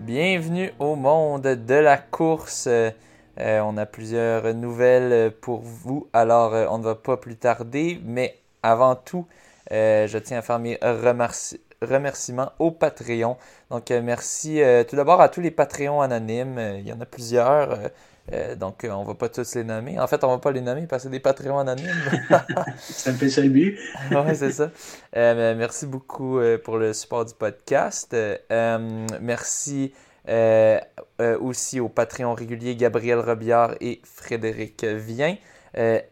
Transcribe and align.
Bienvenue 0.00 0.72
au 0.78 0.94
monde 0.94 1.42
de 1.42 1.74
la 1.74 1.98
course. 1.98 2.68
Euh, 2.68 2.90
on 3.38 3.76
a 3.76 3.84
plusieurs 3.84 4.54
nouvelles 4.54 5.30
pour 5.42 5.60
vous, 5.60 6.08
alors 6.12 6.54
euh, 6.54 6.66
on 6.70 6.78
ne 6.78 6.84
va 6.84 6.94
pas 6.94 7.18
plus 7.18 7.36
tarder, 7.36 8.00
mais 8.02 8.38
avant 8.62 8.94
tout, 8.94 9.26
euh, 9.72 10.06
je 10.06 10.16
tiens 10.16 10.38
à 10.38 10.42
faire 10.42 10.58
mes 10.58 10.76
remerci- 10.76 11.60
remerciements 11.82 12.52
au 12.58 12.70
Patreon. 12.70 13.36
Donc 13.70 13.90
euh, 13.90 14.02
merci 14.02 14.62
euh, 14.62 14.84
tout 14.84 14.96
d'abord 14.96 15.20
à 15.20 15.28
tous 15.28 15.40
les 15.40 15.50
Patreons 15.50 16.00
anonymes, 16.00 16.58
Euh, 16.58 16.78
il 16.78 16.86
y 16.88 16.92
en 16.92 17.00
a 17.00 17.06
plusieurs, 17.06 17.78
euh, 18.32 18.56
donc 18.56 18.84
euh, 18.84 18.90
on 18.90 19.04
va 19.04 19.14
pas 19.14 19.28
tous 19.28 19.54
les 19.54 19.64
nommer. 19.64 20.00
En 20.00 20.06
fait, 20.06 20.22
on 20.24 20.28
va 20.28 20.38
pas 20.38 20.52
les 20.52 20.60
nommer 20.60 20.86
parce 20.86 21.02
que 21.02 21.08
c'est 21.08 21.12
des 21.12 21.20
Patreons 21.20 21.58
anonymes. 21.58 21.86
C'est 22.78 23.10
un 23.10 23.14
peu 23.14 23.28
ça 23.28 23.40
le 23.42 23.48
but. 23.50 23.78
ouais, 24.10 24.34
c'est 24.34 24.52
ça. 24.52 24.70
Euh, 25.16 25.54
merci 25.56 25.86
beaucoup 25.86 26.40
pour 26.64 26.78
le 26.78 26.92
support 26.92 27.24
du 27.24 27.34
podcast. 27.34 28.16
Merci 29.20 29.92
aussi 31.40 31.80
aux 31.80 31.88
Patreons 31.88 32.34
réguliers 32.34 32.74
Gabriel 32.76 33.20
Robillard 33.20 33.74
et 33.80 34.00
Frédéric 34.04 34.84
Vien, 34.84 35.36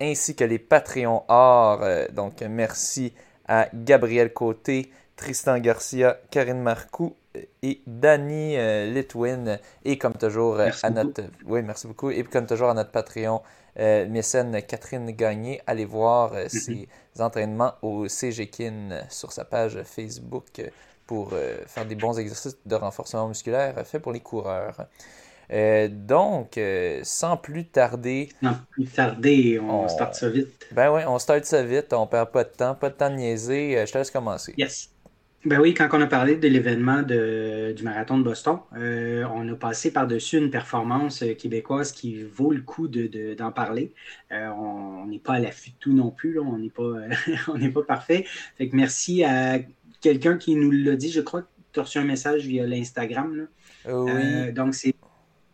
ainsi 0.01 0.37
que 0.37 0.45
les 0.45 0.59
Patreons 0.59 1.25
or. 1.29 1.85
Donc, 2.13 2.43
merci 2.43 3.13
à 3.47 3.69
Gabriel 3.75 4.33
Côté, 4.33 4.91
Tristan 5.17 5.59
Garcia, 5.59 6.19
Karine 6.31 6.61
Marcoux 6.61 7.15
et 7.63 7.81
Danny 7.87 8.57
euh, 8.57 8.87
Litwin. 8.93 9.59
Et 9.85 9.99
comme 9.99 10.15
toujours, 10.15 10.55
euh, 10.55 10.67
Merci 10.67 10.87
à 10.87 10.91
beaucoup. 10.91 11.07
notre. 11.07 11.23
Oui, 11.47 11.63
merci 11.63 11.87
beaucoup. 11.87 12.11
Et 12.11 12.23
comme 12.25 12.47
toujours, 12.47 12.71
à 12.71 12.75
notre 12.75 12.91
Patreon, 12.91 13.41
euh, 13.79 14.09
mécène 14.09 14.61
Catherine 14.63 15.11
Gagné. 15.13 15.61
Allez 15.67 15.85
voir 15.85 16.33
ses 16.49 16.89
entraînements 17.19 17.75
au 17.83 18.07
CGKIN 18.09 19.03
sur 19.09 19.33
sa 19.33 19.45
page 19.45 19.81
Facebook 19.85 20.63
pour 21.07 21.31
euh, 21.33 21.59
faire 21.67 21.87
des 21.87 21.95
bons 21.97 22.19
exercices 22.19 22.57
de 22.65 22.75
renforcement 22.75 23.29
musculaire 23.29 23.75
faits 23.87 24.01
pour 24.03 24.13
les 24.13 24.21
coureurs. 24.21 24.87
Euh, 25.53 25.89
donc, 25.91 26.57
euh, 26.57 27.01
sans 27.03 27.37
plus 27.37 27.67
tarder, 27.67 28.31
Non, 28.41 28.57
plus 28.71 28.87
tarder, 28.87 29.59
on 29.61 29.85
On- 29.85 29.89
start 29.89 30.15
ça 30.15 30.31
vite. 30.31 30.67
ben 30.73 30.91
ouais, 30.91 31.05
on 31.07 31.19
start 31.19 31.45
ça 31.45 31.63
vite, 31.63 31.93
on 31.93 32.07
perd 32.07 32.31
pas 32.31 32.45
de 32.45 32.49
temps, 32.49 32.75
pas 32.75 32.89
de 32.89 32.95
temps 32.95 33.11
de 33.11 33.17
niaiser. 33.17 33.85
Je 33.87 33.93
te 33.93 33.99
laisse 33.99 34.11
commencer. 34.11 34.55
Yes. 34.57 34.89
Ben 35.47 35.61
oui, 35.61 35.75
quand 35.75 35.89
on 35.93 36.01
a 36.01 36.07
parlé 36.07 36.37
de 36.37 36.49
l'événement 36.49 37.03
du 37.03 37.83
marathon 37.83 38.17
de 38.17 38.23
Boston, 38.23 38.61
euh, 38.79 39.25
on 39.35 39.47
a 39.53 39.55
passé 39.55 39.93
par-dessus 39.93 40.39
une 40.39 40.51
performance 40.51 41.23
euh, 41.23 41.35
québécoise 41.35 41.93
qui 41.93 42.23
vaut 42.23 42.51
le 42.53 42.63
coup 42.63 42.89
de- 42.89 43.07
de- 43.09 43.35
d'en 43.35 43.53
parler. 43.53 43.93
Euh, 44.33 44.49
on 44.49 45.05
n'est 45.07 45.19
pas 45.19 45.35
à 45.35 45.39
l'affût 45.41 45.71
de 45.71 45.77
tout 45.81 45.93
non 45.93 46.11
plus, 46.11 46.33
là. 46.35 46.41
on 46.41 46.57
n'est 46.57 46.71
pas, 46.71 46.95
on 47.49 47.71
pas 47.73 47.83
parfait. 47.83 48.25
Fait 48.57 48.71
que 48.71 48.77
merci 48.77 49.23
à 49.23 49.59
quelqu'un 50.01 50.39
qui 50.39 50.55
nous 50.57 50.71
l'a 50.71 50.97
dit. 50.97 51.11
Je 51.11 51.21
crois 51.21 51.43
que 51.43 51.47
tu 51.75 51.81
as 51.81 51.83
reçu 51.83 51.99
un 51.99 52.05
message 52.05 52.47
via 52.47 52.67
l'Instagram. 52.67 53.47
oui, 53.87 54.11
Euh, 54.13 54.51
donc 54.51 54.75
c'est. 54.75 54.95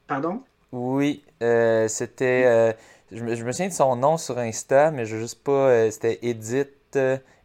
Pardon? 0.07 0.43
oui, 0.71 1.25
c'était. 1.41 2.77
je, 3.11 3.25
me, 3.25 3.35
je 3.35 3.45
me 3.45 3.51
souviens 3.51 3.69
de 3.69 3.73
son 3.73 3.97
nom 3.97 4.19
sur 4.19 4.39
Insta, 4.39 4.93
mais 4.93 5.05
je 5.05 5.17
veux 5.17 5.23
juste 5.23 5.43
pas. 5.43 5.91
c'était 5.91 6.21
Edith, 6.23 6.97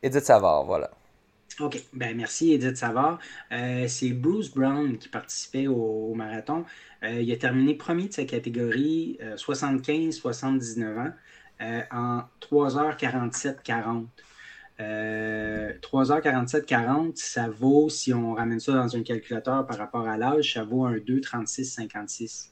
Edith 0.03 0.23
Savard, 0.23 0.65
voilà. 0.65 0.91
OK. 1.59 1.81
Ben, 1.93 2.15
merci, 2.17 2.53
Edith 2.53 2.77
Savard. 2.77 3.19
Euh, 3.51 3.87
c'est 3.87 4.09
Bruce 4.09 4.53
Brown 4.53 4.97
qui 4.97 5.07
participait 5.07 5.67
au, 5.67 6.13
marathon. 6.13 6.65
Euh, 7.03 7.21
il 7.21 7.31
a 7.31 7.37
terminé 7.37 7.75
premier 7.75 8.07
de 8.07 8.13
sa 8.13 8.25
catégorie 8.25 9.17
75-79 9.37 10.99
ans 10.99 11.13
euh, 11.61 11.81
en 11.91 12.23
3h47-40. 12.41 14.07
Euh, 14.81 15.71
3h47-40, 15.81 17.15
ça 17.15 17.47
vaut, 17.47 17.87
si 17.89 18.13
on 18.13 18.33
ramène 18.33 18.59
ça 18.59 18.73
dans 18.73 18.95
un 18.95 19.03
calculateur 19.03 19.65
par 19.65 19.77
rapport 19.77 20.05
à 20.07 20.17
l'âge, 20.17 20.53
ça 20.53 20.63
vaut 20.63 20.85
un 20.85 20.97
2,36-56. 20.97 22.49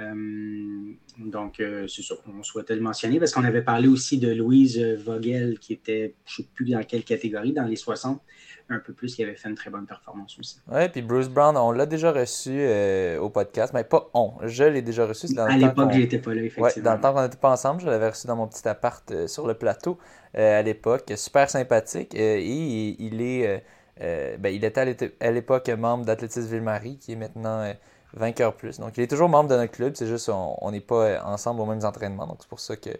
Euh, 0.00 0.92
donc, 1.18 1.60
euh, 1.60 1.86
c'est 1.88 2.02
ça. 2.02 2.14
On 2.28 2.42
souhaitait 2.42 2.74
le 2.74 2.82
mentionner 2.82 3.18
parce 3.18 3.32
qu'on 3.32 3.44
avait 3.44 3.62
parlé 3.62 3.88
aussi 3.88 4.18
de 4.18 4.30
Louise 4.32 4.78
Vogel, 4.78 5.58
qui 5.58 5.72
était, 5.72 6.14
je 6.26 6.42
ne 6.42 6.44
sais 6.44 6.50
plus 6.54 6.70
dans 6.70 6.82
quelle 6.82 7.04
catégorie, 7.04 7.52
dans 7.52 7.64
les 7.64 7.76
60, 7.76 8.20
un 8.68 8.78
peu 8.80 8.92
plus, 8.92 9.14
qui 9.14 9.22
avait 9.22 9.36
fait 9.36 9.48
une 9.48 9.54
très 9.54 9.70
bonne 9.70 9.86
performance 9.86 10.36
aussi. 10.38 10.60
Ouais, 10.70 10.88
puis 10.88 11.00
Bruce 11.02 11.28
Brown, 11.28 11.56
on 11.56 11.70
l'a 11.72 11.86
déjà 11.86 12.12
reçu 12.12 12.50
euh, 12.52 13.18
au 13.20 13.30
podcast, 13.30 13.72
mais 13.72 13.84
pas 13.84 14.10
on, 14.12 14.32
je 14.42 14.64
l'ai 14.64 14.82
déjà 14.82 15.06
reçu. 15.06 15.32
dans 15.34 15.44
À 15.46 15.56
l'époque, 15.56 15.94
n'étais 15.94 16.18
pas 16.18 16.34
là, 16.34 16.40
Ouais, 16.42 16.46
effectivement. 16.48 16.84
dans 16.90 16.94
le 16.96 17.00
temps 17.00 17.14
qu'on 17.14 17.22
n'était 17.22 17.36
pas 17.38 17.50
ensemble, 17.52 17.80
je 17.80 17.86
l'avais 17.86 18.10
reçu 18.10 18.26
dans 18.26 18.36
mon 18.36 18.48
petit 18.48 18.66
appart 18.68 19.10
euh, 19.12 19.26
sur 19.28 19.46
le 19.46 19.54
plateau 19.54 19.98
euh, 20.36 20.58
à 20.58 20.62
l'époque. 20.62 21.10
Super 21.16 21.48
sympathique. 21.48 22.14
euh, 22.14 22.18
et 22.38 22.44
il, 22.44 22.96
il 22.98 23.22
est, 23.22 23.46
euh, 23.46 23.58
euh, 24.02 24.36
ben, 24.36 24.52
il 24.54 24.64
était 24.64 25.12
à 25.20 25.30
l'époque 25.30 25.68
membre 25.70 26.04
d'Athlétisme 26.04 26.50
Ville-Marie, 26.50 26.98
qui 26.98 27.12
est 27.12 27.16
maintenant 27.16 27.72
euh, 28.14 28.18
vainqueur 28.20 28.54
plus. 28.54 28.78
Donc, 28.78 28.96
il 28.96 29.02
est 29.04 29.06
toujours 29.08 29.28
membre 29.28 29.50
de 29.50 29.56
notre 29.56 29.72
club. 29.72 29.94
C'est 29.96 30.06
juste 30.06 30.28
on 30.30 30.70
n'est 30.70 30.80
pas 30.80 31.22
ensemble 31.24 31.60
aux 31.60 31.66
mêmes 31.66 31.84
entraînements. 31.84 32.26
Donc, 32.26 32.38
c'est 32.40 32.48
pour 32.48 32.60
ça 32.60 32.76
que 32.76 32.90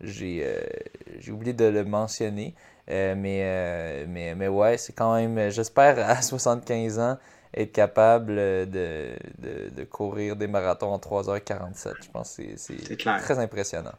j'ai 0.00 0.42
euh, 0.44 1.32
oublié 1.32 1.52
de 1.52 1.64
le 1.64 1.84
mentionner. 1.84 2.54
Euh, 2.90 3.14
mais, 3.16 3.40
euh, 3.42 4.04
mais, 4.08 4.34
mais 4.34 4.48
ouais, 4.48 4.76
c'est 4.76 4.92
quand 4.92 5.14
même, 5.14 5.50
j'espère 5.50 5.98
à 6.08 6.20
75 6.22 6.98
ans 6.98 7.18
être 7.54 7.72
capable 7.72 8.34
de, 8.34 8.66
de, 9.38 9.68
de 9.70 9.84
courir 9.84 10.36
des 10.36 10.46
marathons 10.48 10.92
en 10.92 10.98
3h47. 10.98 11.94
Je 12.02 12.10
pense 12.10 12.36
que 12.36 12.42
c'est- 12.56 12.96
très 13.22 13.38
impressionnant. 13.38 13.92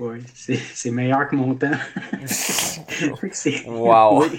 Oui, 0.00 0.18
c'est 0.34 0.90
meilleur 0.90 1.28
que 1.28 1.36
mon 1.36 1.54
temps. 1.54 1.70
Wow. 3.66 4.24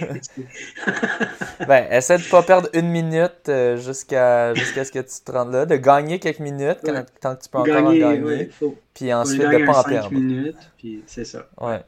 Ben, 1.67 1.87
essaie 1.91 2.17
de 2.17 2.23
pas 2.29 2.41
perdre 2.43 2.69
une 2.73 2.89
minute 2.89 3.47
euh, 3.49 3.77
jusqu'à 3.77 4.53
ce 4.55 4.91
que 4.91 4.99
tu 4.99 5.23
te 5.23 5.31
rendes 5.31 5.51
là, 5.53 5.65
de 5.65 5.75
gagner 5.75 6.19
quelques 6.19 6.39
minutes 6.39 6.79
quand- 6.83 7.05
tant 7.19 7.35
que 7.35 7.43
tu 7.43 7.49
peux 7.49 7.59
encore 7.59 7.73
gagner, 7.75 8.03
en 8.03 8.11
gagner, 8.13 8.23
ouais, 8.23 8.49
faut, 8.51 8.75
puis 8.93 9.13
ensuite 9.13 9.41
de 9.41 9.65
pas 9.65 9.79
en 9.79 9.83
perdre. 9.83 10.11
minutes, 10.11 10.57
puis 10.77 11.03
c'est 11.05 11.25
ça. 11.25 11.47
Ouais. 11.59 11.81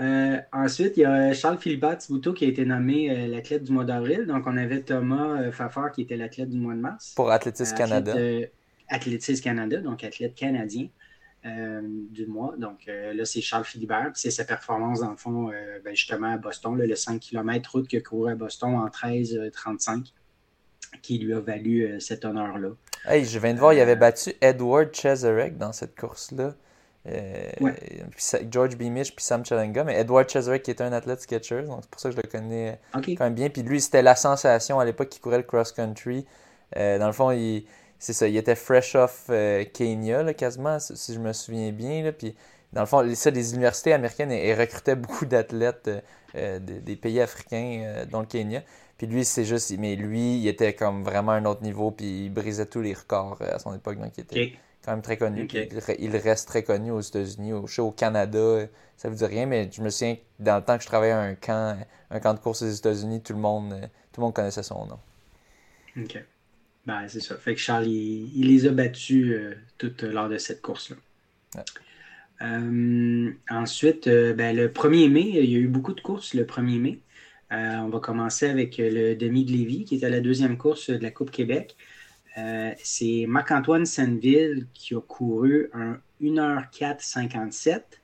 Euh, 0.00 0.38
ensuite, 0.52 0.96
il 0.96 1.00
y 1.00 1.04
a 1.04 1.32
Charles 1.34 1.58
Philibert 1.58 1.98
Thibodeau 1.98 2.32
qui 2.32 2.44
a 2.46 2.48
été 2.48 2.64
nommé 2.64 3.10
euh, 3.10 3.28
l'athlète 3.28 3.62
du 3.64 3.72
mois 3.72 3.84
d'avril. 3.84 4.26
Donc, 4.26 4.44
on 4.46 4.56
avait 4.56 4.80
Thomas 4.80 5.40
euh, 5.40 5.52
Fafard 5.52 5.92
qui 5.92 6.02
était 6.02 6.16
l'athlète 6.16 6.50
du 6.50 6.58
mois 6.58 6.74
de 6.74 6.80
mars. 6.80 7.12
Pour 7.14 7.30
Athlétisme 7.30 7.76
Canada. 7.76 8.14
Athlétisme 8.88 9.42
Canada, 9.42 9.78
donc 9.78 10.02
athlète 10.04 10.34
canadien 10.34 10.88
euh, 11.46 11.82
du 11.84 12.26
mois. 12.26 12.54
Donc 12.56 12.88
euh, 12.88 13.12
là, 13.12 13.26
c'est 13.26 13.42
Charles 13.42 13.66
Philibert. 13.66 14.12
C'est 14.14 14.30
sa 14.30 14.44
performance, 14.44 15.00
dans 15.00 15.10
le 15.10 15.16
fond, 15.16 15.50
euh, 15.50 15.78
ben, 15.84 15.94
justement 15.94 16.32
à 16.32 16.38
Boston, 16.38 16.78
là, 16.78 16.86
le 16.86 16.94
5 16.94 17.20
km 17.20 17.72
route 17.72 17.86
que 17.86 17.98
couru 17.98 18.32
à 18.32 18.34
Boston 18.34 18.74
en 18.74 18.86
13-35 18.86 20.12
qui 21.02 21.18
lui 21.18 21.34
a 21.34 21.40
valu 21.40 22.00
cet 22.00 22.24
honneur-là. 22.24 22.70
Hey, 23.04 23.26
je 23.26 23.38
viens 23.38 23.52
de 23.52 23.58
voir, 23.58 23.74
il 23.74 23.80
avait 23.80 23.96
battu 23.96 24.32
Edward 24.40 24.94
Cheserek 24.94 25.58
dans 25.58 25.72
cette 25.72 25.98
course-là. 25.98 26.54
Ouais. 27.04 27.74
George 28.50 28.78
Beamish 28.78 29.14
puis 29.14 29.22
Sam 29.22 29.44
Challenga, 29.44 29.84
mais 29.84 30.00
Edward 30.00 30.26
Cheserek 30.26 30.62
qui 30.62 30.70
était 30.70 30.84
un 30.84 30.94
athlète 30.94 31.20
sketcher, 31.20 31.64
donc 31.64 31.80
c'est 31.82 31.90
pour 31.90 32.00
ça 32.00 32.08
que 32.08 32.16
je 32.16 32.22
le 32.22 32.28
connais 32.28 32.80
quand 32.94 33.20
même 33.20 33.34
bien. 33.34 33.50
Puis 33.50 33.62
lui, 33.62 33.82
c'était 33.82 34.00
la 34.00 34.16
sensation 34.16 34.80
à 34.80 34.86
l'époque 34.86 35.10
qui 35.10 35.20
courait 35.20 35.36
le 35.36 35.42
cross-country. 35.42 36.24
Dans 36.74 37.06
le 37.06 37.12
fond, 37.12 37.32
il, 37.32 37.66
c'est 38.04 38.12
ça, 38.12 38.28
il 38.28 38.36
était 38.36 38.54
fresh 38.54 38.94
off 38.96 39.26
euh, 39.30 39.64
Kenya, 39.72 40.22
là, 40.22 40.34
quasiment, 40.34 40.78
si 40.78 41.14
je 41.14 41.18
me 41.18 41.32
souviens 41.32 41.72
bien. 41.72 42.02
Là, 42.02 42.12
puis 42.12 42.34
dans 42.72 42.82
le 42.82 42.86
fond, 42.86 43.14
ça, 43.14 43.30
les 43.30 43.52
universités 43.54 43.92
américaines 43.92 44.30
elles, 44.30 44.46
elles 44.46 44.60
recrutaient 44.60 44.96
beaucoup 44.96 45.26
d'athlètes 45.26 45.88
euh, 45.88 46.00
euh, 46.36 46.58
des, 46.58 46.80
des 46.80 46.96
pays 46.96 47.20
africains, 47.20 47.82
euh, 47.84 48.04
dont 48.06 48.20
le 48.20 48.26
Kenya. 48.26 48.62
Puis 48.98 49.06
lui, 49.06 49.24
c'est 49.24 49.44
juste, 49.44 49.72
mais 49.78 49.96
lui, 49.96 50.38
il 50.38 50.46
était 50.48 50.74
comme 50.74 51.02
vraiment 51.02 51.32
à 51.32 51.36
un 51.36 51.44
autre 51.46 51.62
niveau, 51.62 51.90
puis 51.90 52.26
il 52.26 52.30
brisait 52.30 52.66
tous 52.66 52.80
les 52.82 52.94
records 52.94 53.40
à 53.42 53.58
son 53.58 53.74
époque, 53.74 53.98
donc 53.98 54.12
il 54.18 54.20
était 54.22 54.44
quand 54.84 54.92
même 54.92 55.02
très 55.02 55.16
connu. 55.16 55.50
Il 55.70 55.78
re- 55.78 55.96
il 55.98 56.16
reste 56.16 56.46
très 56.48 56.62
connu 56.62 56.90
aux 56.90 57.00
États-Unis, 57.00 57.52
au, 57.54 57.66
au 57.78 57.90
Canada, 57.90 58.66
ça 58.96 59.08
vous 59.08 59.16
dit 59.16 59.24
rien, 59.24 59.46
mais 59.46 59.68
je 59.72 59.82
me 59.82 59.90
souviens 59.90 60.16
que 60.16 60.20
dans 60.40 60.56
le 60.56 60.62
temps 60.64 60.76
que 60.76 60.82
je 60.82 60.88
travaillais 60.88 61.12
à 61.12 61.20
un 61.20 61.34
camp, 61.34 61.76
un 62.10 62.20
camp 62.20 62.34
de 62.34 62.38
course 62.40 62.62
aux 62.62 62.70
États-Unis, 62.70 63.22
tout 63.22 63.32
le 63.32 63.40
monde, 63.40 63.90
tout 64.12 64.20
le 64.20 64.24
monde 64.26 64.34
connaissait 64.34 64.62
son 64.62 64.86
nom. 64.86 65.00
OK. 65.96 66.24
Ben, 66.86 67.08
c'est 67.08 67.20
ça. 67.20 67.36
Fait 67.36 67.54
que 67.54 67.60
Charles, 67.60 67.86
il, 67.86 68.30
il 68.36 68.48
les 68.48 68.66
a 68.66 68.70
battus 68.70 69.32
euh, 69.32 69.54
tout 69.78 69.92
euh, 70.02 70.12
lors 70.12 70.28
de 70.28 70.38
cette 70.38 70.60
course-là. 70.60 70.96
Ouais. 71.56 71.62
Euh, 72.42 73.30
ensuite, 73.48 74.06
euh, 74.06 74.34
ben, 74.34 74.54
le 74.54 74.68
1er 74.68 75.10
mai, 75.10 75.30
il 75.34 75.50
y 75.50 75.56
a 75.56 75.58
eu 75.58 75.68
beaucoup 75.68 75.94
de 75.94 76.00
courses 76.00 76.34
le 76.34 76.44
1er 76.44 76.80
mai. 76.80 77.00
On 77.50 77.88
va 77.88 78.00
commencer 78.00 78.48
avec 78.48 78.78
le 78.78 79.14
demi 79.14 79.44
de 79.44 79.52
Lévis, 79.52 79.84
qui 79.84 79.94
était 79.94 80.10
la 80.10 80.18
deuxième 80.18 80.58
course 80.58 80.90
de 80.90 81.00
la 81.00 81.12
Coupe 81.12 81.30
Québec. 81.30 81.76
C'est 82.82 83.26
Marc-Antoine 83.28 83.86
Senneville 83.86 84.66
qui 84.74 84.96
a 84.96 85.00
couru 85.00 85.70
un 85.72 86.00
1h4 86.20 86.96
57, 86.98 88.00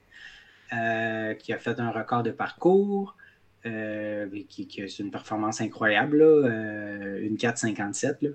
euh, 0.72 1.34
qui 1.34 1.52
a 1.52 1.58
fait 1.58 1.80
un 1.80 1.90
record 1.90 2.22
de 2.22 2.30
parcours. 2.30 3.16
Qui, 3.62 4.66
qui 4.66 4.88
c'est 4.88 5.02
une 5.02 5.10
performance 5.10 5.60
incroyable, 5.60 6.18
là, 6.18 7.18
une 7.18 7.36
4,57. 7.36 8.34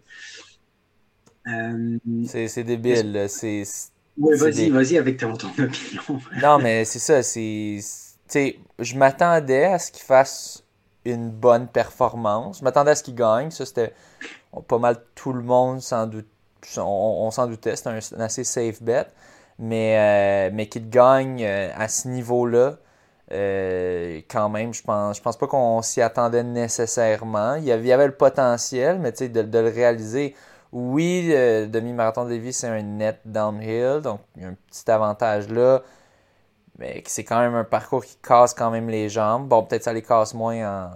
c'est 2.47 2.63
débile. 2.63 3.25
C'est 3.29 3.63
oui, 4.17 4.37
vas-y, 4.37 4.69
vas-y 4.69 4.97
avec 4.97 5.17
ton, 5.17 5.35
ton, 5.35 5.49
opinion. 5.49 6.21
non, 6.41 6.57
mais 6.59 6.85
c'est 6.85 6.99
ça. 6.99 7.21
C'est, 7.21 7.79
je 8.79 8.95
m'attendais 8.95 9.65
à 9.65 9.79
ce 9.79 9.91
qu'il 9.91 10.03
fasse 10.03 10.63
une 11.03 11.29
bonne 11.29 11.67
performance. 11.67 12.59
Je 12.59 12.63
m'attendais 12.63 12.91
à 12.91 12.95
ce 12.95 13.03
qu'il 13.03 13.15
gagne. 13.15 13.51
Ça, 13.51 13.65
c'était 13.65 13.93
pas 14.67 14.79
mal 14.79 14.97
tout 15.15 15.33
le 15.33 15.43
monde 15.43 15.81
s'en 15.81 16.07
doute. 16.07 16.27
On, 16.77 17.29
s'en 17.29 17.47
doutait. 17.47 17.75
C'était 17.75 17.89
un, 17.89 18.19
assez 18.21 18.43
safe 18.43 18.81
bet. 18.81 19.05
Mais, 19.59 20.49
euh, 20.49 20.53
mais 20.53 20.67
qu'il 20.67 20.89
gagne 20.89 21.43
euh, 21.43 21.69
à 21.75 21.87
ce 21.87 22.07
niveau-là, 22.07 22.77
euh, 23.31 24.21
quand 24.29 24.49
même, 24.49 24.73
je 24.73 24.83
pense, 24.83 25.17
je 25.17 25.21
pense 25.21 25.37
pas 25.37 25.47
qu'on 25.47 25.81
s'y 25.81 26.01
attendait 26.01 26.43
nécessairement. 26.43 27.55
Il 27.55 27.65
y 27.65 27.71
avait, 27.71 28.07
le 28.07 28.15
potentiel, 28.15 28.99
mais 28.99 29.11
de, 29.11 29.41
de 29.41 29.59
le 29.59 29.69
réaliser 29.69 30.35
oui, 30.71 31.29
demi-marathon 31.29 32.25
de 32.25 32.31
Lévis, 32.31 32.51
c'est 32.51 32.67
un 32.67 32.81
net 32.81 33.21
downhill, 33.23 34.01
donc 34.03 34.19
il 34.35 34.41
y 34.41 34.45
a 34.45 34.49
un 34.49 34.55
petit 34.69 34.91
avantage 34.91 35.47
là. 35.49 35.81
Mais 36.77 37.01
c'est 37.05 37.23
quand 37.23 37.39
même 37.39 37.55
un 37.55 37.63
parcours 37.63 38.03
qui 38.03 38.17
casse 38.21 38.53
quand 38.53 38.69
même 38.69 38.89
les 38.89 39.07
jambes. 39.07 39.47
Bon, 39.47 39.63
peut-être 39.63 39.83
ça 39.83 39.93
les 39.93 40.01
casse 40.01 40.33
moins 40.33 40.57
en, 40.67 40.89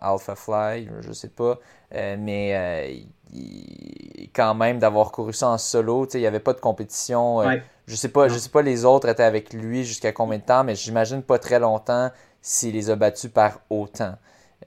Alpha 0.00 0.34
Fly, 0.34 0.88
je 1.00 1.12
sais 1.12 1.28
pas. 1.28 1.58
Euh, 1.94 2.16
mais 2.18 3.02
euh, 3.34 4.26
quand 4.34 4.54
même 4.54 4.78
d'avoir 4.78 5.12
couru 5.12 5.34
ça 5.34 5.48
en 5.48 5.58
solo, 5.58 6.06
il 6.14 6.20
n'y 6.20 6.26
avait 6.26 6.40
pas 6.40 6.54
de 6.54 6.60
compétition. 6.60 7.42
Je 7.88 7.94
sais 7.94 8.10
pas, 8.10 8.28
je 8.28 8.34
sais 8.34 8.50
pas 8.50 8.62
les 8.62 8.84
autres 8.84 9.08
étaient 9.08 9.22
avec 9.22 9.52
lui 9.52 9.82
jusqu'à 9.84 10.12
combien 10.12 10.38
de 10.38 10.44
temps, 10.44 10.62
mais 10.62 10.74
j'imagine 10.74 11.22
pas 11.22 11.38
très 11.38 11.58
longtemps 11.58 12.10
s'il 12.42 12.74
les 12.74 12.90
a 12.90 12.96
battus 12.96 13.30
par 13.30 13.60
autant. 13.70 14.14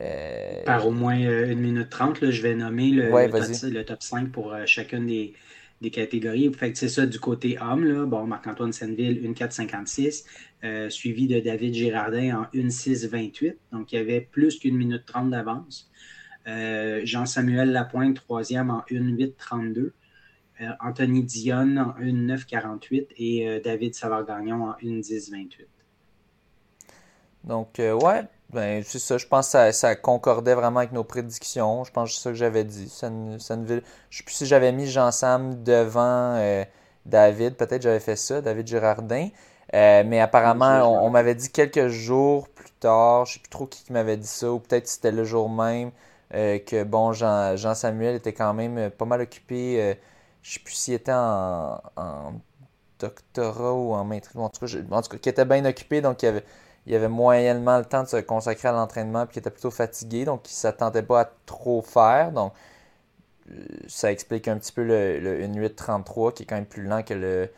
Euh, 0.02 0.64
Par 0.66 0.88
au 0.88 0.92
moins 0.92 1.22
euh, 1.22 1.52
une 1.52 1.60
minute 1.60 1.90
trente, 1.90 2.30
je 2.30 2.42
vais 2.42 2.56
nommer 2.56 2.90
le, 2.90 3.84
top, 3.84 4.02
5 4.02 4.32
pour 4.32 4.54
euh, 4.54 4.64
chacune 4.66 5.06
des, 5.06 5.34
catégories. 5.92 6.52
Fait 6.54 6.76
c'est 6.76 6.90
ça 6.90 7.06
du 7.06 7.20
côté 7.20 7.58
homme. 7.62 7.84
Là. 7.84 8.06
Bon, 8.06 8.26
Marc-Antoine 8.26 8.74
Senneville, 8.74 9.22
1,456, 9.24 10.26
suivi 10.90 11.28
de 11.28 11.40
David 11.40 11.74
Girardin 11.74 12.42
en 12.42 12.58
1,628. 12.58 13.58
Donc, 13.72 13.92
il 13.92 13.96
y 13.96 14.02
avait 14.02 14.22
plus 14.22 14.60
qu'une 14.60 14.78
minute 14.78 15.06
trente 15.06 15.30
d'avance. 15.30 15.90
Jean-Samuel 16.46 17.72
Lapointe, 17.72 18.16
troisième 18.16 18.70
en 18.72 18.84
1,832. 18.90 19.94
Anthony 20.80 21.24
Dionne 21.24 21.80
en 21.80 22.00
1,948 22.00 23.10
et 23.18 23.62
David 23.64 23.96
Savard-Gagnon 23.96 24.64
en 24.64 24.74
1,1028. 24.74 25.66
Donc, 27.44 27.80
ouais, 27.80 28.24
ben, 28.52 28.84
c'est 28.86 29.00
ça. 29.00 29.18
Je 29.18 29.26
pense 29.26 29.54
que 29.54 29.72
ça, 29.72 29.96
concordait 29.96 30.56
vraiment 30.56 30.80
avec 30.80 30.92
nos 30.92 31.04
prédictions. 31.04 31.84
Je 31.86 31.92
pense 31.92 32.10
que 32.10 32.16
c'est 32.16 32.22
ça 32.22 32.30
que 32.32 32.36
j'avais 32.36 32.66
dit. 32.66 32.90
Ça 32.90 33.10
ne, 33.10 33.38
ça 33.38 33.56
ne, 33.56 33.80
je 34.10 34.18
sais 34.18 34.24
plus 34.24 34.36
si 34.36 34.46
j'avais 34.46 34.72
mis 34.74 34.88
Jean-Sam 34.88 35.64
devant 35.64 36.36
euh, 36.36 36.66
David. 37.06 37.56
Peut-être 37.56 37.82
j'avais 37.82 38.00
fait 38.02 38.18
ça, 38.18 38.42
David 38.42 38.68
Girardin. 38.68 39.30
Euh, 39.74 40.04
mais 40.06 40.20
apparemment, 40.20 41.06
on, 41.06 41.10
m'avait 41.10 41.36
dit 41.36 41.50
quelques 41.50 41.88
jours 41.88 42.50
plus 42.50 42.72
tard, 42.82 43.26
je 43.26 43.34
sais 43.34 43.40
plus 43.40 43.50
trop 43.50 43.68
qui, 43.68 43.92
m'avait 43.94 44.18
dit 44.18 44.28
ça, 44.28 44.52
ou 44.52 44.60
peut-être 44.60 44.88
c'était 44.88 45.12
le 45.12 45.24
jour 45.24 45.50
même, 45.50 45.92
euh, 46.34 46.60
que 46.60 46.84
bon, 46.84 47.14
Jean, 47.14 47.56
Jean, 47.56 47.74
Samuel 47.74 48.16
était 48.16 48.34
quand 48.34 48.54
même 48.54 48.90
pas 48.92 49.06
mal 49.06 49.22
occupé. 49.22 49.96
Je 50.42 50.54
sais 50.54 50.60
plus 50.60 50.74
s'il 50.74 50.94
était 50.96 51.12
en, 51.14 51.82
doctorat 53.00 53.74
ou 53.74 53.94
en 53.94 54.06
maîtrise. 54.06 54.38
En 54.38 54.50
tout 54.50 54.66
cas, 54.66 54.74
en 54.92 55.02
tout 55.02 55.10
cas, 55.10 55.18
qui 55.18 55.30
était 55.30 55.46
bien 55.46 55.66
occupé, 55.66 56.02
donc 56.02 56.22
il 56.24 56.28
avait 56.28 56.44
il 56.88 56.96
avait 56.96 57.10
moyennement 57.10 57.78
le 57.78 57.86
temps 57.86 58.04
de 58.04 58.08
se 58.08 58.18
consacrer 58.18 58.68
à 58.68 58.72
l'entraînement 58.72 59.26
puis 59.26 59.36
il 59.36 59.40
était 59.40 59.52
plutôt 59.52 59.72
fatigué, 59.72 60.26
donc 60.26 60.48
il 60.48 60.54
ne 60.54 60.56
s'attendait 60.56 61.04
pas 61.04 61.22
à 61.22 61.30
trop 61.46 61.82
faire. 61.82 62.32
Donc 62.32 62.54
euh, 63.52 63.54
ça 63.88 64.12
explique 64.12 64.48
un 64.48 64.58
petit 64.58 64.72
peu 64.72 64.84
le, 64.84 65.20
le 65.20 65.44
une 65.44 65.60
8.33 65.62 66.34
qui 66.34 66.44
est 66.44 66.46
quand 66.46 66.56
même 66.56 66.66
plus 66.66 66.84
lent 66.84 67.04
que 67.04 67.14
le. 67.14 67.50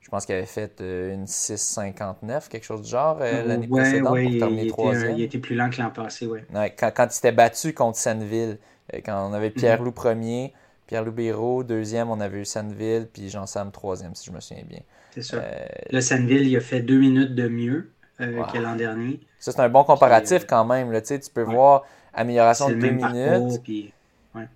Je 0.00 0.08
pense 0.08 0.24
qu'il 0.24 0.34
avait 0.34 0.46
fait 0.46 0.80
euh, 0.80 1.14
une 1.14 1.26
6.59, 1.26 2.48
quelque 2.48 2.64
chose 2.64 2.82
du 2.82 2.88
genre, 2.88 3.18
euh, 3.20 3.44
l'année 3.44 3.68
précédente 3.68 4.18
pour 4.18 4.38
terminer 4.38 4.66
troisième. 4.66 5.16
il 5.16 5.22
était 5.22 5.38
plus 5.38 5.54
lent 5.54 5.68
que 5.68 5.80
l'an 5.80 5.90
passé, 5.90 6.26
oui. 6.26 6.40
Ouais, 6.54 6.74
quand, 6.76 6.90
quand, 6.92 7.04
il 7.04 7.12
s'était 7.12 7.32
battu 7.32 7.74
contre 7.74 7.98
Senneville, 7.98 8.58
quand 9.04 9.28
on 9.28 9.34
avait 9.34 9.50
Pierre-Loup 9.50 9.90
mhm. 9.90 9.94
premier, 9.94 10.54
Pierre-Loup 10.90 11.12
Béraud, 11.12 11.62
deuxième, 11.62 12.10
on 12.10 12.18
avait 12.18 12.40
eu 12.40 12.44
Senneville, 12.44 13.06
puis 13.12 13.28
Jean-Sam 13.28 13.70
troisième, 13.70 14.16
si 14.16 14.26
je 14.26 14.32
me 14.32 14.40
souviens 14.40 14.64
bien. 14.64 14.80
C'est 15.12 15.22
ça. 15.22 15.40
le 15.88 16.00
Senneville, 16.00 16.48
il 16.48 16.56
a 16.56 16.60
fait 16.60 16.80
deux 16.80 16.98
minutes 16.98 17.36
de 17.36 17.46
mieux. 17.46 17.92
Euh, 18.20 18.42
l'an 18.54 18.74
dernier. 18.74 19.20
Ça, 19.38 19.52
c'est 19.52 19.60
un 19.60 19.68
bon 19.68 19.84
comparatif 19.84 20.46
quand 20.48 20.64
même. 20.64 20.90
Là, 20.90 21.00
tu 21.00 21.20
peux 21.32 21.44
voir 21.44 21.84
amélioration 22.12 22.70
de 22.70 22.74
deux 22.74 22.90
minutes. 22.90 23.62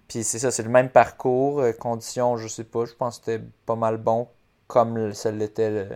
puis, 0.09 0.25
c'est 0.25 0.41
ça, 0.41 0.51
c'est 0.51 0.65
le 0.65 0.71
même 0.71 0.89
parcours. 0.89 1.61
Euh, 1.61 1.71
conditions, 1.71 2.37
je 2.37 2.49
sais 2.49 2.65
pas, 2.65 2.85
je 2.85 2.95
pense 2.95 3.21
que 3.21 3.27
c'était 3.27 3.45
pas 3.65 3.77
mal 3.77 3.97
bon 3.97 4.27
comme 4.67 5.15
ça 5.15 5.31
l'était 5.31 5.89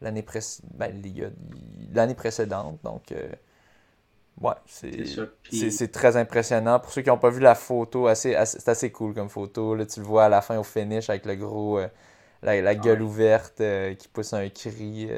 l'année 0.00 0.24
ben, 0.74 2.14
précédente. 2.14 2.78
Donc, 2.84 3.10
euh, 3.10 3.32
ouais, 4.40 4.54
c'est 4.66 5.92
très 5.92 6.16
impressionnant. 6.16 6.80
Pour 6.80 6.92
ceux 6.92 7.02
qui 7.02 7.08
n'ont 7.08 7.18
pas 7.18 7.30
vu 7.30 7.40
la 7.40 7.54
photo, 7.54 8.06
assez, 8.06 8.36
c'est 8.44 8.68
assez 8.68 8.90
cool 8.90 9.14
comme 9.14 9.28
photo. 9.28 9.74
Là, 9.74 9.86
tu 9.86 10.00
le 10.00 10.06
vois 10.06 10.24
à 10.24 10.28
la 10.28 10.40
fin 10.40 10.58
au 10.58 10.64
finish 10.64 11.10
avec 11.10 11.26
le 11.26 11.36
gros, 11.36 11.80
la, 12.42 12.74
gueule 12.74 13.02
ouverte 13.02 13.62
qui 13.98 14.08
pousse 14.08 14.32
un 14.32 14.48
cri. 14.48 15.08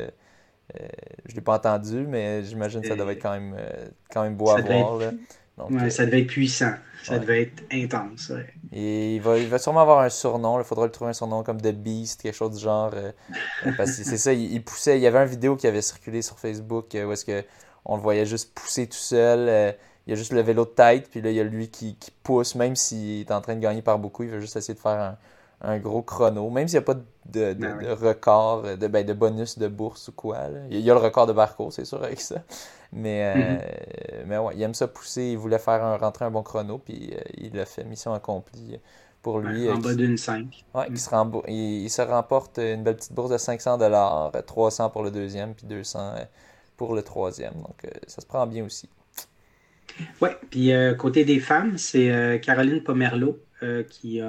Euh, 0.80 0.86
je 1.26 1.32
ne 1.32 1.36
l'ai 1.36 1.42
pas 1.42 1.56
entendu, 1.56 2.06
mais 2.08 2.42
j'imagine 2.42 2.80
que 2.80 2.88
ça 2.88 2.96
devait 2.96 3.12
être 3.12 3.22
quand 3.22 3.32
même, 3.32 3.54
euh, 3.58 3.88
quand 4.10 4.22
même 4.22 4.34
beau 4.34 4.50
à 4.50 4.60
voir. 4.60 4.98
Euh, 4.98 5.90
ça 5.90 6.06
devait 6.06 6.22
être 6.22 6.28
puissant. 6.28 6.72
Ça 7.02 7.18
devait 7.18 7.42
être 7.42 7.62
intense. 7.70 8.32
Et 8.72 9.16
il 9.16 9.20
va, 9.20 9.38
il 9.38 9.46
va 9.46 9.58
sûrement 9.58 9.82
avoir 9.82 10.00
un 10.00 10.08
surnom. 10.08 10.58
Il 10.58 10.64
faudra 10.64 10.86
lui 10.86 10.92
trouver 10.92 11.10
un 11.10 11.14
surnom 11.14 11.42
comme 11.42 11.60
The 11.60 11.72
Beast, 11.72 12.22
quelque 12.22 12.34
chose 12.34 12.56
du 12.56 12.62
genre. 12.62 12.92
parce 13.76 13.96
que 13.96 14.04
c'est 14.04 14.16
ça, 14.16 14.32
il, 14.32 14.64
poussait. 14.64 14.98
Il 14.98 15.02
y 15.02 15.06
avait 15.06 15.18
une 15.18 15.28
vidéo 15.28 15.54
qui 15.54 15.66
avait 15.66 15.82
circulé 15.82 16.22
sur 16.22 16.38
Facebook 16.38 16.86
où 16.94 17.12
est-ce 17.12 17.24
que 17.26 17.44
on 17.84 17.96
le 17.96 18.02
voyait 18.02 18.26
juste 18.26 18.54
pousser 18.54 18.86
tout 18.86 18.96
seul. 18.96 19.74
il 20.06 20.12
a 20.12 20.16
juste 20.16 20.32
le 20.32 20.40
vélo 20.40 20.64
de 20.64 20.70
tête, 20.70 21.08
puis 21.10 21.20
là, 21.20 21.30
il 21.30 21.36
y 21.36 21.40
a 21.40 21.44
lui 21.44 21.68
qui, 21.68 21.96
qui 21.96 22.10
pousse, 22.10 22.54
même 22.54 22.76
s'il 22.76 23.20
est 23.20 23.30
en 23.32 23.40
train 23.40 23.54
de 23.54 23.60
gagner 23.60 23.82
par 23.82 23.98
beaucoup. 23.98 24.22
Il 24.22 24.30
veut 24.30 24.40
juste 24.40 24.56
essayer 24.56 24.74
de 24.74 24.80
faire 24.80 25.00
un, 25.00 25.16
un 25.64 25.78
gros 25.78 26.02
chrono, 26.02 26.50
même 26.50 26.68
s'il 26.68 26.78
n'y 26.78 26.84
a 26.84 26.86
pas 26.86 27.00
de, 27.26 27.54
ben 27.54 27.78
record, 27.92 28.62
de, 28.62 28.86
ben, 28.86 29.04
de 29.04 29.12
bonus 29.12 29.58
de 29.58 29.68
bourse 29.68 30.08
ou 30.08 30.12
quoi. 30.12 30.38
Il 30.70 30.80
y 30.80 30.90
a 30.90 30.94
le 30.94 31.00
record 31.00 31.26
de 31.26 31.32
parcours, 31.32 31.72
c'est 31.72 31.84
sûr, 31.84 32.02
avec 32.02 32.20
ça. 32.20 32.42
Mais, 32.92 33.24
euh, 33.24 33.34
mm-hmm. 33.34 34.26
mais 34.26 34.38
ouais, 34.38 34.54
il 34.56 34.62
aime 34.62 34.74
ça 34.74 34.86
pousser, 34.86 35.22
il 35.22 35.38
voulait 35.38 35.58
faire 35.58 35.82
un, 35.84 35.96
rentrer 35.96 36.26
un 36.26 36.30
bon 36.30 36.42
chrono, 36.42 36.78
puis 36.78 37.12
euh, 37.12 37.20
il 37.38 37.54
l'a 37.54 37.64
fait, 37.64 37.84
mission 37.84 38.12
accomplie 38.12 38.78
pour 39.22 39.40
lui. 39.40 39.70
en 39.70 39.78
bas 39.78 39.94
d'une 39.94 40.16
5. 40.16 40.64
Ouais, 40.74 40.86
il, 40.90 40.98
se 40.98 41.10
il, 41.48 41.90
se 41.90 42.02
remporte 42.02 42.58
une 42.58 42.82
belle 42.82 42.96
petite 42.96 43.14
bourse 43.14 43.30
de 43.30 43.38
500 43.38 43.78
dollars, 43.78 44.32
300 44.46 44.90
pour 44.90 45.02
le 45.02 45.10
deuxième, 45.10 45.54
puis 45.54 45.66
200 45.66 46.14
pour 46.76 46.94
le 46.94 47.02
troisième. 47.02 47.54
Donc 47.54 47.86
ça 48.06 48.20
se 48.20 48.26
prend 48.26 48.46
bien 48.46 48.64
aussi. 48.64 48.88
Oui, 50.20 50.30
puis 50.50 50.72
côté 50.98 51.24
des 51.24 51.38
femmes, 51.38 51.78
c'est 51.78 52.40
Caroline 52.42 52.82
Pomerleau 52.82 53.38
euh, 53.64 53.82
qui, 53.82 54.20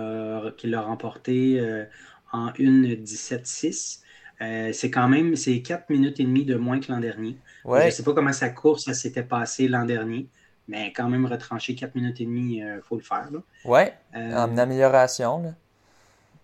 qui 0.57 0.67
l'a 0.67 0.81
remporté 0.81 1.59
euh, 1.59 1.85
en 2.31 2.49
1.17.6. 2.51 3.99
Euh, 4.41 4.71
c'est 4.71 4.91
quand 4.91 5.07
même 5.07 5.35
c'est 5.35 5.61
4 5.61 5.89
minutes 5.89 6.19
et 6.19 6.23
demie 6.23 6.45
de 6.45 6.55
moins 6.55 6.79
que 6.79 6.91
l'an 6.91 6.99
dernier. 6.99 7.37
Je 7.65 7.85
ne 7.85 7.89
sais 7.89 8.03
pas 8.03 8.13
comment 8.13 8.33
sa 8.33 8.49
course 8.49 8.91
s'était 8.93 9.23
passée 9.23 9.67
l'an 9.67 9.85
dernier, 9.85 10.27
mais 10.67 10.93
quand 10.93 11.09
même 11.09 11.25
retranché 11.25 11.75
4 11.75 11.95
minutes 11.95 12.21
et 12.21 12.25
demie, 12.25 12.57
il 12.57 12.81
faut 12.83 12.95
le 12.95 13.01
faire. 13.01 13.29
Oui, 13.65 13.81
en 14.13 14.57
amélioration. 14.57 15.55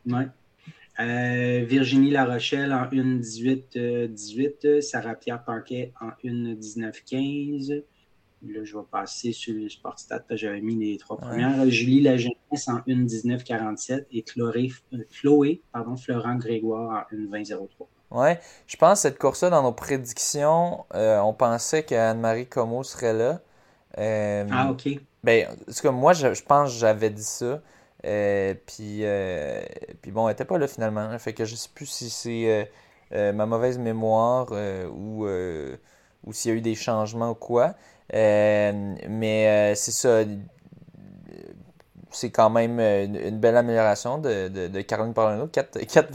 Oui. 0.08 0.24
Virginie 1.66 2.12
Larochelle 2.12 2.74
en 2.74 2.86
1.18.18, 2.86 4.82
Sarah 4.82 5.16
Pierre 5.16 5.44
Parquet 5.44 5.94
en 6.02 6.10
1.19.15, 6.28 7.84
Là, 8.48 8.64
je 8.64 8.76
vais 8.76 8.84
passer 8.90 9.34
sur 9.34 9.54
le 9.54 9.70
Sportstat 9.70 10.20
parce 10.20 10.30
que 10.30 10.48
j'avais 10.48 10.62
mis 10.62 10.76
les 10.76 10.98
trois 10.98 11.18
premières. 11.18 11.70
Julie 11.70 12.02
Lajeunesse 12.02 12.68
en 12.68 12.80
1.19.47 12.88 14.06
et 14.12 14.24
Chloé, 14.24 14.72
euh, 14.94 14.98
Chloé 15.12 15.62
pardon, 15.72 15.96
Florent 15.96 16.38
Grégoire 16.38 17.06
en 17.12 17.16
1.20.03. 17.16 17.68
Oui, 18.10 18.30
je 18.66 18.78
pense 18.78 18.94
que 18.94 19.02
cette 19.04 19.20
course-là, 19.20 19.52
dans 19.52 19.62
nos 19.62 19.72
prédictions, 19.72 20.86
euh, 20.96 21.20
on 21.20 21.34
pensait 21.34 21.84
qu'Anne-Marie 21.84 22.48
Como 22.48 22.84
serait 22.84 23.14
là. 23.14 23.42
Euh, 24.00 24.48
ah, 24.52 24.72
OK. 24.72 24.90
Ben, 25.24 25.48
en 25.84 25.92
moi, 25.92 26.14
je, 26.14 26.42
pense 26.42 26.74
que 26.74 26.80
j'avais 26.80 27.12
dit 27.12 27.24
ça. 27.24 27.62
Puis, 28.04 29.04
puis 30.02 30.12
bon, 30.12 30.28
elle 30.28 30.34
n'était 30.34 30.46
pas 30.46 30.58
là 30.58 30.68
finalement. 30.68 31.18
Fait 31.20 31.34
que 31.34 31.46
je 31.46 31.56
sais 31.56 31.70
plus 31.74 31.86
si 31.86 32.10
c'est 32.10 32.70
ma 33.12 33.46
mauvaise 33.46 33.78
mémoire 33.78 34.52
ou, 34.94 35.26
ou 36.24 36.34
s'il 36.34 36.52
y 36.52 36.54
a 36.54 36.58
eu 36.58 36.62
des 36.62 36.76
changements 36.76 37.32
ou 37.32 37.36
quoi. 37.36 37.76
Euh, 38.14 38.96
mais 39.10 39.48
euh, 39.48 39.76
c'est 39.76 39.92
ça. 39.92 40.24
C'est 42.12 42.30
quand 42.30 42.50
même 42.50 42.80
une, 42.80 43.40
belle 43.40 43.56
amélioration 43.56 44.18
de, 44.18 44.50
de, 44.50 44.68
de 44.68 44.82
Caroline 44.82 45.14
Parlano. 45.14 45.48
4, 45.48 45.80
4, 45.80 46.12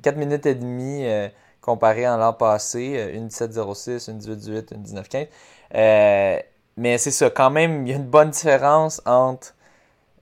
4, 0.00 0.16
minutes 0.16 0.46
et 0.46 0.54
demie 0.54 1.06
euh, 1.06 1.28
comparé 1.60 2.06
à 2.06 2.16
l'an 2.16 2.32
passé. 2.32 3.12
Une 3.14 3.28
17.06, 3.28 4.10
une 4.10 4.18
18.18, 4.18 4.74
une 4.74 4.82
19.15. 4.82 6.42
mais 6.78 6.96
c'est 6.96 7.10
ça, 7.10 7.28
quand 7.28 7.50
même, 7.50 7.86
il 7.86 7.90
y 7.90 7.92
a 7.92 7.96
une 7.96 8.06
bonne 8.06 8.30
différence 8.30 9.02
entre 9.04 9.54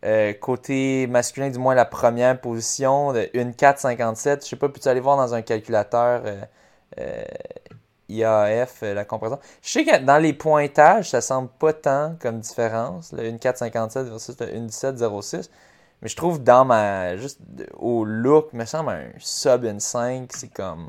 euh, 0.04 0.32
côté 0.32 1.06
masculin, 1.06 1.50
du 1.50 1.58
moins 1.58 1.74
la 1.74 1.84
première 1.84 2.40
position, 2.40 3.12
de 3.12 3.28
1,457. 3.34 4.44
Je 4.44 4.48
sais 4.48 4.56
pas, 4.56 4.68
peux-tu 4.68 4.88
aller 4.88 5.00
voir 5.00 5.18
dans 5.18 5.34
un 5.34 5.42
calculateur 5.42 6.22
euh, 6.98 7.24
IAF 8.08 8.82
la 8.82 9.04
comparaison? 9.04 9.38
Je 9.62 9.68
sais 9.68 9.84
que 9.84 9.98
dans 9.98 10.18
les 10.18 10.32
pointages, 10.32 11.10
ça 11.10 11.20
semble 11.20 11.50
pas 11.58 11.74
tant 11.74 12.16
comme 12.18 12.40
différence, 12.40 13.12
le 13.12 13.24
1,457 13.24 14.08
versus 14.08 14.40
le 14.40 14.46
1,1706. 14.46 15.50
Mais 16.02 16.08
je 16.08 16.16
trouve 16.16 16.42
dans 16.42 16.64
ma. 16.64 17.18
Juste 17.18 17.40
au 17.76 18.06
look, 18.06 18.54
me 18.54 18.64
semble 18.64 18.88
un 18.90 19.10
sub 19.18 19.78
5, 19.78 20.30
c'est 20.34 20.48
comme. 20.48 20.88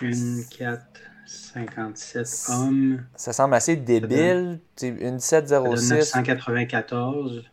1,457 0.00 2.46
hommes. 2.48 3.04
Ça 3.14 3.32
semble 3.32 3.54
assez 3.54 3.76
débile. 3.76 4.58
Une 4.82 5.12
1706. 5.12 5.92
994. 5.92 7.51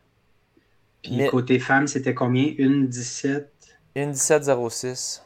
Puis 1.03 1.27
côté 1.27 1.59
femme, 1.59 1.87
c'était 1.87 2.13
combien? 2.13 2.53
Une 2.57 2.87
17 2.87 3.51
Une 3.95 4.09
1706. 4.09 5.23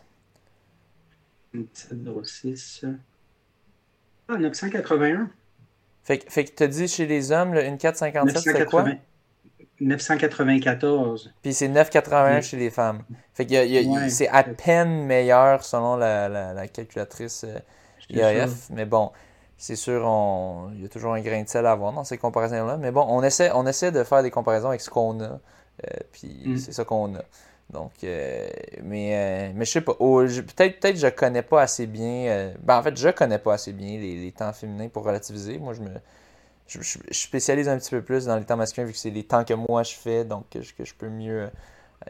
Une 1.53 1.61
1706. 1.61 2.85
Ah, 4.27 4.37
981. 4.37 5.29
Fait, 6.03 6.23
fait 6.29 6.45
que 6.45 6.55
tu 6.55 6.63
as 6.63 6.67
dit 6.67 6.87
chez 6.87 7.05
les 7.05 7.31
hommes, 7.31 7.55
une 7.55 7.77
457, 7.77 8.41
c'est 8.41 8.65
quoi? 8.65 8.85
994. 9.79 11.33
Puis 11.41 11.53
c'est 11.53 11.67
981 11.67 12.41
chez 12.41 12.57
les 12.57 12.69
femmes. 12.69 13.03
Fait 13.33 13.45
que 13.45 14.09
c'est 14.09 14.27
à 14.29 14.43
peine 14.43 15.05
meilleur 15.05 15.63
selon 15.63 15.95
la, 15.95 16.29
la, 16.53 16.67
calculatrice 16.67 17.45
euh, 17.45 17.59
IAF. 18.09 18.69
Mais 18.69 18.85
bon, 18.85 19.11
c'est 19.57 19.75
sûr, 19.75 20.01
il 20.73 20.81
y 20.81 20.85
a 20.85 20.89
toujours 20.89 21.13
un 21.13 21.21
grain 21.21 21.43
de 21.43 21.49
sel 21.49 21.65
à 21.65 21.71
avoir 21.71 21.93
dans 21.93 22.03
ces 22.03 22.17
comparaisons-là. 22.17 22.77
Mais 22.77 22.91
bon, 22.91 23.05
on 23.07 23.23
essaie, 23.23 23.51
on 23.53 23.65
essaie 23.65 23.91
de 23.91 24.03
faire 24.03 24.23
des 24.23 24.31
comparaisons 24.31 24.69
avec 24.69 24.81
ce 24.81 24.89
qu'on 24.89 25.21
a. 25.21 25.39
Euh, 25.83 25.97
puis 26.11 26.41
mm. 26.45 26.57
c'est 26.57 26.71
ça 26.71 26.85
qu'on 26.85 27.15
a. 27.15 27.23
Donc, 27.69 27.91
euh, 28.03 28.47
mais, 28.83 29.51
mais 29.55 29.65
je 29.65 29.71
sais 29.71 29.81
pas. 29.81 29.93
peut-être 29.93 30.79
peut-être 30.79 30.97
je 30.97 31.07
connais 31.07 31.41
pas 31.41 31.61
assez 31.61 31.87
bien. 31.87 32.53
ben 32.61 32.77
en 32.77 32.83
fait, 32.83 32.95
je 32.95 33.09
connais 33.09 33.39
pas 33.39 33.53
assez 33.53 33.73
bien 33.73 33.97
les, 33.97 34.15
les 34.15 34.31
temps 34.31 34.53
féminins 34.53 34.89
pour 34.89 35.03
relativiser. 35.03 35.57
Moi, 35.57 35.73
je 35.73 35.81
me 35.81 35.89
je, 36.67 36.97
spécialise 37.11 37.67
un 37.67 37.77
petit 37.77 37.91
peu 37.91 38.01
plus 38.01 38.25
dans 38.25 38.37
les 38.37 38.45
temps 38.45 38.57
masculins 38.57 38.85
vu 38.85 38.93
que 38.93 38.97
c'est 38.97 39.09
les 39.09 39.23
temps 39.23 39.43
que 39.43 39.53
moi 39.53 39.83
je 39.83 39.95
fais, 39.95 40.25
donc 40.25 40.49
que 40.49 40.61
je, 40.61 40.73
que 40.73 40.85
je 40.85 40.93
peux 40.93 41.09
mieux 41.09 41.43
euh, 41.43 41.49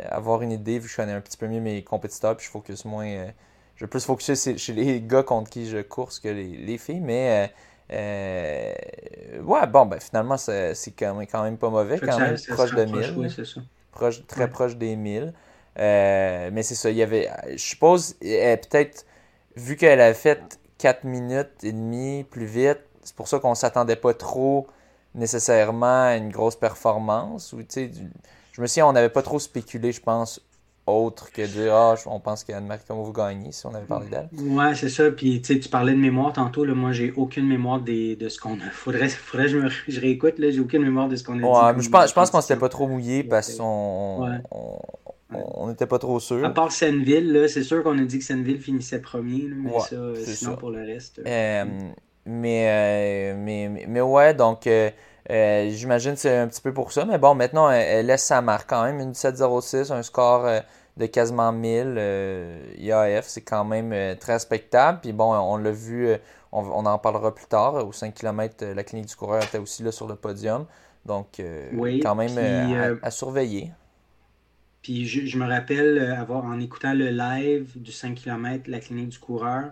avoir 0.10 0.42
une 0.42 0.52
idée 0.52 0.80
vu 0.80 0.86
que 0.86 0.92
je 0.92 0.96
connais 0.96 1.14
un 1.14 1.22
petit 1.22 1.38
peu 1.38 1.48
mieux 1.48 1.62
mes 1.62 1.84
compétiteurs, 1.84 2.36
puis 2.38 2.46
je 2.46 2.52
focus 2.52 2.86
moins. 2.86 3.08
Euh, 3.08 3.32
je 3.76 3.86
vais 3.86 3.90
plus 3.90 4.06
focuser 4.06 4.58
chez 4.58 4.74
les 4.74 5.02
gars 5.02 5.24
contre 5.24 5.50
qui 5.50 5.68
je 5.68 5.80
course 5.80 6.20
que 6.20 6.28
les, 6.28 6.56
les 6.58 6.78
filles, 6.78 7.02
mais 7.02 7.52
euh, 7.94 8.74
ouais, 9.42 9.68
bon, 9.68 9.86
ben 9.86 10.00
finalement, 10.00 10.38
c'est 10.38 10.74
quand 10.98 11.16
même, 11.16 11.28
quand 11.28 11.44
même 11.44 11.58
pas 11.58 11.70
mauvais, 11.70 12.00
quand 12.00 12.20
même, 12.20 12.38
proche 12.50 12.72
de 12.72 12.86
1000. 12.86 13.32
Proche, 13.92 14.26
très 14.26 14.50
proche 14.50 14.76
des 14.76 14.96
1000. 14.96 15.34
mais 15.78 16.64
c'est 16.64 16.76
ça, 16.76 16.90
il 16.90 16.98
y 16.98 17.04
avait, 17.04 17.30
je 17.52 17.58
suppose, 17.58 18.14
peut-être, 18.14 19.06
vu 19.56 19.76
qu'elle 19.76 20.02
a 20.02 20.14
fait 20.14 20.60
4 20.80 21.04
minutes 21.04 21.64
et 21.64 21.72
demie 21.72 22.24
plus 22.24 22.46
vite, 22.46 22.80
c'est 23.04 23.16
pour 23.16 23.28
ça 23.28 23.40
qu'on 23.40 23.56
s'attendait 23.56 23.96
pas 23.96 24.14
trop 24.14 24.68
nécessairement 25.16 26.06
à 26.08 26.16
une 26.16 26.30
grosse 26.30 26.56
performance. 26.56 27.54
Ou, 27.54 27.62
je 27.72 28.62
me 28.62 28.68
souviens, 28.68 28.88
on 28.88 28.94
n'avait 28.94 29.10
pas 29.10 29.22
trop 29.22 29.40
spéculé, 29.40 29.92
je 29.92 30.02
pense, 30.02 30.42
autre 30.86 31.32
que 31.32 31.42
dire 31.42 31.74
Ah, 31.74 31.96
on 32.06 32.20
pense 32.20 32.44
qu'Anne-Marie 32.44 32.82
comment 32.88 33.04
vous 33.04 33.14
gagnez 33.14 33.52
si 33.52 33.66
on 33.66 33.74
avait 33.74 33.86
parlé 33.86 34.08
d'elle. 34.10 34.30
Ouais, 34.34 34.76
c'est 34.76 34.90
ça. 34.90 35.12
Puis 35.12 35.42
tu 35.42 35.58
parlais 35.70 35.94
de 35.94 36.00
mémoire 36.00 36.34
tantôt. 36.34 36.66
Là, 36.66 36.74
moi, 36.74 36.92
j'ai 36.92 37.12
aucune 37.16 37.48
mémoire 37.48 37.80
des, 37.80 38.16
de 38.16 38.30
ce 38.30 38.40
qu'on 38.40 38.56
a. 38.56 38.70
Faudrait, 38.72 39.10
faudrait 39.10 39.46
que 39.48 39.52
je, 39.52 39.58
me, 39.58 39.70
je 39.88 40.00
réécoute. 40.00 40.36
J'ai 40.38 40.60
aucune 40.60 40.84
mémoire 40.84 41.08
de 41.08 41.16
ce 41.16 41.24
qu'on 41.24 41.42
a 41.42 41.72
ouais, 41.72 41.76
dit. 41.76 41.86
Je 41.86 41.90
pense, 41.90 42.10
je 42.10 42.14
pense 42.14 42.32
qu'on 42.32 42.42
s'était 42.42 42.60
pas 42.60 42.70
trop 42.70 42.88
mouillé 42.88 43.24
parce 43.24 43.56
qu'on 43.56 44.28
on 45.36 45.68
n'était 45.68 45.88
pas 45.88 46.00
trop 46.00 46.20
sûr. 46.20 46.44
À 46.46 46.50
part 46.50 46.72
Senneville, 46.72 47.46
c'est 47.48 47.64
sûr 47.64 47.84
qu'on 47.84 47.98
a 47.98 48.04
dit 48.04 48.20
que 48.20 48.26
Senneville 48.26 48.60
finissait 48.60 49.02
premier. 49.02 49.50
mais 49.56 49.80
ça, 49.80 49.98
sinon, 50.26 50.56
pour 50.56 50.72
le 50.72 50.80
reste. 50.80 51.22
Euh, 51.26 51.66
mais, 52.26 52.68
euh, 52.70 53.36
mais, 53.38 53.86
mais, 53.88 54.02
ouais, 54.02 54.34
donc 54.34 54.68
euh, 54.68 54.90
euh, 55.30 55.70
j'imagine 55.70 56.14
que 56.14 56.20
c'est 56.20 56.38
un 56.38 56.48
petit 56.48 56.62
peu 56.62 56.74
pour 56.74 56.92
ça. 56.92 57.06
Mais 57.06 57.18
bon, 57.18 57.36
maintenant, 57.36 57.70
elle, 57.70 58.06
laisse 58.06 58.24
sa 58.24 58.42
marque 58.42 58.70
quand 58.70 58.84
même. 58.84 59.00
Une 59.00 59.12
17-06, 59.12 59.92
un 59.92 60.04
score 60.04 60.48
de 60.98 61.06
quasiment 61.06 61.52
1000 61.52 62.00
IAF, 62.78 63.26
c'est 63.28 63.42
quand 63.42 63.66
même 63.66 64.18
très 64.18 64.34
respectable. 64.34 65.00
Puis 65.02 65.14
bon, 65.14 65.34
on 65.34 65.58
l'a 65.58 65.72
vu, 65.72 66.10
on, 66.52 66.86
en 66.86 66.98
parlera 66.98 67.34
plus 67.34 67.48
tard. 67.48 67.76
Au 67.88 67.92
5 67.92 68.14
km, 68.14 68.66
la 68.66 68.84
clinique 68.84 69.08
du 69.08 69.16
coureur 69.16 69.44
était 69.44 69.58
aussi 69.58 69.84
là 69.84 69.92
sur 69.92 70.08
le 70.08 70.16
podium. 70.16 70.66
Donc, 71.06 71.42
quand 72.02 72.16
même 72.16 73.00
à, 73.02 73.12
surveiller. 73.12 73.72
Puis 74.82 75.06
je, 75.06 75.38
me 75.38 75.48
rappelle 75.48 76.00
avoir, 76.18 76.44
en 76.44 76.60
écoutant 76.60 76.94
le 76.94 77.10
live 77.10 77.72
du 77.76 77.94
5 77.94 78.16
km, 78.16 78.70
la 78.70 78.80
clinique 78.82 79.10
du 79.10 79.20
coureur, 79.20 79.72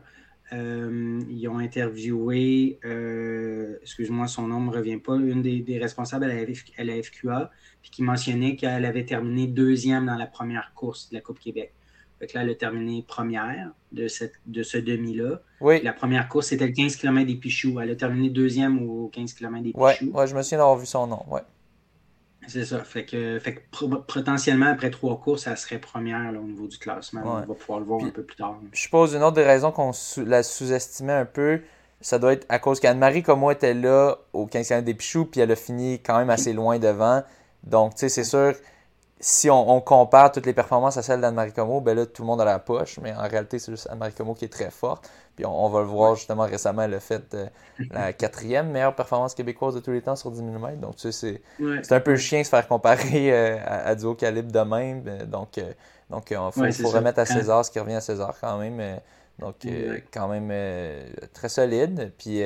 euh, 0.53 1.21
ils 1.29 1.47
ont 1.47 1.59
interviewé, 1.59 2.79
euh, 2.83 3.77
excuse-moi, 3.81 4.27
son 4.27 4.47
nom 4.47 4.59
ne 4.59 4.65
me 4.65 4.71
revient 4.71 4.97
pas, 4.97 5.15
une 5.15 5.41
des, 5.41 5.79
responsables 5.79 6.25
à 6.25 6.83
la, 6.83 7.03
FQA, 7.03 7.51
puis 7.81 7.91
qui 7.91 8.03
mentionnait 8.03 8.55
qu'elle 8.55 8.85
avait 8.85 9.05
terminé 9.05 9.47
deuxième 9.47 10.07
dans 10.07 10.15
la 10.15 10.27
première 10.27 10.73
course 10.73 11.09
de 11.09 11.15
la 11.15 11.21
Coupe 11.21 11.39
Québec. 11.39 11.73
Donc 12.19 12.33
là, 12.33 12.43
elle 12.43 12.49
a 12.49 12.55
terminé 12.55 13.03
première 13.07 13.71
de, 13.91 14.07
cette, 14.07 14.35
de 14.45 14.61
ce 14.61 14.77
demi-là. 14.77 15.41
Oui. 15.59 15.81
La 15.81 15.93
première 15.93 16.27
course, 16.27 16.47
c'était 16.47 16.67
le 16.67 16.73
15 16.73 16.97
km 16.97 17.25
des 17.25 17.35
Pichoux. 17.35 17.79
Elle 17.79 17.89
a 17.89 17.95
terminé 17.95 18.29
deuxième 18.29 18.87
au 18.87 19.07
15 19.07 19.33
km 19.33 19.63
des 19.63 19.71
Pichoux. 19.71 20.11
Oui, 20.13 20.27
je 20.27 20.35
me 20.35 20.41
souviens 20.43 20.59
d'avoir 20.59 20.77
vu 20.77 20.85
son 20.85 21.07
nom. 21.07 21.23
Ouais. 21.27 21.41
C'est 22.47 22.65
ça. 22.65 22.83
Fait 22.83 23.05
que, 23.05 23.39
fait 23.39 23.63
potentiellement, 24.07 24.67
après 24.67 24.89
trois 24.89 25.19
courses, 25.19 25.43
ça 25.43 25.55
serait 25.55 25.77
première 25.77 26.31
au 26.31 26.43
niveau 26.43 26.67
du 26.67 26.77
classement. 26.77 27.21
On 27.23 27.39
va 27.41 27.53
pouvoir 27.53 27.79
le 27.79 27.85
voir 27.85 28.03
un 28.03 28.09
peu 28.09 28.23
plus 28.23 28.35
tard. 28.35 28.59
Je 28.71 28.81
suppose 28.81 29.13
une 29.13 29.23
autre 29.23 29.35
des 29.35 29.45
raisons 29.45 29.71
qu'on 29.71 29.91
la 30.25 30.43
sous-estimait 30.43 31.13
un 31.13 31.25
peu, 31.25 31.61
ça 32.01 32.17
doit 32.17 32.33
être 32.33 32.45
à 32.49 32.59
cause 32.59 32.79
qu'Anne-Marie 32.79 33.23
comme 33.23 33.39
moi 33.39 33.53
était 33.53 33.75
là 33.75 34.17
au 34.33 34.47
15 34.47 34.83
des 34.83 34.93
Pichoux, 34.93 35.25
puis 35.25 35.39
elle 35.39 35.51
a 35.51 35.55
fini 35.55 35.99
quand 35.99 36.17
même 36.17 36.29
assez 36.31 36.53
loin 36.53 36.79
devant. 36.79 37.23
Donc, 37.63 37.93
tu 37.93 37.99
sais, 37.99 38.09
c'est 38.09 38.23
sûr, 38.23 38.55
si 39.23 39.51
on, 39.51 39.79
compare 39.81 40.31
toutes 40.31 40.47
les 40.47 40.53
performances 40.53 40.97
à 40.97 41.03
celles 41.03 41.21
d'Anne-Marie 41.21 41.53
Como, 41.53 41.79
ben 41.79 41.95
là, 41.95 42.07
tout 42.07 42.23
le 42.23 42.25
monde 42.25 42.41
a 42.41 42.45
la 42.45 42.57
poche, 42.57 42.99
mais 42.99 43.13
en 43.13 43.27
réalité, 43.27 43.59
c'est 43.59 43.71
juste 43.71 43.87
Anne-Marie 43.91 44.13
Como 44.13 44.33
qui 44.33 44.45
est 44.45 44.49
très 44.49 44.71
forte. 44.71 45.07
Puis 45.35 45.45
on, 45.45 45.69
va 45.69 45.81
le 45.81 45.85
voir 45.85 46.15
justement 46.15 46.43
récemment, 46.43 46.81
a 46.81 46.99
fait 46.99 47.33
euh, 47.35 47.45
la 47.91 48.13
quatrième 48.13 48.71
meilleure 48.71 48.95
performance 48.95 49.35
québécoise 49.35 49.75
de 49.75 49.79
tous 49.79 49.91
les 49.91 50.01
temps 50.01 50.15
sur 50.15 50.31
10 50.31 50.39
000 50.39 50.49
mètres. 50.57 50.81
Donc, 50.81 50.95
tu 50.95 51.11
sais, 51.11 51.41
c'est 51.83 51.91
un 51.93 51.99
peu 51.99 52.15
chien 52.15 52.39
de 52.39 52.45
se 52.45 52.49
faire 52.49 52.67
comparer 52.67 53.31
euh, 53.31 53.57
à, 53.63 53.93
du 53.93 54.05
haut 54.05 54.15
calibre 54.15 54.51
de 54.51 54.59
même. 54.59 55.03
Euh, 55.05 55.25
donc, 55.25 55.59
donc 56.09 56.31
il 56.31 56.73
faut, 56.73 56.89
remettre 56.89 57.19
à 57.19 57.25
César 57.25 57.63
ce 57.63 57.69
qui 57.69 57.79
revient 57.79 57.95
à 57.95 58.01
César 58.01 58.35
quand 58.41 58.57
même. 58.57 58.99
donc, 59.37 59.55
quand 60.11 60.27
même 60.27 60.51
très 61.31 61.47
solide. 61.47 62.11
Puis, 62.17 62.41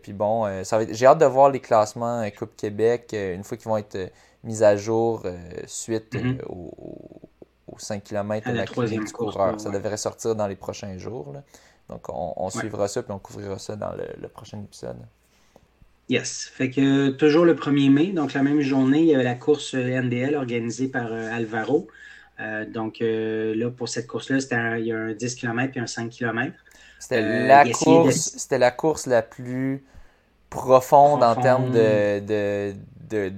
puis 0.00 0.12
bon, 0.12 0.62
j'ai 0.90 1.06
hâte 1.06 1.18
de 1.18 1.26
voir 1.26 1.50
les 1.50 1.60
classements 1.60 2.24
Coupe 2.38 2.56
Québec 2.56 3.12
une 3.12 3.42
fois 3.42 3.56
qu'ils 3.58 3.68
vont 3.68 3.76
être 3.76 4.10
mis 4.44 4.62
à 4.62 4.76
jour 4.76 5.26
suite 5.66 6.14
mm-hmm. 6.14 6.42
au, 6.48 6.70
5 7.78 8.02
km 8.04 8.50
de 8.50 8.56
la, 8.56 8.64
troisième 8.64 9.10
coureur. 9.10 9.58
Ça 9.60 9.70
devrait 9.70 9.96
sortir 9.96 10.34
dans 10.34 10.46
les 10.46 10.56
prochains 10.56 10.98
jours. 10.98 11.32
Là. 11.32 11.42
Donc, 11.88 12.06
on, 12.08 12.50
suivra 12.50 12.88
ça 12.88 13.02
puis 13.02 13.12
on 13.12 13.18
couvrira 13.18 13.58
ça 13.58 13.76
dans 13.76 13.92
le, 13.92 14.28
prochain 14.28 14.60
épisode. 14.62 14.96
Yes. 16.08 16.50
Fait 16.52 16.70
que 16.70 17.10
toujours 17.10 17.44
le 17.44 17.54
1er 17.54 17.90
mai, 17.90 18.06
donc 18.08 18.34
la 18.34 18.42
même 18.42 18.60
journée, 18.60 19.00
il 19.00 19.06
y 19.06 19.14
avait 19.14 19.24
la 19.24 19.34
course 19.34 19.74
NDL 19.74 20.34
organisée 20.34 20.88
par 20.88 21.12
euh, 21.12 21.34
Alvaro. 21.34 21.88
Euh, 22.40 22.64
donc 22.66 22.98
là, 23.00 23.70
pour 23.70 23.88
cette 23.88 24.06
course-là, 24.06 24.38
il 24.78 24.86
y 24.86 24.92
a 24.92 24.98
un 24.98 25.12
10 25.12 25.34
km 25.36 25.76
et 25.76 25.80
un 25.80 25.86
5 25.86 26.10
km. 26.10 26.52
C'était 26.98 27.46
la, 27.46 27.68
course, 27.70 28.34
c'était 28.36 28.58
la 28.58 28.70
course 28.70 29.06
la 29.06 29.22
plus 29.22 29.84
profonde, 30.50 31.22
en 31.22 31.34
termes 31.34 31.72
de, 31.72 32.20
de, 32.20 32.74
de, 33.10 33.32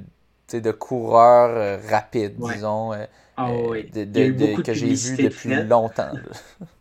de 0.52 0.70
coureurs 0.70 1.80
rapides, 1.88 2.36
disons, 2.38 2.92
ah 3.36 3.50
que 4.64 4.74
j'ai 4.74 4.94
vu 4.94 5.22
depuis 5.24 5.54
longtemps. 5.64 6.12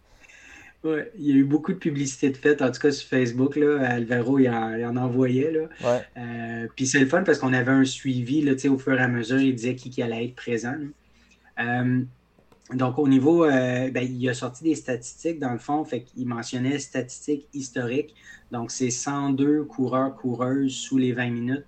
Ouais, 0.83 1.09
il 1.17 1.27
y 1.27 1.31
a 1.31 1.35
eu 1.35 1.45
beaucoup 1.45 1.71
de 1.71 1.77
publicité 1.77 2.29
de 2.29 2.35
fête, 2.35 2.61
en 2.61 2.69
tout 2.69 2.81
cas 2.81 2.91
sur 2.91 3.07
Facebook. 3.07 3.55
Là, 3.55 3.89
Alvaro, 3.89 4.37
il 4.37 4.49
en, 4.49 4.97
envoyait. 4.97 5.49
Là. 5.49 6.01
Euh, 6.17 6.67
puis 6.75 6.85
c'est 6.87 6.99
le 6.99 7.05
fun 7.05 7.23
parce 7.23 7.39
qu'on 7.39 7.53
avait 7.53 7.71
un 7.71 7.85
suivi 7.85 8.41
là, 8.41 8.51
au 8.69 8.77
fur 8.77 8.99
et 8.99 9.01
à 9.01 9.07
mesure. 9.07 9.39
Il 9.39 9.55
disait 9.55 9.75
qui, 9.75 9.89
qui 9.89 10.01
allait 10.01 10.25
être 10.25 10.35
présent. 10.35 10.75
Euh, 11.59 12.01
donc, 12.73 12.99
au 12.99 13.07
niveau, 13.07 13.45
euh, 13.45 13.91
ben, 13.91 14.03
il 14.03 14.27
a 14.27 14.33
sorti 14.33 14.65
des 14.65 14.75
statistiques 14.75 15.39
dans 15.39 15.53
le 15.53 15.57
fond. 15.57 15.85
Fait 15.85 16.01
qu'il 16.01 16.27
mentionnait 16.27 16.79
statistiques 16.79 17.47
historiques. 17.53 18.13
Donc, 18.51 18.69
c'est 18.69 18.89
102 18.89 19.63
coureurs, 19.63 20.13
coureuses 20.15 20.73
sous 20.73 20.97
les 20.97 21.13
20 21.13 21.29
minutes, 21.29 21.65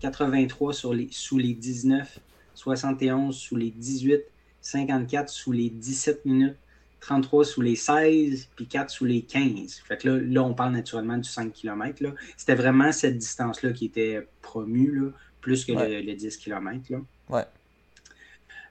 83 0.00 0.72
sur 0.72 0.94
les, 0.94 1.08
sous 1.10 1.38
les 1.38 1.54
19, 1.54 2.18
71 2.54 3.36
sous 3.36 3.56
les 3.56 3.70
18, 3.70 4.20
54 4.60 5.28
sous 5.28 5.52
les 5.52 5.70
17 5.70 6.24
minutes. 6.24 6.56
33 7.00 7.44
sous 7.44 7.60
les 7.60 7.74
16, 7.74 8.48
puis 8.54 8.66
4 8.66 8.88
sous 8.88 9.04
les 9.04 9.22
15. 9.22 9.82
Fait 9.86 9.96
que 9.96 10.08
là, 10.08 10.20
là 10.22 10.42
on 10.44 10.54
parle 10.54 10.72
naturellement 10.72 11.18
du 11.18 11.28
5 11.28 11.52
km. 11.52 12.00
C'était 12.36 12.54
vraiment 12.54 12.92
cette 12.92 13.18
distance-là 13.18 13.72
qui 13.72 13.86
était 13.86 14.26
promue, 14.40 14.92
là, 14.92 15.10
plus 15.40 15.64
que 15.64 15.72
le, 15.72 16.14
10 16.14 16.36
km. 16.36 16.80
Là. 16.90 16.98
Ouais. 17.28 17.44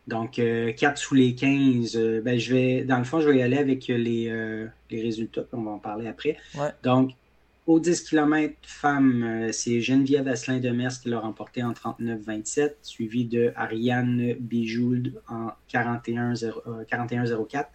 Donc, 0.07 0.33
4 0.33 0.41
euh, 0.41 0.95
sous 0.95 1.13
les 1.13 1.35
15, 1.35 1.95
euh, 1.95 2.21
ben, 2.21 2.39
je 2.39 2.53
vais, 2.53 2.83
dans 2.83 2.97
le 2.97 3.03
fond, 3.03 3.21
je 3.21 3.29
vais 3.29 3.37
y 3.37 3.41
aller 3.43 3.57
avec 3.57 3.87
les, 3.87 4.29
euh, 4.29 4.65
les 4.89 5.01
résultats, 5.01 5.43
on 5.53 5.61
va 5.61 5.71
en 5.71 5.79
parler 5.79 6.07
après. 6.07 6.37
Donc, 6.83 7.11
au 7.71 7.79
10 7.79 8.01
km 8.01 8.53
femmes, 8.63 9.47
c'est 9.53 9.79
Geneviève 9.79 10.27
Asselin 10.27 10.59
de 10.59 10.69
Mers 10.71 10.99
qui 10.99 11.07
l'a 11.07 11.19
remporté 11.19 11.63
en 11.63 11.71
39-27, 11.71 12.73
suivi 12.81 13.23
de 13.23 13.53
Ariane 13.55 14.33
Bijoud 14.33 15.21
en 15.29 15.51
41-04 15.71 17.65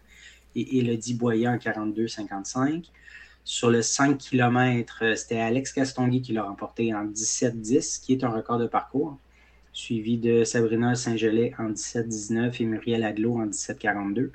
et 0.55 0.79
Elodie 0.79 1.15
Boyer 1.15 1.49
en 1.49 1.57
42-55. 1.57 2.91
Sur 3.43 3.71
le 3.71 3.81
5 3.81 4.19
km, 4.19 5.17
c'était 5.17 5.39
Alex 5.39 5.73
Castonguay 5.73 6.21
qui 6.21 6.35
l'a 6.35 6.43
remporté 6.43 6.95
en 6.95 7.07
17-10, 7.07 8.03
qui 8.05 8.13
est 8.13 8.23
un 8.23 8.29
record 8.29 8.59
de 8.59 8.67
parcours 8.67 9.17
suivi 9.73 10.19
de 10.19 10.45
Sabrina 10.45 10.95
Saint-Gelais 10.95 11.55
en 11.59 11.71
17-19 11.71 12.61
et 12.61 12.65
Muriel 12.67 13.03
Adlo 13.03 13.39
en 13.39 13.47
17-42. 13.47 14.31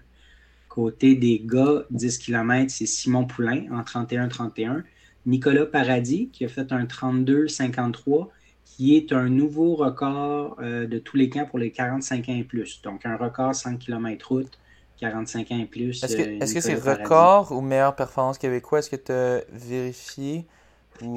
Côté 0.70 1.14
des 1.16 1.40
gars, 1.46 1.86
10 1.92 2.18
km, 2.18 2.72
c'est 2.72 2.88
Simon 2.88 3.26
Poulain 3.26 3.66
en 3.72 3.82
31-31. 3.82 4.82
Nicolas 5.26 5.66
Paradis 5.66 6.30
qui 6.32 6.46
a 6.46 6.48
fait 6.48 6.72
un 6.72 6.86
32-53 6.86 8.28
qui 8.66 8.96
est 8.96 9.12
un 9.12 9.30
nouveau 9.30 9.76
record 9.76 10.58
euh, 10.62 10.88
de 10.88 10.98
tous 10.98 11.18
les 11.18 11.30
camps 11.30 11.46
pour 11.46 11.60
les 11.60 11.72
45 11.72 12.30
ans 12.30 12.36
et 12.36 12.44
plus. 12.44 12.82
Donc 12.82 13.06
un 13.06 13.18
record 13.18 13.54
100 13.54 13.78
km 13.78 14.28
route, 14.30 14.60
45 15.00 15.52
ans 15.52 15.60
et 15.60 15.66
plus. 15.66 16.04
Est-ce 16.04 16.54
que 16.54 16.60
c'est 16.62 16.76
record 16.76 17.52
ou 17.52 17.62
meilleure 17.62 17.96
performance 17.96 18.38
québécoise? 18.38 18.86
Est-ce 18.86 18.96
que 18.96 19.06
tu 19.06 19.12
as 19.12 19.44
vérifié? 19.52 20.46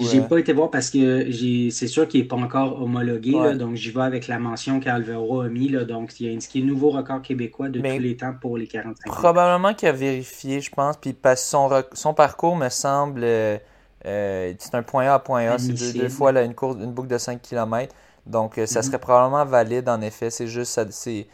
J'ai 0.01 0.21
euh, 0.21 0.23
pas 0.23 0.39
été 0.39 0.53
voir 0.53 0.71
parce 0.71 0.89
que 0.89 1.31
c'est 1.71 1.87
sûr 1.87 2.09
qu'il 2.09 2.21
n'est 2.21 2.27
pas 2.27 2.37
encore 2.37 2.81
homologué. 2.81 3.33
donc, 3.57 3.75
j'y 3.77 3.91
vais 3.91 4.03
avec 4.03 4.29
la 4.29 4.39
mention 4.39 4.81
qu'Alvaro 4.81 5.43
a 5.43 5.49
mis. 5.49 5.69
Là, 5.69 5.85
donc, 5.85 6.19
il 6.21 6.29
a 6.29 6.33
indiqué 6.33 6.63
nouveau 6.63 6.91
record 6.91 7.23
québécois 7.23 7.69
de 7.69 7.81
tous 7.81 7.99
les 7.99 8.17
temps 8.17 8.35
pour 8.41 8.57
les 8.57 8.67
45 8.67 9.11
Probablement 9.11 9.75
qu'il 9.75 9.89
a 9.89 9.93
vérifié, 9.93 10.61
je 10.61 10.71
pense. 10.71 10.97
Puis 10.97 11.13
parce 11.13 11.45
son, 11.45 11.69
son 11.93 12.15
parcours 12.15 12.57
me 12.57 12.69
semble. 12.69 13.25
Euh, 14.07 14.51
euh, 14.51 14.55
c'est 14.59 14.75
un 14.75 14.83
point 14.83 15.07
A 15.07 15.15
à 15.15 15.19
point 15.19 15.49
A. 15.51 15.59
C'est 15.59 15.73
deux, 15.73 16.09
fois 16.09 16.33
là, 16.33 16.43
une, 16.43 16.55
course, 16.55 16.77
une 16.77 16.93
boucle 16.93 17.09
de 17.09 17.19
5 17.19 17.41
km. 17.41 17.95
Donc, 18.27 18.55
ça 18.67 18.81
mhm. 18.81 18.83
serait 18.85 18.99
probablement 18.99 19.45
valide 19.45 19.89
en 19.89 20.01
effet. 20.01 20.31
C'est 20.31 20.47
juste, 20.47 20.91
c'est 20.91 21.27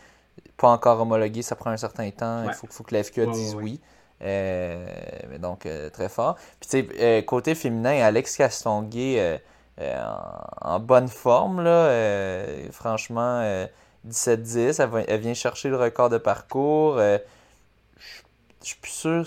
pas 0.57 0.69
encore 0.69 1.01
homologué. 1.01 1.43
Ça 1.43 1.57
prend 1.57 1.71
un 1.71 1.77
certain 1.77 2.11
temps. 2.11 2.45
Il 2.45 2.55
faut, 2.55 2.67
faut, 2.71 2.85
que 2.85 2.95
la 2.95 3.03
FQA 3.03 3.27
dise 3.27 3.55
oui. 3.55 3.81
Euh, 4.23 4.87
donc, 5.39 5.67
euh, 5.67 5.89
très 5.91 6.09
fort. 6.09 6.37
Puis, 6.61 6.69
tu 6.69 6.69
sais, 6.69 6.89
euh, 7.01 7.23
côté 7.23 7.55
féminin, 7.55 8.03
Alex 8.03 8.37
Castonguay 8.37 9.41
en, 10.61 10.79
bonne 10.81 11.09
forme, 11.09 11.63
là. 11.63 11.91
franchement, 12.71 13.67
17-10. 14.07 15.05
Elle, 15.09 15.21
vient 15.21 15.35
chercher 15.35 15.71
le 15.71 15.77
record 15.77 16.11
de 16.11 16.19
parcours. 16.19 16.99
je 16.99 17.21
suis 18.63 18.77
plus 18.77 18.91
sûr. 18.91 19.25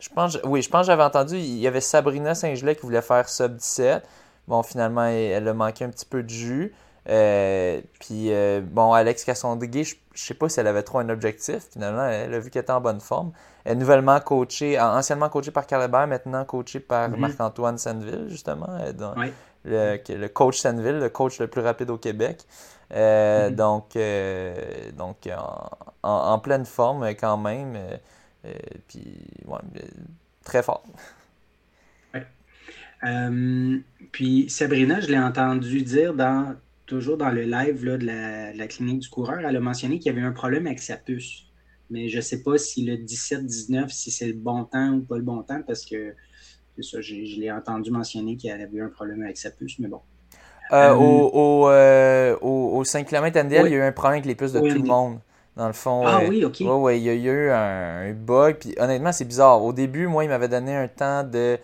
Je 0.00 0.08
pense, 0.08 0.38
oui, 0.44 0.62
je 0.62 0.70
pense 0.70 0.82
que 0.82 0.86
j'avais 0.86 1.02
entendu, 1.02 1.36
il 1.36 1.58
y 1.58 1.66
avait 1.66 1.80
Sabrina 1.80 2.34
Saint-Gelais 2.34 2.74
qui 2.74 2.82
voulait 2.82 3.02
faire 3.02 3.28
sub 3.28 3.56
17. 3.56 4.02
Bon, 4.48 4.62
finalement, 4.62 5.04
elle, 5.04 5.46
a 5.46 5.54
manqué 5.54 5.84
un 5.84 5.90
petit 5.90 6.06
peu 6.06 6.22
de 6.22 6.30
jus. 6.30 6.74
puis, 7.04 8.32
bon, 8.62 8.92
Alex 8.92 9.24
Castonguay, 9.24 9.84
je, 9.84 9.94
je 10.14 10.24
sais 10.24 10.34
pas 10.34 10.48
si 10.48 10.58
elle 10.58 10.66
avait 10.66 10.82
trop 10.82 10.98
un 10.98 11.08
objectif. 11.08 11.68
Finalement, 11.72 12.06
elle 12.06 12.34
a 12.34 12.38
vu 12.40 12.50
qu'elle 12.50 12.62
était 12.62 12.72
en 12.72 12.80
bonne 12.80 13.00
forme 13.00 13.32
nouvellement 13.74 14.18
coaché, 14.20 14.80
anciennement 14.80 15.28
coaché 15.28 15.50
par 15.50 15.66
Calabert, 15.66 16.06
maintenant 16.06 16.44
coaché 16.44 16.80
par 16.80 17.08
mhm. 17.08 17.16
Marc-Antoine 17.16 17.78
Senneville, 17.78 18.28
justement. 18.28 18.68
Euh, 19.66 19.98
le, 20.08 20.26
coach 20.28 20.58
Senneville, 20.58 20.98
le 20.98 21.08
coach 21.10 21.38
le 21.38 21.46
plus 21.46 21.60
rapide 21.60 21.90
au 21.90 21.98
Québec. 21.98 22.42
Euh, 22.92 23.50
mhm. 23.50 23.54
Donc, 23.54 23.96
euh, 23.96 24.54
donc 24.96 25.28
en, 26.02 26.38
pleine 26.38 26.64
forme 26.64 27.06
quand 27.10 27.36
même. 27.36 27.76
Puis, 28.88 29.06
très 30.44 30.62
fort. 30.62 30.84
puis 34.12 34.50
Sabrina, 34.50 35.00
je 35.00 35.08
l'ai 35.08 35.18
entendu 35.18 35.82
dire 35.82 36.14
dans 36.14 36.54
toujours 36.86 37.16
dans 37.16 37.30
le 37.30 37.42
live 37.42 37.84
de, 37.84 38.04
la, 38.04 38.52
de, 38.52 38.58
la, 38.58 38.66
clinique 38.66 38.98
du 38.98 39.08
coureur, 39.08 39.38
elle 39.38 39.56
a 39.56 39.60
mentionné 39.60 40.00
qu'il 40.00 40.12
y 40.12 40.16
avait 40.16 40.26
un 40.26 40.32
problème 40.32 40.66
avec 40.66 40.80
sa 40.80 40.96
puce 40.96 41.44
mais 41.90 42.08
je 42.08 42.16
ne 42.16 42.22
sais 42.22 42.42
pas 42.42 42.56
si 42.56 42.84
le 42.84 42.94
17-19, 42.94 43.88
si 43.88 44.10
c'est 44.10 44.28
le 44.28 44.34
bon 44.34 44.64
temps 44.64 44.94
ou 44.94 45.00
pas 45.00 45.16
le 45.16 45.22
bon 45.22 45.42
temps, 45.42 45.60
parce 45.66 45.84
que 45.84 46.14
ça, 46.80 47.00
je, 47.00 47.14
l'ai 47.38 47.50
entendu 47.50 47.90
mentionner 47.90 48.36
qu'il 48.36 48.50
avait 48.50 48.68
eu 48.72 48.82
un 48.82 48.88
problème 48.88 49.22
avec 49.22 49.36
sa 49.36 49.50
puce, 49.50 49.78
mais 49.78 49.88
bon. 49.88 50.00
Euh, 50.72 50.94
euh, 50.94 52.36
au, 52.40 52.78
au, 52.78 52.84
5 52.84 53.06
km 53.06 53.36
NDL, 53.36 53.66
il 53.66 53.72
y 53.72 53.74
a 53.74 53.78
eu 53.78 53.82
un 53.82 53.92
problème 53.92 54.20
avec 54.20 54.26
les 54.26 54.36
puces 54.36 54.52
de 54.52 54.60
tout 54.60 54.66
le 54.66 54.84
monde. 54.84 55.18
Dans 55.60 55.66
le 55.66 55.74
fond. 55.74 56.06
Ah 56.06 56.22
oui, 56.26 56.44
ok. 56.44 56.56
Oui, 56.60 56.98
il 56.98 57.04
y 57.04 57.10
a 57.10 57.12
eu 57.12 57.50
un, 57.50 58.12
bug. 58.12 58.56
Puis 58.56 58.74
honnêtement, 58.78 59.12
c'est 59.12 59.26
bizarre. 59.26 59.62
Au 59.62 59.72
début, 59.74 60.06
moi, 60.06 60.24
il 60.24 60.30
m'avait 60.30 60.48
donné 60.48 60.74
un 60.74 60.88
temps 60.88 61.22
de 61.22 61.58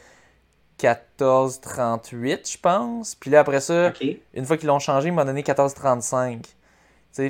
14-38, 0.79 2.53
je 2.53 2.59
pense. 2.59 3.15
Puis 3.15 3.31
là, 3.31 3.41
après 3.41 3.61
ça, 3.61 3.93
une 4.35 4.45
fois 4.45 4.59
qu'ils 4.59 4.69
l'ont 4.69 4.79
changé, 4.79 5.09
il 5.09 5.15
m'a 5.15 5.25
donné 5.25 5.43
14-35 5.43 6.43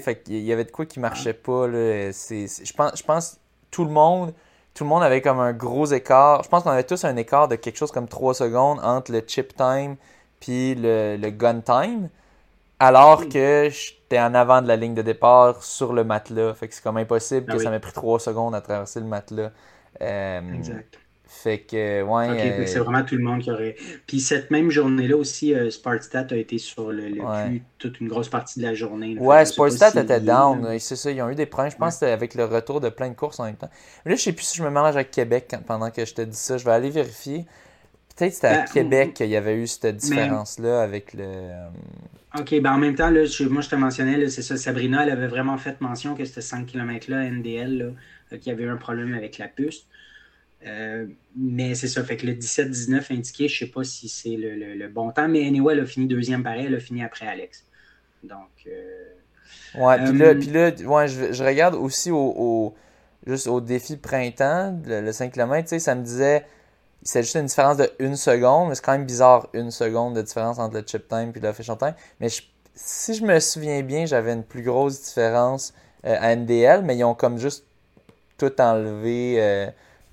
fait 0.01 0.23
qu'il 0.23 0.43
y 0.43 0.53
avait 0.53 0.65
de 0.65 0.71
quoi 0.71 0.87
qui 0.87 1.01
marchait 1.01 1.33
pas. 1.33 1.67
Là. 1.67 2.11
je 2.11 2.73
pense, 2.73 2.99
je 2.99 3.03
pense 3.03 3.39
tout 3.71 3.85
le 3.85 3.91
monde 3.91 4.33
tout 4.75 4.85
le 4.85 4.91
monde 4.91 5.03
avait 5.03 5.23
comme 5.23 5.41
un 5.41 5.55
gros 5.55 5.87
écart. 5.87 6.43
Je 6.43 6.51
pense 6.51 6.63
qu'on 6.63 6.71
avait 6.71 6.85
tous 6.85 7.05
un 7.05 7.17
écart 7.17 7.49
de 7.49 7.57
quelque 7.57 7.79
chose 7.79 7.91
comme 7.91 8.09
3 8.09 8.35
secondes 8.35 8.79
entre 8.83 9.11
le 9.11 9.23
chip 9.27 9.57
time 9.57 9.97
puis 10.39 10.75
le, 10.75 11.17
le 11.17 11.31
gun 11.31 11.61
time. 11.61 12.11
Alors 12.79 13.29
que 13.29 13.71
j'étais 13.71 14.21
en 14.21 14.35
avant 14.35 14.61
de 14.61 14.69
la 14.69 14.77
ligne 14.77 14.95
de 14.95 15.03
départ 15.03 15.63
sur 15.63 15.93
le 15.93 16.05
matelas. 16.05 16.55
Fait 16.55 16.69
que 16.69 16.75
c'est 16.75 16.83
comme 16.83 16.99
impossible 16.99 17.47
ah 17.49 17.55
que 17.55 17.59
ça 17.59 17.71
m'ait 17.71 17.81
pris 17.81 17.93
3 17.93 18.21
secondes 18.21 18.55
à 18.55 18.61
traverser 18.61 19.01
le 19.01 19.07
matelas. 19.07 19.51
Euh, 20.03 20.53
exact. 20.53 20.99
Fait 21.29 21.59
que, 21.59 22.03
ouais. 22.03 22.29
Euh, 22.29 22.67
c'est 22.67 22.79
vraiment 22.79 23.03
tout 23.03 23.17
le 23.17 23.23
monde 23.23 23.41
qui 23.41 23.51
aurait. 23.51 23.75
Puis 24.07 24.21
cette 24.21 24.51
même 24.51 24.71
journée-là 24.71 25.17
aussi, 25.17 25.55
euh, 25.55 25.71
Spartstat 25.71 26.27
a 26.31 26.37
été 26.37 26.59
sur 26.59 26.93
le, 26.93 27.03
cul 27.49 27.63
toute 27.79 28.01
une 28.01 28.09
grosse 28.09 28.29
partie 28.29 28.61
de 28.61 28.65
la 28.65 28.75
journée. 28.75 29.19
Ouais, 29.19 29.45
Spartstat 29.45 30.01
était 30.01 30.21
down. 30.21 30.79
C'est 30.79 30.97
ça, 30.97 31.11
ils 31.11 31.21
ont 31.23 31.29
eu 31.29 31.35
des 31.35 31.47
problèmes. 31.47 31.73
Je 31.73 31.77
pense 31.77 31.95
que 31.95 32.01
c'était 32.01 32.13
avec 32.13 32.35
le 32.35 32.45
retour 32.45 32.81
de 32.81 32.91
plein 32.91 33.09
de 33.09 33.15
courses 33.15 33.41
en 33.41 33.45
même 33.45 33.57
temps. 33.57 33.71
Mais 34.05 34.13
là, 34.13 34.17
je 34.17 34.23
sais 34.23 34.33
plus 34.33 34.45
si 34.45 34.59
je 34.59 34.63
me 34.63 34.69
mélange 34.69 34.95
avec 34.95 35.11
Québec 35.11 35.55
pendant 35.67 35.91
que 35.91 36.05
je 36.05 36.15
te 36.15 36.23
dis 36.23 36.37
ça. 36.37 36.59
Je 36.59 36.65
vais 36.65 36.73
aller 36.73 36.91
vérifier. 36.91 37.45
Peut-être 38.17 38.31
que 38.31 38.35
c'était 38.35 38.47
à 38.47 38.59
ben, 38.59 38.73
Québec 38.73 39.15
qu'il 39.15 39.29
y 39.29 39.37
avait 39.37 39.57
eu 39.57 39.67
cette 39.67 39.97
différence-là 39.97 40.81
avec 40.81 41.13
le. 41.13 41.25
Euh, 41.25 41.69
OK, 42.39 42.61
ben 42.61 42.73
en 42.73 42.79
même 42.79 42.95
temps, 42.95 43.11
là, 43.11 43.25
moi 43.51 43.63
je 43.63 43.69
te 43.69 43.77
mentionnais, 43.77 44.29
c'est 44.29 44.43
ça, 44.43 44.57
Sabrina, 44.57 45.03
elle 45.05 45.11
avait 45.11 45.27
vraiment 45.27 45.57
fait 45.59 45.81
mention 45.81 46.15
que 46.15 46.25
c'était 46.25 46.41
5 46.41 46.67
km-là, 46.67 47.31
NDL, 47.31 47.95
qu'il 48.31 48.47
y 48.47 48.51
avait 48.51 48.65
eu 48.65 48.69
un 48.69 48.77
problème 48.77 49.15
avec 49.15 49.39
la 49.39 49.49
puce. 49.49 49.87
Euh, 50.67 51.07
mais 51.37 51.75
c'est 51.75 51.89
ça, 51.89 52.03
fait 52.03 52.17
que 52.17 52.27
le 52.27 52.33
17-19 52.33 53.13
indiqué, 53.13 53.49
je 53.49 53.65
ne 53.65 53.69
sais 53.69 53.73
pas 53.73 53.85
si 53.85 54.09
c'est 54.09 54.37
le, 54.37 54.89
bon 54.89 55.11
temps, 55.13 55.29
mais 55.29 55.47
anyway, 55.47 55.75
elle 55.75 55.81
a 55.81 55.87
fini 55.87 56.07
deuxième 56.07 56.43
pareil, 56.43 56.67
elle 56.67 56.75
a 56.75 56.81
fini 56.81 57.03
après 57.03 57.27
Alex. 57.27 57.65
Donc. 58.23 58.49
Euh, 58.67 59.05
ouais, 59.79 59.97
puis 60.05 60.19
là, 60.19 60.27
euh, 60.27 60.71
là 60.71 60.89
ouais, 60.89 61.09
je, 61.09 61.45
regarde 61.45 61.75
aussi 61.75 62.11
au, 62.11 62.75
juste 63.27 63.47
au 63.47 63.61
défi 63.61 63.97
printemps, 63.97 64.79
le, 64.87 65.13
5 65.13 65.33
km, 65.33 65.79
ça 65.79 65.95
me 65.95 66.03
disait, 66.03 66.45
c'est 67.03 67.23
juste 67.23 67.37
une 67.37 67.47
différence 67.47 67.77
de 67.77 67.91
une 67.99 68.17
seconde, 68.17 68.69
mais 68.69 68.75
c'est 68.75 68.85
quand 68.85 68.93
même 68.93 69.07
bizarre, 69.07 69.49
une 69.53 69.71
seconde 69.71 70.15
de 70.17 70.23
différence 70.23 70.59
entre 70.59 70.75
le 70.75 70.85
chip 70.87 71.09
time 71.09 71.33
et 71.35 71.41
le 71.41 71.49
official 71.49 71.77
time. 71.79 71.95
Mais 72.21 72.29
si 72.75 73.15
je 73.15 73.25
me 73.25 73.39
souviens 73.39 73.83
bien, 73.83 74.07
j'avais 74.07 74.33
une 74.33 74.45
plus 74.45 74.63
grosse 74.63 75.03
différence 75.03 75.73
à 76.03 76.35
NDL, 76.35 76.83
mais 76.83 76.97
ils 76.97 77.05
ont 77.05 77.15
comme 77.15 77.39
juste 77.39 77.65
tout 78.39 78.61
enlevé. 78.61 79.37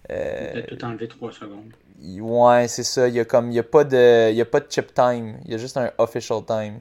Euh, 0.09 0.61
tout 0.67 0.83
enlevé 0.83 1.07
3 1.07 1.31
secondes. 1.31 1.73
Ouais, 2.19 2.67
c'est 2.67 2.83
ça. 2.83 3.07
Il 3.07 3.13
y 3.13 3.19
a 3.19 3.25
comme 3.25 3.51
il 3.51 3.55
y 3.55 3.59
a 3.59 3.63
pas 3.63 3.83
de 3.83 4.29
il 4.29 4.35
y 4.35 4.41
a 4.41 4.45
pas 4.45 4.59
de 4.59 4.69
chip 4.69 4.93
time, 4.93 5.37
il 5.45 5.51
y 5.51 5.53
a 5.53 5.57
juste 5.57 5.77
un 5.77 5.91
official 5.97 6.43
time. 6.45 6.79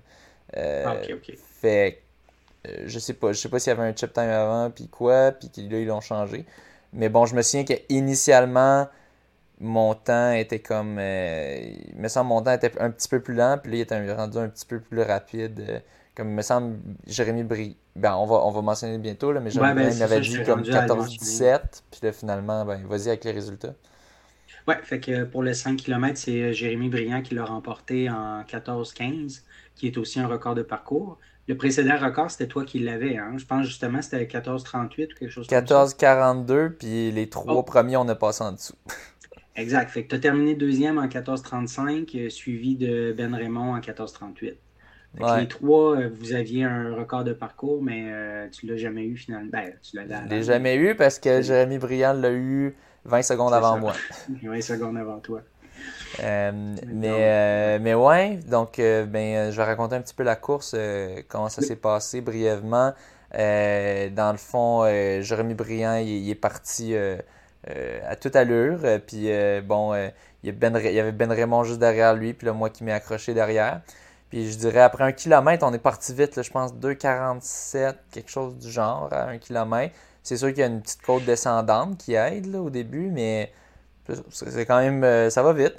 Euh, 0.57 0.85
ah, 0.87 0.97
ok, 0.97 1.15
ok. 1.15 1.37
Fait 1.61 2.03
euh, 2.67 2.85
je 2.87 2.99
sais 2.99 3.15
pas, 3.15 3.33
je 3.33 3.39
sais 3.39 3.49
pas 3.49 3.59
s'il 3.59 3.71
y 3.71 3.77
avait 3.77 3.89
un 3.89 3.95
chip 3.95 4.13
time 4.13 4.25
avant 4.25 4.71
puis 4.71 4.89
quoi, 4.89 5.33
puis 5.33 5.49
là 5.69 5.79
ils 5.79 5.87
l'ont 5.87 6.01
changé. 6.01 6.45
Mais 6.93 7.09
bon, 7.09 7.25
je 7.27 7.35
me 7.35 7.43
souviens 7.43 7.65
qu'initialement 7.65 8.89
mon 9.61 9.95
temps 9.95 10.33
était 10.33 10.61
comme 10.61 10.99
il 10.99 11.95
me 11.97 12.09
semble 12.09 12.29
mon 12.29 12.43
temps 12.43 12.53
était 12.53 12.73
un 12.81 12.91
petit 12.91 13.09
peu 13.09 13.21
plus 13.21 13.35
lent, 13.35 13.59
puis 13.63 13.73
là 13.73 13.79
il 13.79 13.81
était 13.81 14.15
rendu 14.15 14.39
un 14.39 14.49
petit 14.49 14.67
peu 14.67 14.81
plus 14.81 15.03
rapide. 15.03 15.83
comme 16.15 16.31
il 16.31 16.35
me 16.35 16.43
semble 16.43 16.79
Jérémy 17.07 17.45
Brie 17.45 17.77
ben, 17.95 18.15
on 18.15 18.27
va, 18.27 18.37
on 18.37 18.51
va 18.51 18.63
mentionner 18.63 18.99
bientôt, 18.99 19.33
là, 19.33 19.41
mais 19.41 19.51
j'avais 19.51 19.75
ben, 19.75 20.03
avait 20.03 20.21
dit 20.21 20.43
comme 20.45 20.63
14-17, 20.63 21.83
puis 21.91 22.01
là, 22.03 22.13
finalement, 22.13 22.65
ben, 22.65 22.83
vas-y 22.87 23.09
avec 23.09 23.25
les 23.25 23.33
résultats. 23.33 23.75
Oui, 24.67 24.75
fait 24.83 25.01
que 25.01 25.25
pour 25.25 25.43
le 25.43 25.53
5 25.53 25.77
km, 25.77 26.17
c'est 26.17 26.55
Jérémy 26.55 26.89
Briand 26.89 27.23
qui 27.23 27.35
l'a 27.35 27.45
remporté 27.45 28.09
en 28.09 28.43
14-15, 28.43 29.43
qui 29.75 29.89
est 29.89 29.99
aussi 29.99 30.21
un 30.21 30.27
record 30.27 30.55
de 30.55 30.63
parcours. 30.63 31.19
Le 31.49 31.57
précédent 31.57 31.99
record, 31.99 32.31
c'était 32.31 32.47
toi 32.47 32.65
qui 32.65 32.79
l'avais. 32.79 33.17
Hein? 33.17 33.35
Je 33.37 33.45
pense 33.45 33.67
justement 33.67 33.99
que 33.99 34.05
c'était 34.05 34.25
14-38 34.25 34.87
ou 34.87 35.19
quelque 35.19 35.29
chose 35.29 35.49
comme 35.49 35.67
ça. 35.67 35.85
14-42, 35.85 36.71
puis 36.71 37.11
les 37.11 37.29
trois 37.29 37.55
oh. 37.55 37.63
premiers, 37.65 37.97
on 37.97 38.09
a 38.09 38.15
passé 38.15 38.45
en 38.45 38.53
dessous. 38.53 38.77
exact. 39.57 39.91
Fait 39.91 40.05
que 40.05 40.09
tu 40.09 40.15
as 40.15 40.19
terminé 40.19 40.55
deuxième 40.55 40.99
en 40.99 41.07
14-35, 41.07 42.17
euh, 42.17 42.31
suivi 42.31 42.77
de 42.77 43.15
Ben 43.17 43.35
Raymond 43.35 43.75
en 43.75 43.81
14-38. 43.81 44.55
Les 45.19 45.49
trois, 45.49 45.97
euh, 45.97 46.11
vous 46.19 46.33
aviez 46.33 46.65
un 46.65 46.95
record 46.95 47.25
de 47.25 47.33
parcours, 47.33 47.83
mais 47.83 48.07
euh, 48.07 48.49
tu 48.49 48.67
l'as 48.67 48.77
jamais 48.77 49.05
eu 49.05 49.17
finalement. 49.17 49.51
Ben, 49.53 49.73
tu 49.83 49.97
l'as 49.97 50.25
Je 50.25 50.29
l'ai 50.29 50.43
jamais 50.43 50.77
eu 50.77 50.95
parce 50.95 51.19
que 51.19 51.43
Jérémy 51.43 51.79
Briand 51.79 52.15
l'a 52.15 52.33
eu 52.33 52.75
20 53.05 53.23
secondes 53.23 53.53
avant 53.53 53.79
moi. 53.79 53.93
20 54.43 54.61
secondes 54.63 54.97
avant 54.97 55.19
toi. 55.19 55.43
Euh, 56.23 56.53
mais, 56.87 57.11
euh, 57.11 57.79
mais 57.81 57.95
ouais, 57.95 58.39
donc 58.49 58.77
ben, 58.79 59.51
je 59.51 59.57
vais 59.57 59.65
raconter 59.65 59.97
un 59.97 60.01
petit 60.01 60.15
peu 60.15 60.23
la 60.23 60.37
course, 60.37 60.75
comment 61.29 61.49
ça 61.49 61.61
s'est 61.61 61.77
passé 61.77 62.21
brièvement. 62.21 62.95
dans 63.33 64.33
le 64.33 64.39
fond, 64.39 64.85
Jérémy 65.21 65.55
Briand, 65.55 65.97
il, 65.97 66.31
est 66.31 66.35
parti 66.35 66.95
à 67.67 68.17
toute 68.17 68.37
allure. 68.37 68.81
puis 69.07 69.29
bon, 69.63 69.95
il 70.43 70.49
y, 70.49 70.53
ben, 70.53 70.77
il 70.79 70.93
y 70.93 71.01
avait 71.01 71.13
Ben 71.13 71.31
Raymond 71.31 71.65
juste 71.65 71.79
derrière 71.79 72.15
lui, 72.15 72.35
puis 72.35 72.47
là, 72.47 72.53
moi 72.53 72.71
qui 72.71 72.85
m'ai 72.85 72.93
accroché 72.93 73.35
derrière. 73.35 73.81
Puis 74.31 74.51
je 74.51 74.59
dirais, 74.59 74.81
après 74.81 75.05
un 75.05 75.13
kilomètre, 75.13 75.65
on 75.67 75.75
est 75.75 75.79
parti 75.79 76.15
vite, 76.15 76.43
je 76.43 76.51
pense 76.51 76.73
2,47, 76.75 77.95
quelque 78.11 78.31
chose 78.31 78.57
du 78.57 78.71
genre, 78.71 79.09
à 79.13 79.25
un 79.25 79.39
kilomètre. 79.39 79.95
C'est 80.23 80.37
sûr 80.37 80.49
qu'il 80.49 80.61
y 80.61 80.63
a 80.63 80.67
une 80.67 80.81
petite 80.81 81.03
côte 81.03 81.25
descendante 81.25 81.99
qui 81.99 82.15
aide 82.15 82.55
au 82.57 82.71
début, 82.71 83.11
mais 83.11 83.53
c'est 84.31 84.67
quand 84.67 84.81
même, 84.81 85.05
euh, 85.05 85.31
ça 85.31 85.43
va 85.43 85.53
vite. 85.53 85.75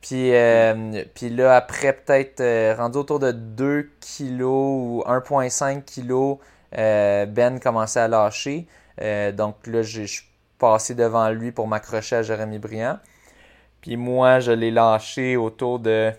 Puis, 0.00 0.34
euh, 0.34 1.04
puis 1.14 1.30
là, 1.30 1.56
après 1.56 1.92
peut-être 1.92 2.40
euh, 2.40 2.74
rendu 2.76 2.98
autour 2.98 3.18
de 3.18 3.32
2 3.32 3.90
kg 4.00 4.42
ou 4.42 5.02
1,5 5.06 5.82
kg, 5.84 6.38
Ben 6.72 7.58
commençait 7.60 8.00
à 8.00 8.08
lâcher. 8.08 8.66
donc 9.34 9.66
là, 9.66 9.82
je 9.82 10.02
suis 10.02 10.25
passé 10.58 10.94
devant 10.94 11.28
lui 11.30 11.52
pour 11.52 11.68
m'accrocher 11.68 12.16
à 12.16 12.22
Jérémy 12.22 12.58
Briand. 12.58 12.98
Puis 13.80 13.96
moi, 13.96 14.40
je 14.40 14.52
l'ai 14.52 14.70
lâché 14.70 15.36
autour 15.36 15.78
de 15.78 16.12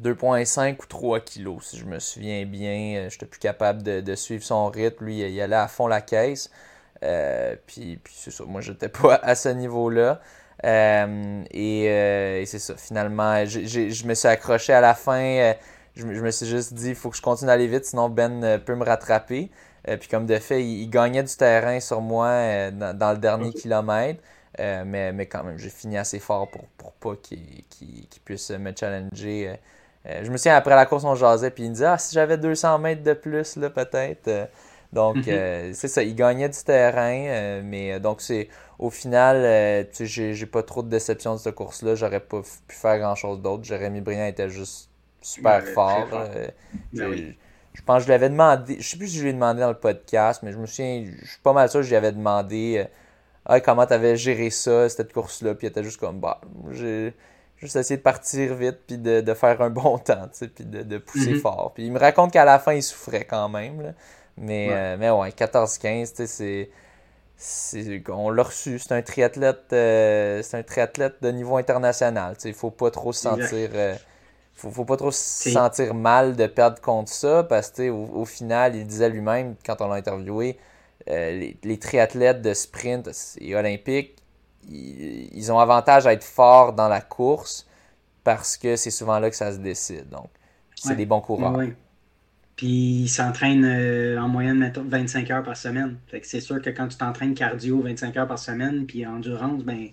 2,5 0.00 0.76
ou 0.82 0.86
3 0.86 1.20
kilos, 1.20 1.64
si 1.66 1.78
je 1.78 1.84
me 1.84 1.98
souviens 1.98 2.44
bien. 2.46 2.96
Euh, 2.96 3.10
j'étais 3.10 3.26
plus 3.26 3.40
capable 3.40 3.82
de, 3.82 4.14
suivre 4.14 4.42
son 4.42 4.68
rythme. 4.68 5.04
Lui, 5.04 5.18
il 5.20 5.40
allait 5.40 5.56
à 5.56 5.68
fond 5.68 5.86
la 5.86 6.00
caisse. 6.00 6.50
Euh, 7.02 7.56
puis, 7.66 7.98
c'est 8.10 8.30
ça, 8.30 8.44
moi, 8.44 8.60
j'étais 8.60 8.88
pas 8.88 9.16
à 9.16 9.34
ce 9.34 9.48
niveau-là. 9.48 10.20
Euh, 10.64 11.42
et, 11.50 12.44
c'est 12.46 12.58
ça, 12.58 12.76
finalement, 12.76 13.44
je 13.44 14.06
me 14.06 14.14
suis 14.14 14.28
accroché 14.28 14.72
à 14.72 14.80
la 14.80 14.94
fin. 14.94 15.54
Je, 15.94 16.04
me 16.06 16.30
suis 16.30 16.46
juste 16.46 16.74
dit, 16.74 16.90
il 16.90 16.94
faut 16.94 17.10
que 17.10 17.16
je 17.16 17.22
continue 17.22 17.48
d'aller 17.48 17.66
vite, 17.66 17.84
sinon 17.84 18.08
Ben 18.08 18.58
peut 18.64 18.74
me 18.74 18.84
rattraper. 18.84 19.50
Puis 19.84 20.08
comme 20.08 20.26
de 20.26 20.36
fait, 20.38 20.64
il, 20.64 20.88
gagnait 20.88 21.22
du 21.22 21.34
terrain 21.34 21.80
sur 21.80 22.00
moi 22.00 22.70
dans, 22.70 23.12
le 23.12 23.18
dernier 23.18 23.52
kilomètre. 23.52 24.22
mais, 24.58 25.12
mais 25.12 25.26
quand 25.26 25.44
même, 25.44 25.58
j'ai 25.58 25.70
fini 25.70 25.98
assez 25.98 26.18
fort 26.18 26.48
pour, 26.50 26.64
pour 26.76 26.92
pas 26.92 27.16
qu'il 27.16 27.64
puisse 28.24 28.50
me 28.50 28.72
challenger 28.78 29.58
euh, 30.06 30.24
je 30.24 30.30
me 30.30 30.36
souviens, 30.36 30.56
après 30.56 30.74
la 30.74 30.86
course, 30.86 31.04
on 31.04 31.14
jasait, 31.14 31.50
puis 31.50 31.64
il 31.64 31.68
me 31.68 31.74
disait 31.74 31.86
Ah, 31.86 31.98
si 31.98 32.14
j'avais 32.14 32.36
200 32.38 32.78
mètres 32.78 33.02
de 33.02 33.12
plus, 33.12 33.56
là, 33.56 33.70
peut-être. 33.70 34.28
Euh, 34.28 34.46
donc, 34.92 35.16
mhm. 35.16 35.24
euh, 35.28 35.70
c'est 35.74 35.88
ça, 35.88 36.02
il 36.02 36.14
gagnait 36.14 36.48
du 36.48 36.58
terrain, 36.58 37.62
mais 37.62 37.98
donc, 38.00 38.20
c'est 38.20 38.48
au 38.78 38.90
final, 38.90 39.86
tu 39.92 40.06
sais, 40.06 40.34
j'ai 40.34 40.46
pas 40.46 40.62
trop 40.62 40.82
de 40.82 40.88
déception 40.88 41.34
de 41.34 41.38
cette 41.38 41.54
course-là. 41.54 41.94
J'aurais 41.94 42.20
pas 42.20 42.42
pu 42.66 42.76
faire 42.76 42.98
grand-chose 42.98 43.40
d'autre. 43.40 43.64
Jérémy 43.64 44.00
Briand 44.00 44.26
était 44.26 44.50
juste 44.50 44.90
super 45.20 45.64
fort. 45.68 46.08
Ben 46.92 47.34
je 47.74 47.82
pense 47.82 47.98
que 47.98 48.02
je 48.02 48.06
lui 48.08 48.14
avais 48.14 48.28
demandé, 48.28 48.76
je 48.78 48.88
sais 48.88 48.96
plus 48.96 49.08
si 49.08 49.16
je 49.18 49.22
lui 49.22 49.30
ai 49.30 49.32
demandé 49.32 49.60
dans 49.60 49.70
le 49.70 49.78
podcast, 49.78 50.42
mais 50.42 50.52
je 50.52 50.58
me 50.58 50.66
souviens, 50.66 51.04
je 51.04 51.26
suis 51.26 51.40
pas 51.42 51.52
mal 51.52 51.68
sûr 51.68 51.80
que 51.80 51.84
je 51.84 51.90
lui 51.90 51.96
avais 51.96 52.12
demandé 52.12 52.86
ah, 53.46 53.60
comment 53.60 53.86
tu 53.86 53.92
avais 53.94 54.16
géré 54.16 54.50
ça, 54.50 54.88
cette 54.88 55.12
course-là, 55.12 55.54
puis 55.54 55.66
il 55.66 55.70
était 55.70 55.82
juste 55.82 55.98
comme, 55.98 56.20
bah, 56.20 56.40
j'ai 56.70 57.14
Juste 57.62 57.76
essayer 57.76 57.96
de 57.96 58.02
partir 58.02 58.56
vite, 58.56 58.78
puis 58.88 58.98
de, 58.98 59.34
faire 59.34 59.62
un 59.62 59.70
bon 59.70 59.96
temps, 60.04 60.28
puis 60.36 60.64
de, 60.64 60.98
pousser 60.98 61.34
mhm. 61.34 61.40
fort. 61.40 61.70
Puis 61.72 61.86
il 61.86 61.92
me 61.92 61.98
raconte 61.98 62.32
qu'à 62.32 62.44
la 62.44 62.58
fin, 62.58 62.72
il 62.72 62.82
souffrait 62.82 63.24
quand 63.24 63.48
même. 63.48 63.94
Mais, 64.36 64.68
ouais. 64.68 64.74
Euh, 64.74 64.96
mais 64.98 65.10
ouais, 65.10 65.28
14-15, 65.28 66.26
c'est 66.26 68.02
on 68.08 68.30
l'a 68.30 68.42
reçu. 68.42 68.80
C'est 68.80 68.92
un 68.92 69.02
triathlète 69.02 69.72
euh, 69.72 70.42
c'est 70.42 70.56
un 70.56 70.62
triathlète 70.64 71.22
de 71.22 71.30
niveau 71.30 71.56
international. 71.56 72.36
Il 72.44 72.48
ne 72.48 72.52
faut 72.52 72.70
pas 72.70 72.90
trop 72.90 73.12
se 73.12 73.22
sentir. 73.22 73.70
Euh, 73.74 73.94
faut, 74.70 74.84
pas 74.84 74.96
trop 74.96 75.10
se 75.10 75.50
sentir 75.50 75.94
mal 75.94 76.36
de 76.36 76.46
perdre 76.46 76.80
contre 76.80 77.10
ça 77.10 77.42
parce 77.42 77.70
que 77.70 77.90
au, 77.90 78.06
au, 78.14 78.24
final, 78.24 78.76
il 78.76 78.86
disait 78.86 79.08
lui-même 79.08 79.56
quand 79.66 79.80
on 79.80 79.88
l'a 79.88 79.96
interviewé, 79.96 80.58
les, 81.08 81.56
les, 81.64 81.78
triathlètes 81.78 82.42
de 82.42 82.54
sprint 82.54 83.10
et 83.40 83.56
olympiques, 83.56 84.16
ils, 84.70 85.50
ont 85.50 85.58
avantage 85.58 86.06
à 86.06 86.12
être 86.12 86.24
forts 86.24 86.72
dans 86.72 86.88
la 86.88 87.00
course 87.00 87.66
parce 88.24 88.56
que 88.56 88.76
c'est 88.76 88.90
souvent 88.90 89.18
là 89.18 89.30
que 89.30 89.36
ça 89.36 89.52
se 89.52 89.58
décide. 89.58 90.08
Donc, 90.10 90.28
c'est 90.74 90.96
des 90.96 91.06
bons 91.06 91.20
coureurs. 91.20 91.58
Puis 92.56 93.02
ils 93.02 93.08
s'entraînent 93.08 93.64
euh, 93.64 94.20
en 94.20 94.28
moyenne 94.28 94.72
25 94.76 95.30
heures 95.30 95.42
par 95.42 95.56
semaine. 95.56 95.96
c'est 96.22 96.40
sûr 96.40 96.60
que 96.60 96.70
quand 96.70 96.86
tu 96.88 96.96
t'entraînes 96.96 97.34
cardio 97.34 97.80
25 97.80 98.16
heures 98.16 98.28
par 98.28 98.38
semaine, 98.38 98.86
puis 98.86 99.06
endurance, 99.06 99.62
ben 99.64 99.88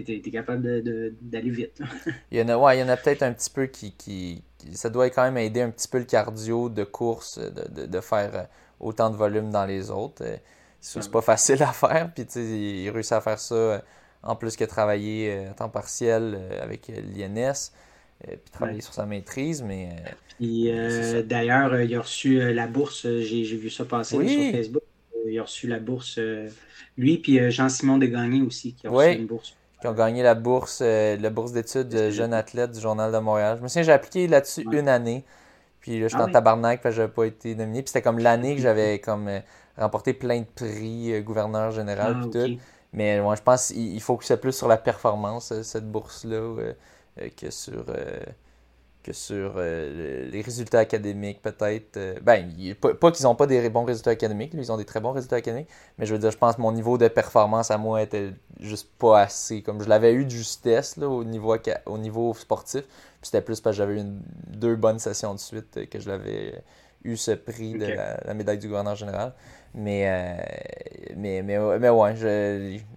tu 0.00 0.12
es, 0.12 0.30
capable 0.30 0.82
d'aller 1.20 1.50
vite. 1.50 1.80
il 2.30 2.38
y 2.38 2.42
en 2.42 2.48
a, 2.48 2.74
il 2.74 2.80
y 2.80 2.82
en 2.82 2.88
a 2.88 2.96
peut-être 2.96 3.22
un 3.22 3.32
petit 3.32 3.50
peu 3.50 3.66
qui, 3.66 3.92
qui, 3.92 4.42
Ça 4.72 4.88
doit 4.88 5.10
quand 5.10 5.22
même 5.22 5.36
aider 5.36 5.60
un 5.60 5.70
petit 5.70 5.88
peu 5.88 5.98
le 5.98 6.04
cardio 6.04 6.68
de 6.68 6.84
course, 6.84 7.38
de, 7.38 7.86
de 7.86 8.00
faire 8.00 8.30
euh, 8.34 8.42
autant 8.80 9.10
de 9.10 9.16
volume 9.16 9.50
dans 9.50 9.66
les 9.66 9.90
autres. 9.90 10.24
Euh, 10.24 10.36
c'est 10.80 11.10
pas 11.10 11.20
facile 11.20 11.62
à 11.62 11.72
faire. 11.72 12.10
Puis 12.14 12.24
il 12.24 12.90
réussit 12.90 13.12
à 13.12 13.20
faire 13.20 13.38
ça 13.38 13.54
euh, 13.54 13.78
en 14.22 14.34
plus 14.34 14.56
que 14.56 14.64
travailler 14.64 15.46
à 15.46 15.54
temps 15.54 15.68
partiel 15.68 16.38
avec 16.60 16.88
l'INS. 16.88 17.72
puis 18.20 18.50
travailler 18.52 18.80
sur 18.80 18.94
sa 18.94 19.04
maîtrise. 19.04 19.62
Mais, 19.62 19.90
d'ailleurs, 21.24 21.80
il 21.80 21.94
a 21.94 22.00
reçu 22.00 22.52
la 22.52 22.66
bourse. 22.66 23.02
J'ai 23.02 23.56
vu 23.56 23.68
ça 23.68 23.84
passer 23.84 24.16
sur 24.16 24.52
Facebook. 24.52 24.82
Il 25.28 25.38
a 25.38 25.42
reçu 25.42 25.66
la 25.68 25.78
bourse. 25.78 26.18
lui, 26.96 27.18
puis 27.18 27.50
Jean-Simon 27.50 27.98
Desgagnés 27.98 28.42
aussi, 28.42 28.74
qui 28.74 28.86
a 28.86 28.90
reçu 28.90 29.18
une 29.18 29.26
bourse 29.26 29.56
qui 29.82 29.88
ont 29.88 29.92
gagné 29.92 30.22
la 30.22 30.34
bourse, 30.34 30.80
la 30.80 31.30
bourse 31.30 31.52
d'études 31.52 32.10
jeune 32.10 32.32
athlète 32.32 32.70
du 32.70 32.80
Journal 32.80 33.12
de 33.12 33.18
Montréal. 33.18 33.56
Je 33.58 33.62
me 33.62 33.68
souviens, 33.68 33.82
j'ai 33.82 33.92
appliqué 33.92 34.26
là-dessus 34.26 34.66
une 34.72 34.88
année. 34.88 35.24
Puis 35.80 36.00
là, 36.00 36.08
j'étais 36.08 36.22
ah 36.22 36.26
en 36.26 36.30
tabarnak 36.32 36.80
parce 36.80 36.94
que 36.94 36.96
j'avais 37.02 37.12
pas 37.12 37.24
été 37.24 37.54
nominé. 37.56 37.82
Puis 37.82 37.88
c'était 37.88 38.02
comme 38.02 38.20
l'année 38.20 38.54
que 38.54 38.62
j'avais 38.62 38.98
comme 39.04 39.28
remporté 39.76 40.12
plein 40.12 40.40
de 40.40 40.46
prix, 40.46 41.12
euh, 41.12 41.20
gouverneur 41.20 41.70
général, 41.70 42.16
ah, 42.18 42.28
tout. 42.30 42.58
Mais 42.92 43.20
moi, 43.20 43.34
je 43.36 43.42
pense 43.42 43.68
qu'il 43.68 44.00
faut 44.00 44.16
que 44.16 44.24
c'est 44.24 44.36
plus 44.36 44.52
sur 44.52 44.68
la 44.68 44.76
performance, 44.76 45.52
euh, 45.52 45.62
cette 45.62 45.90
bourse-là, 45.90 46.36
euh, 46.36 46.74
que 47.36 47.50
sur, 47.50 47.84
que 49.02 49.12
sur 49.12 49.58
les 49.58 50.42
résultats 50.42 50.78
académiques, 50.78 51.42
peut-être. 51.42 51.98
ben, 52.22 52.48
pas, 52.74 53.10
qu'ils 53.10 53.24
n'ont 53.24 53.34
pas 53.34 53.46
des 53.46 53.68
bons 53.68 53.84
résultats 53.84 54.10
académiques, 54.10 54.52
ils 54.54 54.72
ont 54.72 54.76
des 54.76 54.84
très 54.84 55.00
bons 55.00 55.12
résultats 55.12 55.36
académiques, 55.36 55.68
mais 55.98 56.06
je 56.06 56.12
veux 56.12 56.18
dire, 56.18 56.30
je 56.30 56.38
pense 56.38 56.56
que 56.56 56.60
mon 56.60 56.72
niveau 56.72 56.98
de 56.98 57.08
performance 57.08 57.70
à 57.70 57.78
moi 57.78 58.02
était 58.02 58.30
juste 58.60 58.88
pas 58.98 59.22
assez. 59.22 59.62
Comme 59.62 59.82
je 59.82 59.88
l'avais 59.88 60.12
eu 60.12 60.24
de 60.24 60.30
justesse 60.30 60.96
là, 60.96 61.08
au, 61.08 61.24
niveau, 61.24 61.56
au 61.86 61.98
niveau 61.98 62.34
sportif, 62.34 62.82
puis 62.82 63.28
c'était 63.28 63.40
plus 63.40 63.60
parce 63.60 63.76
que 63.76 63.78
j'avais 63.78 64.00
eu 64.00 64.04
deux 64.48 64.76
bonnes 64.76 64.98
sessions 64.98 65.34
de 65.34 65.38
suite 65.38 65.88
que 65.88 66.00
je 66.00 66.08
l'avais 66.08 66.62
eu 67.04 67.16
ce 67.16 67.32
prix 67.32 67.74
de 67.74 67.86
la, 67.86 68.34
médaille 68.34 68.58
du 68.58 68.68
gouverneur 68.68 68.96
général. 68.96 69.32
Mais, 69.74 70.04
euh, 70.06 71.14
mais, 71.16 71.42
mais, 71.42 71.78
mais 71.78 71.88
ouais, 71.88 72.14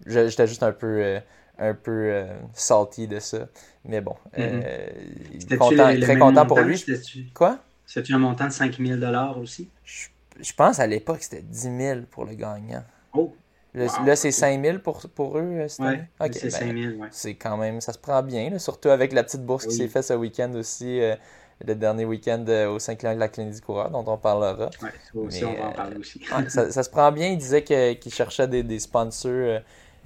j'étais 0.06 0.48
juste 0.48 0.64
un 0.64 0.72
peu, 0.72 1.00
euh, 1.02 1.20
un 1.60 1.74
peu 1.74 1.92
euh, 1.92 2.26
salty 2.54 3.08
de 3.08 3.20
ça. 3.20 3.48
Mais 3.84 4.02
bon, 4.02 4.16
mm-hmm. 4.38 6.02
très 6.02 6.18
content 6.18 6.46
pour 6.46 6.60
lui. 6.60 6.84
Quoi? 7.34 7.60
C'était 7.86 8.14
un 8.14 8.20
montant 8.20 8.48
de 8.48 8.52
5 8.52 8.78
000 8.80 9.00
aussi? 9.40 9.70
Je, 9.84 10.54
pense 10.54 10.80
à 10.80 10.88
l'époque 10.88 11.20
c'était 11.22 11.44
10 11.44 11.78
000 11.78 12.00
pour 12.10 12.26
le 12.26 12.34
gagnant. 12.34 12.84
Oh! 13.14 13.34
Là, 13.74 14.16
c'est 14.16 14.32
5 14.32 14.64
000 14.64 14.80
pour, 14.80 15.02
pour 15.14 15.38
eux 15.38 15.66
cette 15.68 15.86
ouais, 15.86 16.08
c'est 16.32 16.50
5 16.50 16.74
000, 16.74 16.94
ouais. 16.96 17.10
C'est 17.12 17.36
quand 17.36 17.58
même, 17.58 17.82
ça 17.82 17.92
se 17.92 18.00
prend 18.00 18.24
bien, 18.24 18.58
surtout 18.58 18.88
avec 18.88 19.12
la 19.12 19.24
petite 19.24 19.46
bourse 19.46 19.68
qui 19.68 19.76
s'est 19.76 19.90
faite 19.90 20.06
ce 20.06 20.14
week-end 20.14 20.54
aussi 20.54 21.02
le 21.64 21.76
dernier 21.76 22.06
week-end 22.06 22.44
euh, 22.48 22.70
au 22.70 22.80
5 22.80 23.02
de 23.02 23.20
la 23.20 23.28
clinique 23.28 23.56
du 23.56 23.62
coureur, 23.62 23.90
dont 23.90 24.04
on 24.08 24.18
parlera. 24.18 24.70
Oui, 25.14 25.28
aussi, 25.28 25.46
on 25.46 25.54
va 25.54 25.68
en 25.68 25.72
parler 25.72 25.98
aussi. 25.98 26.22
ça, 26.50 26.84
se 26.84 26.90
prend 26.90 27.12
bien. 27.12 27.30
Il 27.30 27.38
disait 27.38 27.64
qu'il 27.64 28.14
cherchait 28.14 28.48
des, 28.48 28.80
sponsors 28.80 29.32
euh, 29.32 29.60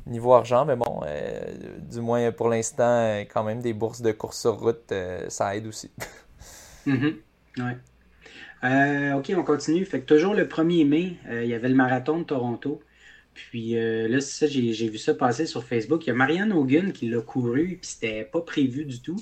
niveau 0.08 0.34
argent, 0.34 0.66
mais 0.66 0.76
bon, 0.76 1.02
euh, 1.06 1.40
du 1.80 2.02
moins 2.02 2.32
pour 2.32 2.50
l'instant, 2.50 3.20
quand 3.32 3.44
même, 3.44 3.62
des 3.62 3.74
bourses 3.74 4.02
de 4.02 4.12
course 4.12 4.40
sur 4.42 4.60
route, 4.60 4.94
ça 5.28 5.56
aide 5.56 5.68
aussi. 5.68 5.92
mm 6.86 7.10
OK, 9.16 9.32
on 9.38 9.44
continue. 9.44 9.86
Fait 9.86 10.02
que 10.02 10.06
toujours 10.06 10.34
le 10.34 10.46
1er 10.46 10.88
mai, 10.88 11.18
il 11.32 11.48
y 11.48 11.54
avait 11.54 11.70
le 11.70 11.76
marathon 11.76 12.20
de 12.20 12.24
Toronto. 12.24 12.82
Puis 13.34 13.74
là, 13.74 14.20
ça, 14.20 14.48
j'ai 14.48 14.90
vu 14.90 14.98
ça 14.98 15.14
passer 15.14 15.46
sur 15.46 15.64
Facebook. 15.64 16.06
Il 16.06 16.10
y 16.10 16.12
a 16.12 16.16
Marianne 16.16 16.52
Hogan 16.52 16.92
qui 16.92 17.10
l'a 17.10 17.22
couru, 17.22 17.78
puis 17.82 17.90
c'était 17.90 18.26
pas 18.26 18.42
prévu 18.42 18.86
du 18.86 19.02
tout. 19.02 19.18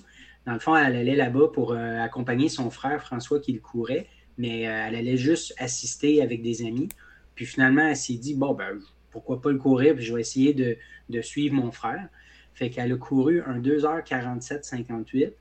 Dans 0.47 0.53
le 0.53 0.59
fond, 0.59 0.75
elle 0.75 0.95
allait 0.95 1.15
là-bas 1.15 1.49
pour 1.53 1.73
accompagner 1.73 2.49
son 2.49 2.71
frère 2.71 3.03
François 3.03 3.39
qui 3.39 3.53
le 3.53 3.59
courait, 3.59 4.07
mais 4.39 4.61
elle 4.61 4.95
allait 4.95 5.17
juste 5.17 5.53
assister 5.59 6.21
avec 6.23 6.41
des 6.41 6.65
amis. 6.65 6.89
Puis 7.37 7.45
finalement, 7.45 7.87
elle 7.87 7.95
s'est 7.95 8.15
dit, 8.15 8.33
bon, 8.33 8.55
ben, 8.55 8.79
pourquoi 9.17 9.41
pas 9.41 9.51
le 9.51 9.57
courir, 9.57 9.95
puis 9.95 10.05
je 10.05 10.13
vais 10.13 10.21
essayer 10.21 10.53
de, 10.53 11.21
suivre 11.21 11.55
mon 11.55 11.71
frère. 11.71 12.07
Fait 12.53 12.69
qu'elle 12.69 12.91
a 12.91 12.97
couru 12.97 13.41
un 13.41 13.59
2h47-58 13.59 15.33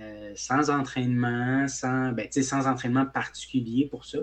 euh, 0.00 0.32
sans 0.34 0.70
entraînement, 0.70 1.68
sans, 1.68 2.10
ben, 2.10 2.26
sans 2.30 2.66
entraînement 2.66 3.06
particulier 3.06 3.86
pour 3.88 4.04
ça. 4.04 4.18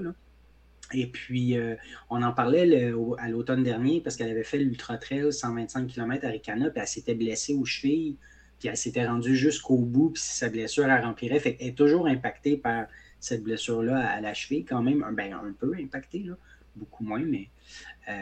Et 0.92 1.08
puis, 1.08 1.58
euh, 1.58 1.76
on 2.10 2.22
en 2.24 2.34
parlait 2.34 2.92
à 3.20 3.30
l'automne 3.30 3.64
dernier 3.64 4.02
parce 4.02 4.18
qu'elle 4.18 4.32
avait 4.32 4.44
fait 4.44 4.58
l'Ultra 4.58 4.98
Trail 4.98 5.32
125 5.32 5.88
km 5.88 6.26
à 6.26 6.30
Ricana, 6.30 6.70
puis 6.70 6.82
elle 6.82 6.88
s'était 6.88 7.16
blessée 7.16 7.54
aux 7.54 7.66
chevilles, 7.66 8.18
puis 8.60 8.68
elle 8.68 8.78
s'était 8.78 9.08
rendue 9.08 9.36
jusqu'au 9.36 9.78
bout, 9.78 10.10
puis 10.10 10.22
sa 10.22 10.50
blessure, 10.50 10.86
elle 10.90 11.06
remplirait. 11.06 11.40
Fait 11.40 11.56
qu'elle 11.56 11.70
est 11.70 11.78
toujours 11.78 12.08
impactée 12.08 12.58
par 12.58 12.88
cette 13.22 13.44
blessure-là 13.44 14.00
à 14.00 14.20
la 14.20 14.34
cheville, 14.34 14.66
quand 14.66 14.82
même, 14.82 15.06
ben, 15.14 15.34
un 15.34 15.54
peu 15.58 15.74
impactée, 15.80 16.26
beaucoup 16.76 17.04
moins, 17.04 17.20
mais. 17.20 17.48
Euh, 18.10 18.14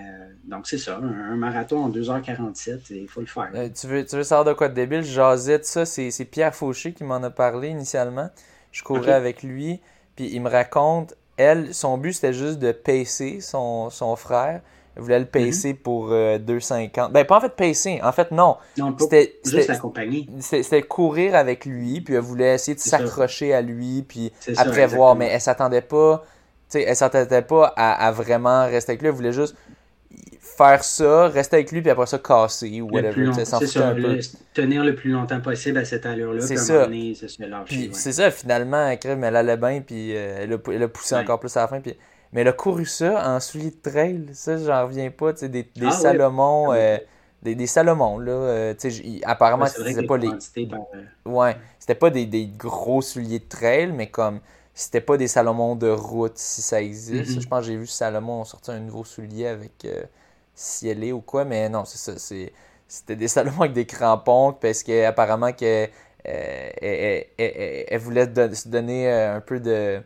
donc, 0.44 0.68
c'est 0.68 0.78
ça, 0.78 0.98
un, 0.98 1.36
marathon 1.36 1.86
en 1.86 1.90
2h47, 1.90 2.80
il 2.90 3.08
faut 3.08 3.22
le 3.22 3.26
faire. 3.26 3.50
Euh, 3.56 3.70
tu, 3.70 3.88
veux, 3.88 4.06
tu 4.06 4.18
veux 4.18 4.24
savoir 4.24 4.46
de 4.46 4.54
quoi 4.54 4.68
de 4.68 4.74
débile? 4.74 5.04
Jasais 5.04 5.64
ça, 5.64 5.86
c'est 5.86 6.26
Pierre 6.26 6.54
Fauché 6.54 6.94
qui 6.94 7.04
m'en 7.04 7.24
a 7.24 7.30
parlé 7.30 7.70
initialement. 7.70 8.30
Je 8.72 8.84
courais 8.84 9.14
avec 9.14 9.44
lui, 9.44 9.80
puis 10.16 10.30
il 10.32 10.42
me 10.42 10.50
raconte, 10.50 11.16
elle, 11.38 11.74
son 11.74 11.98
but 11.98 12.14
c'était 12.14 12.34
juste 12.34 12.60
de 12.60 12.72
pacer 12.72 13.40
son, 13.40 13.90
son 13.90 14.16
frère. 14.16 14.62
Elle 14.98 15.04
voulait 15.04 15.20
le 15.20 15.26
mhm. 15.26 15.32
pacer 15.32 15.74
pour 15.76 16.10
2,50. 16.10 17.00
Euh, 17.00 17.08
ben, 17.10 17.24
pas 17.24 17.38
en 17.38 17.42
fait 17.42 17.56
pacer. 17.56 18.00
En 18.04 18.12
fait, 18.12 18.32
non. 18.32 18.58
Non, 18.78 18.96
c'était 19.00 19.40
juste 19.46 19.68
l'accompagner. 19.68 20.28
C'était 20.40 20.82
courir 20.82 21.36
avec 21.36 21.66
lui, 21.66 22.02
puis 22.02 22.16
elle 22.16 22.22
voulait 22.22 22.56
essayer 22.56 22.74
de 22.74 22.80
s'accrocher 22.80 23.54
à 23.54 23.62
lui, 23.62 24.02
puis 24.02 24.34
après 24.58 24.88
voir. 24.88 25.16
Mais 25.16 25.28
elle 25.28 25.42
s'attendait 25.42 25.82
pas 25.82 26.26
sais, 26.70 26.84
elle 26.84 26.96
s'attendait 26.96 27.42
pas 27.42 27.74
à, 27.76 28.12
vraiment 28.12 28.66
rester 28.66 28.92
avec 28.92 29.02
lui, 29.02 29.10
elle 29.10 29.16
voulait 29.16 29.34
juste 29.34 29.56
faire 30.40 30.84
ça, 30.84 31.28
rester 31.28 31.58
avec 31.58 31.72
lui, 31.72 31.82
puis 31.82 31.92
après 31.92 32.08
ça, 32.08 32.18
casser 32.18 32.82
ou 32.82 32.90
whatever. 32.90 33.32
C'est 33.34 33.46
ça, 33.46 33.94
tenir 34.54 34.84
le 34.84 34.96
plus 34.96 35.12
longtemps 35.12 35.40
possible 35.40 35.78
à 35.78 35.86
cette 35.86 36.06
allure-là. 36.06 36.42
C'est 36.42 36.58
ça. 36.58 36.88
C'est 37.92 38.14
ça, 38.14 38.32
finalement, 38.32 38.88
elle, 38.88 39.24
elle 39.24 39.36
allait 39.36 39.58
bien, 39.58 39.82
puis 39.82 40.16
euh, 40.16 40.40
elle, 40.42 40.54
a, 40.54 40.58
elle, 40.72 40.84
a, 40.84 40.88
poussé 40.88 41.16
encore 41.16 41.40
plus 41.40 41.56
à 41.58 41.62
la 41.62 41.68
fin. 41.68 41.80
Puis... 41.80 41.96
Mais 42.34 42.42
elle 42.42 42.50
a 42.50 42.54
couru 42.54 42.86
ça 42.86 43.30
en 43.30 43.40
souliers 43.40 43.72
de 43.72 43.90
trail, 43.90 44.26
ça, 44.34 44.58
j'en 44.58 44.86
reviens 44.86 45.10
pas, 45.12 45.34
tu 45.34 45.40
sais, 45.40 45.50
des, 45.50 45.64
des 45.76 45.86
ah 45.86 45.92
Salomons. 45.92 46.74
Euh, 46.74 46.98
des, 47.42 47.56
des 47.56 47.68
Salomons, 47.68 48.18
là. 48.18 48.32
Euh, 48.32 48.74
apparemment, 49.24 49.68
c'était 49.68 50.06
pas 50.06 50.18
les. 50.18 50.32
Ouais, 51.26 51.56
c'était 51.80 51.96
pas 51.96 52.10
des, 52.10 52.26
des 52.26 52.48
gros 52.48 53.02
souliers 53.02 53.40
de 53.40 53.48
trail, 53.48 53.92
mais 53.94 54.08
comme 54.08 54.40
c'était 54.78 55.02
pas 55.02 55.18
des 55.18 55.28
Salomon 55.28 55.76
de 55.76 55.90
route 55.90 56.38
si 56.38 56.62
ça 56.62 56.80
existe. 56.84 57.32
Mm-hmm. 57.32 57.42
Je 57.42 57.48
pense 57.48 57.62
que 57.62 57.66
j'ai 57.66 57.78
vu 57.78 57.88
Salomon 57.88 58.44
sortir 58.44 58.76
un 58.76 58.80
nouveau 58.80 59.04
soulier 59.04 59.48
avec 59.48 59.86
euh, 59.86 60.04
Cielé 60.54 61.12
ou 61.12 61.20
quoi, 61.20 61.46
mais 61.46 61.68
non, 61.68 61.84
c'est 61.84 61.98
ça. 61.98 62.36
C'était 62.88 63.16
des 63.16 63.28
Salomon 63.28 63.62
avec 63.62 63.74
des 63.74 63.88
crampons 63.88 64.54
parce 64.54 64.84
qu'apparemment 64.84 65.52
que, 65.52 65.88
euh, 66.28 66.70
elle, 66.80 68.00
voulait 68.00 68.28
se 68.54 68.70
donner 68.70 69.12
euh, 69.12 69.38
un 69.38 69.42
peu 69.42 69.60
de, 69.60 70.00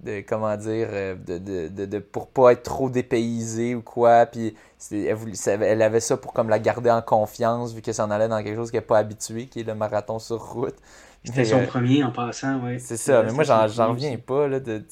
de 0.00 0.22
comment 0.26 0.56
dire, 0.56 0.88
de, 0.88 1.36
de, 1.36 1.84
de, 1.84 1.98
pour 1.98 2.28
pas 2.28 2.52
être 2.52 2.62
trop 2.62 2.88
dépaysée 2.88 3.74
ou 3.74 3.82
quoi. 3.82 4.24
Puis 4.24 4.56
elle, 4.90 5.62
elle, 5.62 5.82
avait 5.82 6.00
ça 6.00 6.16
pour 6.16 6.32
comme 6.32 6.48
la 6.48 6.58
garder 6.58 6.90
en 6.90 7.02
confiance 7.02 7.74
vu 7.74 7.82
que 7.82 7.92
ça 7.92 8.06
en 8.06 8.10
allait 8.10 8.28
dans 8.28 8.42
quelque 8.42 8.56
chose 8.56 8.70
qu'elle 8.70 8.80
n'est 8.80 8.86
pas 8.86 8.98
habituée, 8.98 9.46
qui 9.46 9.60
est 9.60 9.64
le 9.64 9.74
marathon 9.74 10.18
sur 10.18 10.42
route. 10.42 10.76
C'était 11.24 11.44
son 11.44 11.58
euh, 11.58 11.66
premier 11.66 12.02
en 12.02 12.12
passant, 12.12 12.60
oui. 12.64 12.80
C'est 12.80 12.96
ça, 12.96 13.22
mais 13.22 13.32
moi, 13.32 13.44
j'en 13.44 13.88
reviens 13.88 14.16
pas, 14.16 14.48
là, 14.48 14.60
de, 14.60 14.82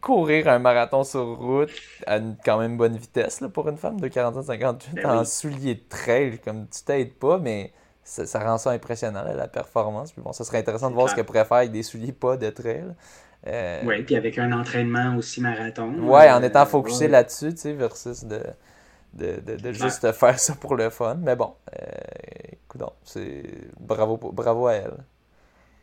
courir 0.00 0.46
un 0.46 0.60
marathon 0.60 1.02
sur 1.02 1.36
route 1.36 1.70
à 2.06 2.18
une 2.18 2.36
quand 2.44 2.58
même 2.58 2.76
bonne 2.76 2.96
vitesse, 2.96 3.40
là, 3.40 3.48
pour 3.48 3.68
une 3.68 3.76
femme 3.76 3.98
de 4.00 4.06
45-58 4.06 4.76
ben 4.94 5.10
en 5.10 5.24
souliers 5.24 5.74
de 5.74 5.88
trail, 5.88 6.38
comme 6.38 6.68
tu 6.68 6.84
t'aides 6.84 7.14
pas, 7.14 7.38
mais 7.38 7.72
ça, 8.04 8.38
rend 8.38 8.56
ça 8.56 8.70
impressionnant, 8.70 9.24
la 9.24 9.48
performance. 9.48 10.12
Puis 10.12 10.22
bon, 10.22 10.32
ça 10.32 10.44
serait 10.44 10.58
intéressant 10.58 10.90
de 10.90 10.94
voir 10.94 11.08
ce 11.08 11.16
qu'elle 11.16 11.24
pourrait 11.24 11.44
faire 11.44 11.56
avec 11.56 11.72
des 11.72 11.82
souliers 11.82 12.12
pas 12.12 12.36
de 12.36 12.50
trail. 12.50 12.94
Euh... 13.48 13.82
Oui, 13.84 14.02
puis 14.02 14.14
avec 14.14 14.38
un 14.38 14.52
entraînement 14.52 15.16
aussi 15.16 15.40
marathon. 15.40 15.92
Ouais, 16.08 16.30
en 16.30 16.40
étant 16.42 16.66
focusé 16.66 17.08
là-dessus, 17.08 17.54
tu 17.54 17.62
sais, 17.62 17.72
versus 17.72 18.24
de, 18.24 18.42
de, 19.14 19.40
de, 19.56 19.72
juste 19.72 20.12
faire 20.12 20.38
ça 20.38 20.54
pour 20.54 20.76
le 20.76 20.90
fun. 20.90 21.16
Mais 21.16 21.34
bon, 21.34 21.54
euh, 21.72 21.86
écoute, 22.52 22.82
bravo, 23.80 24.18
bravo 24.32 24.68
à 24.68 24.74
elle. 24.74 25.04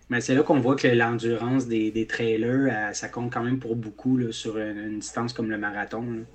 Mais 0.10 0.22
c'est 0.22 0.36
là 0.36 0.44
qu'on 0.44 0.60
voit 0.60 0.76
que 0.76 0.88
l'endurance 0.88 1.68
des, 1.68 2.08
trailers, 2.08 2.68
euh, 2.72 2.94
ça 2.94 3.08
compte 3.10 3.32
quand 3.32 3.44
même 3.44 3.60
pour 3.60 3.76
beaucoup 3.76 4.32
sur 4.32 4.58
une, 4.58 5.00
distance 5.00 5.34
comme 5.34 5.50
le 5.50 5.58
marathon. 5.58 6.26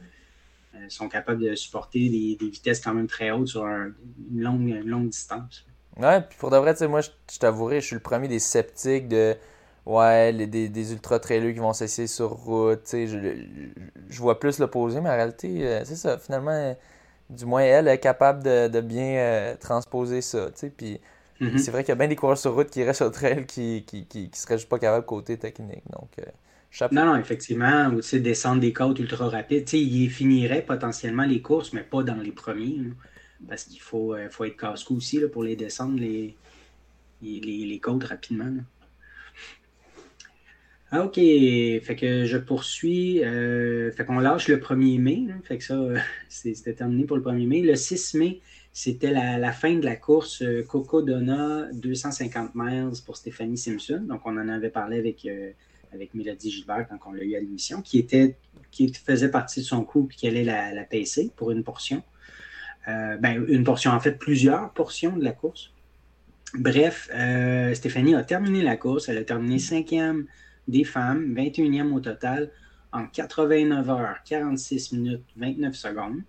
Euh, 0.74 0.78
ils 0.84 0.90
sont 0.90 1.08
capables 1.08 1.42
de 1.42 1.54
supporter 1.54 2.08
des, 2.08 2.48
vitesses 2.48 2.80
quand 2.80 2.94
même 2.94 3.06
très 3.06 3.30
hautes 3.30 3.48
sur 3.48 3.64
une, 3.66 3.94
longue, 4.34 4.82
longue 4.84 5.08
distance. 5.08 5.66
Ouais, 5.98 6.20
puis 6.22 6.38
pour 6.38 6.50
de 6.50 6.56
vrai, 6.56 6.74
moi, 6.88 7.00
je, 7.00 7.38
t'avouerai, 7.38 7.80
je 7.80 7.86
suis 7.86 7.94
le 7.94 8.00
premier 8.00 8.28
des 8.28 8.38
sceptiques 8.38 9.08
de 9.08 9.36
ouais, 9.84 10.32
les, 10.32 10.46
des, 10.46 10.92
ultra-trailers 10.92 11.52
qui 11.52 11.58
vont 11.58 11.72
s'essayer 11.72 12.08
sur 12.08 12.30
route. 12.30 12.88
Je, 12.92 13.44
je, 14.08 14.20
vois 14.20 14.38
plus 14.38 14.58
l'opposé, 14.60 15.00
mais 15.00 15.10
en 15.10 15.16
réalité, 15.16 15.66
euh, 15.66 15.84
c'est 15.84 15.96
ça. 15.96 16.18
Finalement, 16.18 16.76
du 17.28 17.44
moins, 17.44 17.62
elle 17.62 17.88
est 17.88 17.98
capable 17.98 18.42
de, 18.42 18.80
bien 18.80 19.56
transposer 19.60 20.22
ça. 20.22 20.48
Puis 20.76 21.00
Mhm. 21.40 21.58
C'est 21.58 21.70
vrai 21.70 21.84
qu'il 21.84 21.90
y 21.90 21.92
a 21.92 21.96
bien 21.96 22.08
des 22.08 22.16
coureurs 22.16 22.38
sur 22.38 22.54
route 22.54 22.70
qui 22.70 22.82
restent 22.82 22.98
sur 23.02 23.10
trail 23.12 23.46
qui, 23.46 23.84
qui, 23.86 24.06
qui, 24.06 24.30
qui 24.30 24.40
seraient 24.40 24.58
juste 24.58 24.68
pas 24.68 24.78
capables 24.78 25.06
côté 25.06 25.38
technique. 25.38 25.84
Donc, 25.90 26.10
euh, 26.18 26.24
non, 26.92 27.06
non, 27.06 27.16
effectivement. 27.16 27.86
Ou 27.88 28.00
descendre 28.18 28.60
des 28.60 28.72
côtes 28.72 28.98
ultra 28.98 29.28
rapides. 29.28 29.72
il 29.72 30.10
finirait 30.10 30.62
potentiellement 30.62 31.24
les 31.24 31.40
courses, 31.40 31.72
mais 31.72 31.82
pas 31.82 32.02
dans 32.02 32.16
les 32.16 32.32
premiers. 32.32 32.78
parce 33.48 33.64
qu'il 33.64 33.80
faut, 33.80 34.14
euh, 34.14 34.28
faut 34.30 34.44
être 34.44 34.56
casse-cou 34.56 34.96
aussi 34.96 35.20
là, 35.20 35.28
pour 35.28 35.44
les 35.44 35.56
descendre, 35.56 35.98
les, 35.98 36.36
les, 37.22 37.40
les 37.40 37.80
côtes 37.80 38.04
rapidement. 38.04 38.52
Ah, 40.90 41.04
ok, 41.04 41.14
fait 41.16 41.96
que 41.98 42.24
je 42.24 42.38
poursuis. 42.38 43.22
Euh, 43.24 43.92
fait 43.92 44.04
qu'on 44.06 44.20
lâche 44.20 44.48
le 44.48 44.58
1er 44.58 44.98
mai. 44.98 45.26
fait 45.44 45.58
que 45.58 45.64
ça, 45.64 45.78
c'était 46.28 46.74
terminé 46.74 47.04
pour 47.04 47.16
le 47.16 47.22
1er 47.22 47.46
mai. 47.46 47.60
Le 47.62 47.76
6 47.76 48.14
mai, 48.14 48.40
c'était 48.80 49.10
la, 49.10 49.50
fin 49.50 49.74
de 49.74 49.84
la 49.84 49.96
course 49.96 50.40
euh, 50.40 50.62
Coco 50.62 51.02
Donna 51.02 51.66
250 51.72 52.52
miles 52.54 52.92
pour 53.04 53.16
Stéphanie 53.16 53.58
Simpson. 53.58 54.04
Donc, 54.08 54.20
on 54.24 54.38
en 54.38 54.48
avait 54.48 54.70
parlé 54.70 55.00
avec, 55.00 55.26
euh, 55.26 55.50
Mélodie 56.14 56.52
Gilbert 56.52 56.86
quand 56.88 57.10
on 57.10 57.12
l'a 57.12 57.24
eu 57.24 57.34
à 57.34 57.40
l'émission, 57.40 57.82
qui, 57.82 58.06
faisait 59.04 59.32
partie 59.32 59.62
de 59.62 59.64
son 59.64 59.82
coup 59.82 60.06
et 60.08 60.14
qui 60.14 60.28
allait 60.28 60.44
la, 60.44 60.72
la 60.72 60.84
pour 61.34 61.50
une 61.50 61.64
portion. 61.64 62.04
Euh, 62.86 63.16
ben, 63.16 63.44
une 63.48 63.64
portion, 63.64 63.90
en 63.90 63.98
fait, 63.98 64.12
plusieurs 64.12 64.72
portions 64.72 65.16
de 65.16 65.24
la 65.24 65.32
course. 65.32 65.72
Bref, 66.54 67.10
Stéphanie 67.74 68.14
a 68.14 68.22
terminé 68.22 68.62
la 68.62 68.76
course. 68.76 69.08
Elle 69.08 69.18
a 69.18 69.24
terminé 69.24 69.58
cinquième 69.58 70.26
des 70.68 70.84
femmes, 70.84 71.34
21e 71.34 71.92
au 71.92 71.98
total, 71.98 72.52
en 72.92 73.08
89 73.08 73.90
heures, 73.90 74.18
46 74.24 74.92
minutes, 74.92 75.24
29 75.36 75.74
secondes. 75.74 76.22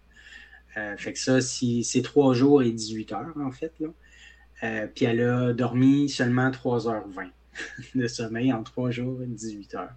Euh, 0.78 0.96
fait 0.98 1.14
que 1.14 1.20
ça, 1.20 1.42
c'est 1.42 2.02
3 2.02 2.34
jours 2.34 2.62
et 2.62 2.72
18 2.72 3.12
heures, 3.14 3.34
en 3.40 3.52
fait. 3.52 3.74
Là. 3.80 3.88
Euh, 4.64 4.88
puis 4.94 5.06
elle 5.06 5.22
a 5.22 5.54
dormi 5.54 6.10
seulement 6.10 6.50
3h20 6.52 7.30
de 7.96 8.08
sommeil 8.08 8.54
en 8.54 8.64
3 8.64 8.92
jours 8.92 9.22
et 9.24 9.28
18 9.28 9.76
heures. 9.76 9.94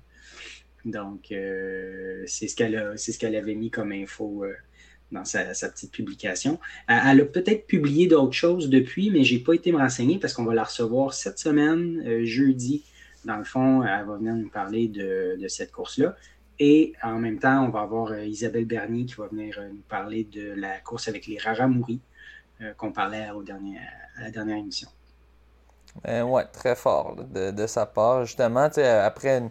Donc, 0.84 1.30
euh, 1.30 2.24
c'est 2.26 2.48
ce 2.48 2.56
qu'elle 2.56 2.94
ce 2.96 3.26
avait 3.26 3.54
mis 3.54 3.70
comme 3.70 3.92
info 3.92 4.44
dans 5.12 5.24
sa, 5.24 5.44
petite 5.44 5.92
publication. 5.92 6.58
elle 6.88 7.20
a 7.20 7.24
peut-être 7.24 7.66
publié 7.66 8.06
d'autres 8.06 8.32
choses 8.32 8.70
depuis, 8.70 9.10
mais 9.10 9.24
je 9.24 9.34
n'ai 9.34 9.40
pas 9.40 9.52
été 9.52 9.70
me 9.70 9.76
renseigner 9.76 10.18
parce 10.18 10.32
qu'on 10.32 10.44
va 10.44 10.54
la 10.54 10.64
recevoir 10.64 11.12
cette 11.12 11.38
semaine, 11.38 12.24
jeudi. 12.24 12.82
Dans 13.24 13.36
le 13.36 13.44
fond, 13.44 13.84
elle 13.84 14.06
va 14.06 14.16
venir 14.16 14.34
nous 14.34 14.48
parler 14.48 14.88
de 14.88 15.46
cette 15.48 15.70
course-là. 15.70 16.16
Et 16.58 16.92
en 17.02 17.18
même 17.18 17.38
temps, 17.38 17.64
on 17.64 17.70
va 17.70 17.80
avoir 17.80 18.12
euh, 18.12 18.24
Isabelle 18.24 18.66
Bernier 18.66 19.04
qui 19.06 19.14
va 19.14 19.26
venir 19.26 19.56
euh, 19.58 19.68
nous 19.68 19.82
parler 19.88 20.24
de 20.24 20.52
la 20.52 20.78
course 20.80 21.08
avec 21.08 21.26
les 21.26 21.38
Raramouris 21.38 22.00
euh, 22.60 22.72
qu'on 22.74 22.92
parlait 22.92 23.30
au 23.30 23.42
dernier, 23.42 23.78
à 24.16 24.24
la 24.24 24.30
dernière 24.30 24.58
émission. 24.58 24.88
oui, 26.06 26.42
très 26.52 26.76
fort 26.76 27.16
de, 27.16 27.66
sa 27.66 27.86
part. 27.86 28.24
Justement, 28.24 28.68
après 29.02 29.42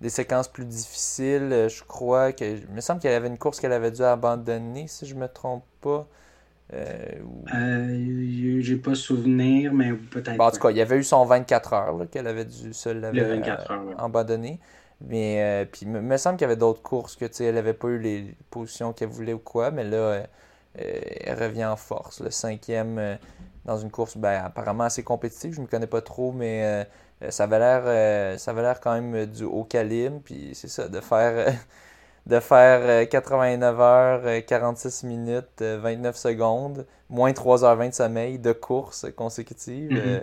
des 0.00 0.08
séquences 0.08 0.48
plus 0.48 0.64
difficiles, 0.64 1.68
je 1.68 1.84
crois 1.84 2.32
que. 2.32 2.44
Il 2.44 2.74
me 2.74 2.80
semble 2.80 3.00
qu'il 3.00 3.10
y 3.10 3.14
avait 3.14 3.28
une 3.28 3.38
course 3.38 3.60
qu'elle 3.60 3.72
avait 3.72 3.90
dû 3.90 4.02
abandonner, 4.02 4.88
si 4.88 5.06
je 5.06 5.14
ne 5.14 5.20
me 5.20 5.28
trompe 5.28 5.64
pas. 5.80 6.08
Euh, 6.74 8.60
J'ai 8.60 8.76
pas 8.76 8.94
souvenir, 8.94 9.72
mais 9.72 9.92
peut-être. 9.92 10.38
en 10.38 10.50
tout 10.50 10.60
cas, 10.60 10.70
il 10.70 10.76
y 10.76 10.82
avait 10.82 10.98
eu 10.98 11.04
son 11.04 11.24
24 11.24 11.72
heures 11.72 12.06
qu'elle 12.10 12.26
avait 12.26 12.44
dû 12.44 12.72
se 12.72 12.88
abandonner. 13.98 14.60
Mais 15.00 15.42
euh, 15.42 15.64
puis 15.64 15.82
il 15.82 15.88
me 15.88 16.16
semble 16.16 16.36
qu'il 16.36 16.44
y 16.44 16.50
avait 16.50 16.56
d'autres 16.56 16.82
courses 16.82 17.14
que 17.16 17.26
elle 17.42 17.54
n'avait 17.54 17.74
pas 17.74 17.88
eu 17.88 17.98
les 17.98 18.34
positions 18.50 18.92
qu'elle 18.92 19.08
voulait 19.08 19.32
ou 19.32 19.38
quoi, 19.38 19.70
mais 19.70 19.84
là, 19.84 19.96
euh, 20.78 21.34
revient 21.38 21.66
en 21.66 21.76
force. 21.76 22.20
Le 22.20 22.30
cinquième 22.30 23.18
dans 23.64 23.78
une 23.78 23.90
course 23.90 24.16
ben, 24.16 24.42
apparemment 24.44 24.84
assez 24.84 25.02
compétitive. 25.04 25.52
Je 25.52 25.60
ne 25.60 25.66
me 25.66 25.70
connais 25.70 25.86
pas 25.86 26.00
trop, 26.00 26.32
mais 26.32 26.86
ça 27.30 27.44
avait 27.44 27.58
l'air 27.58 28.38
ça 28.38 28.50
avait 28.50 28.62
l'air 28.62 28.80
quand 28.80 29.00
même 29.00 29.26
du 29.26 29.44
haut 29.44 29.64
calibre. 29.64 30.20
Puis 30.24 30.50
c'est 30.54 30.68
ça, 30.68 30.88
de 30.88 31.00
faire 31.00 31.54
de 32.26 32.40
faire 32.40 33.08
89 33.08 33.80
heures, 33.80 34.44
46 34.46 35.04
minutes, 35.04 35.62
29 35.62 36.16
secondes, 36.16 36.86
moins 37.08 37.32
3h20 37.32 37.88
de 37.90 37.94
sommeil 37.94 38.38
de 38.38 38.52
course 38.52 39.06
consécutive. 39.16 39.92
Mm-hmm. 39.92 40.22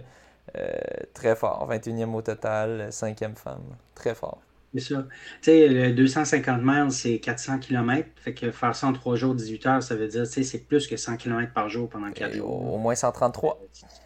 Euh, 0.57 0.73
très 1.13 1.35
fort. 1.35 1.67
21e 1.69 2.13
au 2.13 2.21
total, 2.21 2.89
5e 2.89 3.35
femme. 3.35 3.75
Très 3.93 4.15
fort. 4.15 4.39
C'est 4.77 4.93
ça. 4.93 5.05
Tu 5.41 5.51
sais, 5.51 5.67
le 5.67 5.91
250 5.93 6.61
miles, 6.61 6.91
c'est 6.91 7.19
400 7.19 7.59
km. 7.59 8.09
Fait 8.15 8.33
que 8.33 8.51
faire 8.51 8.75
ça 8.75 8.87
en 8.87 8.93
3 8.93 9.15
jours, 9.15 9.35
18 9.35 9.65
heures, 9.67 9.83
ça 9.83 9.95
veut 9.95 10.07
dire, 10.07 10.23
tu 10.23 10.31
sais, 10.31 10.43
c'est 10.43 10.59
plus 10.59 10.87
que 10.87 10.97
100 10.97 11.17
km 11.17 11.53
par 11.53 11.69
jour 11.69 11.89
pendant 11.89 12.11
4 12.11 12.33
jours. 12.33 12.73
Au, 12.73 12.77
moins 12.77 12.95
133. 12.95 13.61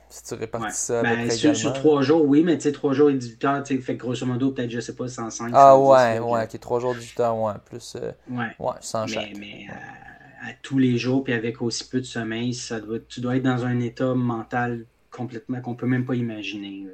Si 0.10 0.24
tu 0.24 0.34
répartis 0.34 0.76
ça 0.76 1.04
ben, 1.04 1.30
sur, 1.30 1.56
sur 1.56 1.74
3 1.74 2.02
jours, 2.02 2.26
oui, 2.26 2.44
mais 2.44 2.58
tu 2.58 2.64
sais, 2.64 2.72
3 2.72 2.94
jours 2.94 3.10
et 3.10 3.16
18 3.16 3.46
heures, 3.46 3.64
tu 3.64 3.76
sais, 3.76 3.82
fait 3.82 3.96
grosso 3.96 4.26
modo, 4.26 4.52
peut-être, 4.52 4.70
je 4.70 4.80
sais 4.80 4.96
pas, 4.96 5.08
105. 5.08 5.52
Ah 5.54 5.78
ouais, 5.78 6.20
ouais, 6.20 6.44
ok, 6.44 6.60
3 6.60 6.80
jours, 6.80 6.96
18 6.96 7.20
heures, 7.20 7.38
ouais, 7.38 7.54
plus. 7.66 7.96
Euh, 7.96 8.12
ouais. 8.30 8.48
ouais, 8.60 8.74
sans 8.82 9.08
chaque. 9.08 9.36
Mais, 9.38 9.68
euh, 9.70 10.50
à 10.50 10.54
tous 10.62 10.78
les 10.78 10.98
jours, 10.98 11.24
puis 11.24 11.34
avec 11.34 11.62
aussi 11.62 11.88
peu 11.88 12.00
de 12.00 12.06
sommeil, 12.06 12.54
ça 12.54 12.80
doit, 12.80 13.00
tu 13.08 13.22
dois 13.22 13.38
être 13.38 13.44
dans 13.44 13.66
un 13.66 13.80
état 13.80 14.14
mental 14.14 14.86
complètement 15.12 15.62
qu'on 15.62 15.76
peut 15.76 15.88
même 15.88 16.06
pas 16.06 16.16
imaginer. 16.16 16.88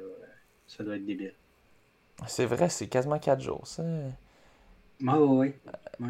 Ça 0.66 0.82
doit 0.82 0.96
être 0.96 1.06
débile. 1.06 1.34
C'est 2.26 2.46
vrai, 2.46 2.68
c'est 2.68 2.86
quasiment 2.86 3.18
4 3.18 3.40
jours, 3.40 3.66
ça. 3.66 3.82
Ah 5.06 5.20
oui, 5.20 5.52
oui. 6.00 6.08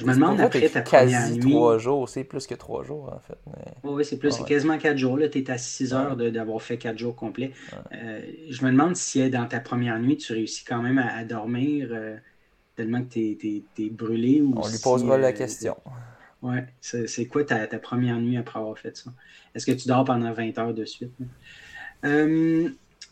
Je 0.00 0.06
me 0.06 0.14
demande 0.14 0.40
après 0.40 0.68
ta 0.68 0.80
quasi 0.80 1.38
3 1.38 1.78
jours, 1.78 2.08
c'est 2.08 2.24
plus 2.24 2.46
que 2.46 2.54
3 2.54 2.84
jours 2.84 3.12
en 3.12 3.18
fait. 3.18 3.38
Oui, 3.84 4.04
c'est 4.04 4.18
plus, 4.18 4.30
c'est 4.30 4.44
quasiment 4.44 4.78
4 4.78 4.96
jours. 4.96 5.18
Là, 5.18 5.28
tu 5.28 5.38
es 5.38 5.50
à 5.50 5.58
6 5.58 5.92
heures 5.92 6.16
d'avoir 6.16 6.62
fait 6.62 6.78
4 6.78 6.98
jours 6.98 7.14
complets. 7.14 7.52
Euh, 7.92 8.22
je 8.48 8.64
me 8.64 8.70
demande 8.70 8.96
si 8.96 9.28
dans 9.30 9.46
ta 9.46 9.60
première 9.60 9.98
nuit, 9.98 10.16
tu 10.16 10.32
réussis 10.32 10.64
quand 10.64 10.82
même 10.82 10.98
à, 10.98 11.24
dormir 11.24 11.88
euh, 11.90 12.16
tellement 12.76 13.02
que 13.02 13.08
tu 13.08 13.64
es, 13.78 13.90
brûlé. 13.90 14.40
Ou 14.40 14.54
On 14.56 14.66
lui 14.66 14.78
posera 14.78 15.18
la 15.18 15.28
euh, 15.28 15.32
question. 15.32 15.76
Oui, 16.40 16.56
c'est 16.80 17.26
quoi 17.26 17.44
ta, 17.44 17.66
ta, 17.66 17.78
première 17.78 18.18
nuit 18.18 18.36
après 18.36 18.58
avoir 18.58 18.78
fait 18.78 18.96
ça? 18.96 19.10
Est-ce 19.54 19.66
que 19.66 19.72
tu 19.72 19.86
dors 19.86 20.04
pendant 20.04 20.32
20 20.32 20.58
heures 20.58 20.74
de 20.74 20.84
suite? 20.84 21.12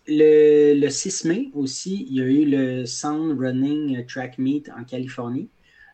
Le, 0.06 0.88
6 0.88 1.24
mai 1.24 1.50
aussi, 1.54 2.06
il 2.08 2.16
y 2.16 2.20
a 2.20 2.24
eu 2.24 2.44
le 2.44 2.86
Sound 2.86 3.38
Running 3.38 4.04
Track 4.06 4.38
Meet 4.38 4.70
en 4.76 4.84
Californie. 4.84 5.48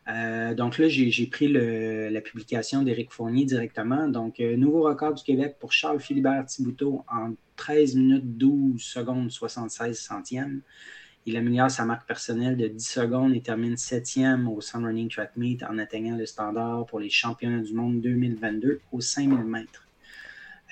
Euh, 0.08 0.54
donc 0.54 0.78
là, 0.78 0.88
j'ai 0.88 1.26
pris 1.26 1.48
la 1.48 2.20
publication 2.20 2.82
d'Éric 2.82 3.12
Fournier 3.12 3.44
directement. 3.44 4.08
Donc, 4.08 4.40
euh, 4.40 4.56
nouveau 4.56 4.82
record 4.82 5.14
du 5.14 5.24
Québec 5.24 5.56
pour 5.58 5.72
Charles 5.72 6.00
Philibert 6.00 6.46
Thibouteau 6.46 7.04
en 7.12 7.34
13 7.56 7.96
minutes 7.96 8.36
12 8.38 8.80
secondes 8.80 9.30
76 9.30 9.98
centièmes. 9.98 10.62
Il 11.28 11.36
améliore 11.36 11.72
sa 11.72 11.84
marque 11.84 12.06
personnelle 12.06 12.56
de 12.56 12.68
10 12.68 12.88
secondes 12.88 13.34
et 13.34 13.40
termine 13.40 13.74
7e 13.74 14.46
au 14.46 14.60
Sound 14.60 14.84
Running 14.84 15.08
Track 15.08 15.36
Meet 15.36 15.64
en 15.64 15.78
atteignant 15.78 16.16
le 16.16 16.24
standard 16.24 16.86
pour 16.86 17.00
les 17.00 17.10
championnats 17.10 17.62
du 17.62 17.74
monde 17.74 18.00
2022 18.00 18.80
aux 18.92 19.00
5000 19.00 19.44
mètres. 19.44 19.85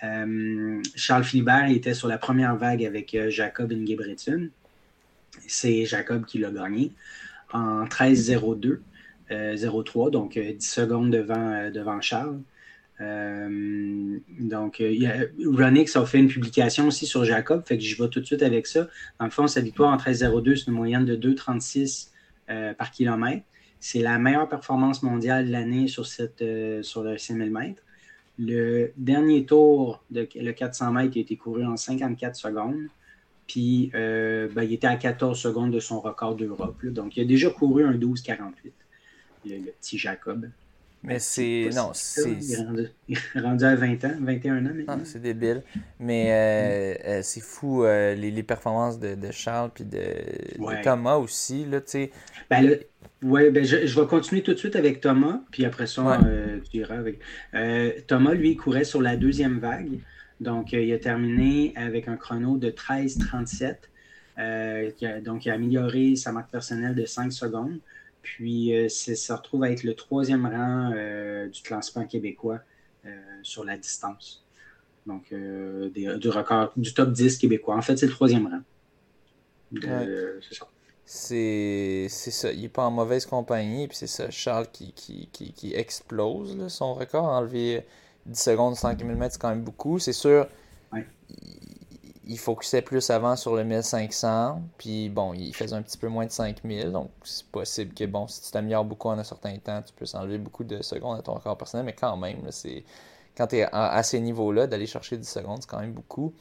Euh, 0.02 0.82
Charles 0.96 1.24
Philibert 1.24 1.70
était 1.70 1.94
sur 1.94 2.08
la 2.08 2.18
première 2.18 2.56
vague 2.56 2.84
avec 2.84 3.14
euh, 3.14 3.30
Jacob 3.30 3.72
Ingebretson. 3.72 4.48
C'est 5.46 5.84
Jacob 5.84 6.24
qui 6.26 6.38
l'a 6.38 6.50
gagné 6.50 6.92
en 7.52 7.84
13-02, 7.84 8.80
03, 9.28 10.06
euh, 10.06 10.10
donc 10.10 10.38
10 10.38 10.60
secondes 10.60 11.10
devant, 11.10 11.70
devant 11.70 12.00
Charles. 12.00 12.40
donc, 13.00 14.82
Ronix 15.44 15.96
a 15.96 16.06
fait 16.06 16.18
une 16.18 16.28
publication 16.28 16.88
aussi 16.88 17.06
sur 17.06 17.24
Jacob, 17.24 17.64
fait 17.66 17.76
que 17.76 17.82
j'y 17.82 17.94
vais 17.94 18.08
tout 18.08 18.20
de 18.20 18.26
suite 18.26 18.42
avec 18.42 18.66
ça. 18.66 18.88
Dans 19.18 19.26
le 19.26 19.30
fond, 19.30 19.46
sa 19.46 19.60
victoire 19.60 19.92
en 19.92 19.96
13-02, 19.96 20.56
c'est 20.56 20.66
une 20.66 20.74
moyenne 20.74 21.04
de 21.04 21.16
2,36 21.16 22.10
par 22.76 22.90
kilomètre. 22.90 23.44
C'est 23.80 24.00
la 24.00 24.18
meilleure 24.18 24.48
performance 24.48 25.02
mondiale 25.02 25.46
de 25.46 25.52
l'année 25.52 25.88
sur, 25.88 26.06
sur 26.06 27.02
le 27.02 27.18
5000 27.18 27.50
mètres. 27.50 27.82
Le 28.38 28.92
dernier 28.96 29.46
tour, 29.46 30.02
de, 30.10 30.28
le 30.34 30.52
400 30.52 30.92
mètres, 30.92 31.16
a 31.16 31.20
été 31.20 31.36
couru 31.36 31.64
en 31.64 31.76
54 31.76 32.34
secondes. 32.34 32.88
Puis, 33.46 33.90
euh, 33.94 34.48
ben, 34.52 34.62
il 34.62 34.72
était 34.72 34.86
à 34.86 34.96
14 34.96 35.38
secondes 35.38 35.70
de 35.70 35.80
son 35.80 36.00
record 36.00 36.34
d'Europe. 36.34 36.84
Donc, 36.86 37.16
il 37.16 37.22
a 37.22 37.26
déjà 37.26 37.50
couru 37.50 37.84
un 37.84 37.96
12-48, 37.96 38.72
le, 39.46 39.70
petit 39.72 39.98
Jacob. 39.98 40.48
Mais 41.04 41.18
c'est. 41.18 41.70
Non, 41.74 41.90
c'est. 41.92 42.38
Il, 43.08 43.16
est 43.16 43.40
rendu 43.40 43.64
à 43.64 43.76
20 43.76 44.04
ans, 44.04 44.14
21 44.20 44.66
ans 44.66 44.70
maintenant. 44.74 45.04
c'est 45.04 45.20
débile. 45.20 45.62
Mais 46.00 46.28
euh, 46.30 46.94
euh, 47.06 47.20
c'est 47.22 47.42
fou, 47.42 47.84
les, 47.84 48.42
performances 48.42 48.98
de, 48.98 49.16
Charles 49.30 49.70
puis 49.74 49.84
de, 49.84 50.02
Thomas 50.82 51.16
aussi. 51.16 51.66
Là, 51.66 51.80
ben, 52.50 52.78
oui, 53.24 53.50
ben 53.50 53.64
je, 53.64 53.98
vais 53.98 54.06
continuer 54.06 54.42
tout 54.42 54.52
de 54.52 54.58
suite 54.58 54.76
avec 54.76 55.00
Thomas, 55.00 55.40
puis 55.50 55.64
après 55.64 55.86
ça, 55.86 56.20
euh, 56.26 56.60
tu 56.70 56.76
iras 56.78 56.96
avec. 56.96 57.20
Euh, 57.54 57.92
Thomas, 58.06 58.34
lui, 58.34 58.54
courait 58.54 58.84
sur 58.84 59.00
la 59.00 59.16
deuxième 59.16 59.60
vague. 59.60 59.98
Donc, 60.40 60.74
euh, 60.74 60.82
il 60.82 60.92
a 60.92 60.98
terminé 60.98 61.72
avec 61.74 62.06
un 62.06 62.16
chrono 62.16 62.58
de 62.58 62.68
13,37. 62.68 65.22
donc, 65.22 65.46
il 65.46 65.50
a 65.50 65.54
amélioré 65.54 66.16
sa 66.16 66.32
marque 66.32 66.50
personnelle 66.50 66.94
de 66.94 67.06
5 67.06 67.32
secondes. 67.32 67.78
Puis, 68.24 68.72
ça 68.88 69.14
se 69.14 69.32
retrouve 69.32 69.62
à 69.62 69.70
être 69.70 69.84
le 69.84 69.94
troisième 69.94 70.46
rang 70.46 70.90
du 71.46 71.62
classement 71.62 72.06
québécois 72.06 72.58
sur 73.42 73.64
la 73.64 73.76
distance. 73.78 74.44
Donc, 75.06 75.32
du 75.32 76.28
record, 76.28 76.72
du 76.76 76.92
top 76.92 77.12
10 77.12 77.38
québécois. 77.38 77.76
En 77.76 77.82
fait, 77.82 77.96
c'est 77.96 78.06
le 78.06 78.12
troisième 78.12 78.46
rang. 78.46 78.62
C'est 80.40 80.54
ça 80.54 80.66
c'est 81.06 82.08
ça. 82.08 82.52
Il 82.52 82.62
n'est 82.62 82.68
pas 82.68 82.84
en 82.84 82.90
mauvaise 82.90 83.26
compagnie. 83.26 83.88
Puis 83.88 83.96
c'est 83.96 84.06
ça, 84.06 84.30
Charles 84.30 84.68
qui, 84.72 84.92
qui, 84.92 85.28
qui, 85.28 85.74
explose 85.74 86.68
son 86.68 86.94
record. 86.94 87.24
Enlever 87.24 87.84
10 88.26 88.38
secondes, 88.38 88.76
5 88.76 88.98
000 88.98 89.10
mètres, 89.16 89.34
c'est 89.34 89.40
quand 89.40 89.50
même 89.50 89.64
beaucoup. 89.64 89.98
C'est 89.98 90.12
sûr, 90.12 90.48
il, 90.94 91.04
focusait 92.38 92.82
plus 92.82 93.10
avant 93.10 93.36
sur 93.36 93.54
le 93.54 93.64
1500. 93.64 94.62
Puis 94.78 95.08
bon, 95.08 95.34
il 95.34 95.54
faisait 95.54 95.74
un 95.74 95.82
petit 95.82 95.98
peu 95.98 96.08
moins 96.08 96.26
de 96.26 96.30
5000. 96.30 96.92
Donc 96.92 97.10
c'est 97.22 97.46
possible 97.46 97.94
que, 97.94 98.04
bon, 98.04 98.26
si 98.26 98.42
tu 98.42 98.50
t'améliores 98.50 98.84
beaucoup 98.84 99.08
en 99.08 99.18
un 99.18 99.24
certain 99.24 99.56
temps, 99.58 99.82
tu 99.82 99.92
peux 99.92 100.06
enlever 100.16 100.38
beaucoup 100.38 100.64
de 100.64 100.82
secondes 100.82 101.18
à 101.18 101.22
ton 101.22 101.34
record 101.34 101.56
personnel. 101.56 101.86
Mais 101.86 101.94
quand 101.94 102.16
même, 102.16 102.38
c'est 102.50 102.84
quand 103.36 103.48
tu 103.48 103.56
es 103.56 103.66
à, 103.72 104.02
ces 104.02 104.20
niveaux-là, 104.20 104.66
d'aller 104.66 104.86
chercher 104.86 105.16
10 105.16 105.28
secondes, 105.28 105.58
c'est 105.60 105.68
quand 105.68 105.80
même 105.80 105.92
beaucoup. 105.92 106.32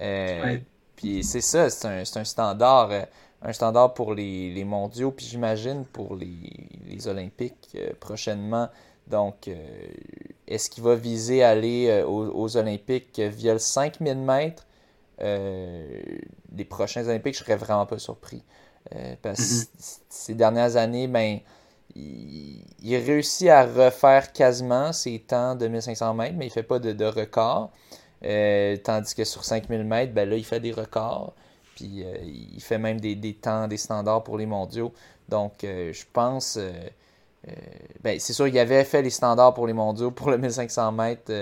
Euh, 0.00 0.58
puis 0.96 1.22
c'est 1.22 1.40
ça, 1.40 1.70
c'est 1.70 1.86
un, 1.86 2.02
un, 2.02 2.24
standard. 2.24 2.90
Euh, 2.90 3.02
un 3.42 3.52
standard 3.52 3.94
pour 3.94 4.14
les, 4.14 4.64
mondiaux, 4.64 5.10
puis 5.10 5.26
j'imagine 5.26 5.84
pour 5.84 6.16
les, 6.16 7.08
Olympiques 7.08 7.68
euh, 7.76 7.92
prochainement. 7.98 8.68
Donc, 9.06 9.48
euh, 9.48 9.54
est-ce 10.46 10.68
qu'il 10.68 10.84
va 10.84 10.94
viser 10.94 11.42
à 11.42 11.50
aller 11.50 11.88
euh, 11.88 12.06
aux, 12.06 12.56
Olympiques 12.56 13.18
via 13.18 13.54
le 13.54 13.58
5000 13.58 14.18
mètres? 14.18 14.66
Les 15.20 16.64
prochains 16.68 17.06
Olympiques, 17.06 17.34
je 17.34 17.44
serais 17.44 17.56
vraiment 17.56 17.86
pas 17.86 17.98
surpris. 17.98 18.42
parce 19.22 19.38
que 19.38 19.44
mm-hmm. 19.44 19.98
ces 20.08 20.34
dernières 20.34 20.76
années, 20.76 21.08
ben, 21.08 21.38
il, 21.94 22.96
réussit 22.96 23.48
à 23.48 23.64
refaire 23.64 24.32
quasiment 24.32 24.92
ses 24.92 25.18
temps 25.18 25.54
de 25.54 25.68
1500 25.68 26.14
mètres, 26.14 26.34
mais 26.36 26.46
il 26.46 26.50
fait 26.50 26.62
pas 26.62 26.78
de, 26.78 26.92
de 26.92 27.04
record. 27.04 27.70
tandis 28.84 29.14
que 29.14 29.24
sur 29.24 29.44
5000 29.44 29.84
mètres, 29.84 30.12
ben 30.12 30.28
là, 30.28 30.36
il 30.36 30.44
fait 30.44 30.60
des 30.60 30.72
records. 30.72 31.34
Puis 31.80 32.04
euh, 32.04 32.14
il 32.22 32.60
fait 32.60 32.76
même 32.76 33.00
des, 33.00 33.34
temps, 33.34 33.66
des 33.66 33.78
standards 33.78 34.22
pour 34.22 34.36
les 34.36 34.44
mondiaux. 34.44 34.92
Donc 35.28 35.64
euh, 35.64 35.92
je 35.92 36.04
pense. 36.12 36.58
Euh, 36.58 36.72
ben, 38.02 38.20
c'est 38.20 38.34
sûr, 38.34 38.48
il 38.48 38.58
avait 38.58 38.84
fait 38.84 39.00
les 39.00 39.10
standards 39.10 39.54
pour 39.54 39.66
les 39.66 39.72
mondiaux 39.72 40.10
pour 40.10 40.30
le 40.30 40.36
1500 40.36 40.92
mètres 40.92 41.32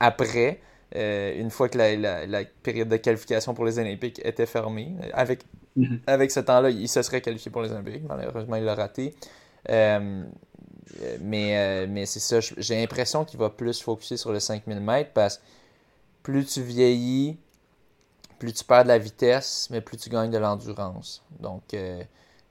après. 0.00 0.60
Une 0.94 1.50
fois 1.50 1.68
que 1.68 1.78
la, 1.78 2.44
période 2.62 2.88
de 2.88 2.96
qualification 2.96 3.54
pour 3.54 3.64
les 3.64 3.78
Olympiques 3.78 4.20
était 4.24 4.46
fermée. 4.46 4.92
Avec, 5.12 5.44
mm-hmm. 5.78 6.00
avec 6.06 6.30
ce 6.30 6.40
temps-là, 6.40 6.70
il 6.70 6.88
se 6.88 7.02
serait 7.02 7.20
qualifié 7.20 7.50
pour 7.50 7.62
les 7.62 7.70
Olympiques. 7.70 8.02
Malheureusement, 8.08 8.56
il 8.56 8.64
l'a 8.64 8.74
raté. 8.74 9.14
mais 9.68 9.96
mais 11.20 12.06
c'est 12.06 12.20
ça, 12.20 12.40
j'ai 12.40 12.76
l'impression 12.80 13.24
qu'il 13.24 13.38
va 13.38 13.50
plus 13.50 13.80
focuser 13.80 14.16
sur 14.16 14.32
le 14.32 14.40
5000 14.40 14.80
mètres 14.80 15.10
parce 15.12 15.38
que 15.38 15.42
plus 16.22 16.44
tu 16.44 16.62
vieillis, 16.62 17.38
plus 18.38 18.52
tu 18.52 18.64
perds 18.64 18.84
de 18.84 18.88
la 18.88 18.98
vitesse, 18.98 19.68
mais 19.70 19.80
plus 19.80 19.96
tu 19.96 20.10
gagnes 20.10 20.30
de 20.30 20.38
l'endurance. 20.38 21.22
Donc, 21.38 21.74
euh, 21.74 22.02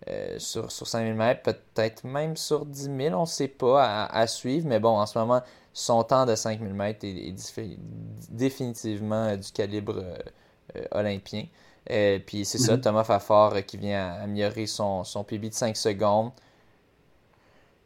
euh, 0.10 0.40
sur, 0.40 0.72
sur 0.72 0.88
5000 0.88 1.14
mètres, 1.14 1.42
peut-être 1.44 2.04
même 2.04 2.38
sur 2.38 2.66
10 2.66 2.84
000, 2.84 3.16
on 3.16 3.22
ne 3.22 3.26
sait 3.26 3.48
pas 3.48 4.06
à, 4.06 4.28
suivre. 4.28 4.68
Mais 4.68 4.80
bon, 4.80 4.98
en 4.98 5.06
ce 5.06 5.18
moment, 5.18 5.42
son 5.80 6.04
temps 6.04 6.26
de 6.26 6.36
5000 6.36 6.74
mètres 6.74 7.06
est, 7.06 7.34
définitivement 8.30 9.26
euh, 9.26 9.36
du 9.38 9.52
calibre 9.52 10.04
olympien. 10.92 11.46
puis 12.26 12.46
c'est 12.46 12.60
ça, 12.60 12.76
mhm. 12.76 12.82
Thomas 12.82 13.04
Fafard 13.04 13.66
qui 13.66 13.78
vient 13.78 14.14
améliorer 14.22 14.68
son, 14.68 15.04
son 15.04 15.24
PB 15.24 15.50
de 15.50 15.54
5 15.54 15.76
secondes. 15.76 16.32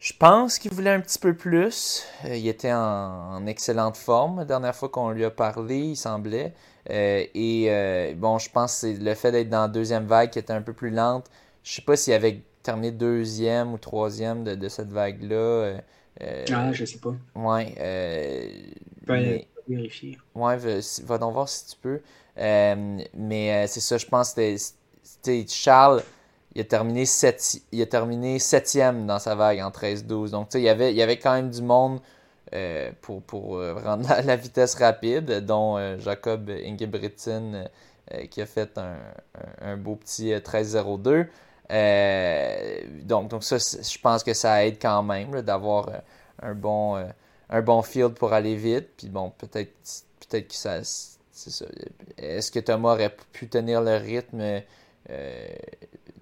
Je 0.03 0.11
pense 0.11 0.59
qu'il 0.59 0.73
voulait 0.73 0.89
un 0.89 0.99
petit 0.99 1.17
peu 1.17 1.33
plus. 1.33 2.03
Euh, 2.25 2.35
il 2.35 2.45
était 2.49 2.73
en, 2.73 3.47
excellente 3.47 3.95
forme 3.95 4.39
la 4.39 4.43
dernière 4.43 4.75
fois 4.75 4.89
qu'on 4.89 5.11
lui 5.11 5.23
a 5.23 5.31
parlé, 5.31 5.77
il 5.77 5.95
semblait. 5.95 6.53
Euh, 6.89 7.25
et 7.33 7.67
euh, 7.69 8.13
bon, 8.13 8.37
je 8.37 8.49
pense 8.49 8.73
que 8.73 8.79
c'est 8.79 8.93
le 9.01 9.13
fait 9.15 9.31
d'être 9.31 9.47
dans 9.47 9.61
la 9.61 9.67
deuxième 9.69 10.05
vague 10.05 10.29
qui 10.29 10.39
était 10.39 10.51
un 10.51 10.61
peu 10.61 10.73
plus 10.73 10.89
lente. 10.89 11.27
Je 11.63 11.75
sais 11.75 11.81
pas 11.81 11.95
s'il 11.95 12.11
avait 12.11 12.43
terminé 12.63 12.91
deuxième 12.91 13.71
ou 13.71 13.77
troisième 13.77 14.43
de, 14.43 14.67
cette 14.67 14.91
vague-là. 14.91 15.75
Ah, 16.19 16.71
je 16.71 16.85
sais 16.85 16.99
pas. 16.99 17.15
Ouais. 17.35 17.73
mais, 19.07 19.47
vérifier. 19.67 20.17
Ouais, 20.35 20.57
va, 20.57 21.17
donc 21.17 21.33
voir 21.33 21.49
si 21.49 21.67
tu 21.67 21.77
peux. 21.81 22.01
mais 22.37 23.67
c'est 23.67 23.81
ça, 23.81 23.97
je 23.97 24.05
pense 24.05 24.33
que 24.33 24.55
c'était 25.03 25.45
Charles 25.47 26.03
il 26.55 26.61
a 26.61 26.63
terminé, 26.65 27.05
il 27.71 27.81
a 27.81 27.85
terminé 27.85 28.39
septième 28.39 29.07
dans 29.07 29.19
sa 29.19 29.35
vague 29.35 29.59
en 29.59 29.69
13-12. 29.69 30.29
Donc, 30.31 30.49
tu 30.49 30.53
sais, 30.53 30.61
il 30.61 30.65
y 30.65 30.69
avait, 30.69 30.91
il 30.91 30.97
y 30.97 31.01
avait 31.01 31.17
quand 31.17 31.33
même 31.33 31.49
du 31.49 31.61
monde 31.61 31.99
euh, 32.53 32.91
pour, 33.01 33.21
pour 33.23 33.57
euh, 33.57 33.73
rendre 33.83 34.07
la, 34.23 34.35
vitesse 34.35 34.75
rapide, 34.75 35.45
dont 35.45 35.77
euh, 35.77 35.97
Jacob 35.99 36.49
Ingebrigtsen 36.49 37.69
qui 38.29 38.41
a 38.41 38.45
fait 38.45 38.77
un, 38.77 38.97
un, 39.61 39.77
beau 39.77 39.95
petit 39.95 40.33
13-02. 40.33 41.25
Donc, 41.69 43.29
donc, 43.29 43.43
ça, 43.43 43.57
je 43.57 43.99
pense 43.99 44.23
que 44.23 44.33
ça 44.33 44.65
aide 44.65 44.77
quand 44.81 45.03
même 45.03 45.41
d'avoir 45.41 45.89
un, 46.41 46.53
bon, 46.53 46.95
un 47.49 47.61
bon 47.61 47.81
field 47.81 48.13
pour 48.13 48.33
aller 48.33 48.55
vite. 48.55 48.89
Puis 48.97 49.09
bon, 49.09 49.31
peut-être 49.37 49.73
peut-être 50.19 50.47
que 50.49 50.55
ça. 50.55 50.79
Est-ce 52.17 52.51
que 52.51 52.59
Thomas 52.59 52.93
aurait 52.93 53.15
pu 53.31 53.47
tenir 53.47 53.81
le 53.81 53.95
rythme? 53.97 54.61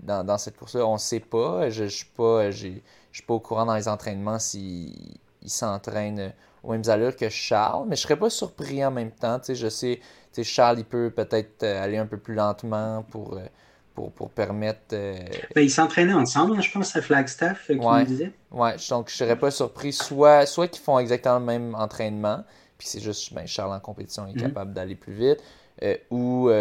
dans, 0.02 0.38
cette 0.38 0.58
course-là? 0.58 0.86
On 0.86 0.94
ne 0.94 1.00
sait 1.00 1.20
pas. 1.20 1.70
Je 1.70 1.84
ne 1.84 1.90
suis, 1.90 2.06
pas, 2.06 2.52
suis 2.52 2.82
pas 3.26 3.34
au 3.34 3.40
courant 3.40 3.66
dans 3.66 3.76
les 3.76 3.88
entraînements 3.88 4.40
s'il 4.40 5.20
s'entraîne 5.46 6.34
aux 6.64 6.72
mêmes 6.72 6.88
allures 6.88 7.16
que 7.16 7.30
Charles, 7.30 7.86
mais 7.88 7.96
je 7.96 8.02
serais 8.02 8.18
pas 8.18 8.30
surpris 8.30 8.86
en 8.86 8.92
même 8.92 9.12
temps. 9.12 9.40
je 9.48 9.70
sais, 9.70 10.00
Charles, 10.44 10.80
il 10.80 10.86
peut 10.86 11.10
peut-être 11.10 11.64
euh, 11.64 11.84
aller 11.84 11.98
un 11.98 12.06
peu 12.06 12.18
plus 12.18 12.36
lentement 12.36 13.04
pour, 13.10 13.34
euh, 13.34 13.46
pour, 13.94 14.12
pour 14.12 14.30
permettre. 14.30 14.80
Euh, 14.94 15.18
ben, 15.56 15.62
ils 15.62 15.72
s'entraînaient 15.72 16.14
ensemble, 16.14 16.58
hein, 16.58 16.62
je 16.62 16.72
pense, 16.72 16.96
à 16.96 17.02
Flagstaff, 17.02 17.68
qui 17.68 17.74
ouais, 17.74 18.02
me 18.02 18.06
disait. 18.06 18.32
Ouais, 18.52 18.76
donc 18.90 19.10
je 19.10 19.16
serais 19.16 19.38
pas 19.38 19.52
surpris. 19.52 19.94
Soit, 19.94 20.46
soit 20.46 20.68
qu'ils 20.68 20.84
font 20.84 21.00
exactement 21.00 21.40
le 21.40 21.46
même 21.46 21.76
entraînement, 21.76 22.44
puis 22.78 22.88
c'est 22.88 23.02
juste, 23.02 23.34
ben, 23.34 23.46
Charles 23.48 23.74
en 23.74 23.80
compétition 23.80 24.28
est 24.28 24.36
mhm. 24.36 24.42
capable 24.42 24.74
d'aller 24.74 24.96
plus 24.96 25.14
vite, 25.14 25.44
ou, 26.10 26.52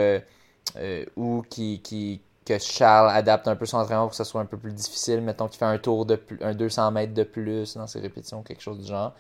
ou 1.16 1.42
qui, 1.48 1.80
qui 1.82 2.20
que 2.44 2.58
Charles 2.58 3.10
adapte 3.10 3.48
un 3.48 3.56
peu 3.56 3.66
son 3.66 3.78
entraînement 3.78 4.04
pour 4.04 4.10
que 4.10 4.16
ça 4.16 4.24
soit 4.24 4.40
un 4.40 4.46
peu 4.46 4.56
plus 4.56 4.72
difficile. 4.72 5.20
Mettons 5.20 5.46
qu'il 5.46 5.58
fait 5.58 5.64
un 5.66 5.78
tour 5.78 6.06
de 6.06 6.16
plus, 6.16 6.38
un 6.42 6.54
200 6.54 6.90
mètres 6.90 7.14
de 7.14 7.22
plus 7.22 7.76
dans 7.76 7.86
ses 7.86 8.00
répétitions, 8.00 8.42
quelque 8.42 8.62
chose 8.62 8.78
du 8.78 8.86
genre. 8.86 9.14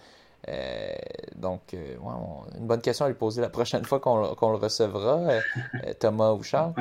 Euh, 0.48 0.92
donc, 1.36 1.74
euh, 1.74 1.96
une 2.58 2.66
bonne 2.66 2.80
question 2.80 3.04
à 3.04 3.08
lui 3.08 3.14
poser 3.14 3.42
la 3.42 3.50
prochaine 3.50 3.84
fois 3.84 4.00
qu'on 4.00 4.16
le 4.16 4.56
recevra, 4.56 5.18
euh, 5.84 5.92
Thomas 5.98 6.32
ou 6.32 6.42
Charles. 6.42 6.72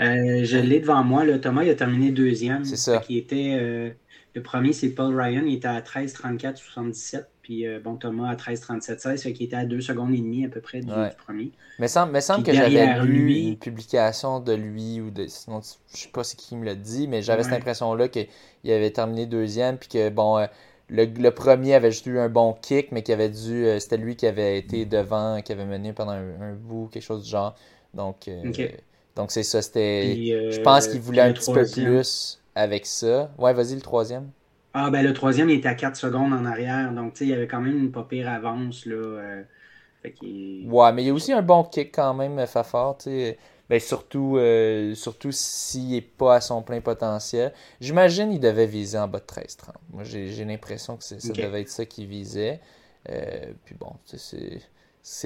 Je 0.00 0.56
l'ai 0.56 0.80
devant 0.80 1.04
moi. 1.04 1.24
Là. 1.24 1.38
Thomas, 1.38 1.62
il 1.62 1.70
a 1.70 1.74
terminé 1.74 2.10
deuxième. 2.10 2.64
C'est 2.64 2.76
ça. 2.76 2.98
Qui 2.98 3.18
était, 3.18 3.94
le 4.34 4.42
premier, 4.42 4.72
c'est 4.72 4.90
Paul 4.90 5.18
Ryan. 5.18 5.42
Il 5.44 5.54
était 5.54 5.68
à 5.68 5.80
13, 5.80 6.12
34, 6.12 6.56
77. 6.56 7.28
Puis 7.42 7.66
euh, 7.66 7.80
bon, 7.82 7.96
Thomas 7.96 8.28
à 8.28 8.36
13-37-16, 8.36 9.22
fait 9.22 9.32
qu'il 9.32 9.46
était 9.46 9.56
à 9.56 9.64
2 9.64 9.80
secondes 9.80 10.14
et 10.14 10.18
demie 10.18 10.44
à 10.44 10.48
peu 10.48 10.60
près 10.60 10.80
du, 10.80 10.92
premier. 11.18 11.50
Mais 11.80 11.88
semble, 11.88 12.12
me 12.12 12.20
semble 12.20 12.44
que 12.44 12.52
j'avais 12.52 13.00
lu 13.02 13.32
une 13.32 13.56
publication 13.56 14.38
de 14.38 14.52
lui 14.52 15.00
ou 15.00 15.10
de. 15.10 15.26
Sinon, 15.26 15.60
je 15.92 15.98
sais 15.98 16.08
pas 16.10 16.22
c'est 16.22 16.36
qui 16.36 16.54
me 16.54 16.64
l'a 16.64 16.76
dit, 16.76 17.08
mais 17.08 17.22
j'avais 17.22 17.42
cette 17.42 17.54
impression-là 17.54 18.08
qu'il 18.08 18.28
avait 18.66 18.90
terminé 18.92 19.26
deuxième, 19.26 19.78
puis 19.78 19.88
que 19.88 20.08
bon. 20.10 20.38
Euh, 20.38 20.46
le, 20.92 21.30
premier 21.30 21.74
avait 21.74 21.92
juste 21.92 22.06
eu 22.06 22.18
un 22.18 22.28
bon 22.28 22.52
kick, 22.52 22.90
mais 22.90 23.02
qui 23.02 23.12
avait 23.12 23.28
dû. 23.28 23.64
Euh, 23.64 23.78
c'était 23.78 23.96
lui 23.96 24.16
qui 24.16 24.26
avait 24.26 24.58
été 24.58 24.86
devant, 24.86 25.40
qui 25.40 25.52
avait 25.52 25.64
mené 25.64 25.92
pendant 25.92 26.12
un, 26.12 26.54
bout, 26.54 26.88
quelque 26.92 27.02
chose 27.02 27.22
du 27.22 27.30
genre. 27.30 27.54
Donc, 27.94 28.28
donc 29.20 29.32
c'est 29.32 29.42
ça. 29.42 29.60
C'était. 29.60 30.50
je 30.50 30.60
pense 30.62 30.88
qu'il 30.88 31.00
voulait 31.00 31.20
un 31.20 31.32
petit 31.34 31.52
peu 31.52 31.66
plus 31.66 32.40
avec 32.54 32.86
ça. 32.86 33.30
Ouais, 33.38 33.52
vas-y, 33.52 33.74
le 33.74 33.82
troisième. 33.82 34.30
Ah, 34.72 34.88
ben 34.88 35.04
le 35.04 35.12
troisième, 35.12 35.50
il 35.50 35.58
était 35.58 35.68
à 35.68 35.74
4 35.74 35.94
secondes 35.96 36.32
en 36.32 36.46
arrière. 36.46 36.90
Donc, 36.92 37.12
tu 37.12 37.18
sais, 37.18 37.24
il 37.26 37.30
y 37.30 37.34
avait 37.34 37.48
quand 37.48 37.60
même 37.60 37.76
une 37.76 37.92
pas 37.92 38.04
pire 38.04 38.30
avance. 38.30 38.86
Là, 38.86 38.94
euh, 38.94 39.42
Ouais, 40.04 40.92
mais 40.92 41.02
il 41.02 41.08
y 41.08 41.10
a 41.10 41.12
aussi 41.12 41.32
un 41.32 41.42
bon 41.42 41.64
kick 41.64 41.94
quand 41.94 42.14
même, 42.14 42.46
Fafard. 42.46 42.96
Tu 42.98 43.10
sais. 43.10 43.38
Ben, 43.68 43.78
surtout, 43.78 44.36
euh, 44.36 44.94
surtout 44.94 45.32
s'il 45.32 45.90
n'est 45.90 46.00
pas 46.00 46.36
à 46.36 46.40
son 46.40 46.62
plein 46.62 46.80
potentiel. 46.80 47.52
J'imagine 47.80 48.30
qu'il 48.30 48.40
devait 48.40 48.66
viser 48.66 48.98
en 48.98 49.06
bas 49.06 49.20
de 49.20 49.26
13-30. 49.26 49.74
Moi, 49.92 50.02
j'ai 50.04 50.44
l'impression 50.44 50.96
que 50.96 51.04
ça 51.04 51.16
devait 51.16 51.60
être 51.60 51.68
ça 51.68 51.84
qu'il 51.84 52.06
visait. 52.06 52.60
Euh, 53.10 53.52
puis 53.64 53.74
bon, 53.78 53.92
c'est 54.06 54.60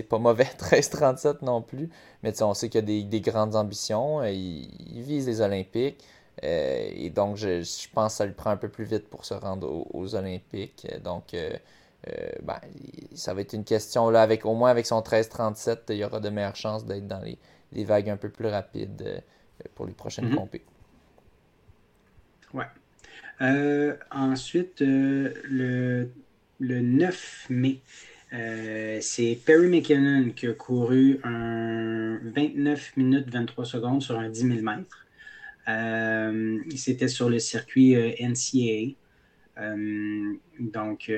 pas 0.09 0.19
mauvais 0.19 0.45
13-37 0.59 1.45
non 1.45 1.63
plus. 1.63 1.89
Mais 2.23 2.43
on 2.43 2.55
sait 2.55 2.69
qu'il 2.69 2.81
y 2.81 2.85
a 2.85 2.87
des, 2.87 3.03
des 3.05 3.21
grandes 3.21 3.57
ambitions. 3.57 4.25
Il, 4.25 4.69
il, 4.97 5.03
vise 5.03 5.27
les 5.27 5.41
Olympiques. 5.41 6.05
Euh, 6.43 6.89
et 6.93 7.11
donc, 7.11 7.37
je, 7.37 7.89
pense 7.93 8.15
que 8.15 8.17
ça 8.19 8.27
lui 8.27 8.33
prend 8.33 8.51
un 8.51 8.57
peu 8.57 8.69
plus 8.69 8.85
vite 8.85 9.09
pour 9.09 9.25
se 9.25 9.35
rendre 9.35 9.87
aux, 9.93 10.15
Olympiques. 10.15 10.87
Donc, 11.03 11.35
euh, 11.35 11.51
euh, 12.09 12.29
ben, 12.43 12.61
ça 13.15 13.35
va 13.35 13.41
être 13.41 13.53
une 13.53 13.65
question, 13.65 14.11
là, 14.11 14.23
avec, 14.23 14.45
au 14.45 14.55
moins 14.55 14.71
avec 14.71 14.87
son 14.87 15.01
13-37, 15.01 15.79
il 15.91 15.97
y 15.97 16.05
aura 16.05 16.21
de 16.21 16.29
meilleures 16.29 16.57
chances 16.57 16.85
d'être 16.85 17.07
dans 17.07 17.23
les, 17.23 17.39
vagues 17.85 18.11
un 18.11 18.17
peu 18.17 18.29
plus 18.29 18.47
rapides 18.47 19.23
pour 19.75 19.87
les 19.87 19.93
prochaines 19.93 20.29
mm 20.29 20.49
Ouais. 22.53 23.97
ensuite, 24.13 24.81
le, 24.81 26.09
le 26.61 26.81
9 26.81 27.47
mai, 27.51 27.81
c'est 29.01 29.39
Perry 29.45 29.69
McKinnon 29.69 30.31
qui 30.35 30.47
a 30.49 30.53
couru 30.53 31.21
un 31.25 32.19
29 32.25 32.97
minutes 32.97 33.31
23 33.31 33.65
secondes 33.65 34.03
sur 34.03 34.19
un 34.19 34.29
10 34.29 34.41
000 34.41 34.63
mètres. 34.63 35.05
Euh, 35.69 36.59
c'était 36.77 37.09
sur 37.09 37.31
le 37.31 37.39
circuit 37.39 37.97
euh, 37.97 38.11
NCAA. 38.21 38.95
Euh, 39.61 40.35
donc, 40.59 41.11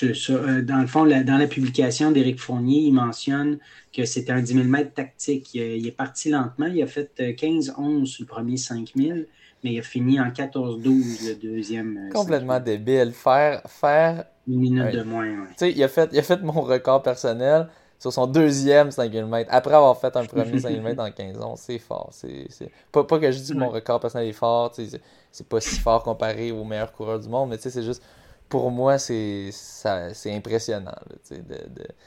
dans 0.00 0.80
le 0.80 0.86
fond, 0.86 1.06
dans 1.06 1.38
la 1.38 1.46
publication 1.46 2.10
d'Éric 2.10 2.40
Fournier, 2.40 2.80
il 2.80 2.92
mentionne 2.92 3.58
que 3.92 4.04
c'était 4.04 4.32
un 4.32 4.42
10 4.42 4.54
000 4.54 4.66
mètres 4.66 4.94
tactique. 4.94 5.54
Il, 5.54 5.86
est 5.86 5.96
parti 5.96 6.30
lentement. 6.30 6.66
Il 6.66 6.82
a 6.82 6.86
fait 6.86 7.12
15-11 7.18 8.06
sur 8.06 8.24
le 8.24 8.26
premier 8.26 8.56
5 8.56 8.92
000, 8.96 9.18
mais 9.64 9.72
il 9.72 9.78
a 9.80 9.82
fini 9.82 10.20
en 10.20 10.28
14-12 10.28 11.28
le 11.28 11.34
deuxième. 11.34 12.10
Complètement 12.12 12.60
débile. 12.60 13.12
Faire, 13.12 13.62
faire 13.66 14.26
une 14.46 14.58
minute 14.58 14.92
de 14.92 15.02
moins. 15.02 15.26
Tu 15.26 15.54
sais, 15.56 15.72
il, 15.72 15.82
a 15.82 15.88
fait, 15.88 16.10
il 16.12 16.18
a 16.18 16.22
fait 16.22 16.42
mon 16.42 16.60
record 16.60 17.02
personnel 17.02 17.68
sur 17.98 18.12
son 18.12 18.26
deuxième 18.26 18.90
5000 18.90 19.24
mètres, 19.24 19.48
après 19.50 19.74
avoir 19.74 19.98
fait 19.98 20.14
un 20.16 20.26
premier 20.26 20.58
5000 20.58 20.82
mètres 20.82 21.02
en 21.02 21.10
15 21.10 21.40
ans, 21.40 21.56
c'est 21.56 21.78
fort. 21.78 22.10
C'est, 22.12 22.46
Pas, 22.92 23.04
pas, 23.04 23.18
que 23.18 23.32
je 23.32 23.38
dis 23.38 23.52
que 23.52 23.58
mon 23.58 23.70
record 23.70 23.98
personnel 23.98 24.28
est 24.28 24.32
fort, 24.32 24.74
c'est, 24.74 25.48
pas 25.48 25.60
si 25.60 25.80
fort 25.80 26.02
comparé 26.02 26.52
aux 26.52 26.64
meilleurs 26.64 26.92
coureurs 26.92 27.18
du 27.18 27.28
monde, 27.28 27.48
mais 27.48 27.56
c'est 27.56 27.82
juste, 27.82 28.02
pour 28.50 28.70
moi, 28.70 28.98
c'est, 28.98 29.48
c'est 29.52 30.34
impressionnant 30.34 30.94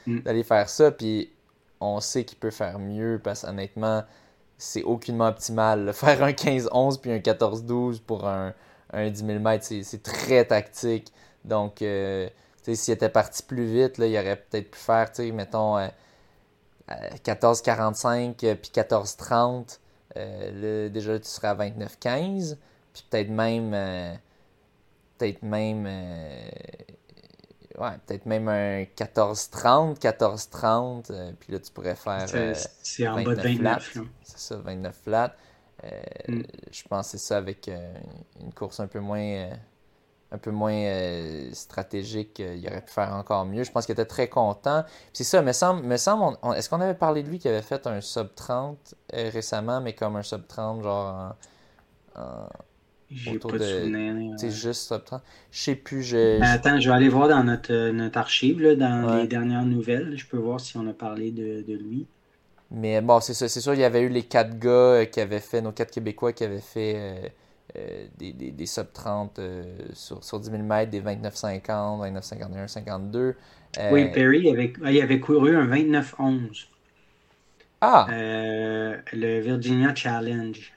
mm. 0.06 0.20
d'aller 0.20 0.44
faire 0.44 0.68
ça. 0.68 0.92
Puis 0.92 1.32
on 1.80 1.98
sait 1.98 2.24
qu'il 2.24 2.38
peut 2.38 2.52
faire 2.52 2.78
mieux 2.78 3.20
parce 3.22 3.42
honnêtement, 3.42 4.04
c'est 4.58 4.82
aucunement 4.82 5.28
optimal. 5.28 5.92
Faire 5.94 6.22
un 6.22 6.32
15-11 6.32 7.00
puis 7.00 7.12
un 7.12 7.18
14-12 7.18 8.00
pour 8.02 8.26
un, 8.26 8.52
un 8.92 9.08
10 9.08 9.24
000 9.24 9.38
mètres, 9.38 9.64
c'est 9.64 10.02
très 10.02 10.44
tactique. 10.44 11.12
Donc, 11.44 11.80
euh, 11.82 12.28
s'il 12.74 12.94
était 12.94 13.08
parti 13.08 13.42
plus 13.42 13.64
vite, 13.64 13.98
là, 13.98 14.06
il 14.06 14.18
aurait 14.18 14.36
peut-être 14.36 14.70
pu 14.70 14.78
faire, 14.78 15.10
mettons, 15.32 15.78
14-45 17.24 18.44
euh, 18.44 18.50
euh, 18.50 18.54
puis 18.54 18.70
14-30. 18.74 19.78
Euh, 20.16 20.88
déjà, 20.88 21.18
tu 21.18 21.28
serais 21.28 21.48
à 21.48 21.54
29-15. 21.54 22.56
Puis 22.92 23.04
peut-être 23.08 23.30
même. 23.30 24.18
peut-être 25.18 25.42
même. 25.42 25.86
Ouais, 27.78 27.98
peut-être 28.06 28.26
même 28.26 28.48
un 28.48 28.82
14-30, 28.82 29.98
14-30. 29.98 31.34
puis 31.38 31.52
là, 31.52 31.58
tu 31.58 31.72
pourrais 31.72 31.96
faire. 31.96 32.26
c'est 32.82 33.08
en 33.08 33.22
bas 33.22 33.34
de 33.34 33.40
29. 33.40 33.98
C'est 34.22 34.38
ça, 34.38 34.56
29 34.56 34.96
flat. 35.04 35.36
Mm. 36.28 36.42
Je 36.70 36.82
pense 36.88 37.06
que 37.06 37.10
c'est 37.12 37.26
ça 37.26 37.36
avec 37.36 37.70
une 38.40 38.52
course 38.52 38.80
un 38.80 38.86
peu 38.88 39.00
moins 39.00 39.48
un 40.30 40.38
peu 40.38 40.50
moins 40.50 40.72
euh, 40.72 41.50
stratégique, 41.52 42.40
euh, 42.40 42.56
il 42.56 42.66
aurait 42.68 42.82
pu 42.82 42.92
faire 42.92 43.14
encore 43.14 43.46
mieux. 43.46 43.64
Je 43.64 43.72
pense 43.72 43.86
qu'il 43.86 43.94
était 43.94 44.04
très 44.04 44.28
content. 44.28 44.84
C'est 45.12 45.24
ça, 45.24 45.40
me 45.40 45.52
semble, 45.52 45.82
me 45.82 45.96
semble 45.96 46.36
est-ce 46.54 46.68
qu'on 46.68 46.80
avait 46.80 46.94
parlé 46.94 47.22
de 47.22 47.28
lui 47.28 47.38
qui 47.38 47.48
avait 47.48 47.62
fait 47.62 47.86
un 47.86 48.00
sub 48.00 48.34
30 48.34 48.94
euh, 49.14 49.30
récemment, 49.32 49.80
mais 49.80 49.94
comme 49.94 50.16
un 50.16 50.22
sub 50.22 50.46
30, 50.46 50.82
genre 50.82 51.34
en. 52.16 52.48
J'ai 53.10 53.38
pas 53.38 53.52
de, 53.52 54.36
C'est 54.36 54.50
juste 54.50 54.88
sub 54.88 55.02
30. 55.04 55.22
Je 55.50 55.58
sais 55.58 55.74
plus. 55.74 56.02
Je, 56.02 56.38
ben, 56.38 56.46
attends, 56.46 56.78
je 56.78 56.88
vais 56.88 56.94
aller 56.94 57.08
voir 57.08 57.28
dans 57.28 57.42
notre, 57.42 57.90
notre 57.90 58.18
archive, 58.18 58.60
là, 58.60 58.74
dans 58.74 59.16
les 59.16 59.26
dernières 59.26 59.64
nouvelles. 59.64 60.16
Je 60.16 60.26
peux 60.26 60.36
voir 60.36 60.60
si 60.60 60.76
on 60.76 60.86
a 60.86 60.92
parlé 60.92 61.30
de, 61.30 61.62
de 61.66 61.74
lui. 61.74 62.06
Mais 62.70 63.00
bon, 63.00 63.20
c'est 63.20 63.32
ça. 63.32 63.48
C'est 63.48 63.62
sûr, 63.62 63.72
il 63.72 63.80
y 63.80 63.84
avait 63.84 64.02
eu 64.02 64.10
les 64.10 64.24
quatre 64.24 64.58
gars 64.58 65.06
qui 65.06 65.20
avaient 65.20 65.40
fait, 65.40 65.62
nos 65.62 65.72
quatre 65.72 65.90
Québécois 65.90 66.34
qui 66.34 66.44
avaient 66.44 66.60
fait 66.60 67.32
des, 68.18 68.32
des, 68.32 68.50
des, 68.50 68.66
sub 68.66 68.92
30 68.92 69.40
sur, 69.94 70.22
sur 70.22 70.38
10 70.38 70.50
000 70.50 70.62
mètres, 70.64 70.90
des 70.90 71.00
29-50, 71.00 71.62
29-51, 72.12 72.68
52. 72.68 73.36
oui, 73.90 74.12
Perry 74.12 74.50
avait, 74.50 74.72
il 74.84 75.00
avait 75.00 75.20
couru 75.20 75.56
un 75.56 75.66
29-11. 75.66 76.66
Ah! 77.80 78.06
le 78.10 79.40
Virginia 79.40 79.94
Challenge. 79.94 80.72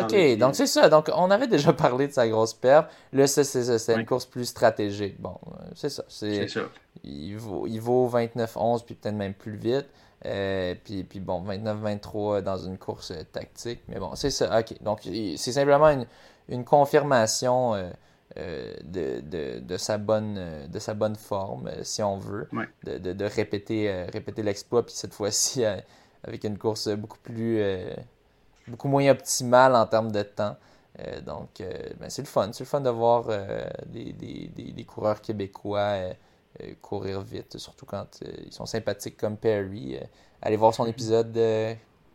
ok, 0.00 0.38
donc 0.38 0.54
c'est 0.54 0.66
ça. 0.66 0.88
Donc 0.88 1.10
on 1.14 1.30
avait 1.30 1.48
déjà 1.48 1.72
parlé 1.86 2.08
de 2.08 2.12
sa 2.12 2.28
grosse 2.28 2.54
perte. 2.54 2.90
Là, 3.12 3.26
c'est 3.26 3.94
une 3.94 4.06
course 4.06 4.26
plus 4.26 4.44
stratégique. 4.44 5.20
Bon, 5.20 5.36
c'est 5.74 5.90
ça. 5.90 6.04
C'est 6.08 6.48
ça. 6.48 6.60
Il 7.02 7.36
vaut, 7.36 7.66
il 7.66 7.80
vaut 7.80 8.08
29-11, 8.08 8.84
puis 8.84 8.94
peut-être 8.94 9.14
même 9.14 9.34
plus 9.34 9.56
vite. 9.56 9.86
Euh, 10.26 10.74
puis, 10.82 11.04
puis 11.04 11.20
bon, 11.20 11.44
29-23 11.44 12.40
dans 12.42 12.56
une 12.56 12.78
course 12.78 13.10
euh, 13.10 13.22
tactique. 13.30 13.80
Mais 13.88 13.98
bon, 13.98 14.14
c'est 14.14 14.30
ça. 14.30 14.58
OK. 14.58 14.82
Donc, 14.82 15.00
c'est 15.02 15.52
simplement 15.52 15.90
une, 15.90 16.06
une 16.48 16.64
confirmation 16.64 17.74
euh, 17.74 18.74
de, 18.82 19.20
de, 19.20 19.60
de, 19.60 19.76
sa 19.76 19.98
bonne, 19.98 20.66
de 20.66 20.78
sa 20.78 20.94
bonne 20.94 21.16
forme, 21.16 21.70
si 21.82 22.02
on 22.02 22.16
veut. 22.16 22.48
De, 22.84 22.98
de, 22.98 23.12
de, 23.12 23.24
répéter, 23.24 24.06
répéter 24.12 24.42
l'exploit. 24.42 24.84
Puis 24.84 24.94
cette 24.94 25.14
fois-ci, 25.14 25.62
avec 26.24 26.44
une 26.44 26.58
course 26.58 26.88
beaucoup 26.88 27.18
plus. 27.18 27.62
beaucoup 28.68 28.88
moins 28.88 29.08
optimale 29.10 29.74
en 29.74 29.86
termes 29.86 30.12
de 30.12 30.22
temps. 30.22 30.56
donc, 31.26 31.62
ben, 32.00 32.08
c'est 32.08 32.22
le 32.22 32.28
fun. 32.28 32.50
C'est 32.52 32.64
le 32.64 32.68
fun 32.68 32.80
de 32.80 32.90
voir 32.90 33.26
des, 33.86 34.12
des, 34.12 34.50
des, 34.54 34.72
des, 34.72 34.84
coureurs 34.84 35.20
québécois 35.20 36.14
euh, 36.62 36.72
courir 36.80 37.20
vite, 37.20 37.58
surtout 37.58 37.84
quand 37.84 38.06
euh, 38.22 38.32
ils 38.46 38.52
sont 38.52 38.66
sympathiques 38.66 39.16
comme 39.16 39.36
Perry. 39.36 39.96
Euh, 39.96 40.04
allez 40.40 40.56
voir 40.56 40.72
son 40.72 40.86
épisode 40.86 41.36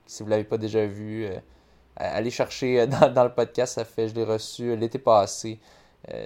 si 0.05 0.24
vous 0.24 0.28
ne 0.28 0.30
l'avez 0.30 0.45
pas 0.45 0.57
déjà 0.57 0.86
vu. 0.86 1.28
allez 1.97 2.32
chercher 2.32 2.88
dans, 3.16 3.24
le 3.26 3.34
podcast, 3.34 3.74
ça 3.76 3.84
fait, 3.84 4.07
je 4.07 4.16
l'ai 4.16 4.24
reçu 4.24 4.78
l'été 4.78 4.97
passé. 4.97 5.60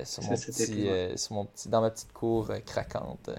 sur, 0.03 0.23
mon 0.23 0.35
petit, 0.35 1.17
sur 1.17 1.33
mon 1.33 1.45
petit, 1.45 1.69
dans 1.69 1.81
ma 1.81 1.89
petite 1.89 2.13
cour 2.13 2.51
craquante. 2.65 3.31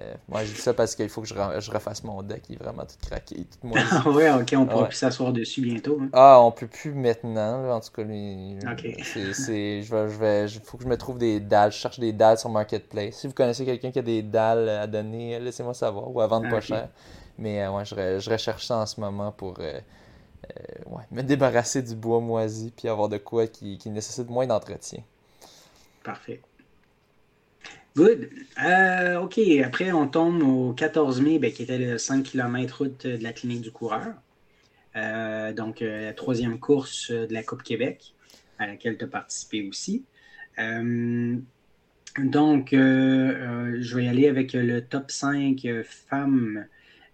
Euh, 0.00 0.14
moi, 0.28 0.44
je 0.44 0.52
dis 0.52 0.60
ça 0.60 0.74
parce 0.74 0.94
qu'il 0.94 1.08
faut 1.08 1.22
que 1.22 1.26
je, 1.26 1.70
refasse 1.70 2.04
mon 2.04 2.22
deck. 2.22 2.44
Il 2.48 2.54
est 2.54 2.58
vraiment 2.58 2.84
tout 2.84 2.96
craqué. 3.04 3.36
Tout 3.36 3.68
ah 3.74 4.08
ouais, 4.08 4.30
ok, 4.30 4.54
on 4.56 4.66
pourra 4.66 4.86
plus 4.86 4.96
s'asseoir 4.96 5.32
dessus 5.32 5.60
bientôt. 5.60 5.98
Hein. 6.00 6.08
Ah, 6.12 6.40
on 6.40 6.52
peut 6.52 6.68
plus 6.68 6.92
maintenant. 6.92 7.68
en 7.70 7.80
tout 7.80 7.90
cas, 7.92 8.04
c'est, 9.02 9.82
je 9.82 9.94
vais, 9.94 10.08
je 10.08 10.18
vais, 10.18 10.48
faut 10.64 10.76
que 10.76 10.84
je 10.84 10.88
me 10.88 10.96
trouve 10.96 11.18
des 11.18 11.40
dalles. 11.40 11.72
Je 11.72 11.78
cherche 11.78 11.98
des 11.98 12.12
dalles 12.12 12.38
sur 12.38 12.50
Marketplace. 12.50 13.16
Si 13.16 13.26
vous 13.26 13.32
connaissez 13.32 13.64
quelqu'un 13.64 13.90
qui 13.90 13.98
a 13.98 14.02
des 14.02 14.22
dalles 14.22 14.68
à 14.68 14.86
donner, 14.86 15.40
laissez-moi 15.40 15.74
savoir 15.74 16.14
ou 16.14 16.20
à 16.20 16.26
vendre 16.26 16.48
pas 16.48 16.60
cher. 16.60 16.88
Mais 17.38 17.62
euh, 17.62 17.72
ouais, 17.72 17.84
je, 17.84 17.94
je, 18.18 18.30
recherche 18.30 18.66
ça 18.66 18.78
en 18.78 18.86
ce 18.86 19.00
moment 19.00 19.32
pour 19.32 19.54
euh, 19.60 19.80
ouais, 20.86 21.04
me 21.10 21.22
débarrasser 21.22 21.82
du 21.82 21.94
bois 21.94 22.20
moisi 22.20 22.72
puis 22.76 22.88
avoir 22.88 23.08
de 23.08 23.18
quoi 23.18 23.46
qui, 23.46 23.78
qui 23.78 23.90
nécessite 23.90 24.28
moins 24.28 24.46
d'entretien. 24.46 25.02
Parfait. 26.02 26.40
Good. 27.98 28.30
Euh, 28.64 29.18
OK, 29.18 29.40
après, 29.64 29.90
on 29.90 30.06
tombe 30.06 30.40
au 30.44 30.72
14 30.72 31.20
mai, 31.20 31.40
ben, 31.40 31.52
qui 31.52 31.64
était 31.64 31.78
le 31.78 31.98
5 31.98 32.22
km 32.22 32.78
route 32.78 33.06
de 33.08 33.20
la 33.20 33.32
clinique 33.32 33.60
du 33.60 33.72
coureur. 33.72 34.14
Euh, 34.94 35.52
donc, 35.52 35.82
euh, 35.82 36.04
la 36.04 36.12
troisième 36.12 36.60
course 36.60 37.10
de 37.10 37.34
la 37.34 37.42
Coupe 37.42 37.64
Québec, 37.64 38.14
à 38.60 38.68
laquelle 38.68 38.98
tu 38.98 39.04
as 39.04 39.08
participé 39.08 39.66
aussi. 39.68 40.04
donc, 42.18 42.68
je 42.70 43.96
vais 43.96 44.04
y 44.04 44.08
aller 44.08 44.28
avec 44.28 44.52
le 44.52 44.80
top 44.80 45.10
5 45.10 45.66
femmes. 45.82 46.66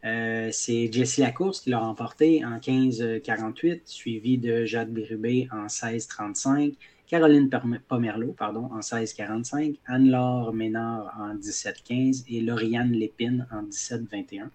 C'est 0.02 0.92
Jessie 0.92 1.22
Lacourse 1.22 1.62
qui 1.62 1.70
l'a 1.70 1.78
remporté 1.78 2.44
en 2.44 2.58
15-48, 2.58 3.80
suivi 3.86 4.36
de 4.36 4.66
Jade 4.66 4.92
Bérubé 4.92 5.48
en 5.50 5.68
16-35. 5.68 6.74
Caroline 7.06 7.50
Pomerleau 7.86 8.32
pardon, 8.32 8.70
en 8.72 8.80
16-45, 8.80 9.78
Anne-Laure 9.86 10.52
Ménard 10.54 11.14
en 11.18 11.34
17-15 11.34 12.24
et 12.28 12.40
Lauriane 12.40 12.92
Lépine 12.92 13.46
en 13.52 13.64
17-21. 13.64 14.48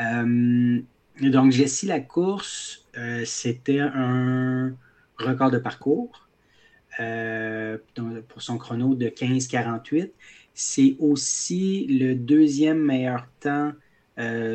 Euh, 0.00 0.80
donc, 1.20 1.52
Jessie 1.52 1.86
la 1.86 2.00
course, 2.00 2.86
euh, 2.96 3.22
c'était 3.24 3.80
un 3.80 4.74
record 5.18 5.50
de 5.50 5.58
parcours 5.58 6.28
euh, 6.98 7.78
pour 8.28 8.42
son 8.42 8.58
chrono 8.58 8.94
de 8.94 9.06
15-48. 9.06 10.10
C'est 10.54 10.96
aussi 10.98 11.86
le 11.86 12.14
deuxième 12.14 12.82
meilleur 12.82 13.26
temps 13.40 13.72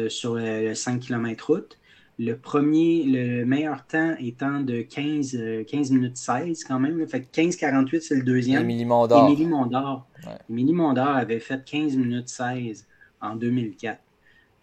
sur 0.09 0.35
le 0.35 0.75
5 0.75 0.99
km 0.99 1.53
route. 1.53 1.79
Le 2.17 2.37
premier, 2.37 3.03
le 3.03 3.45
meilleur 3.45 3.85
temps 3.85 4.15
étant 4.19 4.61
de 4.61 4.81
15, 4.81 5.37
15 5.67 5.91
euh, 5.91 5.93
minutes 5.93 6.17
16 6.17 6.63
quand 6.63 6.79
même. 6.79 7.05
Fait 7.07 7.19
15-48, 7.19 7.99
c'est 8.01 8.15
le 8.15 8.23
deuxième. 8.23 8.61
Émilie 8.61 8.85
Mondor. 8.85 9.27
Émilie 9.27 9.45
Mondor. 9.45 10.07
Émilie 10.49 10.73
Mondor 10.73 11.09
avait 11.09 11.39
fait 11.39 11.63
15 11.65 11.95
minutes 11.97 12.29
16 12.29 12.87
en 13.21 13.35
2004. 13.35 13.99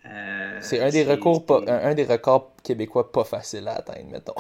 Euh, 0.05 0.59
c'est 0.61 0.81
un, 0.81 0.89
des 0.89 1.05
records 1.05 1.45
un, 1.69 1.95
des 1.95 2.05
records 2.05 2.53
québécois 2.63 3.13
pas 3.13 3.25
facile 3.25 3.69
à 3.69 3.75
atteindre, 3.75 4.11
mettons. 4.11 4.35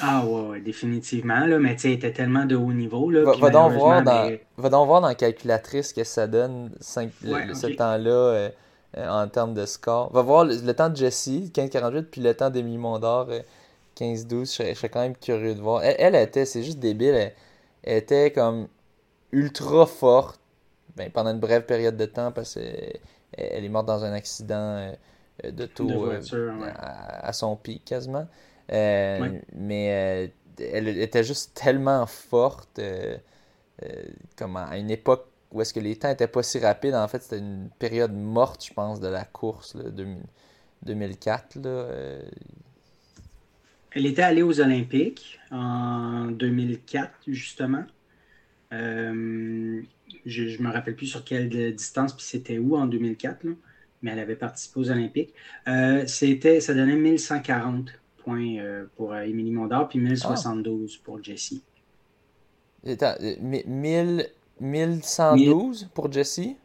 Ah 0.00 0.24
ouais, 0.24 0.60
définitivement. 0.60 1.46
Là, 1.46 1.58
mais 1.58 1.74
tu 1.74 1.82
sais, 1.82 1.92
était 1.92 2.12
tellement 2.12 2.44
de 2.44 2.54
haut 2.54 2.72
niveau. 2.72 3.10
Là, 3.10 3.24
va, 3.24 3.50
donc 3.50 3.72
voir 3.72 4.02
dans, 4.02 4.30
va 4.58 4.68
donc 4.68 4.86
voir 4.86 5.00
dans 5.00 5.08
la 5.08 5.14
calculatrice 5.14 5.92
que 5.92 6.04
ça 6.04 6.26
donne 6.26 6.70
5, 6.80 7.10
ce 7.22 7.66
temps-là. 7.74 8.10
Euh, 8.10 8.48
en 9.06 9.28
termes 9.28 9.54
de 9.54 9.66
score. 9.66 10.08
On 10.10 10.14
va 10.14 10.22
voir 10.22 10.44
le, 10.44 10.72
temps 10.74 10.88
de 10.88 10.96
Jessie, 10.96 11.50
15-48, 11.54 12.02
puis 12.04 12.20
le 12.20 12.34
temps 12.34 12.50
d'Emily 12.50 12.78
Mondor, 12.78 13.28
15-12. 13.96 14.34
Euh, 14.34 14.44
je, 14.44 14.74
serais 14.74 14.88
quand 14.88 15.00
même 15.00 15.16
curieux 15.16 15.54
de 15.54 15.60
voir. 15.60 15.82
Elle, 15.84 16.14
était, 16.14 16.44
c'est 16.44 16.62
juste 16.62 16.78
débile, 16.78 17.14
elle, 17.14 17.34
était 17.84 18.32
comme 18.32 18.68
ultra 19.32 19.86
forte 19.86 20.40
ben, 20.96 21.10
pendant 21.10 21.30
une 21.30 21.40
brève 21.40 21.64
période 21.64 21.96
de 21.96 22.06
temps 22.06 22.32
parce 22.32 22.54
qu'elle 22.54 22.98
elle 23.32 23.64
est 23.64 23.68
morte 23.68 23.86
dans 23.86 24.04
un 24.04 24.12
accident 24.12 24.56
euh, 25.44 25.50
de 25.50 25.66
tour 25.66 26.12
à, 26.76 27.32
son 27.32 27.56
pic 27.56 27.84
quasiment. 27.84 28.26
Mais 28.70 30.32
elle 30.58 30.88
était 30.88 31.22
juste 31.22 31.54
tellement 31.54 32.06
forte 32.06 32.80
comme 34.36 34.56
à 34.56 34.76
une 34.76 34.90
époque 34.90 35.27
où 35.52 35.62
est-ce 35.62 35.72
que 35.72 35.80
les 35.80 35.96
temps 35.96 36.08
n'étaient 36.08 36.28
pas 36.28 36.42
si 36.42 36.58
rapides. 36.58 36.94
En 36.94 37.08
fait, 37.08 37.22
c'était 37.22 37.38
une 37.38 37.70
période 37.78 38.12
morte, 38.12 38.64
je 38.64 38.72
pense, 38.72 39.00
de 39.00 39.08
la 39.08 39.24
course, 39.24 39.74
là, 39.74 39.84
2004. 40.82 41.56
Là, 41.56 41.68
euh. 41.68 42.22
Elle 43.92 44.06
était 44.06 44.22
allée 44.22 44.42
aux 44.42 44.60
Olympiques 44.60 45.38
en 45.50 46.26
2004, 46.26 47.10
justement. 47.28 47.84
Euh, 48.72 49.80
je 50.26 50.42
ne 50.42 50.62
me 50.62 50.70
rappelle 50.70 50.94
plus 50.94 51.06
sur 51.06 51.24
quelle 51.24 51.48
distance, 51.74 52.14
puis 52.14 52.24
c'était 52.24 52.58
où 52.58 52.76
en 52.76 52.86
2004, 52.86 53.46
mais 54.02 54.10
elle 54.10 54.18
avait 54.18 54.36
participé 54.36 54.80
aux 54.80 54.90
Olympiques. 54.90 55.32
Euh, 55.66 56.06
c'était, 56.06 56.60
ça 56.60 56.74
donnait 56.74 56.96
1140 56.96 57.88
points 58.18 58.58
pour 58.96 59.16
Émilie 59.16 59.52
Mondor, 59.52 59.88
puis 59.88 59.98
1072 59.98 60.98
pour 60.98 61.22
Jessie. 61.22 61.62
1000 62.84 64.30
1112 64.60 65.88
pour 65.94 66.10
Jesse? 66.10 66.56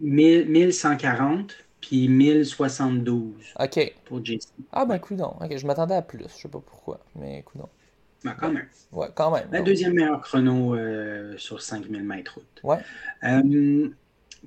1140 0.00 1.54
puis 1.80 2.08
1072 2.08 3.32
OK. 3.58 3.94
pour 4.04 4.24
Jesse. 4.24 4.52
Ah 4.72 4.84
ben 4.84 4.98
coudon. 4.98 5.34
OK, 5.40 5.56
je 5.56 5.66
m'attendais 5.66 5.94
à 5.94 6.02
plus, 6.02 6.24
je 6.28 6.42
sais 6.42 6.48
pas 6.48 6.60
pourquoi, 6.60 7.00
mais 7.16 7.42
coudon. 7.42 7.68
Ben, 8.24 8.34
quand 8.38 8.52
même. 8.52 8.66
Ouais, 8.92 9.08
quand 9.14 9.30
même. 9.30 9.48
La 9.50 9.62
deuxième 9.62 9.94
meilleure 9.94 10.20
chrono 10.20 10.74
euh, 10.74 11.34
sur 11.38 11.62
5000 11.62 12.02
mètres 12.02 12.34
route. 12.34 12.60
Ouais. 12.62 12.78
Euh, 13.24 13.88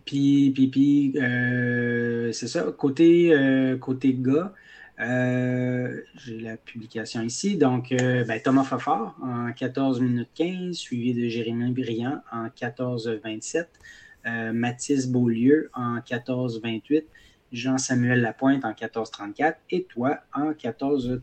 puis, 0.06 0.52
puis, 0.52 0.68
puis 0.68 1.14
euh, 1.18 2.32
c'est 2.32 2.48
ça. 2.48 2.66
Côté, 2.78 3.34
côté 3.82 4.14
gars, 4.14 4.54
euh, 5.04 6.02
j'ai 6.16 6.40
la 6.40 6.58
publication 6.58 7.22
ici. 7.22 7.58
Donc, 7.58 7.92
euh, 7.92 8.24
ben, 8.26 8.42
Thomas 8.42 8.64
Fafard 8.64 9.16
en 9.22 9.52
14 9.52 10.00
minutes 10.00 10.30
15, 10.36 10.76
suivi 10.76 11.14
de 11.14 11.28
Jérémy 11.28 11.72
Briand 11.72 12.22
en 12.32 12.48
14-27, 12.48 13.66
euh, 14.26 14.54
Mathis 14.54 15.08
Beaulieu 15.08 15.70
en 15.74 15.98
14-28, 15.98 17.04
Jean-Samuel 17.52 18.22
Lapointe 18.22 18.64
en 18.66 18.72
14-34 18.72 19.56
et 19.72 19.84
toi 19.84 20.20
en 20.34 20.52
14-39. 20.52 21.20